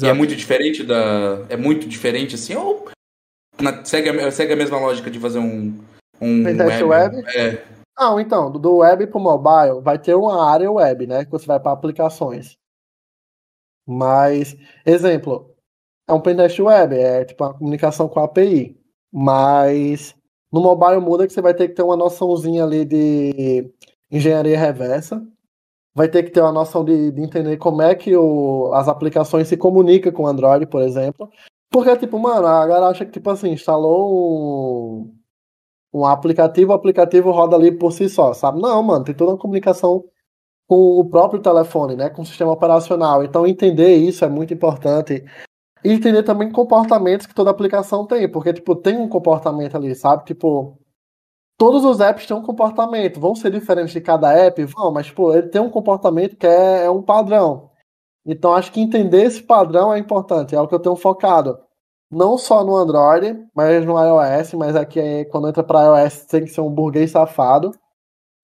E 0.00 0.06
é 0.06 0.12
muito 0.12 0.36
diferente 0.36 0.84
da. 0.84 1.46
É 1.48 1.56
muito 1.56 1.88
diferente 1.88 2.34
assim, 2.34 2.54
ou 2.54 2.90
na... 3.58 3.82
segue, 3.84 4.10
a... 4.10 4.30
segue 4.30 4.52
a 4.52 4.56
mesma 4.56 4.78
lógica 4.78 5.10
de 5.10 5.18
fazer 5.18 5.38
um. 5.38 5.78
Um 6.20 6.44
web? 6.44 6.84
web? 6.84 7.24
É. 7.34 7.62
Não, 7.98 8.20
então, 8.20 8.50
do 8.52 8.76
web 8.76 9.06
pro 9.08 9.18
mobile 9.20 9.80
vai 9.82 9.98
ter 9.98 10.14
uma 10.14 10.48
área 10.48 10.70
web, 10.70 11.06
né? 11.06 11.24
Que 11.24 11.30
você 11.30 11.46
vai 11.46 11.58
para 11.58 11.72
aplicações. 11.72 12.56
Mas, 13.86 14.56
exemplo, 14.86 15.54
é 16.08 16.12
um 16.12 16.20
pentest 16.20 16.58
web, 16.60 16.94
é 16.96 17.24
tipo 17.24 17.44
uma 17.44 17.54
comunicação 17.54 18.08
com 18.08 18.20
a 18.20 18.24
API. 18.24 18.78
Mas 19.12 20.14
no 20.52 20.60
mobile 20.62 21.00
muda 21.00 21.26
que 21.26 21.32
você 21.32 21.42
vai 21.42 21.54
ter 21.54 21.68
que 21.68 21.74
ter 21.74 21.82
uma 21.82 21.96
noçãozinha 21.96 22.64
ali 22.64 22.84
de 22.84 23.70
engenharia 24.10 24.58
reversa. 24.58 25.26
Vai 25.94 26.08
ter 26.08 26.22
que 26.24 26.30
ter 26.30 26.40
uma 26.42 26.52
noção 26.52 26.84
de, 26.84 27.10
de 27.12 27.22
entender 27.22 27.56
como 27.58 27.82
é 27.82 27.94
que 27.94 28.16
o, 28.16 28.72
as 28.74 28.88
aplicações 28.88 29.48
se 29.48 29.56
comunicam 29.56 30.12
com 30.12 30.24
o 30.24 30.26
Android, 30.28 30.66
por 30.66 30.82
exemplo. 30.82 31.30
Porque, 31.70 31.96
tipo, 31.98 32.18
mano, 32.18 32.46
a 32.46 32.66
galera 32.66 32.88
acha 32.88 33.04
que, 33.06 33.12
tipo 33.12 33.30
assim, 33.30 33.50
instalou 33.50 35.02
um, 35.02 35.17
um 35.92 36.04
aplicativo, 36.04 36.72
o 36.72 36.74
aplicativo 36.74 37.30
roda 37.30 37.56
ali 37.56 37.72
por 37.72 37.92
si 37.92 38.08
só, 38.08 38.32
sabe? 38.34 38.60
Não, 38.60 38.82
mano, 38.82 39.04
tem 39.04 39.14
toda 39.14 39.32
uma 39.32 39.38
comunicação 39.38 40.04
com 40.66 40.76
o 41.00 41.08
próprio 41.08 41.40
telefone, 41.40 41.96
né? 41.96 42.10
Com 42.10 42.22
o 42.22 42.26
sistema 42.26 42.52
operacional. 42.52 43.24
Então, 43.24 43.46
entender 43.46 43.96
isso 43.96 44.24
é 44.24 44.28
muito 44.28 44.52
importante. 44.54 45.24
E 45.84 45.92
entender 45.92 46.22
também 46.24 46.50
comportamentos 46.52 47.26
que 47.26 47.34
toda 47.34 47.50
aplicação 47.50 48.06
tem, 48.06 48.30
porque, 48.30 48.52
tipo, 48.52 48.76
tem 48.76 48.98
um 48.98 49.08
comportamento 49.08 49.76
ali, 49.76 49.94
sabe? 49.94 50.24
Tipo, 50.24 50.78
todos 51.56 51.84
os 51.84 52.00
apps 52.00 52.26
têm 52.26 52.36
um 52.36 52.42
comportamento. 52.42 53.20
Vão 53.20 53.34
ser 53.34 53.50
diferentes 53.50 53.92
de 53.92 54.00
cada 54.00 54.32
app? 54.32 54.64
Vão, 54.64 54.92
mas, 54.92 55.06
tipo, 55.06 55.32
ele 55.32 55.48
tem 55.48 55.60
um 55.60 55.70
comportamento 55.70 56.36
que 56.36 56.46
é, 56.46 56.84
é 56.86 56.90
um 56.90 57.02
padrão. 57.02 57.70
Então, 58.26 58.54
acho 58.54 58.72
que 58.72 58.80
entender 58.80 59.24
esse 59.24 59.42
padrão 59.42 59.92
é 59.92 59.98
importante, 59.98 60.54
é 60.54 60.60
o 60.60 60.68
que 60.68 60.74
eu 60.74 60.80
tenho 60.80 60.96
focado 60.96 61.58
não 62.10 62.38
só 62.38 62.64
no 62.64 62.76
Android, 62.76 63.46
mas 63.54 63.84
no 63.84 63.98
iOS, 63.98 64.54
mas 64.54 64.76
aqui 64.76 64.98
é, 65.00 65.24
quando 65.26 65.48
entra 65.48 65.62
para 65.62 66.02
iOS 66.02 66.24
tem 66.26 66.44
que 66.44 66.50
ser 66.50 66.60
um 66.60 66.70
burguês 66.70 67.10
safado. 67.10 67.72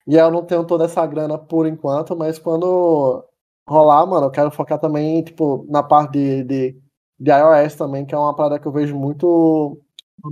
E 0.07 0.17
eu 0.17 0.31
não 0.31 0.45
tenho 0.45 0.65
toda 0.67 0.85
essa 0.85 1.07
grana 1.07 1.39
por 1.39 1.67
enquanto, 1.67 2.17
mas 2.17 2.39
quando 2.39 3.25
rolar, 3.69 4.07
mano, 4.07 4.27
eu 4.27 4.31
quero 4.31 4.51
focar 4.51 4.79
também, 4.79 5.23
tipo, 5.23 5.67
na 5.69 5.83
parte 5.83 6.13
de, 6.13 6.45
de, 6.45 6.83
de 7.19 7.31
iOS 7.33 7.75
também, 7.77 8.05
que 8.07 8.15
é 8.15 8.19
uma 8.19 8.35
parada 8.37 8.59
que 8.59 8.67
eu 8.67 8.73
vejo 8.73 8.95
muito, 8.97 9.81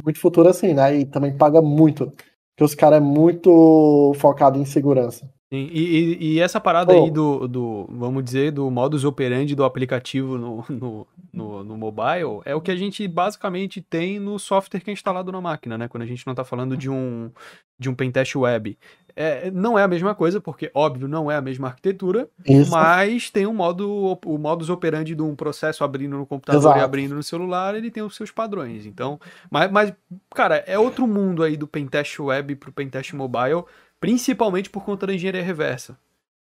muito 0.05 0.21
futuro 0.21 0.49
assim, 0.49 0.75
né? 0.75 0.97
E 0.97 1.07
também 1.07 1.37
paga 1.37 1.63
muito. 1.63 2.13
Porque 2.51 2.65
os 2.65 2.75
caras 2.75 2.99
é 2.99 3.01
muito 3.01 4.13
focado 4.17 4.59
em 4.59 4.65
segurança. 4.67 5.29
E, 5.53 5.59
e, 5.59 6.33
e, 6.33 6.41
essa 6.41 6.59
parada 6.59 6.95
oh. 6.95 7.05
aí 7.05 7.11
do, 7.11 7.47
do, 7.47 7.87
vamos 7.91 8.25
dizer, 8.25 8.53
do 8.53 8.71
modus 8.71 9.05
operandi 9.05 9.55
do 9.55 9.65
aplicativo 9.65 10.39
no, 10.39 10.65
no, 10.71 11.07
no, 11.31 11.63
no, 11.63 11.77
mobile 11.77 12.41
é 12.47 12.55
o 12.55 12.61
que 12.61 12.71
a 12.71 12.77
gente 12.77 13.07
basicamente 13.07 13.83
tem 13.83 14.19
no 14.19 14.39
software 14.39 14.81
que 14.81 14.89
é 14.89 14.95
instalado 14.95 15.31
na 15.31 15.43
máquina, 15.43 15.77
né? 15.77 15.89
Quando 15.89 16.05
a 16.05 16.07
gente 16.07 16.27
não 16.27 16.33
está 16.33 16.43
falando 16.43 16.75
de 16.75 16.89
um, 16.89 17.31
de 17.79 17.91
um 17.91 17.95
pentest 17.95 18.35
web. 18.35 18.79
É, 19.15 19.51
não 19.51 19.79
é 19.79 19.83
a 19.83 19.89
mesma 19.89 20.15
coisa, 20.15 20.41
porque, 20.41 20.71
óbvio, 20.73 21.07
não 21.07 21.31
é 21.31 21.37
a 21.37 21.43
mesma 21.43 21.69
arquitetura, 21.69 22.31
Isso. 22.49 22.71
mas 22.71 23.29
tem 23.29 23.47
um 23.47 23.53
modo, 23.53 24.19
o 24.25 24.39
modus 24.39 24.71
operandi 24.71 25.15
de 25.15 25.21
um 25.21 25.37
processo 25.37 25.85
abrindo 25.85 26.17
no 26.17 26.25
computador 26.25 26.63
Exato. 26.63 26.79
e 26.79 26.81
abrindo 26.81 27.15
no 27.15 27.23
celular, 27.23 27.75
ele 27.75 27.91
tem 27.91 28.03
os 28.03 28.17
seus 28.17 28.31
padrões. 28.31 28.87
Então, 28.87 29.21
mas, 29.51 29.71
mas, 29.71 29.93
cara, 30.35 30.65
é 30.67 30.79
outro 30.79 31.07
mundo 31.07 31.43
aí 31.43 31.59
do 31.59 31.67
pentest 31.67 32.19
web 32.21 32.57
pro 32.57 32.73
pentest 32.73 33.13
mobile 33.13 33.65
principalmente 34.03 34.69
por 34.69 34.85
conta 34.85 35.07
da 35.07 35.15
engenharia 35.15 35.45
reversa. 35.45 35.97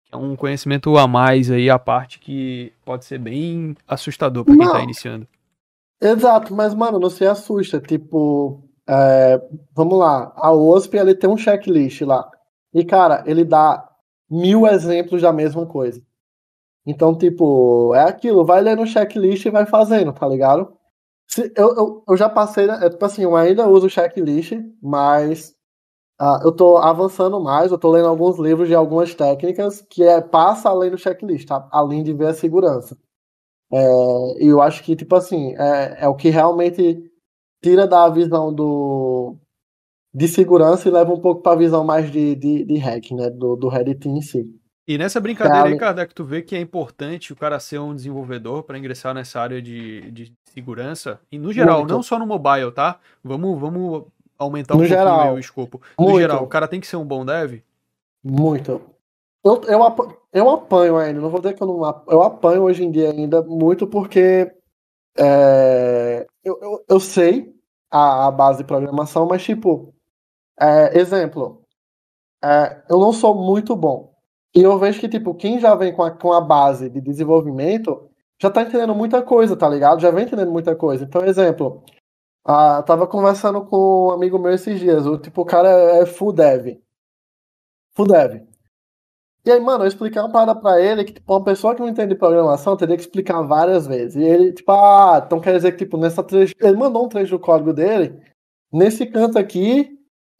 Que 0.04 0.14
é 0.14 0.18
um 0.18 0.36
conhecimento 0.36 0.98
a 0.98 1.08
mais 1.08 1.50
aí, 1.50 1.70
a 1.70 1.78
parte 1.78 2.18
que 2.18 2.74
pode 2.84 3.06
ser 3.06 3.18
bem 3.18 3.74
assustador 3.86 4.44
para 4.44 4.54
quem 4.54 4.66
está 4.66 4.80
iniciando. 4.82 5.26
Exato, 5.98 6.54
mas, 6.54 6.74
mano, 6.74 6.98
não 6.98 7.08
se 7.08 7.24
assusta. 7.26 7.80
Tipo, 7.80 8.62
é, 8.86 9.40
vamos 9.74 9.98
lá, 9.98 10.30
a 10.36 10.52
OSP 10.52 10.98
ele 10.98 11.14
tem 11.14 11.30
um 11.30 11.38
checklist 11.38 12.02
lá. 12.02 12.30
E, 12.74 12.84
cara, 12.84 13.24
ele 13.26 13.46
dá 13.46 13.88
mil 14.30 14.66
exemplos 14.66 15.22
da 15.22 15.32
mesma 15.32 15.64
coisa. 15.64 16.02
Então, 16.84 17.16
tipo, 17.16 17.94
é 17.94 18.02
aquilo, 18.02 18.44
vai 18.44 18.60
ler 18.60 18.76
no 18.76 18.86
checklist 18.86 19.46
e 19.46 19.50
vai 19.50 19.64
fazendo, 19.64 20.12
tá 20.12 20.28
ligado? 20.28 20.76
Se, 21.26 21.50
eu, 21.56 21.74
eu, 21.74 22.04
eu 22.06 22.16
já 22.16 22.28
passei, 22.28 22.68
é, 22.68 22.90
tipo 22.90 23.04
assim, 23.06 23.22
eu 23.22 23.34
ainda 23.34 23.66
uso 23.66 23.86
o 23.86 23.90
checklist, 23.90 24.52
mas 24.82 25.57
Uh, 26.20 26.42
eu 26.42 26.50
estou 26.50 26.78
avançando 26.78 27.40
mais, 27.40 27.70
eu 27.70 27.76
estou 27.76 27.92
lendo 27.92 28.08
alguns 28.08 28.38
livros 28.38 28.66
de 28.66 28.74
algumas 28.74 29.14
técnicas 29.14 29.80
que 29.82 30.02
é 30.02 30.20
passa 30.20 30.68
além 30.68 30.90
do 30.90 30.98
checklist, 30.98 31.46
tá? 31.46 31.68
além 31.70 32.02
de 32.02 32.12
ver 32.12 32.28
a 32.28 32.34
segurança. 32.34 32.98
É, 33.72 34.44
e 34.44 34.46
eu 34.46 34.60
acho 34.60 34.82
que, 34.82 34.96
tipo 34.96 35.14
assim, 35.14 35.54
é, 35.56 36.04
é 36.04 36.08
o 36.08 36.16
que 36.16 36.30
realmente 36.30 37.08
tira 37.62 37.86
da 37.86 38.08
visão 38.08 38.52
do, 38.52 39.36
de 40.14 40.26
segurança 40.26 40.88
e 40.88 40.92
leva 40.92 41.12
um 41.12 41.20
pouco 41.20 41.42
para 41.42 41.52
a 41.52 41.58
visão 41.58 41.84
mais 41.84 42.10
de, 42.10 42.34
de, 42.34 42.64
de 42.64 42.76
hack, 42.78 43.12
né? 43.12 43.30
Do, 43.30 43.56
do 43.56 43.68
Reddit 43.68 44.08
em 44.08 44.20
si. 44.20 44.44
E 44.88 44.96
nessa 44.96 45.20
brincadeira 45.20 45.68
aí, 45.68 45.76
Kardec, 45.76 46.14
tu 46.14 46.24
vê 46.24 46.40
que 46.40 46.56
é 46.56 46.60
importante 46.60 47.30
o 47.30 47.36
cara 47.36 47.60
ser 47.60 47.78
um 47.78 47.94
desenvolvedor 47.94 48.62
para 48.62 48.78
ingressar 48.78 49.12
nessa 49.12 49.38
área 49.38 49.60
de, 49.60 50.10
de 50.10 50.32
segurança, 50.46 51.20
e 51.30 51.38
no 51.38 51.52
geral, 51.52 51.80
Muito. 51.80 51.92
não 51.92 52.02
só 52.02 52.18
no 52.18 52.26
mobile, 52.26 52.72
tá? 52.72 52.98
Vamos, 53.22 53.60
vamos 53.60 54.06
aumentar 54.38 54.74
um 54.74 54.78
no 54.78 54.86
geral, 54.86 55.34
o 55.34 55.38
escopo. 55.38 55.80
No 55.98 56.04
muito. 56.04 56.20
geral, 56.20 56.44
o 56.44 56.46
cara 56.46 56.68
tem 56.68 56.80
que 56.80 56.86
ser 56.86 56.96
um 56.96 57.04
bom 57.04 57.24
dev? 57.24 57.60
Muito. 58.22 58.80
Eu, 59.44 59.60
eu, 59.64 60.18
eu 60.32 60.50
apanho 60.50 60.96
ainda, 60.96 61.20
não 61.20 61.30
vou 61.30 61.40
dizer 61.40 61.54
que 61.54 61.62
eu 61.62 61.66
não 61.66 62.04
eu 62.08 62.22
apanho 62.22 62.62
hoje 62.62 62.84
em 62.84 62.90
dia 62.90 63.10
ainda 63.10 63.42
muito 63.42 63.86
porque 63.86 64.52
é, 65.16 66.26
eu, 66.44 66.58
eu, 66.60 66.84
eu, 66.88 67.00
sei 67.00 67.54
a, 67.90 68.26
a, 68.26 68.30
base 68.30 68.58
de 68.58 68.64
programação, 68.64 69.26
mas 69.26 69.42
tipo, 69.42 69.94
é, 70.60 70.98
exemplo, 70.98 71.62
é, 72.42 72.82
eu 72.88 72.98
não 72.98 73.12
sou 73.12 73.34
muito 73.34 73.74
bom. 73.74 74.14
E 74.54 74.62
eu 74.62 74.78
vejo 74.78 75.00
que, 75.00 75.08
tipo, 75.08 75.34
quem 75.34 75.60
já 75.60 75.74
vem 75.74 75.92
com 75.92 76.02
a, 76.02 76.10
com 76.10 76.32
a 76.32 76.40
base 76.40 76.88
de 76.88 77.00
desenvolvimento 77.00 78.08
já 78.40 78.50
tá 78.50 78.62
entendendo 78.62 78.94
muita 78.94 79.20
coisa, 79.22 79.56
tá 79.56 79.68
ligado? 79.68 80.00
Já 80.00 80.10
vem 80.10 80.24
entendendo 80.24 80.52
muita 80.52 80.74
coisa. 80.76 81.04
Então, 81.04 81.24
exemplo, 81.24 81.84
ah, 82.50 82.82
tava 82.82 83.06
conversando 83.06 83.62
com 83.66 84.08
um 84.08 84.10
amigo 84.10 84.38
meu 84.38 84.52
esses 84.54 84.80
dias. 84.80 85.06
O 85.06 85.18
tipo, 85.18 85.42
o 85.42 85.44
cara 85.44 85.68
é 85.68 86.06
full 86.06 86.32
dev. 86.32 86.80
Full 87.94 88.06
dev. 88.06 88.48
E 89.44 89.50
aí, 89.50 89.60
mano, 89.60 89.84
eu 89.84 89.88
expliquei 89.88 90.20
uma 90.20 90.32
parada 90.32 90.58
pra 90.58 90.80
ele 90.80 91.04
que, 91.04 91.12
tipo, 91.12 91.30
uma 91.30 91.44
pessoa 91.44 91.74
que 91.74 91.82
não 91.82 91.88
entende 91.88 92.14
programação 92.14 92.74
teria 92.76 92.96
que 92.96 93.02
explicar 93.02 93.42
várias 93.42 93.86
vezes. 93.86 94.16
E 94.16 94.22
ele, 94.22 94.52
tipo, 94.54 94.72
ah, 94.72 95.22
então 95.24 95.40
quer 95.40 95.54
dizer 95.56 95.72
que, 95.72 95.78
tipo, 95.78 95.98
nessa 95.98 96.22
trecho. 96.22 96.54
Ele 96.60 96.76
mandou 96.76 97.04
um 97.04 97.08
trecho 97.08 97.32
do 97.32 97.38
código 97.38 97.74
dele. 97.74 98.18
Nesse 98.72 99.06
canto 99.06 99.38
aqui, 99.38 99.90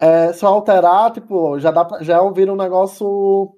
é, 0.01 0.33
se 0.33 0.45
eu 0.45 0.49
alterar, 0.49 1.13
tipo, 1.13 1.59
já 1.61 1.71
dá 1.71 1.85
pra, 1.85 2.03
já 2.03 2.23
vira 2.31 2.53
um 2.53 2.57
negócio. 2.57 3.55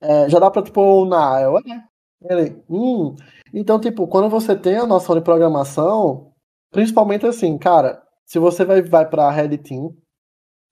É, 0.00 0.28
já 0.28 0.40
dá 0.40 0.50
pra, 0.50 0.62
tipo, 0.62 1.04
na. 1.06 1.40
É. 1.40 2.34
Ele, 2.34 2.62
hum. 2.68 3.14
Então, 3.52 3.78
tipo, 3.80 4.08
quando 4.08 4.28
você 4.28 4.56
tem 4.56 4.78
a 4.78 4.86
noção 4.86 5.14
de 5.14 5.22
programação, 5.22 6.33
Principalmente 6.74 7.24
assim, 7.24 7.56
cara, 7.56 8.02
se 8.26 8.36
você 8.36 8.64
vai, 8.64 8.82
vai 8.82 9.08
para 9.08 9.30
Red 9.30 9.58
Team, 9.58 9.96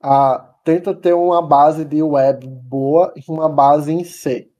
a, 0.02 0.52
tenta 0.64 0.92
ter 0.92 1.12
uma 1.12 1.40
base 1.40 1.84
de 1.84 2.02
web 2.02 2.44
boa 2.48 3.14
e 3.16 3.22
uma 3.30 3.48
base 3.48 3.92
em 3.92 4.02
C. 4.02 4.50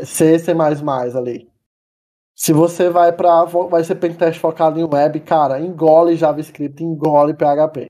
É, 0.00 0.04
C, 0.06 0.38
C++ 0.38 0.52
ali. 0.52 1.50
Se 2.34 2.54
você 2.54 2.88
vai 2.88 3.12
para 3.12 3.44
vai 3.44 3.84
ser 3.84 3.96
pentest 3.96 4.40
focado 4.40 4.80
em 4.80 4.84
web, 4.84 5.20
cara, 5.20 5.60
engole 5.60 6.16
JavaScript, 6.16 6.82
engole 6.82 7.34
PHP. 7.34 7.84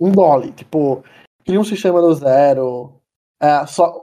engole. 0.00 0.52
Tipo, 0.52 1.02
cria 1.44 1.58
um 1.58 1.64
sistema 1.64 2.00
do 2.00 2.14
zero. 2.14 3.02
É, 3.42 3.66
só, 3.66 4.00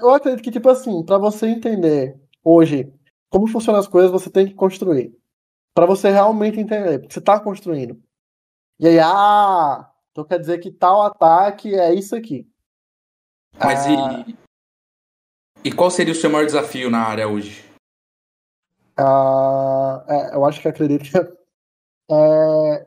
eu 0.00 0.10
acredito 0.10 0.44
que, 0.44 0.52
tipo 0.52 0.68
assim, 0.68 1.04
para 1.04 1.18
você 1.18 1.48
entender 1.48 2.16
hoje 2.44 2.92
como 3.28 3.48
funcionam 3.48 3.80
as 3.80 3.88
coisas, 3.88 4.12
você 4.12 4.30
tem 4.30 4.46
que 4.46 4.54
construir. 4.54 5.12
Para 5.74 5.86
você 5.86 6.10
realmente 6.10 6.60
entender, 6.60 6.98
porque 6.98 7.14
você 7.14 7.20
tá 7.20 7.40
construindo. 7.40 8.00
E 8.78 8.86
aí, 8.86 8.98
ah, 8.98 9.90
então 10.10 10.24
quer 10.24 10.38
dizer 10.38 10.58
que 10.58 10.70
tal 10.70 11.02
ataque 11.02 11.74
é 11.74 11.94
isso 11.94 12.14
aqui. 12.14 12.48
Mas 13.58 13.86
ah, 13.86 14.24
e, 15.62 15.68
e 15.68 15.72
qual 15.72 15.90
seria 15.90 16.12
o 16.12 16.16
seu 16.16 16.30
maior 16.30 16.46
desafio 16.46 16.90
na 16.90 17.02
área 17.02 17.28
hoje? 17.28 17.64
Ah, 18.96 20.04
é, 20.08 20.34
eu 20.34 20.44
acho 20.44 20.60
que 20.60 20.68
acredito 20.68 21.04
que 21.04 21.16
é, 22.10 22.86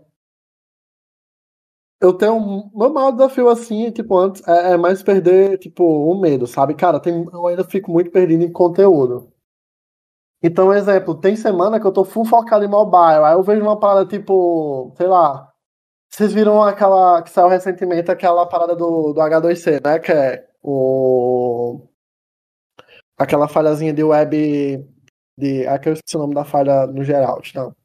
eu 2.02 2.14
tenho 2.14 2.36
um, 2.36 2.72
meu 2.76 2.94
maior 2.94 3.12
desafio 3.12 3.50
assim, 3.50 3.92
tipo, 3.92 4.18
antes, 4.18 4.48
é, 4.48 4.74
é, 4.74 4.78
mais 4.78 5.02
perder, 5.02 5.58
tipo, 5.58 5.84
o 5.84 6.20
medo, 6.20 6.46
sabe? 6.46 6.76
Cara, 6.76 7.00
tem, 7.00 7.26
eu 7.32 7.48
ainda 7.48 7.64
fico 7.64 7.92
muito 7.92 8.12
perdido 8.12 8.44
em 8.44 8.52
conteúdo. 8.52 9.32
Então, 10.44 10.74
exemplo, 10.74 11.16
tem 11.16 11.36
semana 11.36 11.80
que 11.80 11.88
eu 11.88 11.92
tô 11.92 12.04
full 12.04 12.26
focado 12.26 12.64
em 12.64 12.68
mobile, 12.68 13.24
aí 13.24 13.34
eu 13.34 13.44
vejo 13.44 13.62
uma 13.62 13.80
parada 13.80 14.06
tipo, 14.06 14.94
sei 14.98 15.08
lá, 15.08 15.52
vocês 16.16 16.32
viram 16.32 16.64
aquela 16.64 17.22
que 17.22 17.30
saiu 17.30 17.50
recentemente, 17.50 18.10
aquela 18.10 18.46
parada 18.46 18.74
do, 18.74 19.12
do 19.12 19.20
H2C, 19.20 19.86
né? 19.86 20.00
Que 20.00 20.14
é 20.14 20.48
o. 20.64 21.90
Aquela 23.18 23.50
falhazinha 23.50 23.92
de 23.92 24.02
web. 24.02 24.88
De... 25.38 25.68
Aqui 25.68 25.90
eu 25.90 25.94
esqueci 25.94 26.16
o 26.16 26.20
nome 26.20 26.34
da 26.34 26.46
falha 26.46 26.88
no 26.88 27.04
geral, 27.04 27.42
então. 27.46 27.76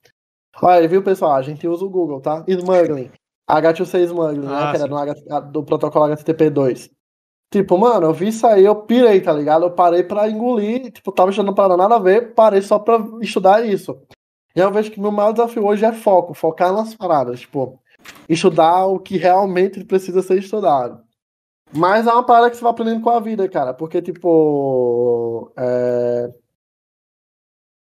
Olha, 0.62 0.86
viu, 0.86 1.02
pessoal? 1.02 1.32
A 1.32 1.42
gente 1.42 1.66
usa 1.66 1.84
o 1.84 1.90
Google, 1.90 2.20
tá? 2.20 2.44
Smuggling. 2.46 3.10
H2C 3.50 4.04
Smuggling, 4.04 4.46
né? 4.46 4.54
Ah, 4.54 4.70
que 4.70 4.76
era 4.76 4.86
no 4.86 4.96
H... 4.96 5.40
do 5.50 5.64
protocolo 5.64 6.12
HTTP2. 6.14 6.88
Tipo, 7.50 7.76
mano, 7.76 8.06
eu 8.06 8.14
vi 8.14 8.28
isso 8.28 8.46
aí, 8.46 8.64
eu 8.64 8.76
pirei, 8.76 9.20
tá 9.20 9.32
ligado? 9.32 9.64
Eu 9.64 9.72
parei 9.72 10.04
pra 10.04 10.28
engolir, 10.28 10.92
tipo, 10.92 11.10
tava 11.10 11.30
estudando 11.30 11.54
para 11.54 11.76
nada 11.76 11.96
a 11.96 11.98
ver, 11.98 12.32
parei 12.32 12.62
só 12.62 12.78
pra 12.78 12.98
estudar 13.20 13.66
isso. 13.66 14.00
E 14.54 14.60
eu 14.60 14.72
vejo 14.72 14.90
que 14.92 15.00
meu 15.00 15.10
maior 15.12 15.32
desafio 15.32 15.66
hoje 15.66 15.84
é 15.84 15.92
foco, 15.92 16.32
focar 16.34 16.72
nas 16.72 16.94
paradas, 16.94 17.40
tipo, 17.40 17.80
estudar 18.28 18.86
o 18.86 19.00
que 19.00 19.16
realmente 19.16 19.84
precisa 19.84 20.22
ser 20.22 20.38
estudado. 20.38 21.02
Mas 21.74 22.06
é 22.06 22.12
uma 22.12 22.24
parada 22.26 22.50
que 22.50 22.56
você 22.56 22.62
vai 22.62 22.72
aprendendo 22.72 23.02
com 23.02 23.10
a 23.10 23.20
vida, 23.20 23.48
cara, 23.48 23.74
porque, 23.74 24.02
tipo, 24.02 25.52
é... 25.56 26.32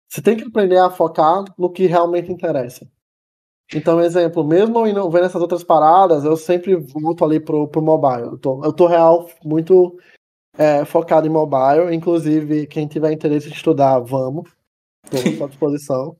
você 0.10 0.22
tem 0.22 0.38
que 0.38 0.44
aprender 0.44 0.78
a 0.78 0.90
focar 0.90 1.46
no 1.58 1.72
que 1.72 1.86
realmente 1.86 2.32
interessa. 2.32 2.90
Então, 3.74 4.00
exemplo, 4.00 4.44
mesmo 4.44 4.86
indo, 4.86 5.10
vendo 5.10 5.26
essas 5.26 5.42
outras 5.42 5.64
paradas, 5.64 6.24
eu 6.24 6.38
sempre 6.38 6.76
volto 6.76 7.26
ali 7.26 7.40
pro, 7.40 7.68
pro 7.68 7.82
mobile. 7.82 8.28
Eu 8.34 8.38
tô, 8.38 8.64
eu 8.64 8.72
tô 8.72 8.86
real 8.86 9.28
muito 9.44 9.98
é, 10.58 10.86
focado 10.86 11.26
em 11.28 11.32
mobile. 11.32 11.94
Inclusive, 11.94 12.68
quem 12.68 12.88
tiver 12.88 13.12
interesse 13.12 13.50
em 13.50 13.54
estudar, 13.54 14.00
vamos. 14.00 14.52
Estou 15.12 15.46
à 15.46 15.50
disposição. 15.50 16.18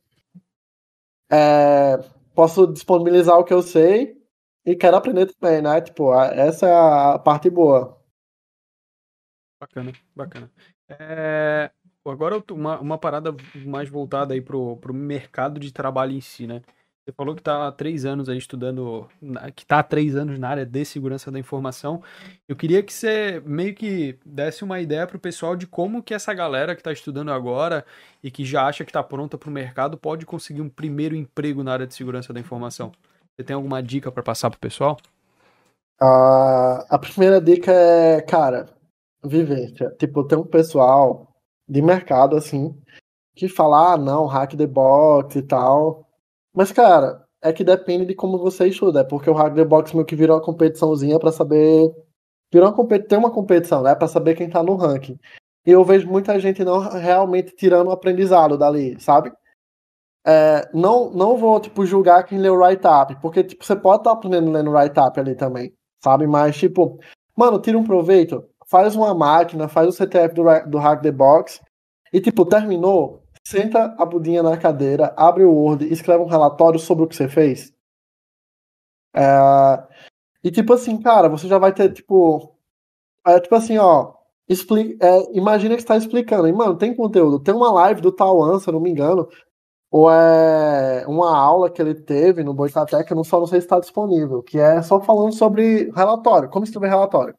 É, 1.30 1.98
posso 2.34 2.66
disponibilizar 2.66 3.38
o 3.38 3.44
que 3.44 3.52
eu 3.52 3.62
sei 3.62 4.16
e 4.64 4.74
quero 4.74 4.96
aprender 4.96 5.32
também, 5.34 5.62
né? 5.62 5.80
Tipo, 5.80 6.12
essa 6.14 6.66
é 6.66 6.74
a 6.74 7.18
parte 7.18 7.48
boa. 7.48 7.96
Bacana, 9.60 9.92
bacana. 10.14 10.50
É, 10.88 11.70
agora 12.04 12.42
uma, 12.50 12.78
uma 12.80 12.98
parada 12.98 13.34
mais 13.64 13.88
voltada 13.88 14.34
aí 14.34 14.40
pro, 14.40 14.76
pro 14.76 14.92
mercado 14.92 15.58
de 15.58 15.72
trabalho 15.72 16.12
em 16.12 16.20
si, 16.20 16.46
né? 16.46 16.62
Você 17.06 17.12
falou 17.12 17.36
que 17.36 17.40
está 17.40 17.68
há 17.68 17.72
três 17.72 18.04
anos 18.04 18.28
aí 18.28 18.36
estudando, 18.36 19.08
que 19.54 19.62
está 19.62 19.78
há 19.78 19.82
três 19.84 20.16
anos 20.16 20.40
na 20.40 20.48
área 20.48 20.66
de 20.66 20.84
segurança 20.84 21.30
da 21.30 21.38
informação. 21.38 22.02
Eu 22.48 22.56
queria 22.56 22.82
que 22.82 22.92
você 22.92 23.40
meio 23.46 23.76
que 23.76 24.18
desse 24.26 24.64
uma 24.64 24.80
ideia 24.80 25.06
para 25.06 25.16
o 25.16 25.20
pessoal 25.20 25.54
de 25.54 25.68
como 25.68 26.02
que 26.02 26.12
essa 26.12 26.34
galera 26.34 26.74
que 26.74 26.80
está 26.80 26.90
estudando 26.90 27.30
agora 27.30 27.86
e 28.24 28.28
que 28.28 28.44
já 28.44 28.66
acha 28.66 28.84
que 28.84 28.90
está 28.90 29.04
pronta 29.04 29.38
para 29.38 29.48
o 29.48 29.52
mercado 29.52 29.96
pode 29.96 30.26
conseguir 30.26 30.62
um 30.62 30.68
primeiro 30.68 31.14
emprego 31.14 31.62
na 31.62 31.74
área 31.74 31.86
de 31.86 31.94
segurança 31.94 32.32
da 32.32 32.40
informação. 32.40 32.90
Você 33.36 33.44
tem 33.44 33.54
alguma 33.54 33.80
dica 33.80 34.10
para 34.10 34.24
passar 34.24 34.50
para 34.50 34.56
o 34.56 34.60
pessoal? 34.60 34.96
Uh, 36.02 36.82
a 36.90 36.98
primeira 37.00 37.40
dica 37.40 37.70
é, 37.70 38.20
cara, 38.20 38.66
vivência. 39.24 39.94
Tipo, 39.96 40.24
tem 40.24 40.36
um 40.36 40.44
pessoal 40.44 41.32
de 41.68 41.80
mercado 41.80 42.34
assim 42.34 42.76
que 43.36 43.48
fala, 43.48 43.92
ah, 43.92 43.96
não, 43.96 44.26
hack 44.26 44.56
the 44.56 44.66
box 44.66 45.36
e 45.36 45.42
tal 45.42 46.05
mas, 46.56 46.72
cara, 46.72 47.22
é 47.42 47.52
que 47.52 47.62
depende 47.62 48.06
de 48.06 48.14
como 48.14 48.38
você 48.38 48.66
estuda. 48.66 49.00
É 49.00 49.04
porque 49.04 49.28
o 49.28 49.34
Hack 49.34 49.54
the 49.54 49.64
Box 49.64 49.94
meio 49.94 50.06
que 50.06 50.16
virou 50.16 50.36
uma 50.36 50.42
competiçãozinha 50.42 51.18
para 51.18 51.30
saber. 51.30 51.92
Virou 52.52 52.68
uma 52.68 52.74
competição, 52.74 53.08
tem 53.08 53.18
uma 53.18 53.30
competição, 53.30 53.82
né? 53.82 53.94
Pra 53.94 54.08
saber 54.08 54.34
quem 54.34 54.48
tá 54.48 54.62
no 54.62 54.74
ranking. 54.74 55.18
E 55.66 55.70
eu 55.70 55.84
vejo 55.84 56.08
muita 56.08 56.38
gente 56.40 56.64
não 56.64 56.78
realmente 56.78 57.54
tirando 57.54 57.88
o 57.88 57.90
aprendizado 57.90 58.56
dali, 58.56 58.98
sabe? 59.00 59.32
É, 60.26 60.68
não, 60.72 61.10
não 61.10 61.36
vou, 61.36 61.60
tipo, 61.60 61.84
julgar 61.84 62.24
quem 62.24 62.40
o 62.48 62.54
write-up, 62.56 63.16
porque, 63.20 63.44
tipo, 63.44 63.64
você 63.64 63.76
pode 63.76 64.00
estar 64.00 64.10
tá 64.10 64.16
aprendendo 64.16 64.50
lendo 64.50 64.70
write-up 64.70 65.20
ali 65.20 65.36
também, 65.36 65.72
sabe? 66.02 66.26
Mas, 66.26 66.56
tipo, 66.56 66.98
mano, 67.36 67.60
tira 67.60 67.78
um 67.78 67.84
proveito, 67.84 68.44
faz 68.66 68.96
uma 68.96 69.14
máquina, 69.14 69.68
faz 69.68 69.88
o 69.88 69.92
CTF 69.92 70.34
do, 70.34 70.42
do 70.68 70.78
Hack 70.78 71.02
the 71.02 71.12
Box, 71.12 71.60
e, 72.12 72.20
tipo, 72.20 72.46
terminou, 72.46 73.22
Senta 73.46 73.94
a 73.96 74.04
budinha 74.04 74.42
na 74.42 74.56
cadeira, 74.56 75.14
abre 75.16 75.44
o 75.44 75.52
Word 75.52 75.86
escreve 75.92 76.20
um 76.20 76.26
relatório 76.26 76.80
sobre 76.80 77.04
o 77.04 77.06
que 77.06 77.14
você 77.14 77.28
fez. 77.28 77.72
É... 79.14 79.86
E 80.42 80.50
tipo 80.50 80.72
assim, 80.72 81.00
cara, 81.00 81.28
você 81.28 81.46
já 81.46 81.56
vai 81.56 81.72
ter, 81.72 81.92
tipo. 81.92 82.52
É, 83.24 83.38
tipo 83.38 83.54
assim, 83.54 83.78
ó. 83.78 84.14
Expli... 84.48 84.98
É, 85.00 85.36
imagina 85.38 85.76
que 85.76 85.80
está 85.80 85.96
explicando. 85.96 86.48
E, 86.48 86.52
mano, 86.52 86.76
tem 86.76 86.92
conteúdo. 86.92 87.38
Tem 87.38 87.54
uma 87.54 87.70
live 87.72 88.00
do 88.00 88.10
Tauan, 88.10 88.58
se 88.58 88.68
eu 88.68 88.72
não 88.72 88.80
me 88.80 88.90
engano. 88.90 89.28
Ou 89.92 90.10
é 90.10 91.06
uma 91.06 91.36
aula 91.38 91.70
que 91.70 91.80
ele 91.80 91.94
teve 91.94 92.42
no 92.42 92.52
Boitatec, 92.52 93.08
eu 93.08 93.16
não 93.16 93.22
só 93.22 93.38
não 93.38 93.46
sei 93.46 93.60
se 93.60 93.66
está 93.66 93.78
disponível, 93.78 94.42
que 94.42 94.58
é 94.58 94.82
só 94.82 95.00
falando 95.00 95.32
sobre 95.32 95.92
relatório, 95.94 96.50
como 96.50 96.64
escrever 96.64 96.88
relatório. 96.88 97.36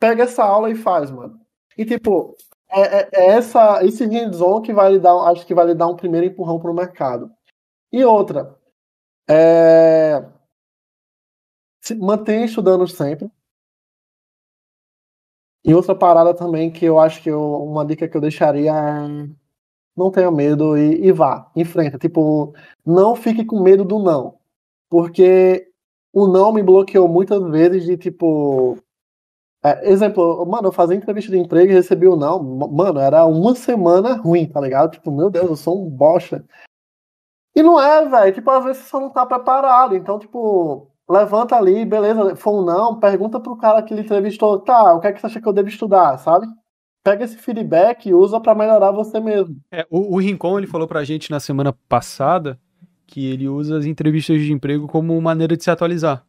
Pega 0.00 0.24
essa 0.24 0.42
aula 0.42 0.70
e 0.70 0.74
faz, 0.74 1.10
mano. 1.10 1.38
E 1.76 1.84
tipo, 1.84 2.34
é, 2.70 2.80
é, 2.80 3.08
é 3.12 3.26
essa, 3.28 3.84
esse 3.84 4.04
hands-on 4.04 4.62
que 4.62 4.72
vai 4.72 4.92
lhe 4.92 4.98
dar, 4.98 5.14
acho 5.30 5.46
que 5.46 5.54
vai 5.54 5.66
lhe 5.66 5.74
dar 5.74 5.88
um 5.88 5.96
primeiro 5.96 6.26
empurrão 6.26 6.58
para 6.58 6.70
o 6.70 6.74
mercado. 6.74 7.30
E 7.92 8.04
outra, 8.04 8.56
é, 9.28 10.24
se 11.80 11.94
mantenha 11.94 12.44
estudando 12.44 12.86
sempre. 12.86 13.30
E 15.64 15.74
outra 15.74 15.94
parada 15.94 16.34
também 16.34 16.70
que 16.70 16.84
eu 16.84 16.98
acho 16.98 17.22
que 17.22 17.28
eu, 17.30 17.40
uma 17.64 17.84
dica 17.84 18.08
que 18.08 18.16
eu 18.16 18.20
deixaria 18.20 18.72
é 18.72 19.28
não 19.98 20.10
tenha 20.12 20.30
medo 20.30 20.78
e, 20.78 21.06
e 21.08 21.12
vá, 21.12 21.50
enfrenta. 21.56 21.98
Tipo, 21.98 22.54
não 22.86 23.16
fique 23.16 23.44
com 23.44 23.60
medo 23.60 23.84
do 23.84 23.98
não. 23.98 24.38
Porque 24.88 25.70
o 26.12 26.26
não 26.28 26.52
me 26.52 26.62
bloqueou 26.62 27.08
muitas 27.08 27.42
vezes 27.50 27.84
de 27.84 27.96
tipo, 27.98 28.78
é, 29.70 29.90
exemplo, 29.90 30.44
mano, 30.46 30.68
eu 30.68 30.72
fazia 30.72 30.96
entrevista 30.96 31.30
de 31.30 31.38
emprego 31.38 31.70
e 31.70 31.74
recebi 31.74 32.06
o 32.06 32.16
não. 32.16 32.42
Mano, 32.42 33.00
era 33.00 33.24
uma 33.26 33.54
semana 33.54 34.14
ruim, 34.14 34.46
tá 34.46 34.60
ligado? 34.60 34.92
Tipo, 34.92 35.10
meu 35.10 35.30
Deus, 35.30 35.48
eu 35.48 35.56
sou 35.56 35.86
um 35.86 35.90
bosta. 35.90 36.44
E 37.54 37.62
não 37.62 37.80
é, 37.80 38.08
velho. 38.08 38.34
Tipo, 38.34 38.50
às 38.50 38.64
vezes 38.64 38.82
você 38.82 38.88
só 38.90 39.00
não 39.00 39.10
tá 39.10 39.26
preparado. 39.26 39.96
Então, 39.96 40.18
tipo, 40.18 40.90
levanta 41.08 41.56
ali, 41.56 41.84
beleza, 41.84 42.36
foi 42.36 42.52
um 42.52 42.62
não, 42.62 43.00
pergunta 43.00 43.40
pro 43.40 43.56
cara 43.56 43.82
que 43.82 43.94
ele 43.94 44.02
entrevistou, 44.02 44.60
tá, 44.60 44.94
o 44.94 45.00
que 45.00 45.06
é 45.06 45.12
que 45.12 45.20
você 45.20 45.26
acha 45.26 45.40
que 45.40 45.48
eu 45.48 45.52
devo 45.52 45.68
estudar, 45.68 46.18
sabe? 46.18 46.46
Pega 47.02 47.24
esse 47.24 47.38
feedback 47.38 48.06
e 48.06 48.14
usa 48.14 48.38
para 48.38 48.54
melhorar 48.54 48.90
você 48.90 49.18
mesmo. 49.18 49.56
É, 49.72 49.86
o, 49.90 50.14
o 50.14 50.18
Rincon, 50.18 50.58
ele 50.58 50.66
falou 50.66 50.86
pra 50.86 51.04
gente 51.04 51.30
na 51.30 51.40
semana 51.40 51.72
passada 51.88 52.60
que 53.06 53.24
ele 53.24 53.48
usa 53.48 53.78
as 53.78 53.86
entrevistas 53.86 54.42
de 54.42 54.52
emprego 54.52 54.86
como 54.86 55.18
maneira 55.20 55.56
de 55.56 55.64
se 55.64 55.70
atualizar. 55.70 56.26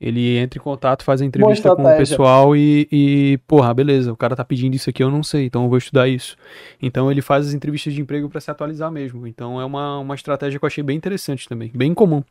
Ele 0.00 0.38
entra 0.38 0.58
em 0.58 0.62
contato, 0.62 1.04
faz 1.04 1.20
a 1.20 1.26
entrevista 1.26 1.76
com 1.76 1.82
o 1.82 1.96
pessoal 1.96 2.56
e, 2.56 2.88
e, 2.90 3.38
porra, 3.46 3.74
beleza, 3.74 4.10
o 4.10 4.16
cara 4.16 4.34
tá 4.34 4.42
pedindo 4.42 4.74
isso 4.74 4.88
aqui, 4.88 5.02
eu 5.02 5.10
não 5.10 5.22
sei, 5.22 5.44
então 5.44 5.64
eu 5.64 5.68
vou 5.68 5.76
estudar 5.76 6.08
isso. 6.08 6.36
Então 6.80 7.10
ele 7.10 7.20
faz 7.20 7.48
as 7.48 7.52
entrevistas 7.52 7.92
de 7.92 8.00
emprego 8.00 8.28
para 8.28 8.40
se 8.40 8.50
atualizar 8.50 8.90
mesmo. 8.90 9.26
Então 9.26 9.60
é 9.60 9.64
uma, 9.64 9.98
uma 9.98 10.14
estratégia 10.14 10.58
que 10.58 10.64
eu 10.64 10.66
achei 10.66 10.82
bem 10.82 10.96
interessante 10.96 11.46
também, 11.46 11.70
bem 11.74 11.92
comum. 11.92 12.22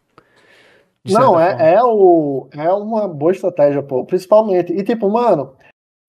Não, 1.08 1.40
é, 1.40 1.76
é, 1.76 1.84
o, 1.84 2.48
é 2.52 2.74
uma 2.74 3.08
boa 3.08 3.32
estratégia, 3.32 3.84
pô, 3.84 4.04
principalmente. 4.04 4.74
E 4.74 4.84
tipo, 4.84 5.10
mano, 5.10 5.54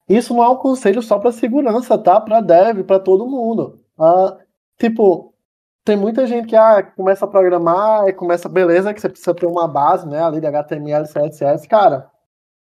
isso 0.08 0.34
não 0.34 0.42
é 0.42 0.48
um 0.48 0.56
conselho 0.56 1.02
só 1.02 1.18
para 1.18 1.30
segurança, 1.30 1.96
tá? 1.96 2.20
Para 2.20 2.40
dev, 2.40 2.84
para 2.84 2.98
todo 2.98 3.28
mundo. 3.28 3.78
Ah, 3.98 4.38
tipo, 4.78 5.29
tem 5.84 5.96
muita 5.96 6.26
gente 6.26 6.46
que 6.46 6.56
ah, 6.56 6.82
começa 6.82 7.24
a 7.24 7.28
programar 7.28 8.06
e 8.08 8.12
começa, 8.12 8.48
beleza, 8.48 8.92
que 8.92 9.00
você 9.00 9.08
precisa 9.08 9.34
ter 9.34 9.46
uma 9.46 9.66
base, 9.66 10.06
né, 10.06 10.22
ali 10.22 10.40
de 10.40 10.46
HTML, 10.46 11.06
CSS, 11.06 11.66
cara, 11.66 12.10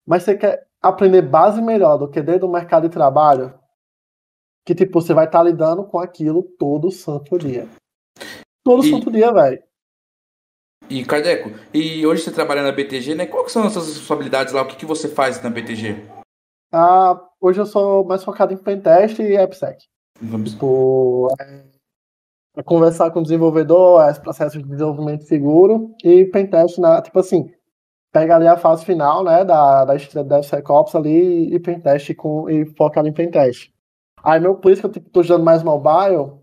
mas 0.06 0.24
você 0.24 0.38
quer 0.38 0.68
aprender 0.82 1.22
base 1.22 1.62
melhor 1.62 1.98
do 1.98 2.10
que 2.10 2.22
dentro 2.22 2.42
do 2.42 2.50
mercado 2.50 2.88
de 2.88 2.94
trabalho, 2.94 3.54
que 4.66 4.74
tipo, 4.74 5.02
você 5.02 5.14
vai 5.14 5.26
estar 5.26 5.40
tá 5.40 5.44
lidando 5.44 5.84
com 5.84 6.00
aquilo 6.00 6.44
todo 6.58 6.92
santo 6.92 7.38
dia. 7.38 7.68
Todo 8.64 8.86
e, 8.86 8.90
santo 8.90 9.12
dia, 9.12 9.32
velho. 9.34 9.62
E, 10.90 11.06
Cardeco, 11.06 11.52
e 11.74 12.06
hoje 12.06 12.24
você 12.24 12.32
trabalha 12.32 12.64
na 12.64 12.72
BTG, 12.72 13.16
né? 13.16 13.26
Quais 13.26 13.52
são 13.52 13.64
as 13.64 13.74
suas 13.74 13.88
responsabilidades 13.88 14.54
lá? 14.54 14.62
O 14.62 14.68
que, 14.68 14.76
que 14.76 14.86
você 14.86 15.08
faz 15.08 15.42
na 15.42 15.50
BTG? 15.50 16.06
Ah, 16.72 17.20
hoje 17.40 17.60
eu 17.60 17.66
sou 17.66 18.06
mais 18.06 18.24
focado 18.24 18.54
em 18.54 18.58
pentest 18.58 19.20
e 19.20 19.38
AppSec. 19.38 19.86
Vamos. 20.22 20.52
Tipo, 20.52 21.28
é, 21.40 21.64
conversar 22.66 23.12
com 23.12 23.20
o 23.20 23.24
desenvolvedor, 23.24 24.04
é 24.04 24.12
esse 24.12 24.20
processo 24.20 24.58
de 24.58 24.68
desenvolvimento 24.68 25.24
seguro 25.24 25.96
e 26.04 26.26
pentest, 26.26 26.78
na, 26.80 27.02
tipo 27.02 27.18
assim, 27.20 27.50
pega 28.12 28.36
ali 28.36 28.48
a 28.48 28.58
fase 28.58 28.84
final, 28.84 29.24
né, 29.24 29.46
da, 29.46 29.86
da 29.86 29.94
DevSecOps 29.94 30.96
ali 30.96 31.54
e 31.54 31.60
pentest 31.60 32.14
com, 32.16 32.50
e 32.50 32.66
foca 32.76 33.00
ali 33.00 33.10
em 33.10 33.14
pentest. 33.14 33.72
Aí, 34.24 34.40
meu, 34.40 34.56
por 34.56 34.72
isso 34.72 34.82
que 34.82 34.88
eu 34.88 34.92
tipo, 34.92 35.10
tô 35.10 35.22
usando 35.22 35.44
mais 35.44 35.64
mobile 35.64 36.34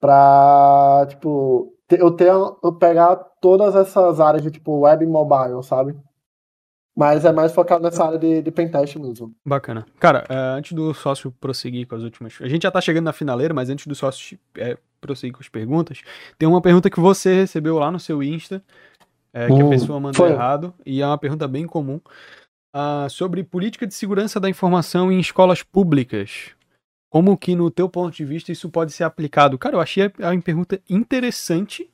pra, 0.00 1.06
tipo, 1.08 1.72
eu, 1.90 2.10
ter, 2.10 2.28
eu 2.28 2.72
pegar 2.78 3.16
todas 3.40 3.74
essas 3.74 4.20
áreas 4.20 4.42
de, 4.42 4.50
tipo, 4.50 4.80
web 4.80 5.04
e 5.04 5.06
mobile, 5.06 5.62
sabe? 5.62 5.96
Mas 6.94 7.24
é 7.24 7.32
mais 7.32 7.52
focado 7.52 7.82
nessa 7.82 8.04
área 8.04 8.18
de, 8.18 8.42
de 8.42 8.50
pentest 8.50 8.96
mesmo. 8.96 9.34
Bacana. 9.44 9.84
Cara, 10.00 10.24
é, 10.28 10.34
antes 10.58 10.72
do 10.72 10.94
sócio 10.94 11.30
prosseguir 11.30 11.86
com 11.86 11.94
as 11.94 12.02
últimas. 12.02 12.38
A 12.40 12.48
gente 12.48 12.62
já 12.62 12.70
tá 12.70 12.80
chegando 12.80 13.04
na 13.04 13.12
finaleira, 13.12 13.52
mas 13.52 13.68
antes 13.68 13.86
do 13.86 13.94
sócio 13.94 14.38
é, 14.56 14.78
prosseguir 15.06 15.34
com 15.34 15.42
as 15.42 15.48
perguntas, 15.48 16.02
tem 16.38 16.48
uma 16.48 16.60
pergunta 16.60 16.90
que 16.90 17.00
você 17.00 17.34
recebeu 17.34 17.78
lá 17.78 17.90
no 17.90 17.98
seu 18.00 18.22
Insta, 18.22 18.62
é, 19.32 19.46
que 19.46 19.52
a 19.52 19.64
hum, 19.64 19.70
pessoa 19.70 20.00
mandou 20.00 20.26
foi. 20.26 20.30
errado, 20.30 20.74
e 20.84 21.00
é 21.00 21.06
uma 21.06 21.18
pergunta 21.18 21.46
bem 21.46 21.66
comum. 21.66 22.00
Uh, 22.74 23.08
sobre 23.08 23.42
política 23.42 23.86
de 23.86 23.94
segurança 23.94 24.38
da 24.38 24.50
informação 24.50 25.10
em 25.10 25.18
escolas 25.18 25.62
públicas. 25.62 26.50
Como 27.08 27.36
que, 27.36 27.54
no 27.54 27.70
teu 27.70 27.88
ponto 27.88 28.14
de 28.14 28.24
vista, 28.24 28.52
isso 28.52 28.68
pode 28.68 28.92
ser 28.92 29.04
aplicado? 29.04 29.56
Cara, 29.56 29.76
eu 29.76 29.80
achei 29.80 30.04
a, 30.04 30.30
a 30.30 30.42
pergunta 30.42 30.78
interessante 30.90 31.88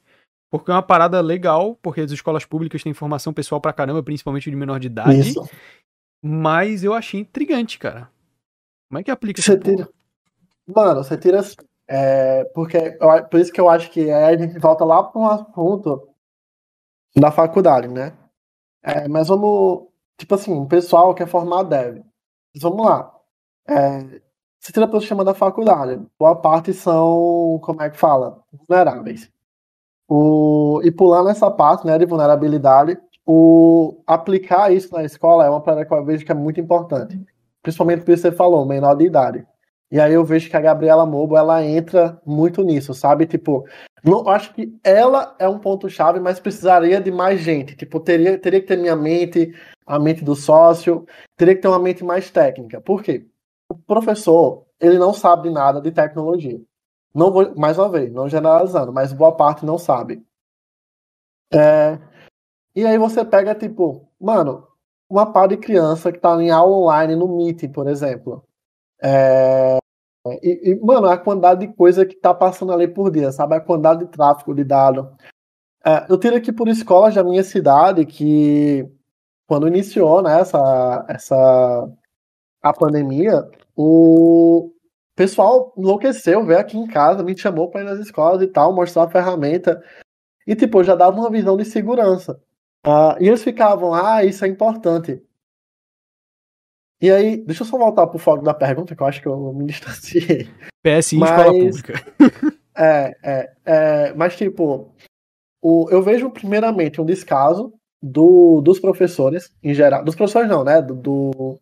porque 0.53 0.71
é 0.71 0.75
uma 0.75 0.83
parada 0.83 1.19
legal, 1.23 1.79
porque 1.81 2.03
as 2.03 2.11
escolas 2.11 2.45
públicas 2.45 2.83
têm 2.83 2.91
informação 2.91 3.33
pessoal 3.33 3.59
pra 3.59 3.73
caramba, 3.73 4.03
principalmente 4.03 4.51
de 4.51 4.55
menor 4.55 4.79
de 4.79 4.89
idade. 4.89 5.31
Isso. 5.31 5.49
Mas 6.23 6.85
eu 6.85 6.93
achei 6.93 7.21
intrigante, 7.21 7.79
cara. 7.79 8.11
Como 8.91 8.99
é 8.99 9.03
que 9.03 9.11
aplica 9.11 9.41
isso? 9.41 9.59
Tira... 9.59 9.89
Mano, 10.67 11.03
você 11.03 11.17
tira. 11.17 11.41
É, 11.95 12.45
porque 12.55 12.97
por 13.31 13.39
isso 13.39 13.53
que 13.53 13.61
eu 13.61 13.69
acho 13.69 13.91
que 13.91 14.11
a 14.11 14.35
gente 14.35 14.59
volta 14.59 14.83
lá 14.83 15.03
para 15.03 15.21
um 15.21 15.27
assunto 15.29 16.09
da 17.15 17.31
faculdade, 17.31 17.87
né? 17.87 18.17
É, 18.83 19.07
mas 19.09 19.29
vamos. 19.29 19.89
Tipo 20.19 20.35
assim, 20.37 20.55
o 20.59 20.67
pessoal 20.67 21.15
quer 21.15 21.27
formar 21.27 21.65
dev. 21.65 22.03
Vamos 22.63 22.87
lá. 22.87 23.15
É, 23.69 24.01
você 24.59 24.73
tira 24.73 24.89
pelo 24.89 25.01
sistema 25.01 25.23
da 25.23 25.35
faculdade. 25.35 26.01
Boa 26.19 26.35
parte 26.35 26.73
são, 26.73 27.61
como 27.63 27.83
é 27.83 27.91
que 27.91 27.99
fala? 27.99 28.43
Vulneráveis. 28.51 29.31
O, 30.09 30.81
e 30.85 30.91
pulando 30.91 31.29
essa 31.29 31.51
parte 31.51 31.87
né, 31.87 31.99
de 31.99 32.07
vulnerabilidade, 32.07 32.99
o 33.27 34.03
aplicar 34.07 34.73
isso 34.73 34.95
na 34.95 35.05
escola 35.05 35.45
é 35.45 35.51
uma 35.51 35.61
parada 35.61 35.85
que 35.85 35.93
eu 35.93 36.05
vejo 36.05 36.25
que 36.25 36.33
é 36.33 36.35
muito 36.35 36.61
importante. 36.61 37.21
Principalmente 37.63 38.01
porque 38.01 38.17
você 38.17 38.33
falou, 38.33 38.65
menor 38.65 38.95
de 38.95 39.05
idade. 39.05 39.47
E 39.93 40.01
aí 40.01 40.15
eu 40.15 40.25
vejo 40.25 40.49
que 40.49 40.57
a 40.57 40.61
Gabriela 40.61 41.05
Mobo, 41.05 41.37
ela 41.37 41.63
entra 41.63 42.19
muito 42.25 42.63
nisso, 42.65 42.95
sabe? 42.95 43.27
Tipo, 43.27 43.69
não, 44.03 44.27
acho 44.27 44.55
que 44.55 44.75
ela 44.83 45.37
é 45.39 45.47
um 45.47 45.59
ponto-chave, 45.59 46.19
mas 46.19 46.41
precisaria 46.41 46.99
de 46.99 47.11
mais 47.11 47.41
gente. 47.41 47.77
Tipo, 47.77 48.01
teria, 48.01 48.39
teria 48.39 48.63
que 48.63 48.67
ter 48.67 48.79
minha 48.79 48.97
mente, 48.97 49.55
a 49.87 49.99
mente 49.99 50.25
do 50.25 50.35
sócio, 50.35 51.07
teria 51.37 51.55
que 51.55 51.61
ter 51.61 51.69
uma 51.69 51.79
mente 51.79 52.03
mais 52.03 52.31
técnica. 52.31 52.81
Por 52.81 53.03
quê? 53.03 53.29
O 53.69 53.77
professor, 53.77 54.65
ele 54.81 54.99
não 54.99 55.13
sabe 55.13 55.49
de 55.49 55.51
nada 55.55 55.79
de 55.79 55.93
tecnologia. 55.93 56.59
Não 57.15 57.31
vou, 57.31 57.55
mais 57.55 57.79
uma 57.79 57.91
vez, 57.91 58.11
não 58.11 58.31
generalizando, 58.31 58.95
mas 58.95 59.13
boa 59.13 59.37
parte 59.37 59.67
não 59.67 59.77
sabe. 59.77 60.25
É, 61.53 61.99
e 62.75 62.87
aí 62.87 62.97
você 62.97 63.23
pega, 63.27 63.55
tipo, 63.55 64.09
mano, 64.19 64.67
uma 65.07 65.31
par 65.31 65.49
de 65.49 65.59
criança 65.59 66.11
que 66.11 66.19
tá 66.19 66.43
em 66.43 66.51
aula 66.51 66.75
online 66.79 67.15
no 67.15 67.29
Meet, 67.29 67.69
por 67.71 67.87
exemplo. 67.87 68.43
É, 69.03 69.79
e, 70.43 70.73
e, 70.73 70.81
mano, 70.81 71.09
a 71.09 71.19
quantidade 71.19 71.67
de 71.67 71.73
coisa 71.75 72.07
que 72.07 72.15
tá 72.15 72.33
passando 72.33 72.73
ali 72.73 72.87
por 72.87 73.11
dia, 73.11 73.33
sabe? 73.33 73.57
A 73.57 73.61
quantidade 73.61 74.05
de 74.05 74.11
tráfego 74.11 74.55
de 74.55 74.65
dados. 74.65 75.07
É, 75.85 76.07
eu 76.09 76.19
tiro 76.19 76.37
aqui 76.37 76.53
por 76.53 76.69
escolas 76.69 77.15
da 77.15 77.25
minha 77.25 77.43
cidade 77.43 78.07
que, 78.07 78.89
quando 79.49 79.67
iniciou 79.67 80.23
né, 80.23 80.41
essa, 80.41 81.05
essa, 81.09 81.89
a 82.63 82.73
pandemia, 82.73 83.45
o, 83.77 84.67
o 84.67 84.73
pessoal 85.17 85.75
enlouqueceu, 85.77 86.45
veio 86.45 86.61
aqui 86.61 86.79
em 86.79 86.87
casa, 86.87 87.25
me 87.25 87.37
chamou 87.37 87.69
para 87.71 87.83
ir 87.83 87.85
nas 87.85 87.99
escolas 87.99 88.41
e 88.43 88.47
tal, 88.47 88.73
mostrar 88.73 89.05
a 89.05 89.11
ferramenta. 89.11 89.83
E, 90.47 90.55
tipo, 90.57 90.83
já 90.85 90.95
dava 90.95 91.19
uma 91.19 91.31
visão 91.31 91.57
de 91.57 91.65
segurança. 91.65 92.41
Uh, 92.87 93.15
e 93.21 93.29
eles 93.29 93.43
ficavam, 93.43 93.95
ah, 93.95 94.25
isso 94.25 94.45
é 94.45 94.49
importante. 94.49 95.23
E 97.03 97.11
aí, 97.11 97.37
deixa 97.45 97.65
eu 97.65 97.67
só 97.67 97.77
voltar 97.77 98.07
pro 98.07 98.17
foco 98.17 98.45
da 98.45 98.55
pergunta, 98.55 98.95
que 98.95 99.03
eu 99.03 99.07
acho 99.07 99.21
que 99.21 99.27
eu 99.27 99.53
me 99.53 99.67
distanciei. 99.67 100.49
PSI 100.85 101.17
mas, 101.17 101.31
escola 101.31 101.53
pública. 101.53 101.95
é, 102.79 103.17
é, 103.25 103.53
é, 103.65 104.15
mas 104.15 104.37
tipo, 104.37 104.95
o, 105.61 105.89
eu 105.91 106.01
vejo 106.01 106.31
primeiramente 106.31 107.01
um 107.01 107.05
descaso 107.05 107.75
do, 108.01 108.61
dos 108.61 108.79
professores 108.79 109.51
em 109.63 109.75
geral, 109.75 110.05
dos 110.05 110.15
professores 110.15 110.49
não, 110.49 110.63
né, 110.63 110.81
do, 110.81 110.95
do 110.95 111.59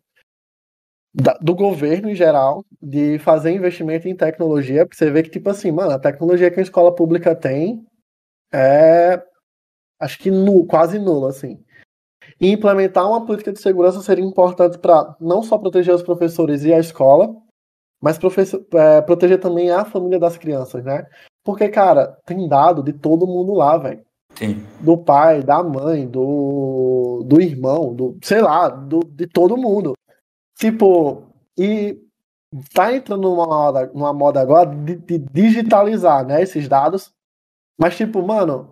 da, 1.13 1.33
do 1.41 1.55
governo 1.55 2.09
em 2.09 2.15
geral 2.15 2.63
de 2.79 3.17
fazer 3.17 3.51
investimento 3.51 4.07
em 4.07 4.15
tecnologia, 4.15 4.85
porque 4.85 4.95
você 4.95 5.09
vê 5.09 5.23
que, 5.23 5.29
tipo 5.31 5.49
assim, 5.49 5.71
mano, 5.71 5.91
a 5.91 5.99
tecnologia 5.99 6.51
que 6.51 6.59
a 6.59 6.63
escola 6.63 6.93
pública 6.93 7.35
tem 7.35 7.83
é 8.53 9.21
acho 9.99 10.19
que 10.19 10.31
nu, 10.31 10.65
quase 10.65 10.97
nula, 10.99 11.29
assim. 11.29 11.63
E 12.39 12.51
implementar 12.51 13.07
uma 13.07 13.25
política 13.25 13.51
de 13.51 13.61
segurança 13.61 14.01
seria 14.01 14.23
importante 14.23 14.77
para 14.77 15.15
não 15.19 15.43
só 15.43 15.57
proteger 15.57 15.93
os 15.93 16.03
professores 16.03 16.63
e 16.63 16.73
a 16.73 16.79
escola, 16.79 17.35
mas 18.01 18.19
é, 18.73 19.01
proteger 19.01 19.39
também 19.39 19.69
a 19.71 19.85
família 19.85 20.19
das 20.19 20.37
crianças, 20.37 20.83
né? 20.83 21.05
Porque, 21.43 21.69
cara, 21.69 22.17
tem 22.25 22.47
dado 22.47 22.83
de 22.83 22.93
todo 22.93 23.27
mundo 23.27 23.53
lá, 23.53 23.77
velho. 23.77 24.03
Do 24.79 24.97
pai, 24.97 25.43
da 25.43 25.61
mãe, 25.61 26.07
do, 26.07 27.23
do 27.25 27.41
irmão, 27.41 27.93
do, 27.93 28.17
sei 28.23 28.41
lá, 28.41 28.69
do, 28.69 28.99
de 28.99 29.27
todo 29.27 29.57
mundo. 29.57 29.93
Tipo, 30.57 31.23
e 31.57 31.99
tá 32.73 32.93
entrando 32.93 33.23
numa 33.23 33.45
moda, 33.45 33.91
numa 33.93 34.13
moda 34.13 34.41
agora 34.41 34.69
de, 34.69 34.95
de, 34.95 35.19
digitalizar, 35.19 36.25
né, 36.25 36.41
esses 36.41 36.67
dados. 36.67 37.11
Mas, 37.79 37.95
tipo, 37.95 38.21
mano, 38.21 38.71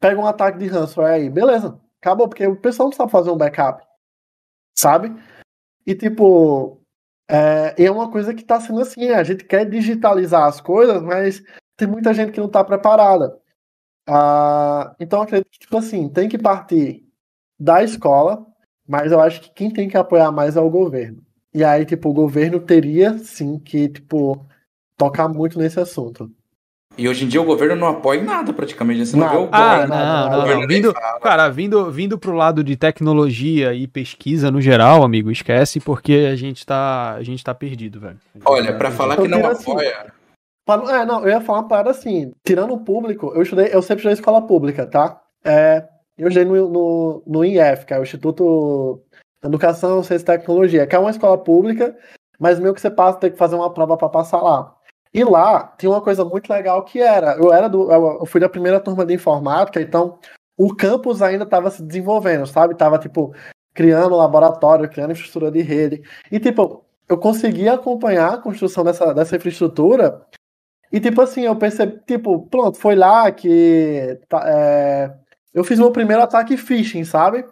pega 0.00 0.20
um 0.20 0.26
ataque 0.26 0.58
de 0.58 0.66
ransomware 0.66 1.14
aí, 1.14 1.30
beleza, 1.30 1.80
acabou, 2.00 2.28
porque 2.28 2.46
o 2.46 2.56
pessoal 2.56 2.88
não 2.88 2.96
sabe 2.96 3.12
fazer 3.12 3.30
um 3.30 3.36
backup, 3.36 3.84
sabe? 4.76 5.14
E, 5.86 5.94
tipo, 5.94 6.80
é, 7.28 7.74
é 7.84 7.90
uma 7.90 8.10
coisa 8.10 8.34
que 8.34 8.44
tá 8.44 8.60
sendo 8.60 8.80
assim, 8.80 9.08
a 9.10 9.22
gente 9.24 9.44
quer 9.44 9.68
digitalizar 9.68 10.44
as 10.44 10.60
coisas, 10.60 11.02
mas 11.02 11.42
tem 11.76 11.88
muita 11.88 12.14
gente 12.14 12.32
que 12.32 12.40
não 12.40 12.48
tá 12.48 12.64
preparada. 12.64 13.38
Ah, 14.08 14.94
então, 15.00 15.22
acredito 15.22 15.50
que, 15.50 15.58
tipo 15.60 15.76
assim, 15.76 16.08
tem 16.08 16.28
que 16.28 16.38
partir 16.38 17.06
da 17.58 17.82
escola, 17.84 18.46
mas 18.86 19.12
eu 19.12 19.20
acho 19.20 19.40
que 19.42 19.50
quem 19.50 19.70
tem 19.72 19.88
que 19.88 19.96
apoiar 19.96 20.32
mais 20.32 20.56
é 20.56 20.60
o 20.60 20.70
governo. 20.70 21.22
E 21.52 21.64
aí, 21.64 21.84
tipo, 21.84 22.08
o 22.10 22.14
governo 22.14 22.60
teria 22.60 23.18
sim 23.18 23.58
que, 23.58 23.88
tipo, 23.88 24.46
tocar 24.96 25.28
muito 25.28 25.58
nesse 25.58 25.80
assunto. 25.80 26.30
E 26.98 27.08
hoje 27.08 27.24
em 27.24 27.28
dia 27.28 27.40
o 27.40 27.44
governo 27.44 27.76
não 27.76 27.86
apoia 27.86 28.20
nada 28.20 28.52
praticamente. 28.52 29.06
Você 29.06 29.16
não, 29.16 29.26
não 29.26 29.32
vê 29.32 29.38
o 29.38 29.48
ah, 29.52 29.86
não, 29.86 29.96
não, 29.96 30.46
não, 30.48 30.60
não. 30.60 30.66
Vindo, 30.66 30.92
cara, 31.22 31.48
vindo, 31.48 31.90
vindo 31.92 32.18
pro 32.18 32.32
lado 32.32 32.64
de 32.64 32.76
tecnologia 32.76 33.72
e 33.72 33.86
pesquisa 33.86 34.50
no 34.50 34.60
geral, 34.60 35.04
amigo, 35.04 35.30
esquece 35.30 35.78
porque 35.78 36.28
a 36.32 36.34
gente 36.34 36.66
tá, 36.66 37.14
a 37.14 37.22
gente 37.22 37.44
tá 37.44 37.54
perdido, 37.54 38.00
velho. 38.00 38.18
Olha, 38.44 38.76
para 38.76 38.90
falar 38.90 39.16
que 39.16 39.28
não 39.28 39.46
assim, 39.46 39.70
apoia. 39.70 40.12
é, 40.90 41.06
não, 41.06 41.22
eu 41.22 41.28
ia 41.28 41.40
falar 41.40 41.60
uma 41.60 41.68
parada 41.68 41.90
assim, 41.90 42.32
tirando 42.44 42.74
o 42.74 42.80
público, 42.80 43.32
eu 43.32 43.42
estudei, 43.42 43.66
eu 43.66 43.80
sempre 43.80 43.98
estudei 43.98 44.14
escola 44.14 44.42
pública, 44.42 44.84
tá? 44.84 45.20
É, 45.44 45.86
eu 46.18 46.26
estudei 46.26 46.44
no, 46.44 46.68
no, 46.68 47.22
no 47.24 47.44
IF, 47.44 47.86
que 47.86 47.94
é 47.94 48.00
o 48.00 48.02
Instituto 48.02 49.00
Educação, 49.44 50.02
Ciência 50.02 50.24
e 50.24 50.26
Tecnologia, 50.26 50.84
que 50.84 50.96
é 50.96 50.98
uma 50.98 51.10
escola 51.10 51.38
pública, 51.38 51.96
mas 52.40 52.58
meio 52.58 52.74
que 52.74 52.80
você 52.80 52.90
passa, 52.90 53.20
tem 53.20 53.30
que 53.30 53.38
fazer 53.38 53.54
uma 53.54 53.72
prova 53.72 53.96
para 53.96 54.08
passar 54.08 54.42
lá. 54.42 54.74
E 55.12 55.24
lá 55.24 55.74
tinha 55.78 55.90
uma 55.90 56.02
coisa 56.02 56.24
muito 56.24 56.52
legal 56.52 56.84
que 56.84 57.00
era, 57.00 57.36
eu 57.36 57.52
era 57.52 57.68
do, 57.68 57.90
eu 57.90 58.26
fui 58.26 58.40
da 58.40 58.48
primeira 58.48 58.80
turma 58.80 59.06
de 59.06 59.14
informática, 59.14 59.80
então 59.80 60.18
o 60.56 60.74
campus 60.74 61.22
ainda 61.22 61.44
estava 61.44 61.70
se 61.70 61.82
desenvolvendo, 61.82 62.46
sabe? 62.46 62.76
Tava 62.76 62.98
tipo 62.98 63.32
criando 63.74 64.16
laboratório, 64.16 64.88
criando 64.90 65.12
infraestrutura 65.12 65.52
de 65.52 65.62
rede. 65.62 66.02
E 66.32 66.40
tipo, 66.40 66.84
eu 67.08 67.16
consegui 67.16 67.68
acompanhar 67.68 68.34
a 68.34 68.38
construção 68.38 68.82
dessa, 68.84 69.14
dessa 69.14 69.36
infraestrutura. 69.36 70.26
E 70.92 71.00
tipo 71.00 71.20
assim, 71.22 71.42
eu 71.42 71.56
percebi, 71.56 72.00
tipo, 72.06 72.46
pronto, 72.48 72.78
foi 72.78 72.96
lá 72.96 73.30
que 73.30 74.18
tá, 74.28 74.42
é, 74.46 75.14
eu 75.54 75.62
fiz 75.62 75.78
meu 75.78 75.92
primeiro 75.92 76.22
ataque 76.22 76.56
phishing, 76.56 77.04
sabe? 77.04 77.44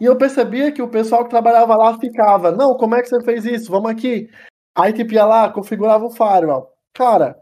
E 0.00 0.04
eu 0.04 0.16
percebia 0.16 0.72
que 0.72 0.82
o 0.82 0.88
pessoal 0.88 1.24
que 1.24 1.30
trabalhava 1.30 1.76
lá 1.76 1.98
ficava, 1.98 2.50
não, 2.52 2.76
como 2.76 2.94
é 2.94 3.02
que 3.02 3.08
você 3.08 3.22
fez 3.22 3.44
isso? 3.44 3.70
Vamos 3.70 3.90
aqui. 3.90 4.30
Aí 4.74 4.92
tipo 4.92 5.12
ia 5.14 5.24
lá, 5.24 5.50
configurava 5.50 6.04
o 6.06 6.10
firewall. 6.10 6.75
Cara, 6.96 7.36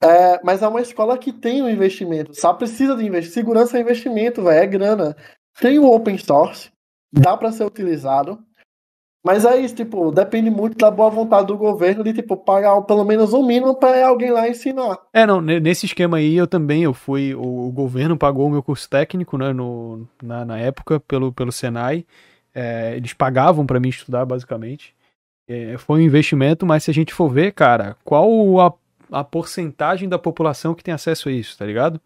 É, 0.00 0.40
mas 0.44 0.62
é 0.62 0.68
uma 0.68 0.80
escola 0.80 1.18
que 1.18 1.32
tem 1.32 1.60
um 1.60 1.68
investimento, 1.68 2.32
sabe? 2.32 2.60
Precisa 2.60 2.96
de 2.96 3.04
investimento. 3.04 3.34
Segurança 3.34 3.76
é 3.76 3.80
investimento, 3.80 4.44
velho, 4.44 4.58
é 4.58 4.66
grana. 4.66 5.16
Tem 5.60 5.76
o 5.78 5.86
open 5.86 6.16
source, 6.16 6.70
dá 7.12 7.36
para 7.36 7.50
ser 7.50 7.64
utilizado. 7.64 8.38
Mas 9.24 9.44
é 9.44 9.56
isso, 9.56 9.74
tipo, 9.74 10.12
depende 10.12 10.48
muito 10.48 10.78
da 10.78 10.90
boa 10.90 11.10
vontade 11.10 11.48
do 11.48 11.58
governo 11.58 12.04
de, 12.04 12.12
tipo, 12.12 12.36
pagar 12.36 12.80
pelo 12.82 13.04
menos 13.04 13.34
um 13.34 13.44
mínimo 13.44 13.74
para 13.74 14.06
alguém 14.06 14.30
lá 14.30 14.48
ensinar. 14.48 14.96
É, 15.12 15.26
não, 15.26 15.40
nesse 15.40 15.86
esquema 15.86 16.18
aí 16.18 16.36
eu 16.36 16.46
também, 16.46 16.84
eu 16.84 16.94
fui, 16.94 17.34
o, 17.34 17.66
o 17.66 17.72
governo 17.72 18.16
pagou 18.16 18.46
o 18.46 18.50
meu 18.50 18.62
curso 18.62 18.88
técnico, 18.88 19.36
né, 19.36 19.52
no, 19.52 20.06
na, 20.22 20.44
na 20.44 20.58
época, 20.58 21.00
pelo, 21.00 21.32
pelo 21.32 21.50
Senai, 21.50 22.06
é, 22.54 22.96
eles 22.96 23.12
pagavam 23.12 23.66
para 23.66 23.80
mim 23.80 23.88
estudar, 23.88 24.24
basicamente. 24.24 24.94
É, 25.48 25.78
foi 25.78 26.00
um 26.00 26.02
investimento, 26.02 26.66
mas 26.66 26.84
se 26.84 26.90
a 26.90 26.94
gente 26.94 27.14
for 27.14 27.28
ver, 27.28 27.52
cara, 27.52 27.96
qual 28.04 28.60
a, 28.60 28.72
a 29.10 29.24
porcentagem 29.24 30.08
da 30.08 30.18
população 30.18 30.74
que 30.74 30.84
tem 30.84 30.92
acesso 30.92 31.28
a 31.30 31.32
isso, 31.32 31.56
tá 31.56 31.64
ligado? 31.64 32.00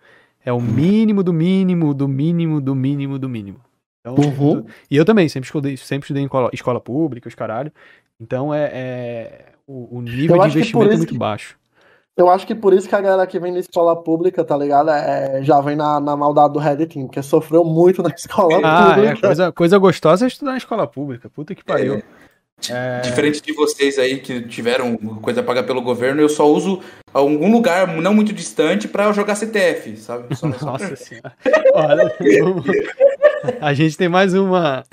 É 0.44 0.52
o 0.52 0.60
mínimo 0.60 1.22
do 1.22 1.32
mínimo, 1.32 1.92
do 1.92 2.06
mínimo, 2.06 2.60
do 2.60 2.74
mínimo, 2.74 3.18
do 3.18 3.28
mínimo. 3.28 3.60
Então, 4.00 4.14
uhum. 4.14 4.64
E 4.90 4.96
eu 4.96 5.04
também, 5.04 5.28
sempre 5.28 5.46
estudei, 5.46 5.76
sempre 5.76 6.04
estudei 6.04 6.22
em 6.22 6.26
escola, 6.26 6.50
escola 6.52 6.80
pública, 6.80 7.28
os 7.28 7.34
caralho. 7.34 7.72
Então 8.20 8.52
é, 8.52 8.70
é 8.72 9.44
o, 9.66 9.98
o, 9.98 10.02
nível 10.02 10.38
de 10.38 10.48
investimento 10.48 10.92
é 10.92 10.96
muito 10.96 11.12
que, 11.12 11.18
baixo. 11.18 11.56
Eu 12.16 12.28
acho 12.28 12.46
que 12.46 12.54
por 12.54 12.72
isso 12.72 12.88
que 12.88 12.94
a 12.94 13.00
galera 13.00 13.26
que 13.26 13.38
vem 13.38 13.52
da 13.52 13.60
escola 13.60 14.00
pública, 14.00 14.44
tá 14.44 14.56
ligado? 14.56 14.90
É, 14.90 15.42
já 15.42 15.60
vem 15.60 15.76
na, 15.76 15.98
na 15.98 16.16
maldade 16.16 16.52
do 16.52 16.58
Red 16.58 16.86
Team, 16.86 17.06
porque 17.06 17.22
sofreu 17.22 17.64
muito 17.64 18.02
na 18.02 18.10
escola 18.14 18.60
ah, 18.62 18.90
é, 18.90 18.94
pública. 18.94 19.18
É, 19.18 19.28
coisa, 19.28 19.52
coisa 19.52 19.78
gostosa 19.78 20.26
é 20.26 20.28
estudar 20.28 20.52
na 20.52 20.58
escola 20.58 20.86
pública. 20.86 21.30
Puta 21.30 21.54
que 21.54 21.64
pariu. 21.64 22.02
É. 22.70 23.00
Diferente 23.00 23.40
de 23.42 23.52
vocês 23.52 23.98
aí 23.98 24.18
que 24.18 24.42
tiveram 24.42 24.96
coisa 24.96 25.42
paga 25.42 25.62
pelo 25.62 25.82
governo, 25.82 26.20
eu 26.20 26.28
só 26.28 26.46
uso 26.46 26.80
algum 27.12 27.50
lugar 27.50 27.88
não 27.88 28.14
muito 28.14 28.32
distante 28.32 28.86
para 28.86 29.12
jogar 29.12 29.34
CTF, 29.34 29.96
sabe? 29.96 30.34
Só, 30.36 30.48
Nossa 30.48 30.94
só... 30.94 31.04
senhora. 31.04 31.36
Olha, 31.74 32.14
a 33.60 33.74
gente 33.74 33.96
tem 33.96 34.08
mais 34.08 34.34
uma 34.34 34.84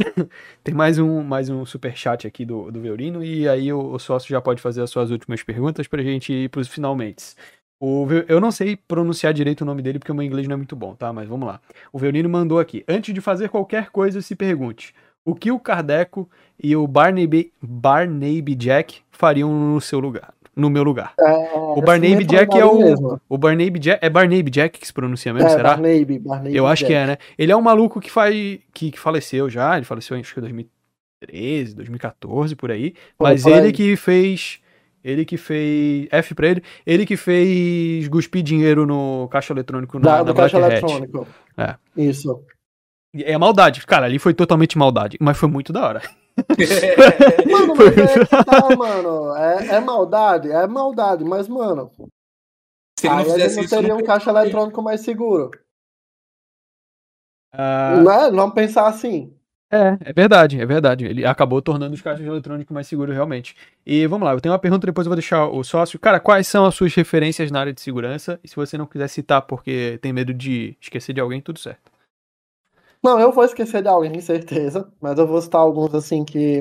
tem 0.63 0.73
mais 0.73 0.97
um 0.97 1.21
mais 1.21 1.49
um 1.49 1.65
super 1.65 1.95
chat 1.95 2.25
aqui 2.25 2.45
do, 2.45 2.71
do 2.71 2.81
Veurino 2.81 3.23
e 3.23 3.47
aí 3.47 3.71
o, 3.71 3.93
o 3.93 3.99
sócio 3.99 4.29
já 4.29 4.41
pode 4.41 4.61
fazer 4.61 4.81
as 4.81 4.89
suas 4.89 5.11
últimas 5.11 5.43
perguntas 5.43 5.87
pra 5.87 6.01
gente 6.01 6.33
ir 6.33 6.49
pros 6.49 6.67
finalmente. 6.67 7.35
O, 7.81 8.05
eu 8.27 8.41
não 8.41 8.51
sei 8.51 8.75
pronunciar 8.75 9.33
direito 9.33 9.61
o 9.61 9.65
nome 9.65 9.81
dele 9.81 9.99
porque 9.99 10.11
o 10.11 10.15
meu 10.15 10.25
inglês 10.25 10.47
não 10.47 10.55
é 10.55 10.57
muito 10.57 10.75
bom, 10.75 10.95
tá? 10.95 11.13
Mas 11.13 11.29
vamos 11.29 11.47
lá. 11.47 11.61
O 11.93 11.97
Veurino 11.97 12.27
mandou 12.27 12.59
aqui. 12.59 12.83
Antes 12.85 13.13
de 13.13 13.21
fazer 13.21 13.47
qualquer 13.47 13.89
coisa, 13.89 14.21
se 14.21 14.35
pergunte: 14.35 14.93
o 15.29 15.35
que 15.35 15.51
o 15.51 15.59
Kardec 15.59 16.25
e 16.61 16.75
o 16.75 16.87
Barnaby, 16.87 17.51
Barnaby 17.61 18.55
Jack 18.55 19.01
fariam 19.11 19.51
no 19.51 19.79
seu 19.79 19.99
lugar? 19.99 20.33
No 20.55 20.69
meu 20.69 20.83
lugar. 20.83 21.13
É, 21.17 21.53
o 21.55 21.81
Barnaby 21.81 22.25
Jack 22.25 22.57
é 22.57 22.65
o. 22.65 22.79
Mesmo. 22.79 23.21
O 23.29 23.37
Barnaby 23.37 23.79
Jack. 23.79 24.05
É 24.05 24.09
Barnaby 24.09 24.49
Jack 24.49 24.77
que 24.77 24.85
se 24.85 24.91
pronuncia 24.91 25.33
mesmo, 25.33 25.47
é, 25.47 25.51
será? 25.51 25.69
Barnaby, 25.77 26.19
Barnaby 26.19 26.55
Eu 26.55 26.67
acho 26.67 26.81
Jack. 26.81 26.91
que 26.91 26.97
é, 26.97 27.07
né? 27.07 27.17
Ele 27.37 27.51
é 27.51 27.55
um 27.55 27.61
maluco 27.61 28.01
que 28.01 28.11
faz. 28.11 28.59
Que, 28.73 28.91
que 28.91 28.99
faleceu 28.99 29.49
já. 29.49 29.77
Ele 29.77 29.85
faleceu 29.85 30.17
acho 30.17 30.33
que 30.33 30.39
em 30.39 30.41
2013, 30.41 31.75
2014, 31.75 32.55
por 32.57 32.71
aí. 32.71 32.91
Pô, 33.17 33.23
mas 33.23 33.45
ele 33.45 33.67
aí. 33.67 33.71
que 33.71 33.95
fez. 33.95 34.59
Ele 35.01 35.23
que 35.23 35.37
fez. 35.37 36.09
F 36.11 36.35
pra 36.35 36.47
ele. 36.47 36.63
Ele 36.85 37.05
que 37.05 37.15
fez 37.15 38.09
cuspir 38.09 38.43
dinheiro 38.43 38.85
no 38.85 39.29
caixa 39.31 39.53
eletrônico 39.53 39.97
na, 39.97 40.17
da, 40.17 40.23
na 40.25 40.33
caixa 40.33 40.57
eletrônico. 40.57 41.25
É. 41.57 41.75
Isso. 41.95 42.43
É 43.13 43.37
maldade. 43.37 43.85
Cara, 43.85 44.05
ali 44.05 44.19
foi 44.19 44.33
totalmente 44.33 44.77
maldade. 44.77 45.17
Mas 45.19 45.37
foi 45.37 45.49
muito 45.49 45.73
da 45.73 45.85
hora. 45.85 46.01
mano, 47.51 47.75
mas 47.75 47.97
é, 47.97 48.25
tá, 48.43 48.75
mano. 48.75 49.35
É, 49.35 49.75
é, 49.75 49.79
maldade, 49.79 50.51
é 50.51 50.67
maldade, 50.67 51.23
mas, 51.23 51.47
mano. 51.47 51.91
Se 52.99 53.07
ele 53.07 53.15
não 53.15 53.33
aí 53.33 53.41
a 53.41 53.47
gente 53.47 53.61
não 53.61 53.67
teria 53.67 53.95
um 53.95 54.03
caixa 54.03 54.29
eletrônico 54.29 54.81
mais 54.81 55.01
seguro. 55.01 55.51
Uh... 57.53 58.03
Não 58.03 58.11
é? 58.11 58.31
Vamos 58.31 58.53
pensar 58.53 58.87
assim. 58.87 59.33
É, 59.71 59.97
é 60.09 60.13
verdade, 60.13 60.59
é 60.59 60.65
verdade. 60.65 61.05
Ele 61.05 61.25
acabou 61.25 61.61
tornando 61.61 61.93
os 61.93 62.01
caixas 62.01 62.25
eletrônicos 62.25 62.73
mais 62.73 62.87
seguros, 62.87 63.13
realmente. 63.13 63.55
E 63.85 64.07
vamos 64.07 64.25
lá, 64.25 64.33
eu 64.33 64.41
tenho 64.41 64.51
uma 64.53 64.59
pergunta, 64.59 64.87
depois 64.87 65.05
eu 65.05 65.09
vou 65.09 65.15
deixar 65.15 65.45
o 65.47 65.63
sócio. 65.63 65.99
Cara, 65.99 66.19
quais 66.19 66.47
são 66.47 66.65
as 66.65 66.73
suas 66.73 66.93
referências 66.95 67.51
na 67.51 67.59
área 67.59 67.73
de 67.73 67.81
segurança? 67.81 68.39
E 68.43 68.47
se 68.47 68.55
você 68.55 68.77
não 68.77 68.87
quiser 68.87 69.07
citar 69.07 69.43
porque 69.43 69.99
tem 70.01 70.11
medo 70.11 70.33
de 70.33 70.75
esquecer 70.81 71.13
de 71.13 71.21
alguém, 71.21 71.39
tudo 71.39 71.59
certo. 71.59 71.88
Não, 73.03 73.19
eu 73.19 73.31
vou 73.31 73.45
esquecer 73.45 73.81
de 73.81 73.87
alguém, 73.87 74.19
certeza, 74.19 74.91
mas 75.01 75.17
eu 75.17 75.25
vou 75.27 75.41
citar 75.41 75.61
alguns 75.61 75.93
assim 75.93 76.25
que. 76.25 76.59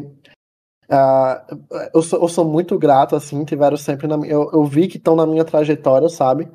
Uh, 0.90 1.90
eu, 1.94 2.02
sou, 2.02 2.20
eu 2.22 2.28
sou 2.28 2.44
muito 2.44 2.78
grato, 2.78 3.14
assim, 3.14 3.44
tiveram 3.44 3.76
sempre 3.76 4.06
na 4.06 4.16
eu, 4.26 4.50
eu 4.52 4.64
vi 4.64 4.88
que 4.88 4.96
estão 4.96 5.14
na 5.16 5.26
minha 5.26 5.44
trajetória, 5.44 6.08
sabe? 6.08 6.48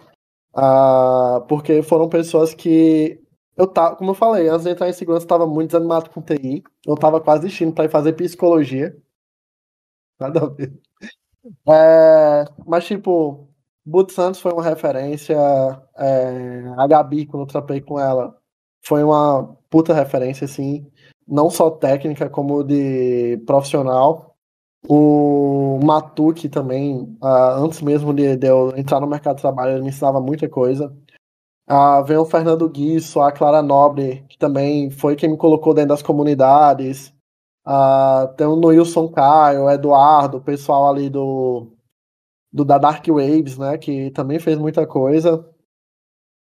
Uh, 0.55 1.41
porque 1.47 1.83
foram 1.83 2.09
pessoas 2.09 2.53
que. 2.53 3.19
Eu 3.57 3.67
tava, 3.67 3.95
como 3.95 4.11
eu 4.11 4.15
falei, 4.15 4.47
antes 4.47 4.63
de 4.65 4.71
entrar 4.71 4.89
em 4.89 4.93
segurança, 4.93 5.25
eu 5.25 5.29
tava 5.29 5.45
muito 5.47 5.71
desanimado 5.71 6.09
com 6.09 6.21
TI. 6.21 6.63
Eu 6.87 6.95
tava 6.95 7.21
quase 7.21 7.43
destino 7.43 7.73
para 7.73 7.85
ir 7.85 7.89
fazer 7.89 8.13
psicologia. 8.13 8.95
Nada 10.19 10.43
a 10.45 10.47
ver. 10.49 10.73
É, 11.69 12.45
mas, 12.65 12.85
tipo, 12.85 13.49
Boot 13.85 14.13
Santos 14.13 14.39
foi 14.41 14.53
uma 14.53 14.63
referência. 14.63 15.35
É, 15.97 16.63
a 16.77 16.87
Gabi, 16.87 17.25
quando 17.25 17.43
eu 17.43 17.47
trapei 17.47 17.81
com 17.81 17.99
ela, 17.99 18.35
foi 18.83 19.03
uma 19.03 19.55
puta 19.73 19.91
referência, 19.91 20.45
assim, 20.45 20.85
não 21.27 21.49
só 21.49 21.71
técnica, 21.71 22.29
como 22.29 22.63
de 22.63 23.41
profissional. 23.43 24.35
O 24.87 25.79
Matuque 25.83 26.47
também, 26.47 27.17
uh, 27.19 27.55
antes 27.57 27.81
mesmo 27.81 28.13
de, 28.13 28.35
de, 28.37 28.47
eu 28.47 28.71
entrar 28.77 28.99
no 28.99 29.07
mercado 29.07 29.37
de 29.37 29.41
trabalho, 29.41 29.71
ele 29.71 29.81
me 29.81 29.89
ensinava 29.89 30.21
muita 30.21 30.47
coisa. 30.47 30.95
Uh, 31.67 32.03
vem 32.05 32.17
o 32.17 32.25
Fernando 32.25 32.69
Guisso, 32.69 33.19
a 33.19 33.31
Clara 33.31 33.63
Nobre, 33.63 34.23
que 34.29 34.37
também 34.37 34.91
foi 34.91 35.15
quem 35.15 35.31
me 35.31 35.37
colocou 35.37 35.73
dentro 35.73 35.89
das 35.89 36.03
comunidades. 36.03 37.11
Uh, 37.65 38.27
tem 38.37 38.45
o 38.45 38.59
Wilson 38.63 39.07
Caio, 39.07 39.63
o 39.63 39.71
Eduardo, 39.71 40.37
o 40.37 40.41
pessoal 40.41 40.87
ali 40.87 41.09
do, 41.09 41.71
do 42.51 42.63
da 42.63 42.77
Dark 42.77 43.07
Waves, 43.07 43.57
né, 43.57 43.75
que 43.79 44.11
também 44.11 44.37
fez 44.37 44.55
muita 44.59 44.85
coisa 44.85 45.43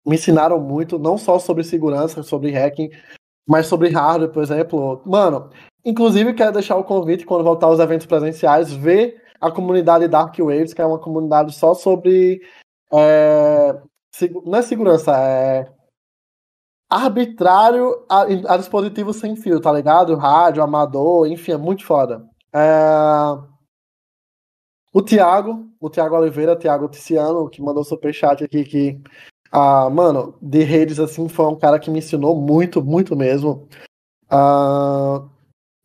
me 0.05 0.15
ensinaram 0.15 0.59
muito, 0.59 0.99
não 0.99 1.17
só 1.17 1.39
sobre 1.39 1.63
segurança, 1.63 2.23
sobre 2.23 2.51
hacking, 2.51 2.91
mas 3.47 3.67
sobre 3.67 3.89
hardware, 3.89 4.31
por 4.31 4.43
exemplo. 4.43 5.01
Mano, 5.05 5.49
inclusive 5.85 6.33
quero 6.33 6.53
deixar 6.53 6.77
o 6.77 6.83
convite 6.83 7.25
quando 7.25 7.43
voltar 7.43 7.67
aos 7.67 7.79
eventos 7.79 8.05
presenciais, 8.05 8.71
ver 8.71 9.21
a 9.39 9.51
comunidade 9.51 10.07
Dark 10.07 10.37
Waves, 10.39 10.73
que 10.73 10.81
é 10.81 10.85
uma 10.85 10.99
comunidade 10.99 11.53
só 11.53 11.73
sobre. 11.73 12.41
É, 12.93 13.75
não 14.45 14.57
é 14.57 14.61
segurança, 14.61 15.17
é 15.17 15.67
arbitrário 16.93 18.05
a, 18.07 18.21
a 18.21 18.57
dispositivo 18.57 19.13
sem 19.13 19.35
fio, 19.35 19.59
tá 19.59 19.71
ligado? 19.71 20.15
Rádio, 20.15 20.61
amador, 20.61 21.27
enfim, 21.27 21.53
é 21.53 21.57
muito 21.57 21.83
foda. 21.85 22.23
É... 22.53 22.59
O 24.93 25.01
Thiago, 25.01 25.67
o 25.79 25.89
Thiago 25.89 26.15
Oliveira, 26.15 26.55
Thiago 26.55 26.87
Ticiano, 26.87 27.49
que 27.49 27.63
mandou 27.63 27.83
superchat 27.83 28.43
aqui, 28.43 28.63
que 28.63 29.01
ah, 29.55 29.87
mano, 29.87 30.33
de 30.41 30.63
redes, 30.63 30.99
assim, 30.99 31.29
foi 31.29 31.45
um 31.45 31.55
cara 31.55 31.77
que 31.77 31.91
me 31.91 31.99
ensinou 31.99 32.35
muito, 32.35 32.83
muito 32.83 33.15
mesmo. 33.15 33.67
Ah, 34.27 35.23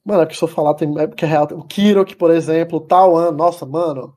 mano, 0.02 0.22
é 0.22 0.26
que 0.26 0.34
se 0.34 0.42
eu 0.42 0.48
falar, 0.48 0.72
tem, 0.72 0.98
é 0.98 1.06
porque 1.06 1.26
é 1.26 1.28
real. 1.28 1.46
O 1.52 1.64
Kirok, 1.64 2.16
por 2.16 2.30
exemplo, 2.30 2.78
o 2.78 2.80
Tauan, 2.80 3.30
nossa, 3.32 3.66
mano. 3.66 4.16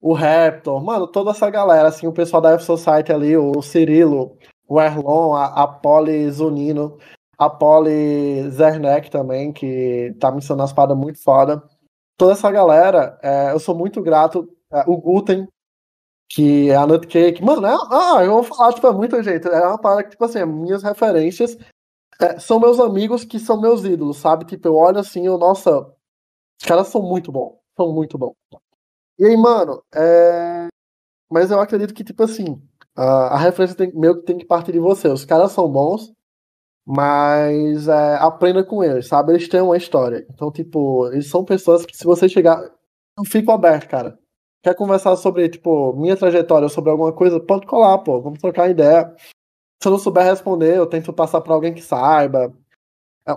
O 0.00 0.14
Raptor, 0.14 0.82
mano, 0.82 1.06
toda 1.06 1.32
essa 1.32 1.50
galera, 1.50 1.88
assim, 1.88 2.06
o 2.06 2.12
pessoal 2.12 2.40
da 2.40 2.52
F-Society 2.52 3.12
ali, 3.12 3.36
o 3.36 3.60
Cirilo, 3.60 4.38
o 4.66 4.80
Erlon, 4.80 5.34
a, 5.34 5.64
a 5.64 5.66
Poli 5.66 6.30
Zunino, 6.30 6.96
a 7.38 7.50
Poli 7.50 8.48
Zernek 8.50 9.10
também, 9.10 9.52
que 9.52 10.16
tá 10.18 10.30
me 10.30 10.38
ensinando 10.38 10.62
as 10.62 10.72
paradas 10.72 10.96
muito 10.96 11.22
foda. 11.22 11.62
Toda 12.16 12.32
essa 12.32 12.50
galera, 12.50 13.18
é, 13.22 13.52
eu 13.52 13.58
sou 13.58 13.74
muito 13.76 14.00
grato. 14.02 14.48
É, 14.72 14.84
o 14.86 14.96
Guten, 14.96 15.46
que 16.28 16.70
é 16.70 16.76
a 16.76 16.86
Nutcake. 16.86 17.42
Mano, 17.42 17.66
é, 17.66 17.74
ah, 17.90 18.24
eu 18.24 18.32
vou 18.32 18.42
falar, 18.42 18.72
tipo, 18.72 18.86
é 18.86 18.92
muita 18.92 19.22
gente. 19.22 19.46
É 19.46 19.66
uma 19.66 19.78
parada 19.78 20.04
que, 20.04 20.10
tipo 20.10 20.24
assim, 20.24 20.44
minhas 20.44 20.82
referências 20.82 21.56
é, 22.20 22.38
são 22.38 22.60
meus 22.60 22.80
amigos 22.80 23.24
que 23.24 23.38
são 23.38 23.60
meus 23.60 23.84
ídolos, 23.84 24.18
sabe? 24.18 24.44
Tipo, 24.44 24.68
eu 24.68 24.74
olho 24.76 24.98
assim, 24.98 25.26
eu, 25.26 25.38
nossa, 25.38 25.80
os 26.60 26.66
caras 26.66 26.88
são 26.88 27.02
muito 27.02 27.30
bons. 27.32 27.56
São 27.76 27.92
muito 27.92 28.18
bons. 28.18 28.34
E 29.18 29.26
aí, 29.26 29.36
mano, 29.36 29.82
é... 29.94 30.68
mas 31.30 31.50
eu 31.50 31.60
acredito 31.60 31.94
que, 31.94 32.04
tipo 32.04 32.22
assim, 32.22 32.60
a, 32.96 33.34
a 33.34 33.38
referência 33.38 33.76
tem, 33.76 33.92
meio 33.94 34.16
que 34.16 34.26
tem 34.26 34.38
que 34.38 34.46
partir 34.46 34.72
de 34.72 34.80
você. 34.80 35.08
Os 35.08 35.24
caras 35.24 35.52
são 35.52 35.70
bons, 35.70 36.12
mas 36.86 37.88
é, 37.88 38.16
aprenda 38.16 38.64
com 38.64 38.82
eles, 38.84 39.08
sabe? 39.08 39.32
Eles 39.32 39.48
têm 39.48 39.60
uma 39.60 39.76
história. 39.76 40.26
Então, 40.30 40.50
tipo, 40.52 41.08
eles 41.08 41.28
são 41.30 41.44
pessoas 41.44 41.86
que, 41.86 41.96
se 41.96 42.04
você 42.04 42.28
chegar. 42.28 42.60
Eu 43.18 43.24
fico 43.24 43.52
aberto, 43.52 43.88
cara 43.88 44.18
quer 44.66 44.74
conversar 44.74 45.14
sobre, 45.14 45.48
tipo, 45.48 45.92
minha 45.92 46.16
trajetória, 46.16 46.68
sobre 46.68 46.90
alguma 46.90 47.12
coisa, 47.12 47.38
pode 47.38 47.64
colar, 47.66 47.98
pô, 47.98 48.20
vamos 48.20 48.40
trocar 48.40 48.68
ideia. 48.68 49.14
Se 49.80 49.86
eu 49.86 49.92
não 49.92 49.98
souber 49.98 50.24
responder, 50.24 50.76
eu 50.76 50.88
tento 50.88 51.12
passar 51.12 51.40
para 51.40 51.54
alguém 51.54 51.72
que 51.72 51.80
saiba. 51.80 52.52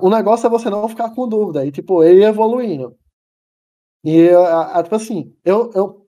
O 0.02 0.10
negócio 0.10 0.48
é 0.48 0.50
você 0.50 0.72
não 0.72 0.90
ficar 0.90 1.14
com 1.14 1.30
dúvida 1.30 1.64
e, 1.64 1.72
tipo, 1.72 2.04
ir 2.04 2.24
evoluindo. 2.24 2.98
E, 4.04 4.30
a, 4.32 4.80
a, 4.80 4.84
tipo 4.84 4.96
assim, 4.96 5.38
eu, 5.46 5.72
eu 5.76 6.08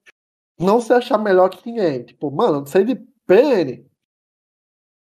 não 0.58 0.80
sei 0.80 0.96
achar 0.96 1.18
melhor 1.18 1.50
que 1.50 1.70
ninguém. 1.70 2.02
Tipo, 2.02 2.28
mano, 2.32 2.66
sei 2.66 2.84
de 2.84 2.96
PN. 3.24 3.88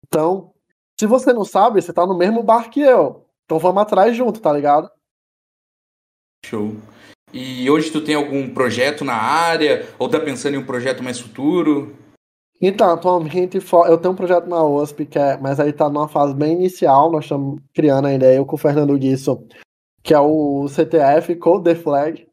Então, 0.06 0.54
se 0.98 1.04
você 1.04 1.34
não 1.34 1.44
sabe, 1.44 1.82
você 1.82 1.92
tá 1.92 2.06
no 2.06 2.16
mesmo 2.16 2.42
bar 2.42 2.70
que 2.70 2.80
eu. 2.80 3.28
Então 3.44 3.58
vamos 3.58 3.82
atrás 3.82 4.16
junto, 4.16 4.40
tá 4.40 4.50
ligado? 4.54 4.90
Show. 6.46 6.76
E 7.32 7.70
hoje 7.70 7.90
tu 7.90 8.00
tem 8.00 8.14
algum 8.14 8.48
projeto 8.48 9.04
na 9.04 9.14
área? 9.14 9.86
Ou 9.98 10.08
tá 10.08 10.18
pensando 10.18 10.54
em 10.54 10.58
um 10.58 10.66
projeto 10.66 11.02
mais 11.02 11.20
futuro? 11.20 11.94
Então, 12.60 12.90
atualmente 12.90 13.58
eu 13.88 13.98
tenho 13.98 14.12
um 14.12 14.16
projeto 14.16 14.48
na 14.48 14.64
USP, 14.64 15.06
que 15.06 15.18
é, 15.18 15.38
mas 15.38 15.60
aí 15.60 15.72
tá 15.72 15.88
numa 15.88 16.08
fase 16.08 16.34
bem 16.34 16.54
inicial, 16.54 17.10
nós 17.10 17.24
estamos 17.24 17.60
criando 17.72 18.06
a 18.06 18.12
ideia, 18.12 18.36
eu 18.36 18.44
com 18.44 18.56
o 18.56 18.58
Fernando 18.58 18.98
Guisso, 18.98 19.46
que 20.02 20.12
é 20.12 20.18
o 20.18 20.66
CTF, 20.66 21.36
Code 21.36 21.62
the 21.62 21.76
Flag, 21.76 22.26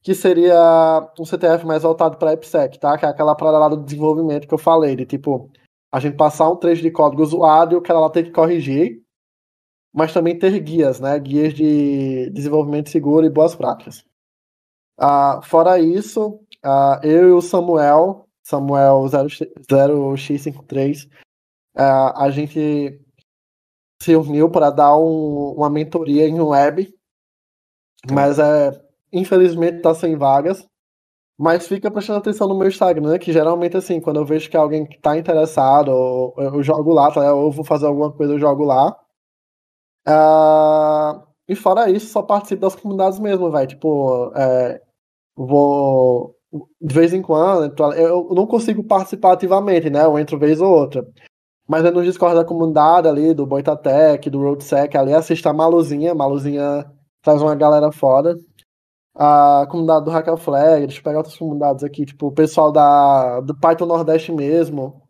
que 0.00 0.14
seria 0.14 1.10
um 1.18 1.24
CTF 1.24 1.66
mais 1.66 1.82
voltado 1.82 2.18
para 2.18 2.34
IPSEC, 2.34 2.78
tá? 2.78 2.96
Que 2.96 3.04
é 3.04 3.08
aquela 3.08 3.34
parada 3.34 3.58
lá 3.58 3.68
do 3.68 3.82
desenvolvimento 3.82 4.46
que 4.46 4.54
eu 4.54 4.58
falei, 4.58 4.94
de 4.94 5.06
tipo, 5.06 5.50
a 5.90 5.98
gente 5.98 6.16
passar 6.16 6.48
um 6.48 6.56
trecho 6.56 6.82
de 6.82 6.90
código 6.92 7.22
usado 7.22 7.74
e 7.74 7.76
o 7.76 7.82
cara 7.82 7.98
lá 7.98 8.10
ter 8.10 8.22
que 8.22 8.30
corrigir, 8.30 9.00
mas 9.92 10.12
também 10.12 10.38
ter 10.38 10.56
guias, 10.60 11.00
né? 11.00 11.18
Guias 11.18 11.52
de 11.52 12.30
desenvolvimento 12.30 12.90
seguro 12.90 13.26
e 13.26 13.30
boas 13.30 13.56
práticas. 13.56 14.04
Uh, 15.00 15.40
fora 15.42 15.78
isso, 15.78 16.40
uh, 16.64 16.98
eu 17.02 17.28
e 17.28 17.32
o 17.32 17.40
Samuel, 17.40 18.28
Samuel 18.42 19.04
0x53, 19.04 21.06
uh, 21.76 22.12
a 22.16 22.30
gente 22.30 23.00
se 24.00 24.14
uniu 24.14 24.50
para 24.50 24.70
dar 24.70 24.96
um, 24.96 25.54
uma 25.56 25.70
mentoria 25.70 26.28
em 26.28 26.40
web, 26.40 26.94
mas 28.10 28.38
é, 28.38 28.70
infelizmente 29.12 29.78
está 29.78 29.94
sem 29.94 30.16
vagas. 30.16 30.66
Mas 31.36 31.66
fica 31.66 31.90
prestando 31.90 32.20
atenção 32.20 32.46
no 32.46 32.56
meu 32.56 32.68
Instagram, 32.68 33.18
que 33.18 33.32
geralmente, 33.32 33.76
assim, 33.76 34.00
quando 34.00 34.20
eu 34.20 34.24
vejo 34.24 34.48
que 34.48 34.56
alguém 34.56 34.84
está 34.84 35.18
interessado, 35.18 35.90
eu, 35.90 36.34
eu 36.38 36.62
jogo 36.62 36.92
lá, 36.92 37.10
tá? 37.10 37.34
ou 37.34 37.50
vou 37.50 37.64
fazer 37.64 37.86
alguma 37.86 38.12
coisa, 38.12 38.34
eu 38.34 38.38
jogo 38.38 38.62
lá. 38.64 38.96
Uh, 40.06 41.33
e 41.48 41.54
fora 41.54 41.90
isso, 41.90 42.08
só 42.08 42.22
participo 42.22 42.62
das 42.62 42.74
comunidades 42.74 43.18
mesmo, 43.18 43.50
velho. 43.50 43.66
Tipo, 43.68 44.32
é, 44.36 44.80
vou. 45.36 46.34
De 46.80 46.94
vez 46.94 47.12
em 47.12 47.20
quando, 47.22 47.74
eu 47.94 48.28
não 48.34 48.46
consigo 48.46 48.84
participar 48.84 49.32
ativamente, 49.32 49.90
né? 49.90 50.04
Eu 50.04 50.18
entro 50.18 50.38
vez 50.38 50.60
ou 50.60 50.70
outra. 50.70 51.04
Mas 51.68 51.84
é 51.84 51.90
no 51.90 52.02
Discord 52.02 52.36
da 52.36 52.44
comunidade 52.44 53.08
ali, 53.08 53.34
do 53.34 53.46
Boitatec, 53.46 54.30
do 54.30 54.40
RoadSec, 54.40 54.96
ali 54.96 55.12
assisto 55.14 55.48
a 55.48 55.52
Maluzinha. 55.52 56.14
Maluzinha 56.14 56.84
traz 57.22 57.42
uma 57.42 57.54
galera 57.56 57.90
foda. 57.92 58.36
A 59.16 59.66
comunidade 59.70 60.04
do 60.04 60.10
Hacker 60.10 60.36
Flag, 60.36 60.86
deixa 60.86 61.00
eu 61.00 61.04
pegar 61.04 61.18
outras 61.18 61.36
comunidades 61.36 61.84
aqui, 61.84 62.04
tipo, 62.04 62.26
o 62.28 62.32
pessoal 62.32 62.72
da, 62.72 63.40
do 63.40 63.58
Python 63.58 63.86
Nordeste 63.86 64.32
mesmo. 64.32 65.02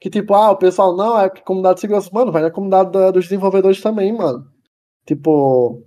Que 0.00 0.10
tipo, 0.10 0.34
ah, 0.34 0.50
o 0.52 0.56
pessoal 0.58 0.94
não, 0.96 1.18
é 1.18 1.28
comunidade 1.30 1.76
de 1.76 1.80
segurança. 1.82 2.10
Mano, 2.12 2.32
vai 2.32 2.42
na 2.42 2.50
comunidade 2.50 2.90
da, 2.92 3.10
dos 3.10 3.24
desenvolvedores 3.24 3.80
também, 3.80 4.12
mano. 4.12 4.44
Tipo, 5.06 5.82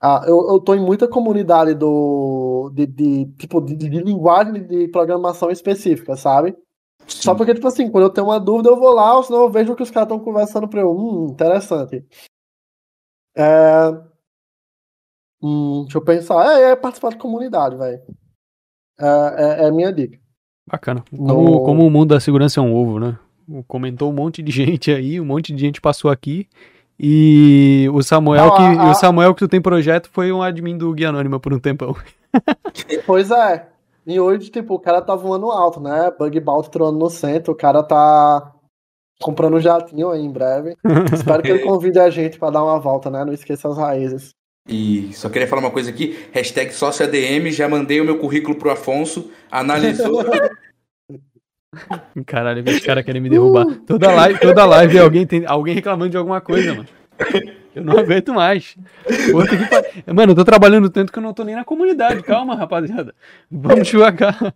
ah, 0.00 0.22
eu, 0.26 0.48
eu 0.48 0.60
tô 0.60 0.74
em 0.74 0.80
muita 0.80 1.08
comunidade 1.08 1.74
do. 1.74 2.70
de, 2.74 2.86
de 2.86 3.26
tipo, 3.38 3.60
de, 3.60 3.76
de, 3.76 3.88
linguagem 3.88 4.66
de 4.66 4.88
programação 4.88 5.50
específica, 5.50 6.16
sabe? 6.16 6.56
Sim. 7.06 7.22
Só 7.22 7.34
porque, 7.34 7.54
tipo 7.54 7.66
assim, 7.66 7.90
quando 7.90 8.04
eu 8.04 8.10
tenho 8.10 8.26
uma 8.26 8.40
dúvida, 8.40 8.68
eu 8.68 8.76
vou 8.78 8.92
lá, 8.92 9.16
ou 9.16 9.22
senão 9.22 9.42
eu 9.42 9.50
vejo 9.50 9.72
o 9.72 9.76
que 9.76 9.82
os 9.82 9.90
caras 9.90 10.06
estão 10.08 10.22
conversando 10.22 10.68
pra 10.68 10.80
eu. 10.80 10.90
Hum, 10.90 11.28
interessante. 11.30 12.04
É... 13.36 13.90
Hum, 15.42 15.82
deixa 15.84 15.98
eu 15.98 16.04
pensar. 16.04 16.60
É, 16.60 16.72
é 16.72 16.76
participar 16.76 17.10
de 17.10 17.16
comunidade, 17.16 17.76
velho. 17.76 18.02
É, 19.00 19.06
é, 19.06 19.64
é, 19.64 19.66
a 19.68 19.72
minha 19.72 19.92
dica. 19.92 20.18
Bacana. 20.66 21.04
Como, 21.10 21.50
no... 21.50 21.62
como 21.62 21.86
o 21.86 21.90
mundo 21.90 22.10
da 22.14 22.20
segurança 22.20 22.60
é 22.60 22.62
um 22.62 22.74
ovo, 22.74 23.00
né? 23.00 23.18
Comentou 23.66 24.10
um 24.10 24.14
monte 24.14 24.42
de 24.42 24.52
gente 24.52 24.90
aí, 24.90 25.20
um 25.20 25.24
monte 25.24 25.52
de 25.52 25.60
gente 25.60 25.80
passou 25.80 26.10
aqui. 26.10 26.48
E 26.98 27.88
o 27.92 28.02
Samuel, 28.02 28.46
Não, 28.46 28.56
que, 28.56 28.62
a, 28.62 28.82
a... 28.82 28.90
o 28.90 28.94
Samuel 28.94 29.34
que 29.34 29.40
tu 29.40 29.48
tem 29.48 29.60
projeto 29.60 30.08
foi 30.12 30.30
um 30.32 30.42
admin 30.42 30.76
do 30.76 30.92
Guia 30.92 31.08
Anônima 31.08 31.40
por 31.40 31.52
um 31.52 31.58
tempão. 31.58 31.96
pois 33.06 33.30
é. 33.30 33.68
E 34.06 34.20
hoje, 34.20 34.50
tipo, 34.50 34.74
o 34.74 34.78
cara 34.78 35.00
tá 35.00 35.14
voando 35.14 35.50
alto, 35.50 35.80
né? 35.80 36.12
Bug 36.18 36.38
Bounty 36.40 36.70
troando 36.70 36.98
no 36.98 37.08
centro, 37.08 37.52
o 37.52 37.56
cara 37.56 37.82
tá 37.82 38.52
comprando 39.20 39.54
um 39.54 39.60
jatinho 39.60 40.10
aí 40.10 40.20
em 40.20 40.30
breve. 40.30 40.76
Espero 41.12 41.42
que 41.42 41.50
ele 41.50 41.60
convide 41.60 41.98
a 41.98 42.10
gente 42.10 42.38
para 42.38 42.50
dar 42.50 42.64
uma 42.64 42.78
volta, 42.78 43.10
né? 43.10 43.24
Não 43.24 43.32
esqueça 43.32 43.68
as 43.68 43.78
raízes. 43.78 44.30
E 44.68 45.10
só 45.12 45.28
queria 45.28 45.48
falar 45.48 45.60
uma 45.60 45.70
coisa 45.70 45.90
aqui, 45.90 46.26
hashtag 46.32 46.72
sócio 46.72 47.04
ADM, 47.04 47.50
já 47.50 47.68
mandei 47.68 48.00
o 48.00 48.04
meu 48.04 48.18
currículo 48.18 48.56
pro 48.56 48.70
Afonso, 48.70 49.30
analisou. 49.50 50.22
Caralho, 52.26 52.64
os 52.66 52.80
caras 52.80 53.04
querem 53.04 53.20
me 53.20 53.28
derrubar. 53.28 53.66
Toda 53.86 54.12
live, 54.12 54.40
toda 54.40 54.64
live 54.64 54.98
alguém, 54.98 55.26
tem, 55.26 55.44
alguém 55.46 55.74
reclamando 55.74 56.10
de 56.10 56.16
alguma 56.16 56.40
coisa, 56.40 56.74
mano. 56.74 56.88
Eu 57.74 57.82
não 57.82 57.98
aguento 57.98 58.32
mais. 58.32 58.76
Que... 59.04 60.12
Mano, 60.12 60.32
eu 60.32 60.36
tô 60.36 60.44
trabalhando 60.44 60.88
tanto 60.88 61.12
que 61.12 61.18
eu 61.18 61.22
não 61.22 61.34
tô 61.34 61.42
nem 61.42 61.56
na 61.56 61.64
comunidade. 61.64 62.22
Calma, 62.22 62.54
rapaziada. 62.54 63.14
Vamos 63.50 63.88
devagar. 63.88 64.54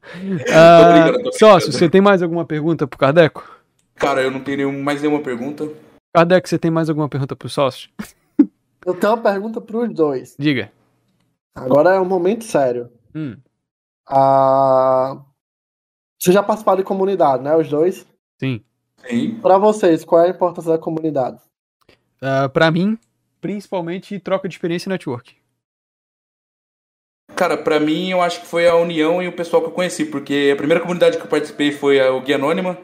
Ah, 0.53 1.13
sócio, 1.33 1.73
você 1.73 1.89
tem 1.89 2.01
mais 2.01 2.23
alguma 2.23 2.45
pergunta 2.45 2.87
pro 2.87 2.99
Cardeco? 2.99 3.59
Cara, 3.97 4.23
eu 4.23 4.31
não 4.31 4.41
tenho 4.41 4.59
nenhum, 4.59 4.83
mais 4.83 5.03
nenhuma 5.03 5.21
pergunta. 5.21 5.69
Cardeco, 6.15 6.49
você 6.49 6.59
tem 6.59 6.71
mais 6.71 6.89
alguma 6.89 7.09
pergunta 7.09 7.35
pro 7.35 7.49
sócio? 7.49 7.91
Eu 8.87 8.95
tenho 8.95 9.13
uma 9.13 9.23
pergunta 9.23 9.61
para 9.61 9.77
os 9.77 9.93
dois. 9.93 10.37
Diga. 10.39 10.71
Agora 11.55 11.91
é 11.91 12.01
um 12.01 12.05
momento 12.05 12.45
sério. 12.45 12.89
Hum. 13.15 13.37
Ah, 14.09 15.19
você 16.19 16.33
já 16.33 16.43
participaram 16.43 16.79
de 16.79 16.85
comunidade, 16.85 17.43
né? 17.43 17.55
Os 17.57 17.69
dois? 17.69 18.07
Sim. 18.39 18.63
Sim. 19.09 19.39
Para 19.41 19.59
vocês, 19.59 20.05
qual 20.05 20.23
é 20.23 20.27
a 20.27 20.31
importância 20.31 20.73
da 20.73 20.79
comunidade? 20.79 21.37
Uh, 22.21 22.45
ah, 22.45 22.49
para 22.49 22.71
mim, 22.71 22.99
principalmente 23.41 24.19
troca 24.19 24.49
de 24.49 24.55
experiência 24.55 24.89
e 24.89 24.91
network. 24.91 25.37
Cara, 27.37 27.57
para 27.57 27.79
mim 27.79 28.11
eu 28.11 28.21
acho 28.21 28.41
que 28.41 28.47
foi 28.47 28.67
a 28.67 28.75
união 28.75 29.23
e 29.23 29.29
o 29.29 29.33
pessoal 29.33 29.63
que 29.63 29.69
eu 29.69 29.73
conheci, 29.73 30.05
porque 30.05 30.51
a 30.53 30.57
primeira 30.57 30.81
comunidade 30.81 31.19
que 31.19 31.23
eu 31.23 31.29
participei 31.29 31.71
foi 31.71 32.01
a 32.01 32.19
Guia 32.19 32.35
Anônima, 32.35 32.77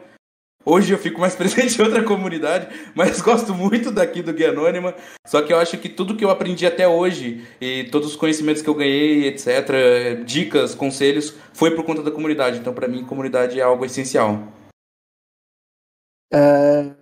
Hoje 0.65 0.91
eu 0.91 0.97
fico 0.97 1.21
mais 1.21 1.35
presente 1.37 1.79
em 1.79 1.85
outra 1.85 2.03
comunidade, 2.03 2.67
mas 2.95 3.21
gosto 3.21 3.53
muito 3.53 3.91
daqui 3.91 4.23
do 4.23 4.33
Guia 4.33 4.49
Anônima. 4.49 4.95
Só 5.27 5.41
que 5.43 5.53
eu 5.53 5.59
acho 5.59 5.77
que 5.77 5.87
tudo 5.87 6.17
que 6.17 6.25
eu 6.25 6.31
aprendi 6.31 6.65
até 6.65 6.87
hoje, 6.87 7.47
e 7.61 7.83
todos 7.91 8.09
os 8.09 8.15
conhecimentos 8.15 8.63
que 8.63 8.69
eu 8.69 8.73
ganhei, 8.73 9.27
etc., 9.27 10.23
dicas, 10.25 10.73
conselhos, 10.73 11.35
foi 11.53 11.75
por 11.75 11.85
conta 11.85 12.01
da 12.01 12.09
comunidade. 12.09 12.57
Então, 12.57 12.73
para 12.73 12.87
mim, 12.87 13.05
comunidade 13.05 13.59
é 13.59 13.63
algo 13.63 13.85
essencial. 13.85 14.39
É... 16.33 16.95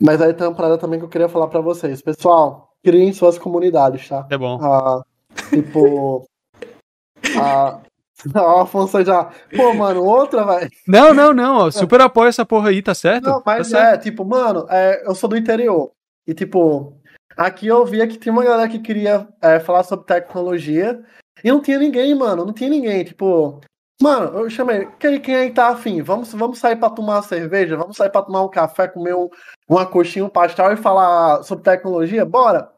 Mas 0.00 0.22
aí 0.22 0.32
tem 0.32 0.46
uma 0.46 0.54
parada 0.54 0.78
também 0.78 1.00
que 1.00 1.04
eu 1.04 1.10
queria 1.10 1.28
falar 1.28 1.48
para 1.48 1.60
vocês. 1.60 2.00
Pessoal, 2.00 2.70
criem 2.84 3.12
suas 3.12 3.36
comunidades, 3.36 4.08
tá? 4.08 4.26
É 4.30 4.38
bom. 4.38 4.58
Ah, 4.62 5.02
tipo. 5.50 6.24
ah, 7.40 7.80
Não, 8.34 8.60
Afonso 8.60 9.04
já. 9.04 9.30
Pô, 9.54 9.74
mano, 9.74 10.02
outra, 10.02 10.44
velho. 10.44 10.70
Não, 10.86 11.12
não, 11.12 11.34
não. 11.34 11.70
Super 11.70 12.00
apoio 12.00 12.28
essa 12.28 12.46
porra 12.46 12.70
aí, 12.70 12.82
tá 12.82 12.94
certo? 12.94 13.24
Não, 13.24 13.42
mas 13.44 13.70
tá 13.70 13.78
é, 13.78 13.82
certo. 13.82 14.02
tipo, 14.04 14.24
mano, 14.24 14.66
é, 14.70 15.06
eu 15.06 15.14
sou 15.14 15.28
do 15.28 15.36
interior. 15.36 15.92
E, 16.26 16.32
tipo, 16.32 16.98
aqui 17.36 17.66
eu 17.66 17.84
via 17.84 18.06
que 18.06 18.16
tinha 18.16 18.32
uma 18.32 18.44
galera 18.44 18.68
que 18.68 18.78
queria 18.78 19.28
é, 19.42 19.60
falar 19.60 19.82
sobre 19.82 20.06
tecnologia. 20.06 21.02
E 21.44 21.50
não 21.50 21.60
tinha 21.60 21.78
ninguém, 21.78 22.14
mano. 22.14 22.46
Não 22.46 22.54
tinha 22.54 22.70
ninguém. 22.70 23.04
Tipo, 23.04 23.60
mano, 24.00 24.38
eu 24.38 24.48
chamei. 24.48 24.88
Quem, 24.98 25.20
quem 25.20 25.36
aí 25.36 25.50
tá 25.50 25.68
afim? 25.68 26.00
Vamos, 26.00 26.32
vamos 26.32 26.58
sair 26.58 26.76
pra 26.76 26.88
tomar 26.88 27.16
uma 27.16 27.22
cerveja? 27.22 27.76
Vamos 27.76 27.96
sair 27.96 28.10
pra 28.10 28.22
tomar 28.22 28.42
um 28.42 28.50
café, 28.50 28.88
comer 28.88 29.14
um, 29.14 29.28
uma 29.68 29.84
coxinha, 29.84 30.24
um 30.24 30.30
pastel 30.30 30.72
e 30.72 30.76
falar 30.76 31.42
sobre 31.42 31.64
tecnologia? 31.64 32.24
Bora! 32.24 32.74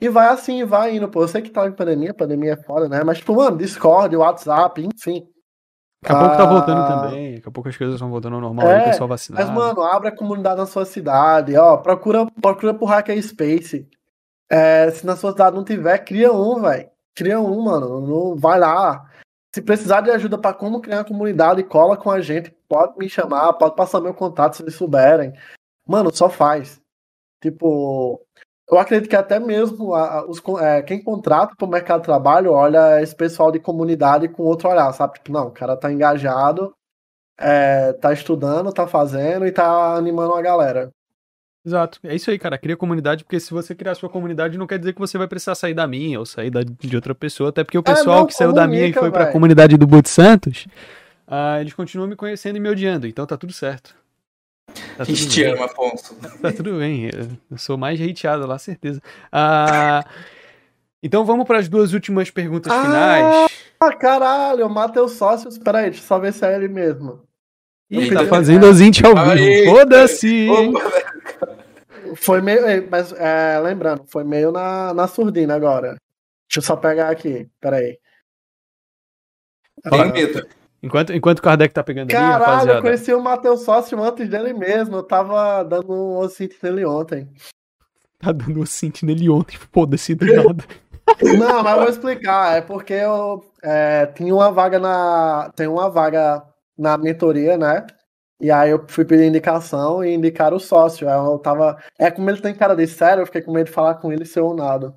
E 0.00 0.08
vai 0.08 0.28
assim, 0.28 0.64
vai 0.64 0.96
indo, 0.96 1.08
pô. 1.08 1.22
Eu 1.22 1.28
sei 1.28 1.42
que 1.42 1.50
tá 1.50 1.66
em 1.66 1.72
pandemia, 1.72 2.14
pandemia 2.14 2.54
é 2.54 2.56
foda, 2.56 2.88
né? 2.88 3.04
Mas, 3.04 3.18
tipo, 3.18 3.34
mano, 3.34 3.58
Discord, 3.58 4.16
WhatsApp, 4.16 4.82
enfim. 4.82 5.28
Daqui 6.02 6.16
a 6.16 6.18
pouco 6.18 6.36
tá 6.36 6.42
ah, 6.42 6.46
voltando 6.46 6.88
também, 6.88 7.34
daqui 7.34 7.48
a 7.48 7.52
pouco 7.52 7.68
as 7.68 7.76
coisas 7.76 8.00
vão 8.00 8.08
voltando 8.08 8.36
ao 8.36 8.40
normal, 8.40 8.66
é, 8.66 8.80
o 8.80 8.84
pessoal 8.84 9.08
vacinado. 9.08 9.46
Mas, 9.46 9.54
mano, 9.54 9.82
abre 9.82 10.08
a 10.08 10.16
comunidade 10.16 10.56
na 10.56 10.64
sua 10.64 10.86
cidade, 10.86 11.54
ó, 11.58 11.76
procura, 11.76 12.26
procura 12.40 12.72
por 12.72 12.86
Hacker 12.86 13.22
Space. 13.22 13.86
É, 14.50 14.90
se 14.90 15.04
na 15.04 15.14
sua 15.14 15.32
cidade 15.32 15.54
não 15.54 15.62
tiver, 15.62 15.98
cria 15.98 16.32
um, 16.32 16.62
velho. 16.62 16.88
Cria 17.14 17.38
um, 17.38 17.62
mano. 17.62 18.00
Não, 18.00 18.36
vai 18.36 18.58
lá. 18.58 19.06
Se 19.54 19.60
precisar 19.60 20.00
de 20.00 20.10
ajuda 20.10 20.38
para 20.38 20.54
como 20.54 20.80
criar 20.80 20.98
uma 20.98 21.04
comunidade, 21.04 21.62
cola 21.62 21.96
com 21.96 22.10
a 22.10 22.20
gente. 22.20 22.50
Pode 22.68 22.96
me 22.96 23.08
chamar, 23.08 23.52
pode 23.52 23.76
passar 23.76 24.00
meu 24.00 24.14
contato 24.14 24.56
se 24.56 24.62
eles 24.62 24.74
souberem. 24.74 25.32
Mano, 25.86 26.10
só 26.14 26.30
faz. 26.30 26.80
Tipo, 27.42 28.20
eu 28.70 28.78
acredito 28.78 29.08
que 29.08 29.16
até 29.16 29.40
mesmo 29.40 29.94
a, 29.94 30.24
os, 30.28 30.40
é, 30.60 30.82
quem 30.82 31.02
contrata 31.02 31.54
para 31.56 31.66
o 31.66 31.70
mercado 31.70 32.00
de 32.00 32.06
trabalho 32.06 32.52
olha 32.52 33.02
esse 33.02 33.14
pessoal 33.14 33.50
de 33.50 33.58
comunidade 33.58 34.28
com 34.28 34.44
outro 34.44 34.68
olhar, 34.68 34.92
sabe? 34.92 35.14
Tipo, 35.14 35.32
não, 35.32 35.48
o 35.48 35.50
cara 35.50 35.76
tá 35.76 35.92
engajado, 35.92 36.72
é, 37.38 37.92
tá 37.94 38.12
estudando, 38.12 38.72
tá 38.72 38.86
fazendo 38.86 39.46
e 39.46 39.52
tá 39.52 39.94
animando 39.94 40.34
a 40.34 40.42
galera. 40.42 40.90
Exato. 41.64 41.98
É 42.04 42.14
isso 42.14 42.30
aí, 42.30 42.38
cara. 42.38 42.56
Cria 42.56 42.76
comunidade, 42.76 43.24
porque 43.24 43.38
se 43.38 43.50
você 43.52 43.74
criar 43.74 43.94
sua 43.94 44.08
comunidade, 44.08 44.56
não 44.56 44.66
quer 44.66 44.78
dizer 44.78 44.94
que 44.94 45.00
você 45.00 45.18
vai 45.18 45.28
precisar 45.28 45.54
sair 45.54 45.74
da 45.74 45.86
minha 45.86 46.18
ou 46.18 46.24
sair 46.24 46.50
da, 46.50 46.62
de 46.62 46.96
outra 46.96 47.14
pessoa, 47.14 47.50
até 47.50 47.62
porque 47.64 47.76
o 47.76 47.80
é, 47.80 47.82
pessoal 47.82 48.24
é, 48.24 48.26
que 48.26 48.34
saiu 48.34 48.52
da 48.52 48.66
minha 48.66 48.86
e 48.86 48.92
foi 48.92 49.10
para 49.10 49.24
a 49.24 49.32
comunidade 49.32 49.76
do 49.76 49.86
Boot 49.86 50.08
Santos, 50.08 50.66
ah, 51.26 51.60
eles 51.60 51.74
continuam 51.74 52.08
me 52.08 52.16
conhecendo 52.16 52.56
e 52.56 52.60
me 52.60 52.68
odiando, 52.68 53.06
então 53.06 53.26
tá 53.26 53.36
tudo 53.36 53.52
certo. 53.52 53.94
Tá 55.00 55.06
tudo 55.06 55.28
te 55.30 55.44
ama, 55.44 55.64
Afonso. 55.64 56.14
Tá 56.42 56.52
tudo 56.52 56.78
bem, 56.78 57.08
eu 57.50 57.56
sou 57.56 57.78
mais 57.78 57.98
hateado 57.98 58.46
lá, 58.46 58.58
certeza. 58.58 59.00
Ah, 59.32 60.04
então 61.02 61.24
vamos 61.24 61.46
para 61.46 61.58
as 61.58 61.70
duas 61.70 61.94
últimas 61.94 62.30
perguntas 62.30 62.70
ah, 62.70 62.82
finais. 62.82 63.50
Ah, 63.80 63.96
caralho, 63.96 64.68
Matheus 64.68 65.12
Sócios. 65.12 65.56
Peraí, 65.56 65.84
deixa 65.84 66.04
eu 66.04 66.06
só 66.06 66.18
ver 66.18 66.34
se 66.34 66.44
é 66.44 66.54
ele 66.54 66.68
mesmo. 66.68 67.22
Ih, 67.88 68.12
tá 68.12 68.26
fazendo 68.26 68.66
as 68.66 68.78
int 68.82 69.02
ao 69.02 69.14
vivo. 69.34 69.70
Foda-se! 69.70 70.48
Foi 72.16 72.42
meio. 72.42 72.86
Mas 72.90 73.10
é, 73.12 73.58
lembrando, 73.58 74.04
foi 74.06 74.22
meio 74.22 74.52
na, 74.52 74.92
na 74.92 75.08
surdina 75.08 75.54
agora. 75.54 75.96
Deixa 76.46 76.58
eu 76.58 76.62
só 76.62 76.76
pegar 76.76 77.08
aqui. 77.08 77.48
Peraí. 77.58 77.98
Tem 79.82 80.12
medo. 80.12 80.46
Enquanto, 80.82 81.12
enquanto 81.12 81.40
o 81.40 81.42
Kardec 81.42 81.74
tá 81.74 81.82
pegando 81.82 82.10
Caralho, 82.10 82.34
ali, 82.34 82.44
rapaziada. 82.44 82.78
eu 82.78 82.82
conheci 82.82 83.12
o 83.12 83.20
Matheus 83.20 83.62
Sócio 83.62 84.02
antes 84.02 84.28
dele 84.28 84.54
mesmo. 84.54 84.96
Eu 84.96 85.02
tava 85.02 85.62
dando 85.62 85.92
um 85.92 86.18
ocinte 86.18 86.56
nele 86.62 86.84
ontem. 86.86 87.28
Tá 88.18 88.32
dando 88.32 88.58
um 88.58 88.62
ocinte 88.62 89.04
nele 89.04 89.28
ontem, 89.28 89.58
foda-se 89.72 90.14
do 90.14 90.24
nada. 90.24 90.64
Não, 91.38 91.62
mas 91.62 91.72
eu 91.74 91.80
vou 91.80 91.90
explicar. 91.90 92.56
É 92.56 92.60
porque 92.62 92.94
eu 92.94 93.44
é, 93.62 94.06
tinha 94.06 94.34
uma 94.34 94.50
vaga 94.50 94.78
na. 94.78 95.52
Tem 95.54 95.66
uma 95.66 95.90
vaga 95.90 96.42
na 96.78 96.96
mentoria, 96.96 97.58
né? 97.58 97.86
E 98.40 98.50
aí 98.50 98.70
eu 98.70 98.82
fui 98.88 99.04
pedir 99.04 99.24
indicação 99.24 100.02
e 100.02 100.14
indicar 100.14 100.54
o 100.54 100.60
sócio. 100.60 101.08
Aí 101.08 101.14
eu 101.14 101.38
tava. 101.38 101.76
É 101.98 102.10
como 102.10 102.30
ele 102.30 102.40
tem 102.40 102.54
cara 102.54 102.74
de 102.74 102.86
sério, 102.86 103.20
eu 103.20 103.26
fiquei 103.26 103.42
com 103.42 103.52
medo 103.52 103.66
de 103.66 103.72
falar 103.72 103.96
com 103.96 104.10
ele 104.10 104.24
ser 104.24 104.40
ou 104.40 104.54
nada. 104.54 104.94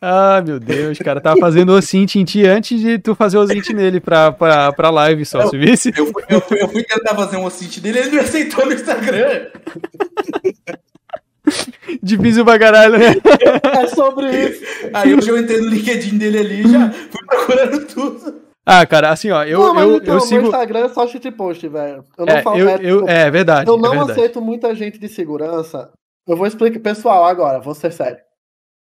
Ah, 0.00 0.42
meu 0.44 0.58
Deus, 0.58 0.98
cara, 0.98 1.20
tava 1.20 1.38
fazendo 1.38 1.72
o 1.72 1.82
Cint 1.82 2.16
em 2.16 2.24
ti 2.24 2.46
antes 2.46 2.80
de 2.80 2.98
tu 2.98 3.14
fazer 3.14 3.38
o 3.38 3.46
Cint 3.46 3.70
nele 3.70 4.00
pra, 4.00 4.32
pra, 4.32 4.72
pra 4.72 4.90
live 4.90 5.24
só, 5.24 5.42
você 5.42 5.58
visse? 5.58 5.92
Eu, 5.96 6.12
eu, 6.28 6.40
fui, 6.40 6.62
eu 6.62 6.68
fui 6.68 6.82
tentar 6.82 7.14
fazer 7.14 7.36
um 7.36 7.50
Cint 7.50 7.78
dele 7.80 7.98
e 7.98 8.02
ele 8.02 8.10
me 8.10 8.18
aceitou 8.18 8.66
no 8.66 8.72
Instagram. 8.72 9.46
Difícil 12.02 12.44
pra 12.44 12.58
caralho, 12.58 12.98
né? 12.98 13.14
É 13.80 13.86
sobre 13.86 14.30
isso. 14.30 14.62
Aí 14.92 15.14
hoje 15.14 15.28
eu 15.28 15.38
entrei 15.38 15.60
no 15.60 15.68
LinkedIn 15.68 16.18
dele 16.18 16.38
ali 16.38 16.66
e 16.66 16.68
já 16.68 16.90
fui 16.90 17.26
procurando 17.26 17.86
tudo. 17.86 18.42
Ah, 18.68 18.84
cara, 18.84 19.10
assim, 19.10 19.30
ó, 19.30 19.44
eu, 19.44 19.60
não, 19.60 19.80
eu, 19.80 19.96
então, 19.98 20.14
eu 20.14 20.20
sigo... 20.20 20.42
Meu 20.42 20.50
Instagram 20.50 20.86
é 20.86 20.88
só 20.88 21.06
shitpost, 21.06 21.68
velho. 21.68 22.04
Eu 22.18 22.26
não 22.26 22.34
é, 22.34 22.42
falo... 22.42 22.58
Eu, 22.58 22.68
é, 22.68 22.78
eu, 22.82 23.08
é, 23.08 23.30
verdade. 23.30 23.70
Eu 23.70 23.78
não 23.78 23.92
é 23.92 23.98
verdade. 23.98 24.18
aceito 24.18 24.40
muita 24.40 24.74
gente 24.74 24.98
de 24.98 25.08
segurança. 25.08 25.90
Eu 26.26 26.36
vou 26.36 26.48
explicar, 26.48 26.80
pessoal, 26.80 27.24
agora, 27.24 27.60
vou 27.60 27.74
ser 27.74 27.92
sério. 27.92 28.18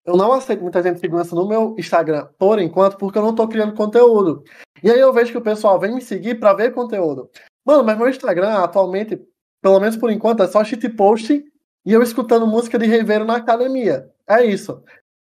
Eu 0.05 0.15
não 0.15 0.31
aceito 0.31 0.61
muita 0.61 0.81
gente 0.81 0.99
segurança 0.99 1.35
no 1.35 1.47
meu 1.47 1.76
Instagram, 1.77 2.27
por 2.38 2.59
enquanto, 2.59 2.97
porque 2.97 3.17
eu 3.17 3.21
não 3.21 3.35
tô 3.35 3.47
criando 3.47 3.76
conteúdo. 3.76 4.43
E 4.84 4.89
aí 4.89 4.99
eu 4.99 5.13
vejo 5.13 5.31
que 5.31 5.38
o 5.38 5.41
pessoal 5.41 5.80
vem 5.80 5.93
me 5.93 6.01
seguir 6.01 6.39
pra 6.39 6.53
ver 6.53 6.73
conteúdo. 6.73 7.30
Mano, 7.65 7.84
mas 7.84 7.97
meu 7.97 8.09
Instagram, 8.09 8.63
atualmente, 8.63 9.21
pelo 9.61 9.80
menos 9.80 9.97
por 9.97 10.09
enquanto, 10.09 10.41
é 10.41 10.47
só 10.47 10.63
shitpost 10.63 11.43
e 11.85 11.93
eu 11.93 12.01
escutando 12.01 12.47
música 12.47 12.80
de 12.80 12.85
Ribeiro 12.85 13.26
na 13.26 13.35
academia. 13.35 14.09
É 14.27 14.43
isso. 14.43 14.81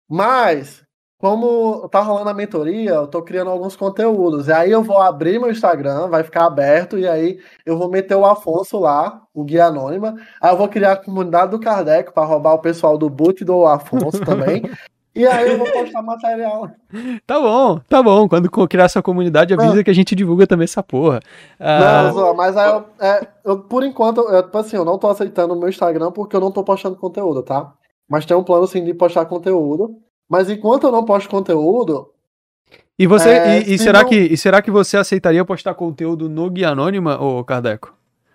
Mas, 0.08 0.84
como 1.18 1.88
tá 1.88 2.00
rolando 2.00 2.30
a 2.30 2.34
mentoria, 2.34 2.92
eu 2.92 3.06
tô 3.08 3.20
criando 3.22 3.50
alguns 3.50 3.74
conteúdos. 3.74 4.46
E 4.46 4.52
aí 4.52 4.70
eu 4.70 4.84
vou 4.84 4.98
abrir 4.98 5.40
meu 5.40 5.50
Instagram, 5.50 6.08
vai 6.08 6.22
ficar 6.22 6.46
aberto, 6.46 6.96
e 6.96 7.08
aí 7.08 7.40
eu 7.66 7.76
vou 7.76 7.90
meter 7.90 8.14
o 8.14 8.24
Afonso 8.24 8.78
lá, 8.78 9.20
o 9.34 9.42
Guia 9.42 9.66
Anônima. 9.66 10.14
Aí 10.40 10.52
eu 10.52 10.56
vou 10.56 10.68
criar 10.68 10.92
a 10.92 10.96
comunidade 10.96 11.50
do 11.50 11.58
Kardec 11.58 12.12
para 12.12 12.24
roubar 12.24 12.54
o 12.54 12.60
pessoal 12.60 12.96
do 12.96 13.10
boot 13.10 13.44
do 13.44 13.66
Afonso 13.66 14.20
também. 14.24 14.62
E 15.12 15.26
aí 15.26 15.50
eu 15.50 15.58
vou 15.58 15.68
postar 15.72 16.00
material. 16.00 16.70
Tá 17.26 17.40
bom, 17.40 17.80
tá 17.88 18.00
bom. 18.00 18.28
Quando 18.28 18.48
criar 18.68 18.88
sua 18.88 19.02
comunidade, 19.02 19.52
avisa 19.52 19.74
não. 19.74 19.82
que 19.82 19.90
a 19.90 19.94
gente 19.94 20.14
divulga 20.14 20.46
também 20.46 20.62
essa 20.62 20.80
porra. 20.80 21.18
Ah... 21.58 22.12
Não, 22.14 22.34
mas 22.36 22.56
aí 22.56 22.70
eu, 22.70 22.84
é, 23.00 23.26
eu, 23.44 23.58
por 23.58 23.82
enquanto, 23.82 24.20
eu, 24.20 24.44
tipo 24.44 24.56
assim, 24.56 24.76
eu 24.76 24.84
não 24.84 24.96
tô 24.96 25.08
aceitando 25.08 25.54
o 25.54 25.58
meu 25.58 25.68
Instagram 25.68 26.12
porque 26.12 26.36
eu 26.36 26.40
não 26.40 26.52
tô 26.52 26.62
postando 26.62 26.94
conteúdo, 26.94 27.42
tá? 27.42 27.72
Mas 28.08 28.24
tem 28.24 28.36
um 28.36 28.44
plano 28.44 28.68
sim 28.68 28.84
de 28.84 28.94
postar 28.94 29.26
conteúdo. 29.26 29.96
Mas 30.28 30.50
enquanto 30.50 30.84
eu 30.84 30.92
não 30.92 31.04
posto 31.04 31.28
conteúdo. 31.28 32.10
E 32.98 33.06
você. 33.06 33.30
É, 33.30 33.60
e, 33.60 33.74
e 33.74 33.78
será 33.78 34.02
não... 34.02 34.08
que, 34.08 34.16
e 34.16 34.36
será 34.36 34.60
que 34.60 34.70
você 34.70 34.96
aceitaria 34.96 35.44
postar 35.44 35.74
conteúdo 35.74 36.28
no 36.28 36.50
Guia 36.50 36.70
Anônima, 36.70 37.20
ô 37.20 37.42
Cardeco? 37.44 37.94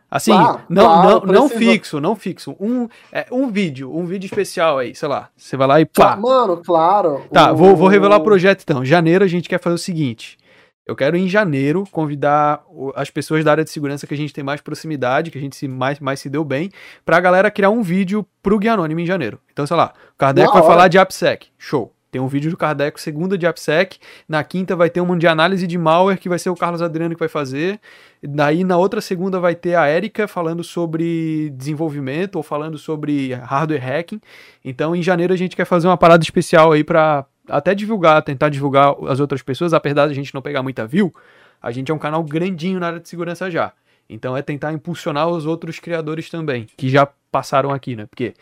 Assim, 0.10 0.32
não, 0.70 0.86
claro, 0.86 1.26
não, 1.26 1.34
não 1.34 1.50
fixo, 1.50 2.00
não 2.00 2.16
fixo. 2.16 2.56
Um, 2.60 2.88
é, 3.12 3.26
um 3.32 3.48
vídeo, 3.48 3.92
um 3.92 4.06
vídeo 4.06 4.28
especial 4.28 4.78
aí, 4.78 4.94
sei 4.94 5.08
lá. 5.10 5.30
Você 5.36 5.58
vai 5.58 5.68
lá 5.68 5.82
e 5.82 5.86
pá. 5.86 6.16
Mano, 6.16 6.58
claro. 6.58 7.24
Tá, 7.32 7.52
o... 7.52 7.56
vou, 7.56 7.76
vou 7.76 7.88
revelar 7.88 8.18
o 8.18 8.24
projeto 8.24 8.62
então. 8.62 8.86
Janeiro 8.86 9.24
a 9.24 9.28
gente 9.28 9.50
quer 9.50 9.60
fazer 9.60 9.74
o 9.74 9.80
seguinte. 9.80 10.38
Eu 10.86 10.96
quero 10.96 11.16
em 11.16 11.30
janeiro 11.30 11.86
convidar 11.92 12.62
as 12.96 13.10
pessoas 13.10 13.44
da 13.44 13.52
área 13.52 13.64
de 13.64 13.70
segurança 13.70 14.06
que 14.06 14.14
a 14.14 14.18
gente 14.18 14.34
tem 14.34 14.44
mais 14.44 14.60
proximidade, 14.60 15.32
que 15.32 15.38
a 15.38 15.42
gente 15.42 15.56
se 15.56 15.68
mais, 15.68 16.00
mais 16.00 16.20
se 16.20 16.30
deu 16.30 16.44
bem, 16.44 16.70
pra 17.06 17.20
galera 17.20 17.50
criar 17.50 17.70
um 17.70 17.82
vídeo 17.82 18.26
pro 18.42 18.60
Guia 18.60 18.74
Anônimo 18.74 19.00
em 19.00 19.06
janeiro. 19.06 19.40
Então, 19.52 19.66
sei 19.66 19.78
lá, 19.78 19.94
o 20.14 20.18
Kardec 20.18 20.52
vai 20.52 20.64
falar 20.64 20.90
de 20.90 20.98
AppSec. 20.98 21.48
Show. 21.58 21.94
Tem 22.14 22.22
um 22.22 22.28
vídeo 22.28 22.52
do 22.52 22.58
Kardec, 22.58 23.02
segunda 23.02 23.36
de 23.36 23.48
AppSec. 23.48 23.98
Na 24.30 24.44
quinta 24.44 24.76
vai 24.76 24.88
ter 24.88 25.02
uma 25.02 25.18
de 25.18 25.26
análise 25.26 25.66
de 25.66 25.80
malware, 25.80 26.20
que 26.20 26.30
vai 26.30 26.38
ser 26.38 26.52
o 26.52 26.56
Carlos 26.56 26.80
Adriano 26.80 27.16
que 27.16 27.20
vai 27.20 27.28
fazer. 27.28 27.80
Daí 28.22 28.64
na 28.64 28.78
outra 28.78 29.02
segunda 29.02 29.40
vai 29.40 29.56
ter 29.56 29.74
a 29.74 29.88
Érica 29.88 30.28
falando 30.28 30.64
sobre 30.64 31.50
desenvolvimento 31.52 32.36
ou 32.36 32.44
falando 32.44 32.78
sobre 32.78 33.34
hardware 33.34 33.82
hacking. 33.82 34.22
Então 34.64 34.96
em 34.96 35.02
janeiro 35.02 35.34
a 35.34 35.36
gente 35.36 35.56
quer 35.56 35.66
fazer 35.66 35.88
uma 35.88 35.98
parada 35.98 36.24
especial 36.24 36.72
aí 36.72 36.84
para 36.84 37.26
até 37.48 37.74
divulgar, 37.76 38.22
tentar 38.22 38.50
divulgar 38.50 38.96
as 39.08 39.20
outras 39.20 39.42
pessoas, 39.42 39.74
apesar 39.74 40.08
de 40.08 40.12
a 40.12 40.16
gente 40.16 40.34
não 40.34 40.42
pegar 40.42 40.64
muita 40.64 40.86
view. 40.86 41.14
A 41.62 41.72
gente 41.72 41.92
é 41.92 41.94
um 41.94 42.00
canal 42.00 42.24
grandinho 42.24 42.80
na 42.80 42.88
área 42.88 43.00
de 43.00 43.08
segurança 43.08 43.50
já. 43.50 43.72
Então 44.10 44.36
é 44.36 44.42
tentar 44.42 44.74
impulsionar 44.74 45.28
os 45.30 45.46
outros 45.46 45.80
criadores 45.80 46.30
também, 46.30 46.68
que 46.78 46.90
já 46.90 47.08
passaram 47.32 47.72
aqui, 47.72 47.96
né? 47.96 48.06
Porque 48.06 48.34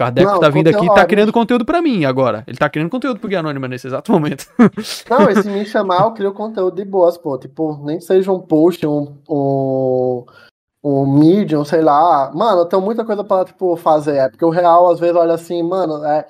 Kardec 0.00 0.26
não, 0.26 0.40
tá 0.40 0.48
vindo 0.48 0.68
aqui 0.68 0.86
e 0.86 0.94
tá 0.94 1.04
criando 1.04 1.30
conteúdo 1.30 1.64
para 1.64 1.82
mim 1.82 2.06
agora. 2.06 2.42
Ele 2.46 2.56
tá 2.56 2.70
criando 2.70 2.88
conteúdo 2.88 3.20
pro 3.20 3.28
Guia 3.28 3.40
Anônima 3.40 3.68
nesse 3.68 3.86
exato 3.86 4.10
momento. 4.10 4.46
Não, 5.10 5.28
esse 5.28 5.46
me 5.50 5.66
chamar, 5.66 6.04
eu 6.04 6.12
crio 6.12 6.32
conteúdo 6.32 6.74
de 6.74 6.86
boas, 6.86 7.18
pô. 7.18 7.36
Tipo, 7.36 7.78
nem 7.84 8.00
seja 8.00 8.32
um 8.32 8.40
post, 8.40 8.86
um, 8.86 9.18
um, 9.28 10.24
um 10.82 11.18
medium, 11.18 11.66
sei 11.66 11.82
lá. 11.82 12.30
Mano, 12.34 12.62
eu 12.62 12.64
tenho 12.64 12.80
muita 12.80 13.04
coisa 13.04 13.22
pra, 13.22 13.44
tipo, 13.44 13.76
fazer. 13.76 14.16
É 14.16 14.28
porque 14.30 14.44
o 14.44 14.48
real, 14.48 14.90
às 14.90 14.98
vezes, 14.98 15.16
olha 15.16 15.34
assim, 15.34 15.62
mano, 15.62 16.02
é, 16.02 16.26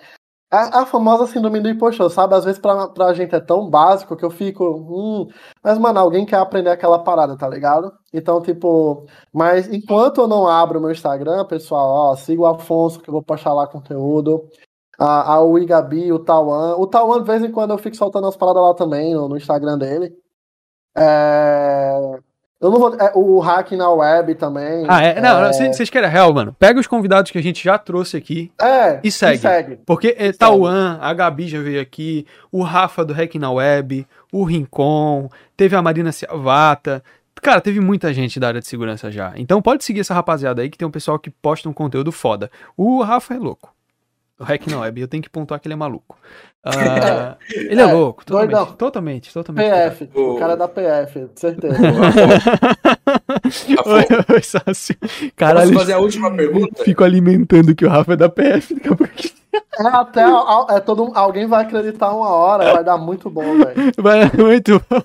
a, 0.50 0.80
a, 0.82 0.86
famosa 0.86 1.26
síndrome 1.26 1.60
do 1.60 1.68
impostor, 1.68 2.10
sabe? 2.10 2.34
Às 2.34 2.44
vezes 2.44 2.60
pra, 2.60 2.88
pra 2.88 3.14
gente 3.14 3.34
é 3.34 3.40
tão 3.40 3.68
básico 3.70 4.16
que 4.16 4.24
eu 4.24 4.30
fico. 4.30 4.64
Hum, 4.64 5.28
mas, 5.62 5.78
mano, 5.78 6.00
alguém 6.00 6.26
quer 6.26 6.36
aprender 6.38 6.70
aquela 6.70 6.98
parada, 6.98 7.36
tá 7.36 7.48
ligado? 7.48 7.92
Então, 8.12 8.42
tipo. 8.42 9.06
Mas 9.32 9.68
enquanto 9.72 10.20
eu 10.20 10.28
não 10.28 10.48
abro 10.48 10.80
meu 10.80 10.90
Instagram, 10.90 11.44
pessoal, 11.46 12.12
ó, 12.12 12.16
siga 12.16 12.42
o 12.42 12.46
Afonso, 12.46 13.00
que 13.00 13.08
eu 13.08 13.12
vou 13.12 13.22
postar 13.22 13.52
lá 13.54 13.66
conteúdo. 13.66 14.48
A, 14.98 15.34
a 15.34 15.42
Ui 15.42 15.64
Gabi, 15.66 16.12
o 16.12 16.18
Tauan. 16.18 16.76
O 16.76 16.86
Tauan, 16.86 17.20
de 17.20 17.26
vez 17.26 17.42
em 17.44 17.52
quando, 17.52 17.70
eu 17.72 17.78
fico 17.78 17.96
soltando 17.96 18.26
as 18.26 18.36
paradas 18.36 18.62
lá 18.62 18.74
também, 18.74 19.14
no, 19.14 19.28
no 19.28 19.36
Instagram 19.36 19.78
dele. 19.78 20.12
É. 20.96 22.20
Eu 22.60 22.70
não 22.70 22.78
vou. 22.78 22.94
É, 22.94 23.10
o 23.14 23.38
hack 23.40 23.72
na 23.72 23.88
web 23.90 24.34
também. 24.34 24.84
Ah, 24.86 25.02
é? 25.02 25.18
Não, 25.18 25.46
é... 25.46 25.52
vocês 25.52 25.88
querem 25.88 26.10
real, 26.10 26.32
mano. 26.34 26.54
Pega 26.58 26.78
os 26.78 26.86
convidados 26.86 27.30
que 27.30 27.38
a 27.38 27.42
gente 27.42 27.64
já 27.64 27.78
trouxe 27.78 28.18
aqui 28.18 28.52
é, 28.60 29.00
e 29.02 29.10
segue. 29.10 29.36
E 29.36 29.38
segue. 29.38 29.78
Porque 29.86 30.14
é, 30.18 30.30
Tauan, 30.30 30.98
a 31.00 31.12
Gabi 31.14 31.48
já 31.48 31.60
veio 31.60 31.80
aqui, 31.80 32.26
o 32.52 32.62
Rafa 32.62 33.02
do 33.02 33.14
Hack 33.14 33.36
na 33.36 33.50
Web, 33.50 34.06
o 34.30 34.44
Rincon, 34.44 35.30
teve 35.56 35.74
a 35.74 35.80
Marina 35.80 36.12
Ciavata. 36.12 37.02
Cara, 37.40 37.62
teve 37.62 37.80
muita 37.80 38.12
gente 38.12 38.38
da 38.38 38.48
área 38.48 38.60
de 38.60 38.66
segurança 38.66 39.10
já. 39.10 39.32
Então 39.36 39.62
pode 39.62 39.82
seguir 39.82 40.00
essa 40.00 40.12
rapaziada 40.12 40.60
aí 40.60 40.68
que 40.68 40.76
tem 40.76 40.86
um 40.86 40.90
pessoal 40.90 41.18
que 41.18 41.30
posta 41.30 41.66
um 41.66 41.72
conteúdo 41.72 42.12
foda. 42.12 42.50
O 42.76 43.02
Rafa 43.02 43.32
é 43.32 43.38
louco. 43.38 43.74
O 44.38 44.44
Hack 44.44 44.66
na 44.66 44.80
Web, 44.80 45.00
eu 45.00 45.08
tenho 45.08 45.22
que 45.22 45.30
pontuar 45.30 45.60
que 45.60 45.66
ele 45.66 45.74
é 45.74 45.76
maluco. 45.76 46.18
Uh, 46.64 47.36
ele 47.54 47.80
é, 47.80 47.84
é 47.84 47.92
louco, 47.92 48.24
totalmente, 48.24 48.76
totalmente, 48.76 49.32
totalmente. 49.32 49.70
PF, 49.70 50.10
o 50.14 50.36
cara 50.36 50.56
da 50.56 50.68
PF, 50.68 51.28
certeza. 51.34 51.76
oi, 53.86 54.34
oi, 54.34 54.42
Sácio. 54.42 54.96
Caralho, 55.36 55.68
Posso 55.68 55.80
fazer 55.80 55.92
a 55.94 55.98
última 55.98 56.30
pergunta? 56.30 56.84
Fico 56.84 57.02
alimentando 57.02 57.74
que 57.74 57.84
o 57.84 57.88
Rafa 57.88 58.12
é 58.12 58.16
da 58.16 58.28
PF 58.28 58.74
daqui 58.74 58.88
a 58.88 58.96
pouquinho. 58.96 59.34
É, 59.78 59.86
até 59.86 60.22
é, 60.22 60.80
todo, 60.80 61.10
alguém 61.14 61.46
vai 61.46 61.64
acreditar 61.64 62.14
uma 62.14 62.28
hora, 62.28 62.72
vai 62.72 62.84
dar 62.84 62.98
muito 62.98 63.30
bom, 63.30 63.58
velho. 63.58 63.92
Vai 63.96 64.28
dar 64.28 64.38
muito 64.38 64.82
bom. 64.88 65.02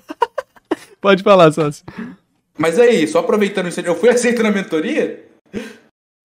Pode 1.00 1.22
falar, 1.22 1.52
Sácio. 1.52 1.84
Mas 2.58 2.78
aí, 2.78 3.06
só 3.06 3.20
aproveitando 3.20 3.68
isso, 3.68 3.80
eu 3.80 3.94
fui 3.94 4.08
aceito 4.08 4.42
na 4.42 4.50
mentoria? 4.50 5.25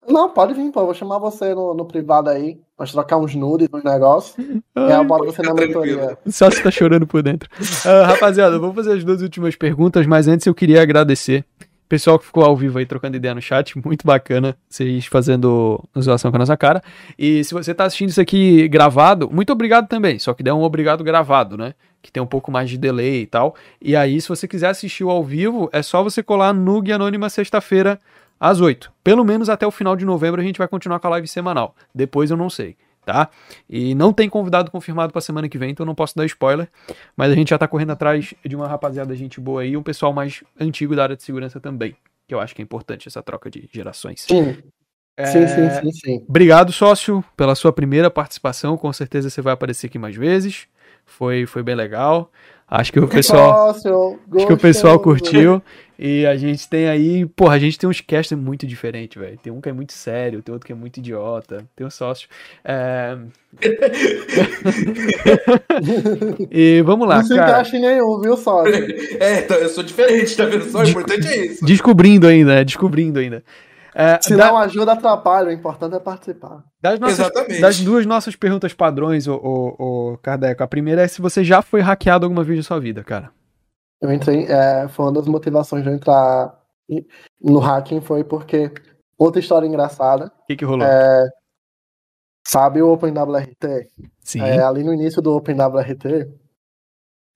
Não, 0.06 0.30
pode 0.30 0.54
vir, 0.54 0.70
pô. 0.72 0.84
Vou 0.84 0.94
chamar 0.94 1.18
você 1.18 1.54
no, 1.54 1.74
no 1.74 1.84
privado 1.84 2.28
aí. 2.28 2.58
Pra 2.76 2.86
trocar 2.86 3.16
uns 3.18 3.34
nudes, 3.34 3.68
uns 3.72 3.84
negócios. 3.84 4.34
Ai, 4.74 4.88
e 4.88 4.92
aí 4.92 4.98
eu 4.98 5.04
boto 5.04 5.26
você 5.26 5.42
na 5.42 5.54
mentoria. 5.54 6.18
Só 6.26 6.50
se 6.50 6.62
tá 6.62 6.70
chorando 6.70 7.06
por 7.06 7.22
dentro. 7.22 7.48
Uh, 7.60 8.06
rapaziada, 8.06 8.58
vamos 8.58 8.74
fazer 8.74 8.94
as 8.94 9.04
duas 9.04 9.22
últimas 9.22 9.54
perguntas, 9.54 10.06
mas 10.06 10.26
antes 10.26 10.46
eu 10.46 10.54
queria 10.54 10.82
agradecer 10.82 11.44
Pessoal 11.92 12.18
que 12.18 12.24
ficou 12.24 12.42
ao 12.42 12.56
vivo 12.56 12.78
aí 12.78 12.86
trocando 12.86 13.18
ideia 13.18 13.34
no 13.34 13.42
chat, 13.42 13.78
muito 13.84 14.06
bacana 14.06 14.56
vocês 14.66 15.04
fazendo 15.04 15.78
zoação 16.00 16.30
com 16.30 16.38
a 16.38 16.38
nossa 16.38 16.56
cara. 16.56 16.82
E 17.18 17.44
se 17.44 17.52
você 17.52 17.74
tá 17.74 17.84
assistindo 17.84 18.08
isso 18.08 18.18
aqui 18.18 18.66
gravado, 18.66 19.28
muito 19.30 19.52
obrigado 19.52 19.86
também. 19.88 20.18
Só 20.18 20.32
que 20.32 20.42
dê 20.42 20.50
um 20.50 20.62
obrigado 20.62 21.04
gravado, 21.04 21.54
né? 21.58 21.74
Que 22.00 22.10
tem 22.10 22.22
um 22.22 22.26
pouco 22.26 22.50
mais 22.50 22.70
de 22.70 22.78
delay 22.78 23.20
e 23.20 23.26
tal. 23.26 23.54
E 23.78 23.94
aí, 23.94 24.18
se 24.22 24.26
você 24.30 24.48
quiser 24.48 24.68
assistir 24.68 25.04
ao 25.04 25.22
vivo, 25.22 25.68
é 25.70 25.82
só 25.82 26.02
você 26.02 26.22
colar 26.22 26.54
no 26.54 26.80
Guia 26.80 26.94
Anônima 26.94 27.28
sexta-feira 27.28 28.00
às 28.42 28.60
8. 28.60 28.92
Pelo 29.04 29.24
menos 29.24 29.48
até 29.48 29.64
o 29.64 29.70
final 29.70 29.94
de 29.94 30.04
novembro 30.04 30.40
a 30.40 30.44
gente 30.44 30.58
vai 30.58 30.66
continuar 30.66 30.98
com 30.98 31.06
a 31.06 31.10
live 31.10 31.28
semanal. 31.28 31.76
Depois 31.94 32.28
eu 32.28 32.36
não 32.36 32.50
sei 32.50 32.76
tá? 33.04 33.28
E 33.68 33.96
não 33.96 34.12
tem 34.12 34.28
convidado 34.28 34.70
confirmado 34.70 35.12
para 35.12 35.20
semana 35.20 35.48
que 35.48 35.58
vem, 35.58 35.70
então 35.70 35.84
não 35.84 35.92
posso 35.92 36.16
dar 36.16 36.24
spoiler, 36.24 36.68
mas 37.16 37.32
a 37.32 37.34
gente 37.34 37.50
já 37.50 37.58
tá 37.58 37.66
correndo 37.66 37.90
atrás 37.90 38.32
de 38.44 38.54
uma 38.54 38.68
rapaziada 38.68 39.12
gente 39.16 39.40
boa 39.40 39.62
aí, 39.62 39.76
um 39.76 39.82
pessoal 39.82 40.12
mais 40.12 40.44
antigo 40.58 40.94
da 40.94 41.02
área 41.02 41.16
de 41.16 41.22
segurança 41.24 41.58
também, 41.58 41.96
que 42.28 42.32
eu 42.32 42.38
acho 42.38 42.54
que 42.54 42.62
é 42.62 42.64
importante 42.64 43.08
essa 43.08 43.20
troca 43.20 43.50
de 43.50 43.68
gerações. 43.72 44.20
Sim. 44.20 44.56
É... 45.16 45.26
Sim, 45.26 45.48
sim, 45.48 45.70
sim, 45.70 45.92
sim. 45.92 46.24
Obrigado, 46.28 46.72
sócio, 46.72 47.24
pela 47.36 47.56
sua 47.56 47.72
primeira 47.72 48.08
participação. 48.08 48.76
Com 48.76 48.92
certeza 48.92 49.28
você 49.28 49.42
vai 49.42 49.52
aparecer 49.52 49.88
aqui 49.88 49.98
mais 49.98 50.14
vezes. 50.14 50.68
Foi, 51.04 51.44
foi 51.44 51.62
bem 51.62 51.74
legal. 51.74 52.30
Acho 52.66 52.92
que 52.92 53.00
o 53.00 53.06
pessoal, 53.06 53.66
Nossa, 53.66 53.90
acho 54.36 54.46
que 54.46 54.52
o 54.52 54.56
pessoal 54.56 54.98
curtiu. 54.98 55.62
E 56.04 56.26
a 56.26 56.36
gente 56.36 56.68
tem 56.68 56.88
aí, 56.88 57.24
porra, 57.26 57.54
a 57.54 57.58
gente 57.60 57.78
tem 57.78 57.88
uns 57.88 58.00
casters 58.00 58.40
muito 58.40 58.66
diferentes, 58.66 59.22
velho. 59.22 59.38
Tem 59.40 59.52
um 59.52 59.60
que 59.60 59.68
é 59.68 59.72
muito 59.72 59.92
sério, 59.92 60.42
tem 60.42 60.52
outro 60.52 60.66
que 60.66 60.72
é 60.72 60.74
muito 60.74 60.96
idiota, 60.96 61.64
tem 61.76 61.86
um 61.86 61.90
sócio. 61.90 62.28
É... 62.64 63.16
e 66.50 66.82
vamos 66.82 67.06
lá, 67.06 67.18
Não 67.18 67.24
se 67.24 67.36
cara. 67.36 67.52
encaixa 67.52 67.76
em 67.76 67.82
nenhum, 67.82 68.20
viu, 68.20 68.36
sócio? 68.36 68.72
É, 69.20 69.44
então, 69.44 69.56
eu 69.58 69.68
sou 69.68 69.84
diferente, 69.84 70.36
tá 70.36 70.44
vendo 70.44 70.64
só? 70.64 70.80
O 70.80 70.88
importante 70.88 71.28
é 71.28 71.46
isso. 71.46 71.64
Descobrindo 71.64 72.26
ainda, 72.26 72.54
é, 72.54 72.64
descobrindo 72.64 73.20
ainda. 73.20 73.44
É, 73.94 74.18
Se 74.20 74.34
da... 74.34 74.48
não 74.48 74.58
ajuda, 74.58 74.94
atrapalha. 74.94 75.50
O 75.50 75.52
importante 75.52 75.94
é 75.94 76.00
participar. 76.00 76.64
Das, 76.80 76.98
nossas, 76.98 77.20
Exatamente. 77.20 77.60
das 77.60 77.78
duas 77.78 78.04
nossas 78.06 78.34
perguntas 78.34 78.72
padrões, 78.72 79.28
o, 79.28 79.34
o, 79.34 80.14
o 80.14 80.18
Kardec, 80.18 80.60
a 80.60 80.66
primeira 80.66 81.02
é 81.02 81.06
se 81.06 81.22
você 81.22 81.44
já 81.44 81.62
foi 81.62 81.80
hackeado 81.80 82.26
alguma 82.26 82.42
vez 82.42 82.58
na 82.58 82.64
sua 82.64 82.80
vida, 82.80 83.04
cara. 83.04 83.30
Eu 84.02 84.12
entrei, 84.12 84.46
é, 84.46 84.88
foi 84.88 85.06
uma 85.06 85.12
das 85.12 85.28
motivações 85.28 85.84
de 85.84 85.88
eu 85.88 85.94
entrar 85.94 86.60
no 87.40 87.60
hacking 87.60 88.00
foi 88.00 88.24
porque 88.24 88.72
outra 89.16 89.40
história 89.40 89.66
engraçada. 89.66 90.26
O 90.42 90.46
que, 90.46 90.56
que 90.56 90.64
rolou? 90.64 90.84
É, 90.84 91.28
sabe 92.46 92.82
o 92.82 92.92
OpenWRT? 92.92 93.88
Sim. 94.20 94.40
É, 94.40 94.60
ali 94.60 94.82
no 94.82 94.92
início 94.92 95.22
do 95.22 95.36
OpenWRT, 95.36 96.28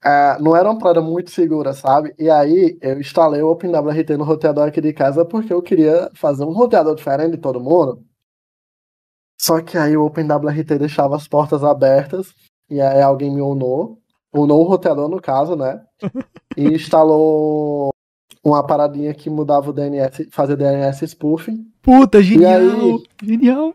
é, 0.04 0.38
não 0.40 0.56
era 0.56 0.68
uma 0.68 0.78
parada 0.78 1.00
muito 1.00 1.30
segura, 1.30 1.72
sabe? 1.72 2.12
E 2.18 2.28
aí 2.28 2.76
eu 2.82 3.00
instalei 3.00 3.42
o 3.42 3.50
OpenWRT 3.50 4.16
no 4.16 4.24
roteador 4.24 4.66
aqui 4.66 4.80
de 4.80 4.92
casa 4.92 5.24
porque 5.24 5.52
eu 5.52 5.62
queria 5.62 6.10
fazer 6.14 6.44
um 6.44 6.52
roteador 6.52 6.96
diferente 6.96 7.32
de 7.32 7.38
todo 7.38 7.60
mundo. 7.60 8.04
Só 9.40 9.60
que 9.62 9.78
aí 9.78 9.96
o 9.96 10.04
OpenWRT 10.04 10.78
deixava 10.78 11.14
as 11.14 11.28
portas 11.28 11.62
abertas 11.62 12.34
e 12.68 12.80
aí 12.80 13.00
alguém 13.00 13.32
me 13.32 13.40
unou, 13.40 14.00
o 14.42 14.62
roteador 14.62 15.08
no 15.08 15.20
caso, 15.20 15.56
né? 15.56 15.80
e 16.56 16.64
instalou 16.74 17.90
uma 18.44 18.64
paradinha 18.64 19.12
que 19.12 19.28
mudava 19.28 19.70
o 19.70 19.72
DNS, 19.72 20.28
fazia 20.30 20.56
DNS 20.56 21.06
spoofing. 21.06 21.66
Puta, 21.82 22.22
genial! 22.22 22.60
E 22.60 22.64
aí, 22.64 23.02
genial! 23.22 23.74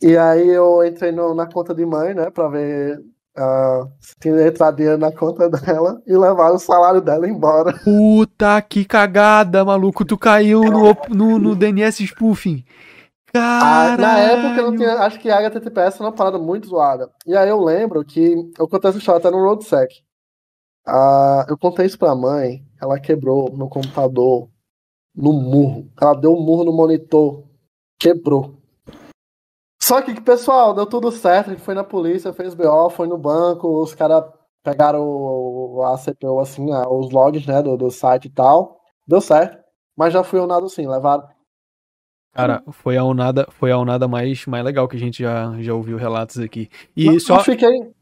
E 0.00 0.16
aí 0.16 0.48
eu 0.48 0.84
entrei 0.84 1.10
no, 1.10 1.34
na 1.34 1.46
conta 1.46 1.74
de 1.74 1.84
mãe, 1.84 2.14
né, 2.14 2.30
pra 2.30 2.48
ver 2.48 3.02
uh, 3.36 3.90
tinha 4.20 4.46
entrado 4.46 4.76
dinheiro 4.76 4.98
na 4.98 5.12
conta 5.12 5.48
dela 5.48 6.00
e 6.06 6.16
levaram 6.16 6.56
o 6.56 6.60
salário 6.60 7.00
dela 7.00 7.28
embora. 7.28 7.72
Puta 7.84 8.60
que 8.62 8.84
cagada, 8.84 9.64
maluco. 9.64 10.04
Tu 10.04 10.16
caiu 10.16 10.62
no, 10.64 10.96
no, 11.08 11.38
no 11.38 11.54
DNS 11.54 12.04
spoofing. 12.06 12.64
Caralho. 13.36 14.00
na 14.00 14.18
época 14.18 14.60
eu 14.60 14.70
não 14.70 14.76
tinha. 14.76 14.94
Acho 15.00 15.18
que 15.18 15.30
a 15.30 15.38
HTTPS 15.38 15.96
era 15.96 16.04
uma 16.04 16.14
parada 16.14 16.38
muito 16.38 16.68
zoada. 16.68 17.10
E 17.26 17.36
aí 17.36 17.48
eu 17.48 17.60
lembro 17.60 18.04
que. 18.04 18.34
Eu 18.58 18.68
contei 18.68 18.90
essa 18.90 18.98
história 18.98 19.18
até 19.18 19.30
no 19.30 19.42
RoadSec. 19.42 19.94
Uh, 20.86 21.44
eu 21.48 21.58
contei 21.58 21.86
isso 21.86 21.98
pra 21.98 22.14
mãe. 22.14 22.64
Ela 22.80 23.00
quebrou 23.00 23.54
meu 23.56 23.68
computador 23.68 24.48
no 25.14 25.32
murro. 25.32 25.90
Ela 26.00 26.14
deu 26.14 26.32
um 26.32 26.40
murro 26.40 26.64
no 26.64 26.72
monitor. 26.72 27.44
Quebrou. 27.98 28.54
Só 29.82 30.02
que, 30.02 30.20
pessoal, 30.20 30.74
deu 30.74 30.86
tudo 30.86 31.12
certo. 31.12 31.48
A 31.48 31.52
gente 31.54 31.62
foi 31.62 31.74
na 31.74 31.84
polícia, 31.84 32.32
fez 32.32 32.54
BO, 32.54 32.90
foi 32.90 33.06
no 33.06 33.16
banco, 33.16 33.82
os 33.82 33.94
caras 33.94 34.24
pegaram 34.62 35.80
a 35.84 35.96
CPU, 35.96 36.40
assim, 36.40 36.66
os 36.90 37.12
logs, 37.12 37.46
né, 37.46 37.62
do, 37.62 37.76
do 37.76 37.88
site 37.90 38.24
e 38.24 38.30
tal. 38.30 38.80
Deu 39.06 39.20
certo. 39.20 39.56
Mas 39.96 40.12
já 40.12 40.24
fui 40.24 40.40
onado 40.40 40.68
sim, 40.68 40.86
levaram. 40.88 41.24
Cara, 42.36 42.62
foi 42.70 42.96
a 42.96 43.04
onada, 43.04 43.46
foi 43.50 43.72
a 43.72 43.78
onada 43.78 44.06
mais, 44.06 44.44
mais 44.46 44.62
legal 44.64 44.86
que 44.86 44.96
a 44.96 45.00
gente 45.00 45.22
já, 45.22 45.54
já 45.60 45.72
ouviu 45.72 45.96
relatos 45.96 46.38
aqui. 46.38 46.68
E 46.94 47.06
Mas 47.06 47.24
só. 47.24 47.38
Eu 47.38 47.44
fiquei. 47.44 47.92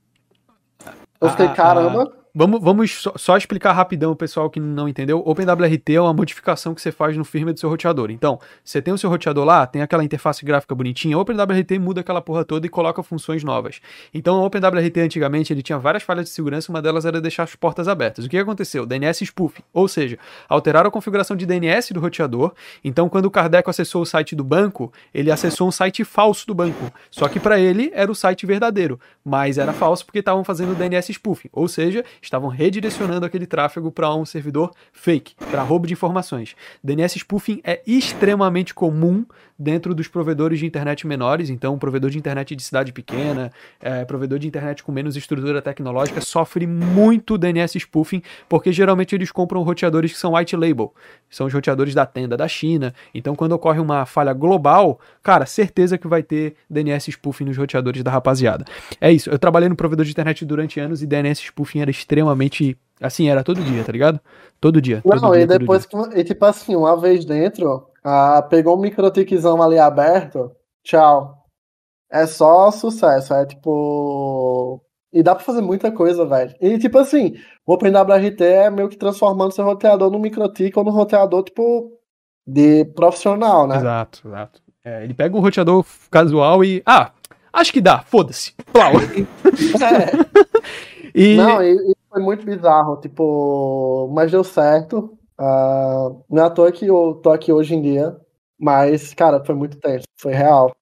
Eu 1.20 1.30
fiquei, 1.30 1.46
ah, 1.46 1.54
caramba. 1.54 2.12
Ah 2.12 2.23
Vamos, 2.36 2.60
vamos 2.60 3.04
só, 3.14 3.36
explicar 3.36 3.70
rapidão 3.70 4.10
o 4.10 4.16
pessoal 4.16 4.50
que 4.50 4.58
não 4.58 4.88
entendeu. 4.88 5.22
OpenWRT 5.24 5.94
é 5.94 6.00
uma 6.00 6.12
modificação 6.12 6.74
que 6.74 6.82
você 6.82 6.90
faz 6.90 7.16
no 7.16 7.24
firmware 7.24 7.54
do 7.54 7.60
seu 7.60 7.70
roteador. 7.70 8.10
Então, 8.10 8.40
você 8.64 8.82
tem 8.82 8.92
o 8.92 8.98
seu 8.98 9.08
roteador 9.08 9.44
lá, 9.44 9.64
tem 9.68 9.82
aquela 9.82 10.02
interface 10.02 10.44
gráfica 10.44 10.74
bonitinha, 10.74 11.16
OpenWRT 11.16 11.78
muda 11.78 12.00
aquela 12.00 12.20
porra 12.20 12.44
toda 12.44 12.66
e 12.66 12.68
coloca 12.68 13.04
funções 13.04 13.44
novas. 13.44 13.80
Então, 14.12 14.40
o 14.40 14.44
OpenWRT 14.46 14.98
antigamente 14.98 15.52
ele 15.52 15.62
tinha 15.62 15.78
várias 15.78 16.02
falhas 16.02 16.24
de 16.24 16.32
segurança, 16.32 16.72
uma 16.72 16.82
delas 16.82 17.04
era 17.04 17.20
deixar 17.20 17.44
as 17.44 17.54
portas 17.54 17.86
abertas. 17.86 18.24
O 18.24 18.28
que 18.28 18.36
aconteceu? 18.36 18.84
DNS 18.84 19.24
spoof, 19.24 19.62
ou 19.72 19.86
seja, 19.86 20.18
alteraram 20.48 20.88
a 20.88 20.90
configuração 20.90 21.36
de 21.36 21.46
DNS 21.46 21.94
do 21.94 22.00
roteador. 22.00 22.52
Então, 22.82 23.08
quando 23.08 23.26
o 23.26 23.30
Kardec 23.30 23.70
acessou 23.70 24.02
o 24.02 24.06
site 24.06 24.34
do 24.34 24.42
banco, 24.42 24.92
ele 25.14 25.30
acessou 25.30 25.68
um 25.68 25.70
site 25.70 26.02
falso 26.02 26.48
do 26.48 26.54
banco. 26.54 26.92
Só 27.12 27.28
que 27.28 27.38
para 27.38 27.60
ele 27.60 27.92
era 27.94 28.10
o 28.10 28.14
site 28.14 28.44
verdadeiro, 28.44 28.98
mas 29.24 29.56
era 29.56 29.72
falso 29.72 30.04
porque 30.04 30.18
estavam 30.18 30.42
fazendo 30.42 30.74
DNS 30.74 31.12
spoof, 31.12 31.48
ou 31.52 31.68
seja, 31.68 32.04
estavam 32.26 32.48
redirecionando 32.48 33.26
aquele 33.26 33.46
tráfego 33.46 33.90
para 33.90 34.14
um 34.14 34.24
servidor 34.24 34.72
fake, 34.92 35.34
para 35.50 35.62
roubo 35.62 35.86
de 35.86 35.92
informações. 35.92 36.54
DNS 36.82 37.18
spoofing 37.18 37.60
é 37.64 37.82
extremamente 37.86 38.74
comum 38.74 39.24
dentro 39.58 39.94
dos 39.94 40.08
provedores 40.08 40.58
de 40.58 40.66
internet 40.66 41.06
menores, 41.06 41.48
então 41.48 41.78
provedor 41.78 42.10
de 42.10 42.18
internet 42.18 42.56
de 42.56 42.62
cidade 42.62 42.92
pequena, 42.92 43.52
é, 43.80 44.04
provedor 44.04 44.38
de 44.38 44.48
internet 44.48 44.82
com 44.82 44.90
menos 44.90 45.16
estrutura 45.16 45.62
tecnológica 45.62 46.20
sofre 46.20 46.66
muito 46.66 47.38
DNS 47.38 47.78
spoofing, 47.78 48.22
porque 48.48 48.72
geralmente 48.72 49.14
eles 49.14 49.30
compram 49.30 49.62
roteadores 49.62 50.12
que 50.12 50.18
são 50.18 50.34
white 50.34 50.56
label, 50.56 50.92
são 51.30 51.46
os 51.46 51.52
roteadores 51.52 51.94
da 51.94 52.04
tenda 52.04 52.36
da 52.36 52.48
China. 52.48 52.92
Então 53.14 53.36
quando 53.36 53.52
ocorre 53.52 53.80
uma 53.80 54.04
falha 54.04 54.32
global, 54.32 54.98
cara, 55.22 55.46
certeza 55.46 55.96
que 55.96 56.08
vai 56.08 56.22
ter 56.22 56.56
DNS 56.68 57.10
spoofing 57.10 57.44
nos 57.44 57.56
roteadores 57.56 58.02
da 58.02 58.10
rapaziada. 58.10 58.64
É 59.00 59.12
isso, 59.12 59.30
eu 59.30 59.38
trabalhei 59.38 59.68
no 59.68 59.76
provedor 59.76 60.04
de 60.04 60.10
internet 60.10 60.44
durante 60.44 60.80
anos 60.80 61.02
e 61.02 61.06
DNS 61.06 61.40
spoofing 61.40 61.80
era 61.80 61.90
extremamente 61.90 62.76
Assim, 63.00 63.28
era 63.28 63.42
todo 63.42 63.60
dia, 63.60 63.82
tá 63.82 63.90
ligado? 63.90 64.20
Todo 64.60 64.80
dia. 64.80 65.02
Não, 65.04 65.18
todo 65.18 65.34
e 65.34 65.38
dia, 65.38 65.58
depois 65.58 65.84
que. 65.84 65.96
E 66.14 66.24
tipo 66.24 66.44
assim, 66.44 66.76
uma 66.76 66.98
vez 66.98 67.24
dentro, 67.24 67.86
ah, 68.04 68.42
pegou 68.42 68.76
um 68.76 68.80
microtiquezão 68.80 69.62
ali 69.62 69.78
aberto, 69.78 70.52
tchau. 70.84 71.42
É 72.10 72.26
só 72.26 72.70
sucesso, 72.70 73.34
é 73.34 73.46
tipo. 73.46 74.80
E 75.12 75.22
dá 75.22 75.34
pra 75.34 75.44
fazer 75.44 75.62
muita 75.62 75.90
coisa, 75.90 76.26
velho. 76.26 76.54
E 76.60 76.78
tipo 76.78 76.98
assim, 76.98 77.34
o 77.66 77.72
OpenWRT 77.72 78.40
é 78.42 78.70
meio 78.70 78.88
que 78.88 78.96
transformando 78.96 79.52
seu 79.52 79.64
roteador 79.64 80.10
no 80.10 80.18
microtic 80.18 80.76
ou 80.76 80.84
no 80.84 80.90
roteador, 80.90 81.42
tipo, 81.44 81.92
de 82.46 82.84
profissional, 82.84 83.66
né? 83.66 83.76
Exato, 83.76 84.28
exato. 84.28 84.62
É, 84.84 85.02
ele 85.02 85.14
pega 85.14 85.36
um 85.36 85.40
roteador 85.40 85.84
casual 86.10 86.62
e. 86.62 86.82
Ah, 86.84 87.10
acho 87.52 87.72
que 87.72 87.80
dá, 87.80 88.00
foda-se. 88.00 88.54
Plau. 88.72 88.92
é. 89.00 90.14
e... 91.14 91.36
Não, 91.36 91.62
e, 91.62 91.72
e, 91.72 91.94
foi 92.10 92.22
muito 92.22 92.44
bizarro, 92.44 93.00
tipo, 93.00 94.10
mas 94.14 94.30
deu 94.30 94.44
certo. 94.44 95.16
Uh, 95.38 96.22
não 96.30 96.42
é 96.42 96.46
à 96.46 96.50
toa 96.50 96.70
que 96.70 96.86
eu 96.86 97.20
tô 97.22 97.30
aqui 97.30 97.52
hoje 97.52 97.74
em 97.74 97.82
dia, 97.82 98.16
mas, 98.58 99.12
cara, 99.14 99.44
foi 99.44 99.54
muito 99.54 99.78
tenso, 99.78 100.04
foi 100.16 100.32
real. 100.32 100.74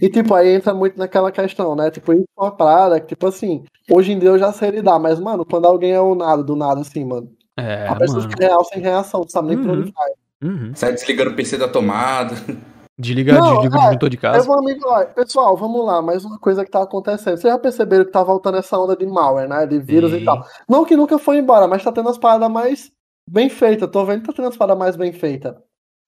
E, 0.00 0.08
tipo, 0.08 0.34
aí 0.34 0.48
entra 0.54 0.74
muito 0.74 0.98
naquela 0.98 1.32
questão, 1.32 1.74
né? 1.74 1.90
Tipo, 1.90 2.12
isso 2.12 2.24
é 2.38 2.42
uma 2.42 2.50
parada 2.54 3.00
que, 3.00 3.06
tipo 3.06 3.26
assim, 3.26 3.64
hoje 3.90 4.12
em 4.12 4.18
dia 4.18 4.28
eu 4.28 4.38
já 4.38 4.52
sei 4.52 4.70
lidar, 4.70 4.98
mas, 4.98 5.18
mano, 5.18 5.46
quando 5.46 5.66
alguém 5.66 5.92
é 5.92 6.00
o 6.00 6.14
nada, 6.14 6.42
do 6.42 6.54
nada, 6.54 6.80
assim, 6.80 7.04
mano. 7.04 7.30
É, 7.56 7.88
a 7.88 7.96
pessoa 7.96 8.22
fica 8.22 8.44
real 8.44 8.64
sem 8.64 8.80
reação, 8.80 9.20
não 9.20 9.28
sabe 9.28 9.48
nem 9.48 9.56
uhum. 9.58 9.64
pra 9.64 9.72
onde 9.72 9.92
vai. 9.92 10.10
Uhum. 10.44 10.72
Sai 10.74 10.92
desligando 10.92 11.30
o 11.30 11.34
PC 11.34 11.56
da 11.56 11.68
tomada. 11.68 12.34
Desliga, 13.00 13.32
não, 13.32 13.60
desliga 13.60 13.76
é, 13.76 13.78
o 13.78 13.82
disjuntor 13.84 14.10
de 14.10 14.16
casa. 14.16 14.50
Um 14.50 14.58
amigo, 14.58 14.84
ó, 14.84 15.04
pessoal, 15.04 15.56
vamos 15.56 15.86
lá, 15.86 16.02
mais 16.02 16.24
uma 16.24 16.36
coisa 16.36 16.64
que 16.64 16.70
tá 16.70 16.82
acontecendo. 16.82 17.36
Vocês 17.36 17.52
já 17.52 17.56
perceberam 17.56 18.04
que 18.04 18.10
tá 18.10 18.24
voltando 18.24 18.58
essa 18.58 18.76
onda 18.76 18.96
de 18.96 19.06
malware, 19.06 19.48
né? 19.48 19.64
De 19.68 19.78
vírus 19.78 20.10
Sim. 20.10 20.16
e 20.18 20.24
tal. 20.24 20.44
Não 20.68 20.84
que 20.84 20.96
nunca 20.96 21.16
foi 21.16 21.38
embora, 21.38 21.68
mas 21.68 21.84
tá 21.84 21.92
tendo 21.92 22.08
as 22.08 22.18
paradas 22.18 22.50
mais 22.50 22.90
bem 23.30 23.48
feitas. 23.48 23.90
Tô 23.90 24.04
vendo 24.04 24.20
que 24.20 24.26
tá 24.26 24.32
tendo 24.32 24.48
as 24.48 24.56
paradas 24.56 24.78
mais 24.78 24.96
bem 24.96 25.12
feitas. 25.12 25.54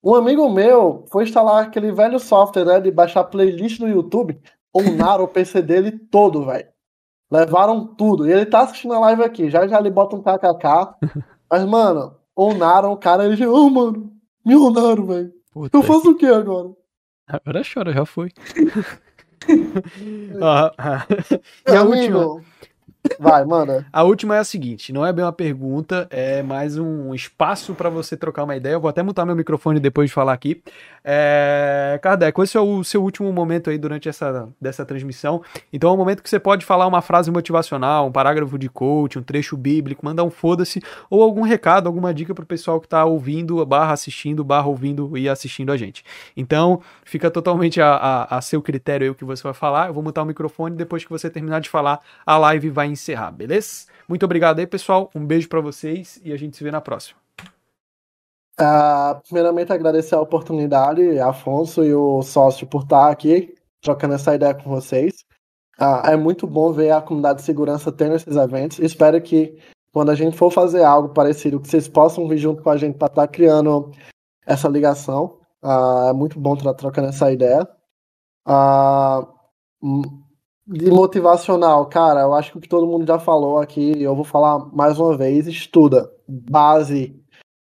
Um 0.03 0.15
amigo 0.15 0.49
meu 0.49 1.05
foi 1.11 1.25
instalar 1.25 1.65
aquele 1.65 1.93
velho 1.93 2.19
software, 2.19 2.65
né, 2.65 2.81
de 2.81 2.91
baixar 2.91 3.25
playlist 3.25 3.81
no 3.81 3.89
YouTube, 3.89 4.41
onaram 4.73 5.25
o 5.25 5.29
PC 5.29 5.61
dele 5.61 5.93
todo, 5.93 6.47
velho. 6.47 6.69
Levaram 7.31 7.87
tudo. 7.87 8.27
E 8.27 8.33
ele 8.33 8.47
tá 8.47 8.63
assistindo 8.63 8.95
a 8.95 9.01
live 9.01 9.23
aqui, 9.23 9.51
já 9.51 9.67
já 9.67 9.79
ele 9.79 9.91
bota 9.91 10.17
um 10.17 10.23
kkk. 10.23 10.95
Mas, 11.51 11.65
mano, 11.65 12.17
onaram 12.35 12.93
o 12.93 12.97
cara, 12.97 13.25
ele 13.25 13.37
disse, 13.37 13.47
oh, 13.47 13.69
mano, 13.69 14.11
Milionário, 14.45 15.07
velho. 15.07 15.33
Eu 15.73 15.83
faço 15.83 16.11
o 16.11 16.17
que 16.17 16.27
agora? 16.27 16.71
Agora 17.27 17.63
chora, 17.63 17.93
já 17.93 18.05
foi. 18.05 18.31
ah, 20.43 20.73
ah. 20.79 21.07
E 21.69 21.77
a 21.77 21.83
última. 21.83 22.43
Vai, 23.19 23.45
manda. 23.45 23.87
A 23.93 24.03
última 24.03 24.37
é 24.37 24.39
a 24.39 24.45
seguinte: 24.45 24.93
não 24.93 25.05
é 25.05 25.13
bem 25.13 25.25
uma 25.25 25.33
pergunta, 25.33 26.07
é 26.11 26.43
mais 26.43 26.77
um 26.77 27.15
espaço 27.15 27.75
para 27.75 27.89
você 27.89 28.17
trocar 28.17 28.45
uma 28.45 28.57
ideia. 28.57 28.75
Eu 28.75 28.81
vou 28.81 28.89
até 28.89 29.03
mutar 29.03 29.25
meu 29.25 29.37
microfone 29.37 29.81
depois 29.81 30.11
de 30.11 30.15
falar 30.15 30.33
aqui. 30.33 30.63
É... 31.03 31.99
Kardec, 32.03 32.39
esse 32.43 32.57
é 32.57 32.61
o 32.61 32.85
seu 32.85 33.03
último 33.03 33.33
momento 33.33 33.71
aí 33.71 33.79
durante 33.79 34.09
essa 34.09 34.49
dessa 34.61 34.85
transmissão. 34.85 35.43
Então 35.73 35.91
é 35.91 35.93
um 35.95 35.97
momento 35.97 36.23
que 36.23 36.29
você 36.29 36.39
pode 36.39 36.65
falar 36.65 36.87
uma 36.87 37.01
frase 37.01 37.31
motivacional, 37.31 38.07
um 38.07 38.13
parágrafo 38.13 38.59
de 38.59 38.69
coach, 38.69 39.19
um 39.19 39.23
trecho 39.23 39.57
bíblico, 39.57 40.05
mandar 40.05 40.25
um 40.25 40.31
foda-se, 40.31 40.83
ou 41.09 41.23
algum 41.23 41.43
recado, 41.43 41.87
alguma 41.87 42.13
dica 42.13 42.35
pro 42.35 42.45
pessoal 42.45 42.81
que 42.81 42.89
tá 42.89 43.05
ouvindo, 43.05 43.65
barra 43.65 43.93
assistindo, 43.93 44.45
barra 44.45 44.67
ouvindo 44.67 45.17
e 45.17 45.29
assistindo 45.29 45.73
a 45.73 45.77
gente. 45.77 46.05
Então, 46.37 46.81
fica 47.05 47.31
totalmente 47.31 47.81
a, 47.81 47.95
a, 47.95 48.39
a 48.39 48.41
seu 48.41 48.61
critério 48.61 49.05
aí 49.05 49.11
o 49.11 49.15
que 49.15 49.25
você 49.25 49.43
vai 49.43 49.55
falar. 49.55 49.89
Eu 49.89 49.95
vou 49.95 50.03
mutar 50.03 50.23
o 50.23 50.27
microfone 50.27 50.77
depois 50.77 51.05
que 51.05 51.11
você 51.11 51.31
terminar 51.31 51.61
de 51.61 51.69
falar, 51.69 52.01
a 52.27 52.37
live 52.37 52.69
vai 52.71 52.90
encerrar, 52.91 53.31
beleza? 53.31 53.87
Muito 54.09 54.25
obrigado 54.25 54.59
aí, 54.59 54.67
pessoal. 54.67 55.11
Um 55.15 55.25
beijo 55.25 55.49
para 55.49 55.61
vocês 55.61 56.21
e 56.25 56.33
a 56.33 56.37
gente 56.37 56.57
se 56.57 56.65
vê 56.65 56.71
na 56.71 56.81
próxima. 56.81 57.19
Uh, 58.61 59.19
primeiramente, 59.23 59.73
agradecer 59.73 60.15
a 60.15 60.21
oportunidade, 60.21 61.19
Afonso 61.19 61.83
e 61.83 61.95
o 61.95 62.21
sócio, 62.23 62.67
por 62.67 62.83
estar 62.83 63.11
aqui 63.11 63.55
trocando 63.81 64.15
essa 64.15 64.35
ideia 64.35 64.55
com 64.55 64.69
vocês. 64.69 65.25
Uh, 65.81 66.07
é 66.09 66.17
muito 66.17 66.47
bom 66.47 66.71
ver 66.73 66.91
a 66.91 67.01
comunidade 67.01 67.39
de 67.39 67.47
segurança 67.47 67.91
tendo 67.91 68.17
esses 68.17 68.37
eventos. 68.37 68.79
Espero 68.79 69.21
que 69.23 69.59
quando 69.93 70.11
a 70.11 70.15
gente 70.15 70.37
for 70.37 70.51
fazer 70.51 70.85
algo 70.85 71.09
parecido, 71.09 71.59
que 71.59 71.69
vocês 71.69 71.89
possam 71.89 72.29
vir 72.29 72.37
junto 72.37 72.63
com 72.63 72.71
a 72.71 72.77
gente 72.77 72.99
para 72.99 73.07
estar 73.07 73.23
tá 73.23 73.29
criando 73.29 73.91
essa 74.47 74.69
ligação. 74.69 75.39
Uh, 75.63 76.11
é 76.11 76.13
muito 76.13 76.39
bom 76.39 76.55
estar 76.55 76.75
trocando 76.75 77.09
essa 77.09 77.33
ideia. 77.33 77.67
De 80.71 80.89
motivacional, 80.89 81.87
cara, 81.87 82.21
eu 82.21 82.33
acho 82.33 82.53
que 82.53 82.59
o 82.59 82.61
que 82.61 82.69
todo 82.69 82.87
mundo 82.87 83.05
já 83.05 83.19
falou 83.19 83.59
aqui, 83.59 84.01
eu 84.01 84.15
vou 84.15 84.25
falar 84.25 84.59
mais 84.73 85.01
uma 85.01 85.17
vez, 85.17 85.49
estuda. 85.49 86.09
Base, 86.29 87.21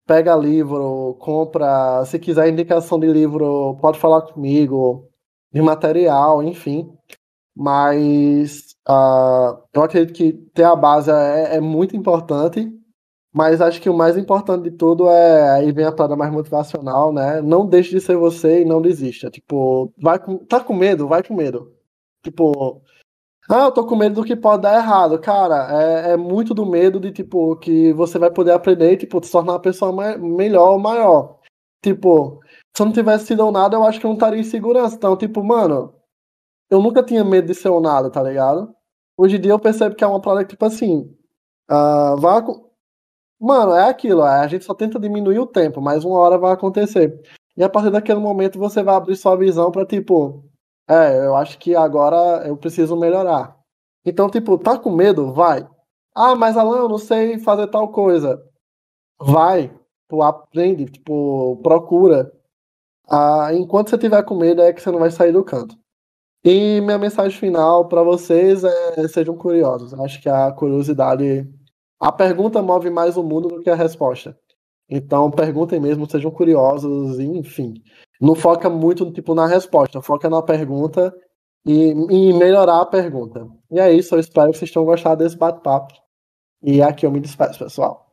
pega 0.07 0.37
livro, 0.37 1.17
compra. 1.19 2.05
Se 2.05 2.19
quiser 2.19 2.51
indicação 2.51 3.01
de 3.01 3.07
livro, 3.07 3.79
pode 3.81 3.99
falar 3.99 4.21
comigo, 4.23 5.09
de 5.53 5.63
material, 5.63 6.43
enfim. 6.43 6.93
Mas 7.57 8.77
uh, 8.87 9.59
eu 9.73 9.83
acredito 9.83 10.15
que 10.15 10.35
ter 10.55 10.65
a 10.65 10.77
base 10.77 11.11
é, 11.11 11.57
é, 11.57 11.61
muito 11.61 11.97
importante. 11.97 12.71
Mas 13.33 13.61
acho 13.61 13.81
que 13.81 13.89
o 13.89 13.97
mais 13.97 14.17
importante 14.19 14.65
de 14.65 14.73
tudo 14.73 15.09
é 15.09 15.51
aí 15.53 15.73
vem 15.73 15.87
a 15.87 15.93
parada 15.93 16.17
mais 16.17 16.33
motivacional, 16.33 17.13
né? 17.13 17.41
Não 17.41 17.65
deixe 17.67 17.91
de 17.91 18.01
ser 18.01 18.17
você 18.17 18.63
e 18.63 18.65
não 18.65 18.83
desista. 18.83 19.31
Tipo, 19.31 19.93
vai 19.99 20.19
com, 20.19 20.39
tá 20.39 20.61
com 20.61 20.75
medo, 20.75 21.09
vai 21.09 21.23
com 21.23 21.35
medo. 21.35 21.80
Tipo, 22.23 22.83
ah, 23.49 23.65
eu 23.65 23.73
tô 23.73 23.85
com 23.87 23.97
medo 23.97 24.17
do 24.17 24.25
que 24.25 24.37
pode 24.37 24.63
dar 24.63 24.77
errado. 24.77 25.19
Cara, 25.19 25.69
é, 25.83 26.13
é 26.13 26.17
muito 26.17 26.55
do 26.55 26.65
medo 26.67 27.01
de, 27.01 27.13
tipo, 27.13 27.57
que 27.57 27.93
você 27.95 28.19
vai 28.19 28.31
poder 28.31 28.53
aprender 28.53 28.93
e, 28.93 28.97
tipo, 28.97 29.25
se 29.25 29.33
tornar 29.33 29.55
uma 29.55 29.61
pessoa 29.61 29.93
mais, 29.93 30.21
melhor 30.21 30.73
ou 30.73 30.79
maior. 30.79 31.39
Tipo, 31.83 32.41
se 32.77 32.83
eu 32.83 32.87
não 32.87 32.93
tivesse 32.93 33.27
sido 33.27 33.45
um 33.47 33.51
nada, 33.51 33.77
eu 33.77 33.85
acho 33.85 33.99
que 33.99 34.07
eu 34.07 34.11
não 34.11 34.15
estaria 34.17 34.41
em 34.41 34.45
segurança. 34.45 34.97
Então, 34.97 35.17
tipo, 35.17 35.43
mano, 35.43 35.95
eu 36.71 36.81
nunca 36.83 37.03
tinha 37.03 37.25
medo 37.25 37.49
de 37.49 37.55
ser 37.55 37.71
um 37.71 37.81
nada, 37.81 38.11
tá 38.11 38.23
ligado? 38.23 38.75
Hoje 39.19 39.37
em 39.37 39.41
dia 39.41 39.53
eu 39.53 39.59
percebo 39.59 39.95
que 39.97 40.05
é 40.05 40.07
uma 40.07 40.21
parada 40.21 40.45
que, 40.45 40.51
tipo 40.51 40.65
assim, 40.65 41.15
uh, 41.71 42.17
vai... 42.19 42.43
Mano, 43.41 43.75
é 43.75 43.89
aquilo, 43.89 44.23
é, 44.23 44.41
a 44.41 44.47
gente 44.47 44.65
só 44.65 44.75
tenta 44.75 45.01
diminuir 45.01 45.39
o 45.39 45.47
tempo, 45.47 45.81
mas 45.81 46.05
uma 46.05 46.19
hora 46.19 46.39
vai 46.39 46.53
acontecer. 46.53 47.21
E 47.57 47.65
a 47.65 47.69
partir 47.71 47.91
daquele 47.91 48.21
momento 48.21 48.59
você 48.59 48.83
vai 48.83 48.95
abrir 48.95 49.17
sua 49.17 49.37
visão 49.37 49.71
pra, 49.71 49.87
tipo, 49.87 50.45
é, 50.91 51.25
eu 51.25 51.37
acho 51.37 51.57
que 51.59 51.77
agora 51.77 52.47
eu 52.49 52.57
preciso 52.57 52.97
melhorar. 52.97 53.57
Então, 54.05 54.29
tipo, 54.29 54.59
tá 54.59 54.79
com 54.79 54.91
medo? 54.91 55.33
Vai. 55.33 55.69
Ah, 56.15 56.35
mas 56.35 56.57
Alan, 56.57 56.79
eu 56.79 56.89
não 56.89 56.99
sei 56.99 57.39
fazer 57.39 57.69
tal 57.69 57.93
coisa. 57.93 58.43
Vai. 59.21 59.73
Tu 60.09 60.23
aprende, 60.23 60.87
tipo, 60.87 61.59
procura. 61.63 62.33
Ah, 63.11 63.51
enquanto 63.55 63.91
você 63.91 63.99
tiver 63.99 64.23
com 64.25 64.37
medo, 64.37 64.63
é 64.63 64.73
que 64.73 64.83
você 64.83 64.91
não 64.91 64.99
vai 65.01 65.11
sair 65.11 65.33
do 65.33 65.45
canto. 65.45 65.77
E 66.45 66.81
minha 66.81 66.99
mensagem 66.99 67.39
final 67.39 67.89
para 67.89 68.03
vocês 68.03 68.65
é: 68.65 69.09
sejam 69.09 69.37
curiosos. 69.37 69.95
Acho 69.95 70.21
que 70.23 70.29
a 70.29 70.53
curiosidade. 70.53 71.49
A 72.01 72.13
pergunta 72.13 72.63
move 72.63 72.91
mais 72.91 73.17
o 73.17 73.23
mundo 73.23 73.49
do 73.49 73.61
que 73.63 73.71
a 73.71 73.75
resposta. 73.77 74.39
Então, 74.91 75.31
perguntem 75.31 75.79
mesmo, 75.79 76.11
sejam 76.11 76.31
curiosos, 76.31 77.19
enfim 77.21 77.75
não 78.21 78.35
foca 78.35 78.69
muito 78.69 79.11
tipo 79.13 79.35
na 79.35 79.47
resposta, 79.47 80.03
foca 80.03 80.29
na 80.29 80.43
pergunta 80.43 81.13
e, 81.65 81.91
e 81.91 82.33
melhorar 82.35 82.83
a 82.83 82.87
pergunta. 82.87 83.47
E 83.71 83.81
é 83.81 83.91
isso, 83.93 84.15
eu 84.15 84.21
espero 84.21 84.53
que 84.53 84.59
vocês 84.59 84.71
tenham 84.71 84.85
gostado 84.85 85.25
desse 85.25 85.37
bate-papo. 85.37 85.95
E 86.63 86.83
aqui 86.83 87.07
eu 87.07 87.11
me 87.11 87.21
despeço, 87.21 87.59
pessoal. 87.59 88.10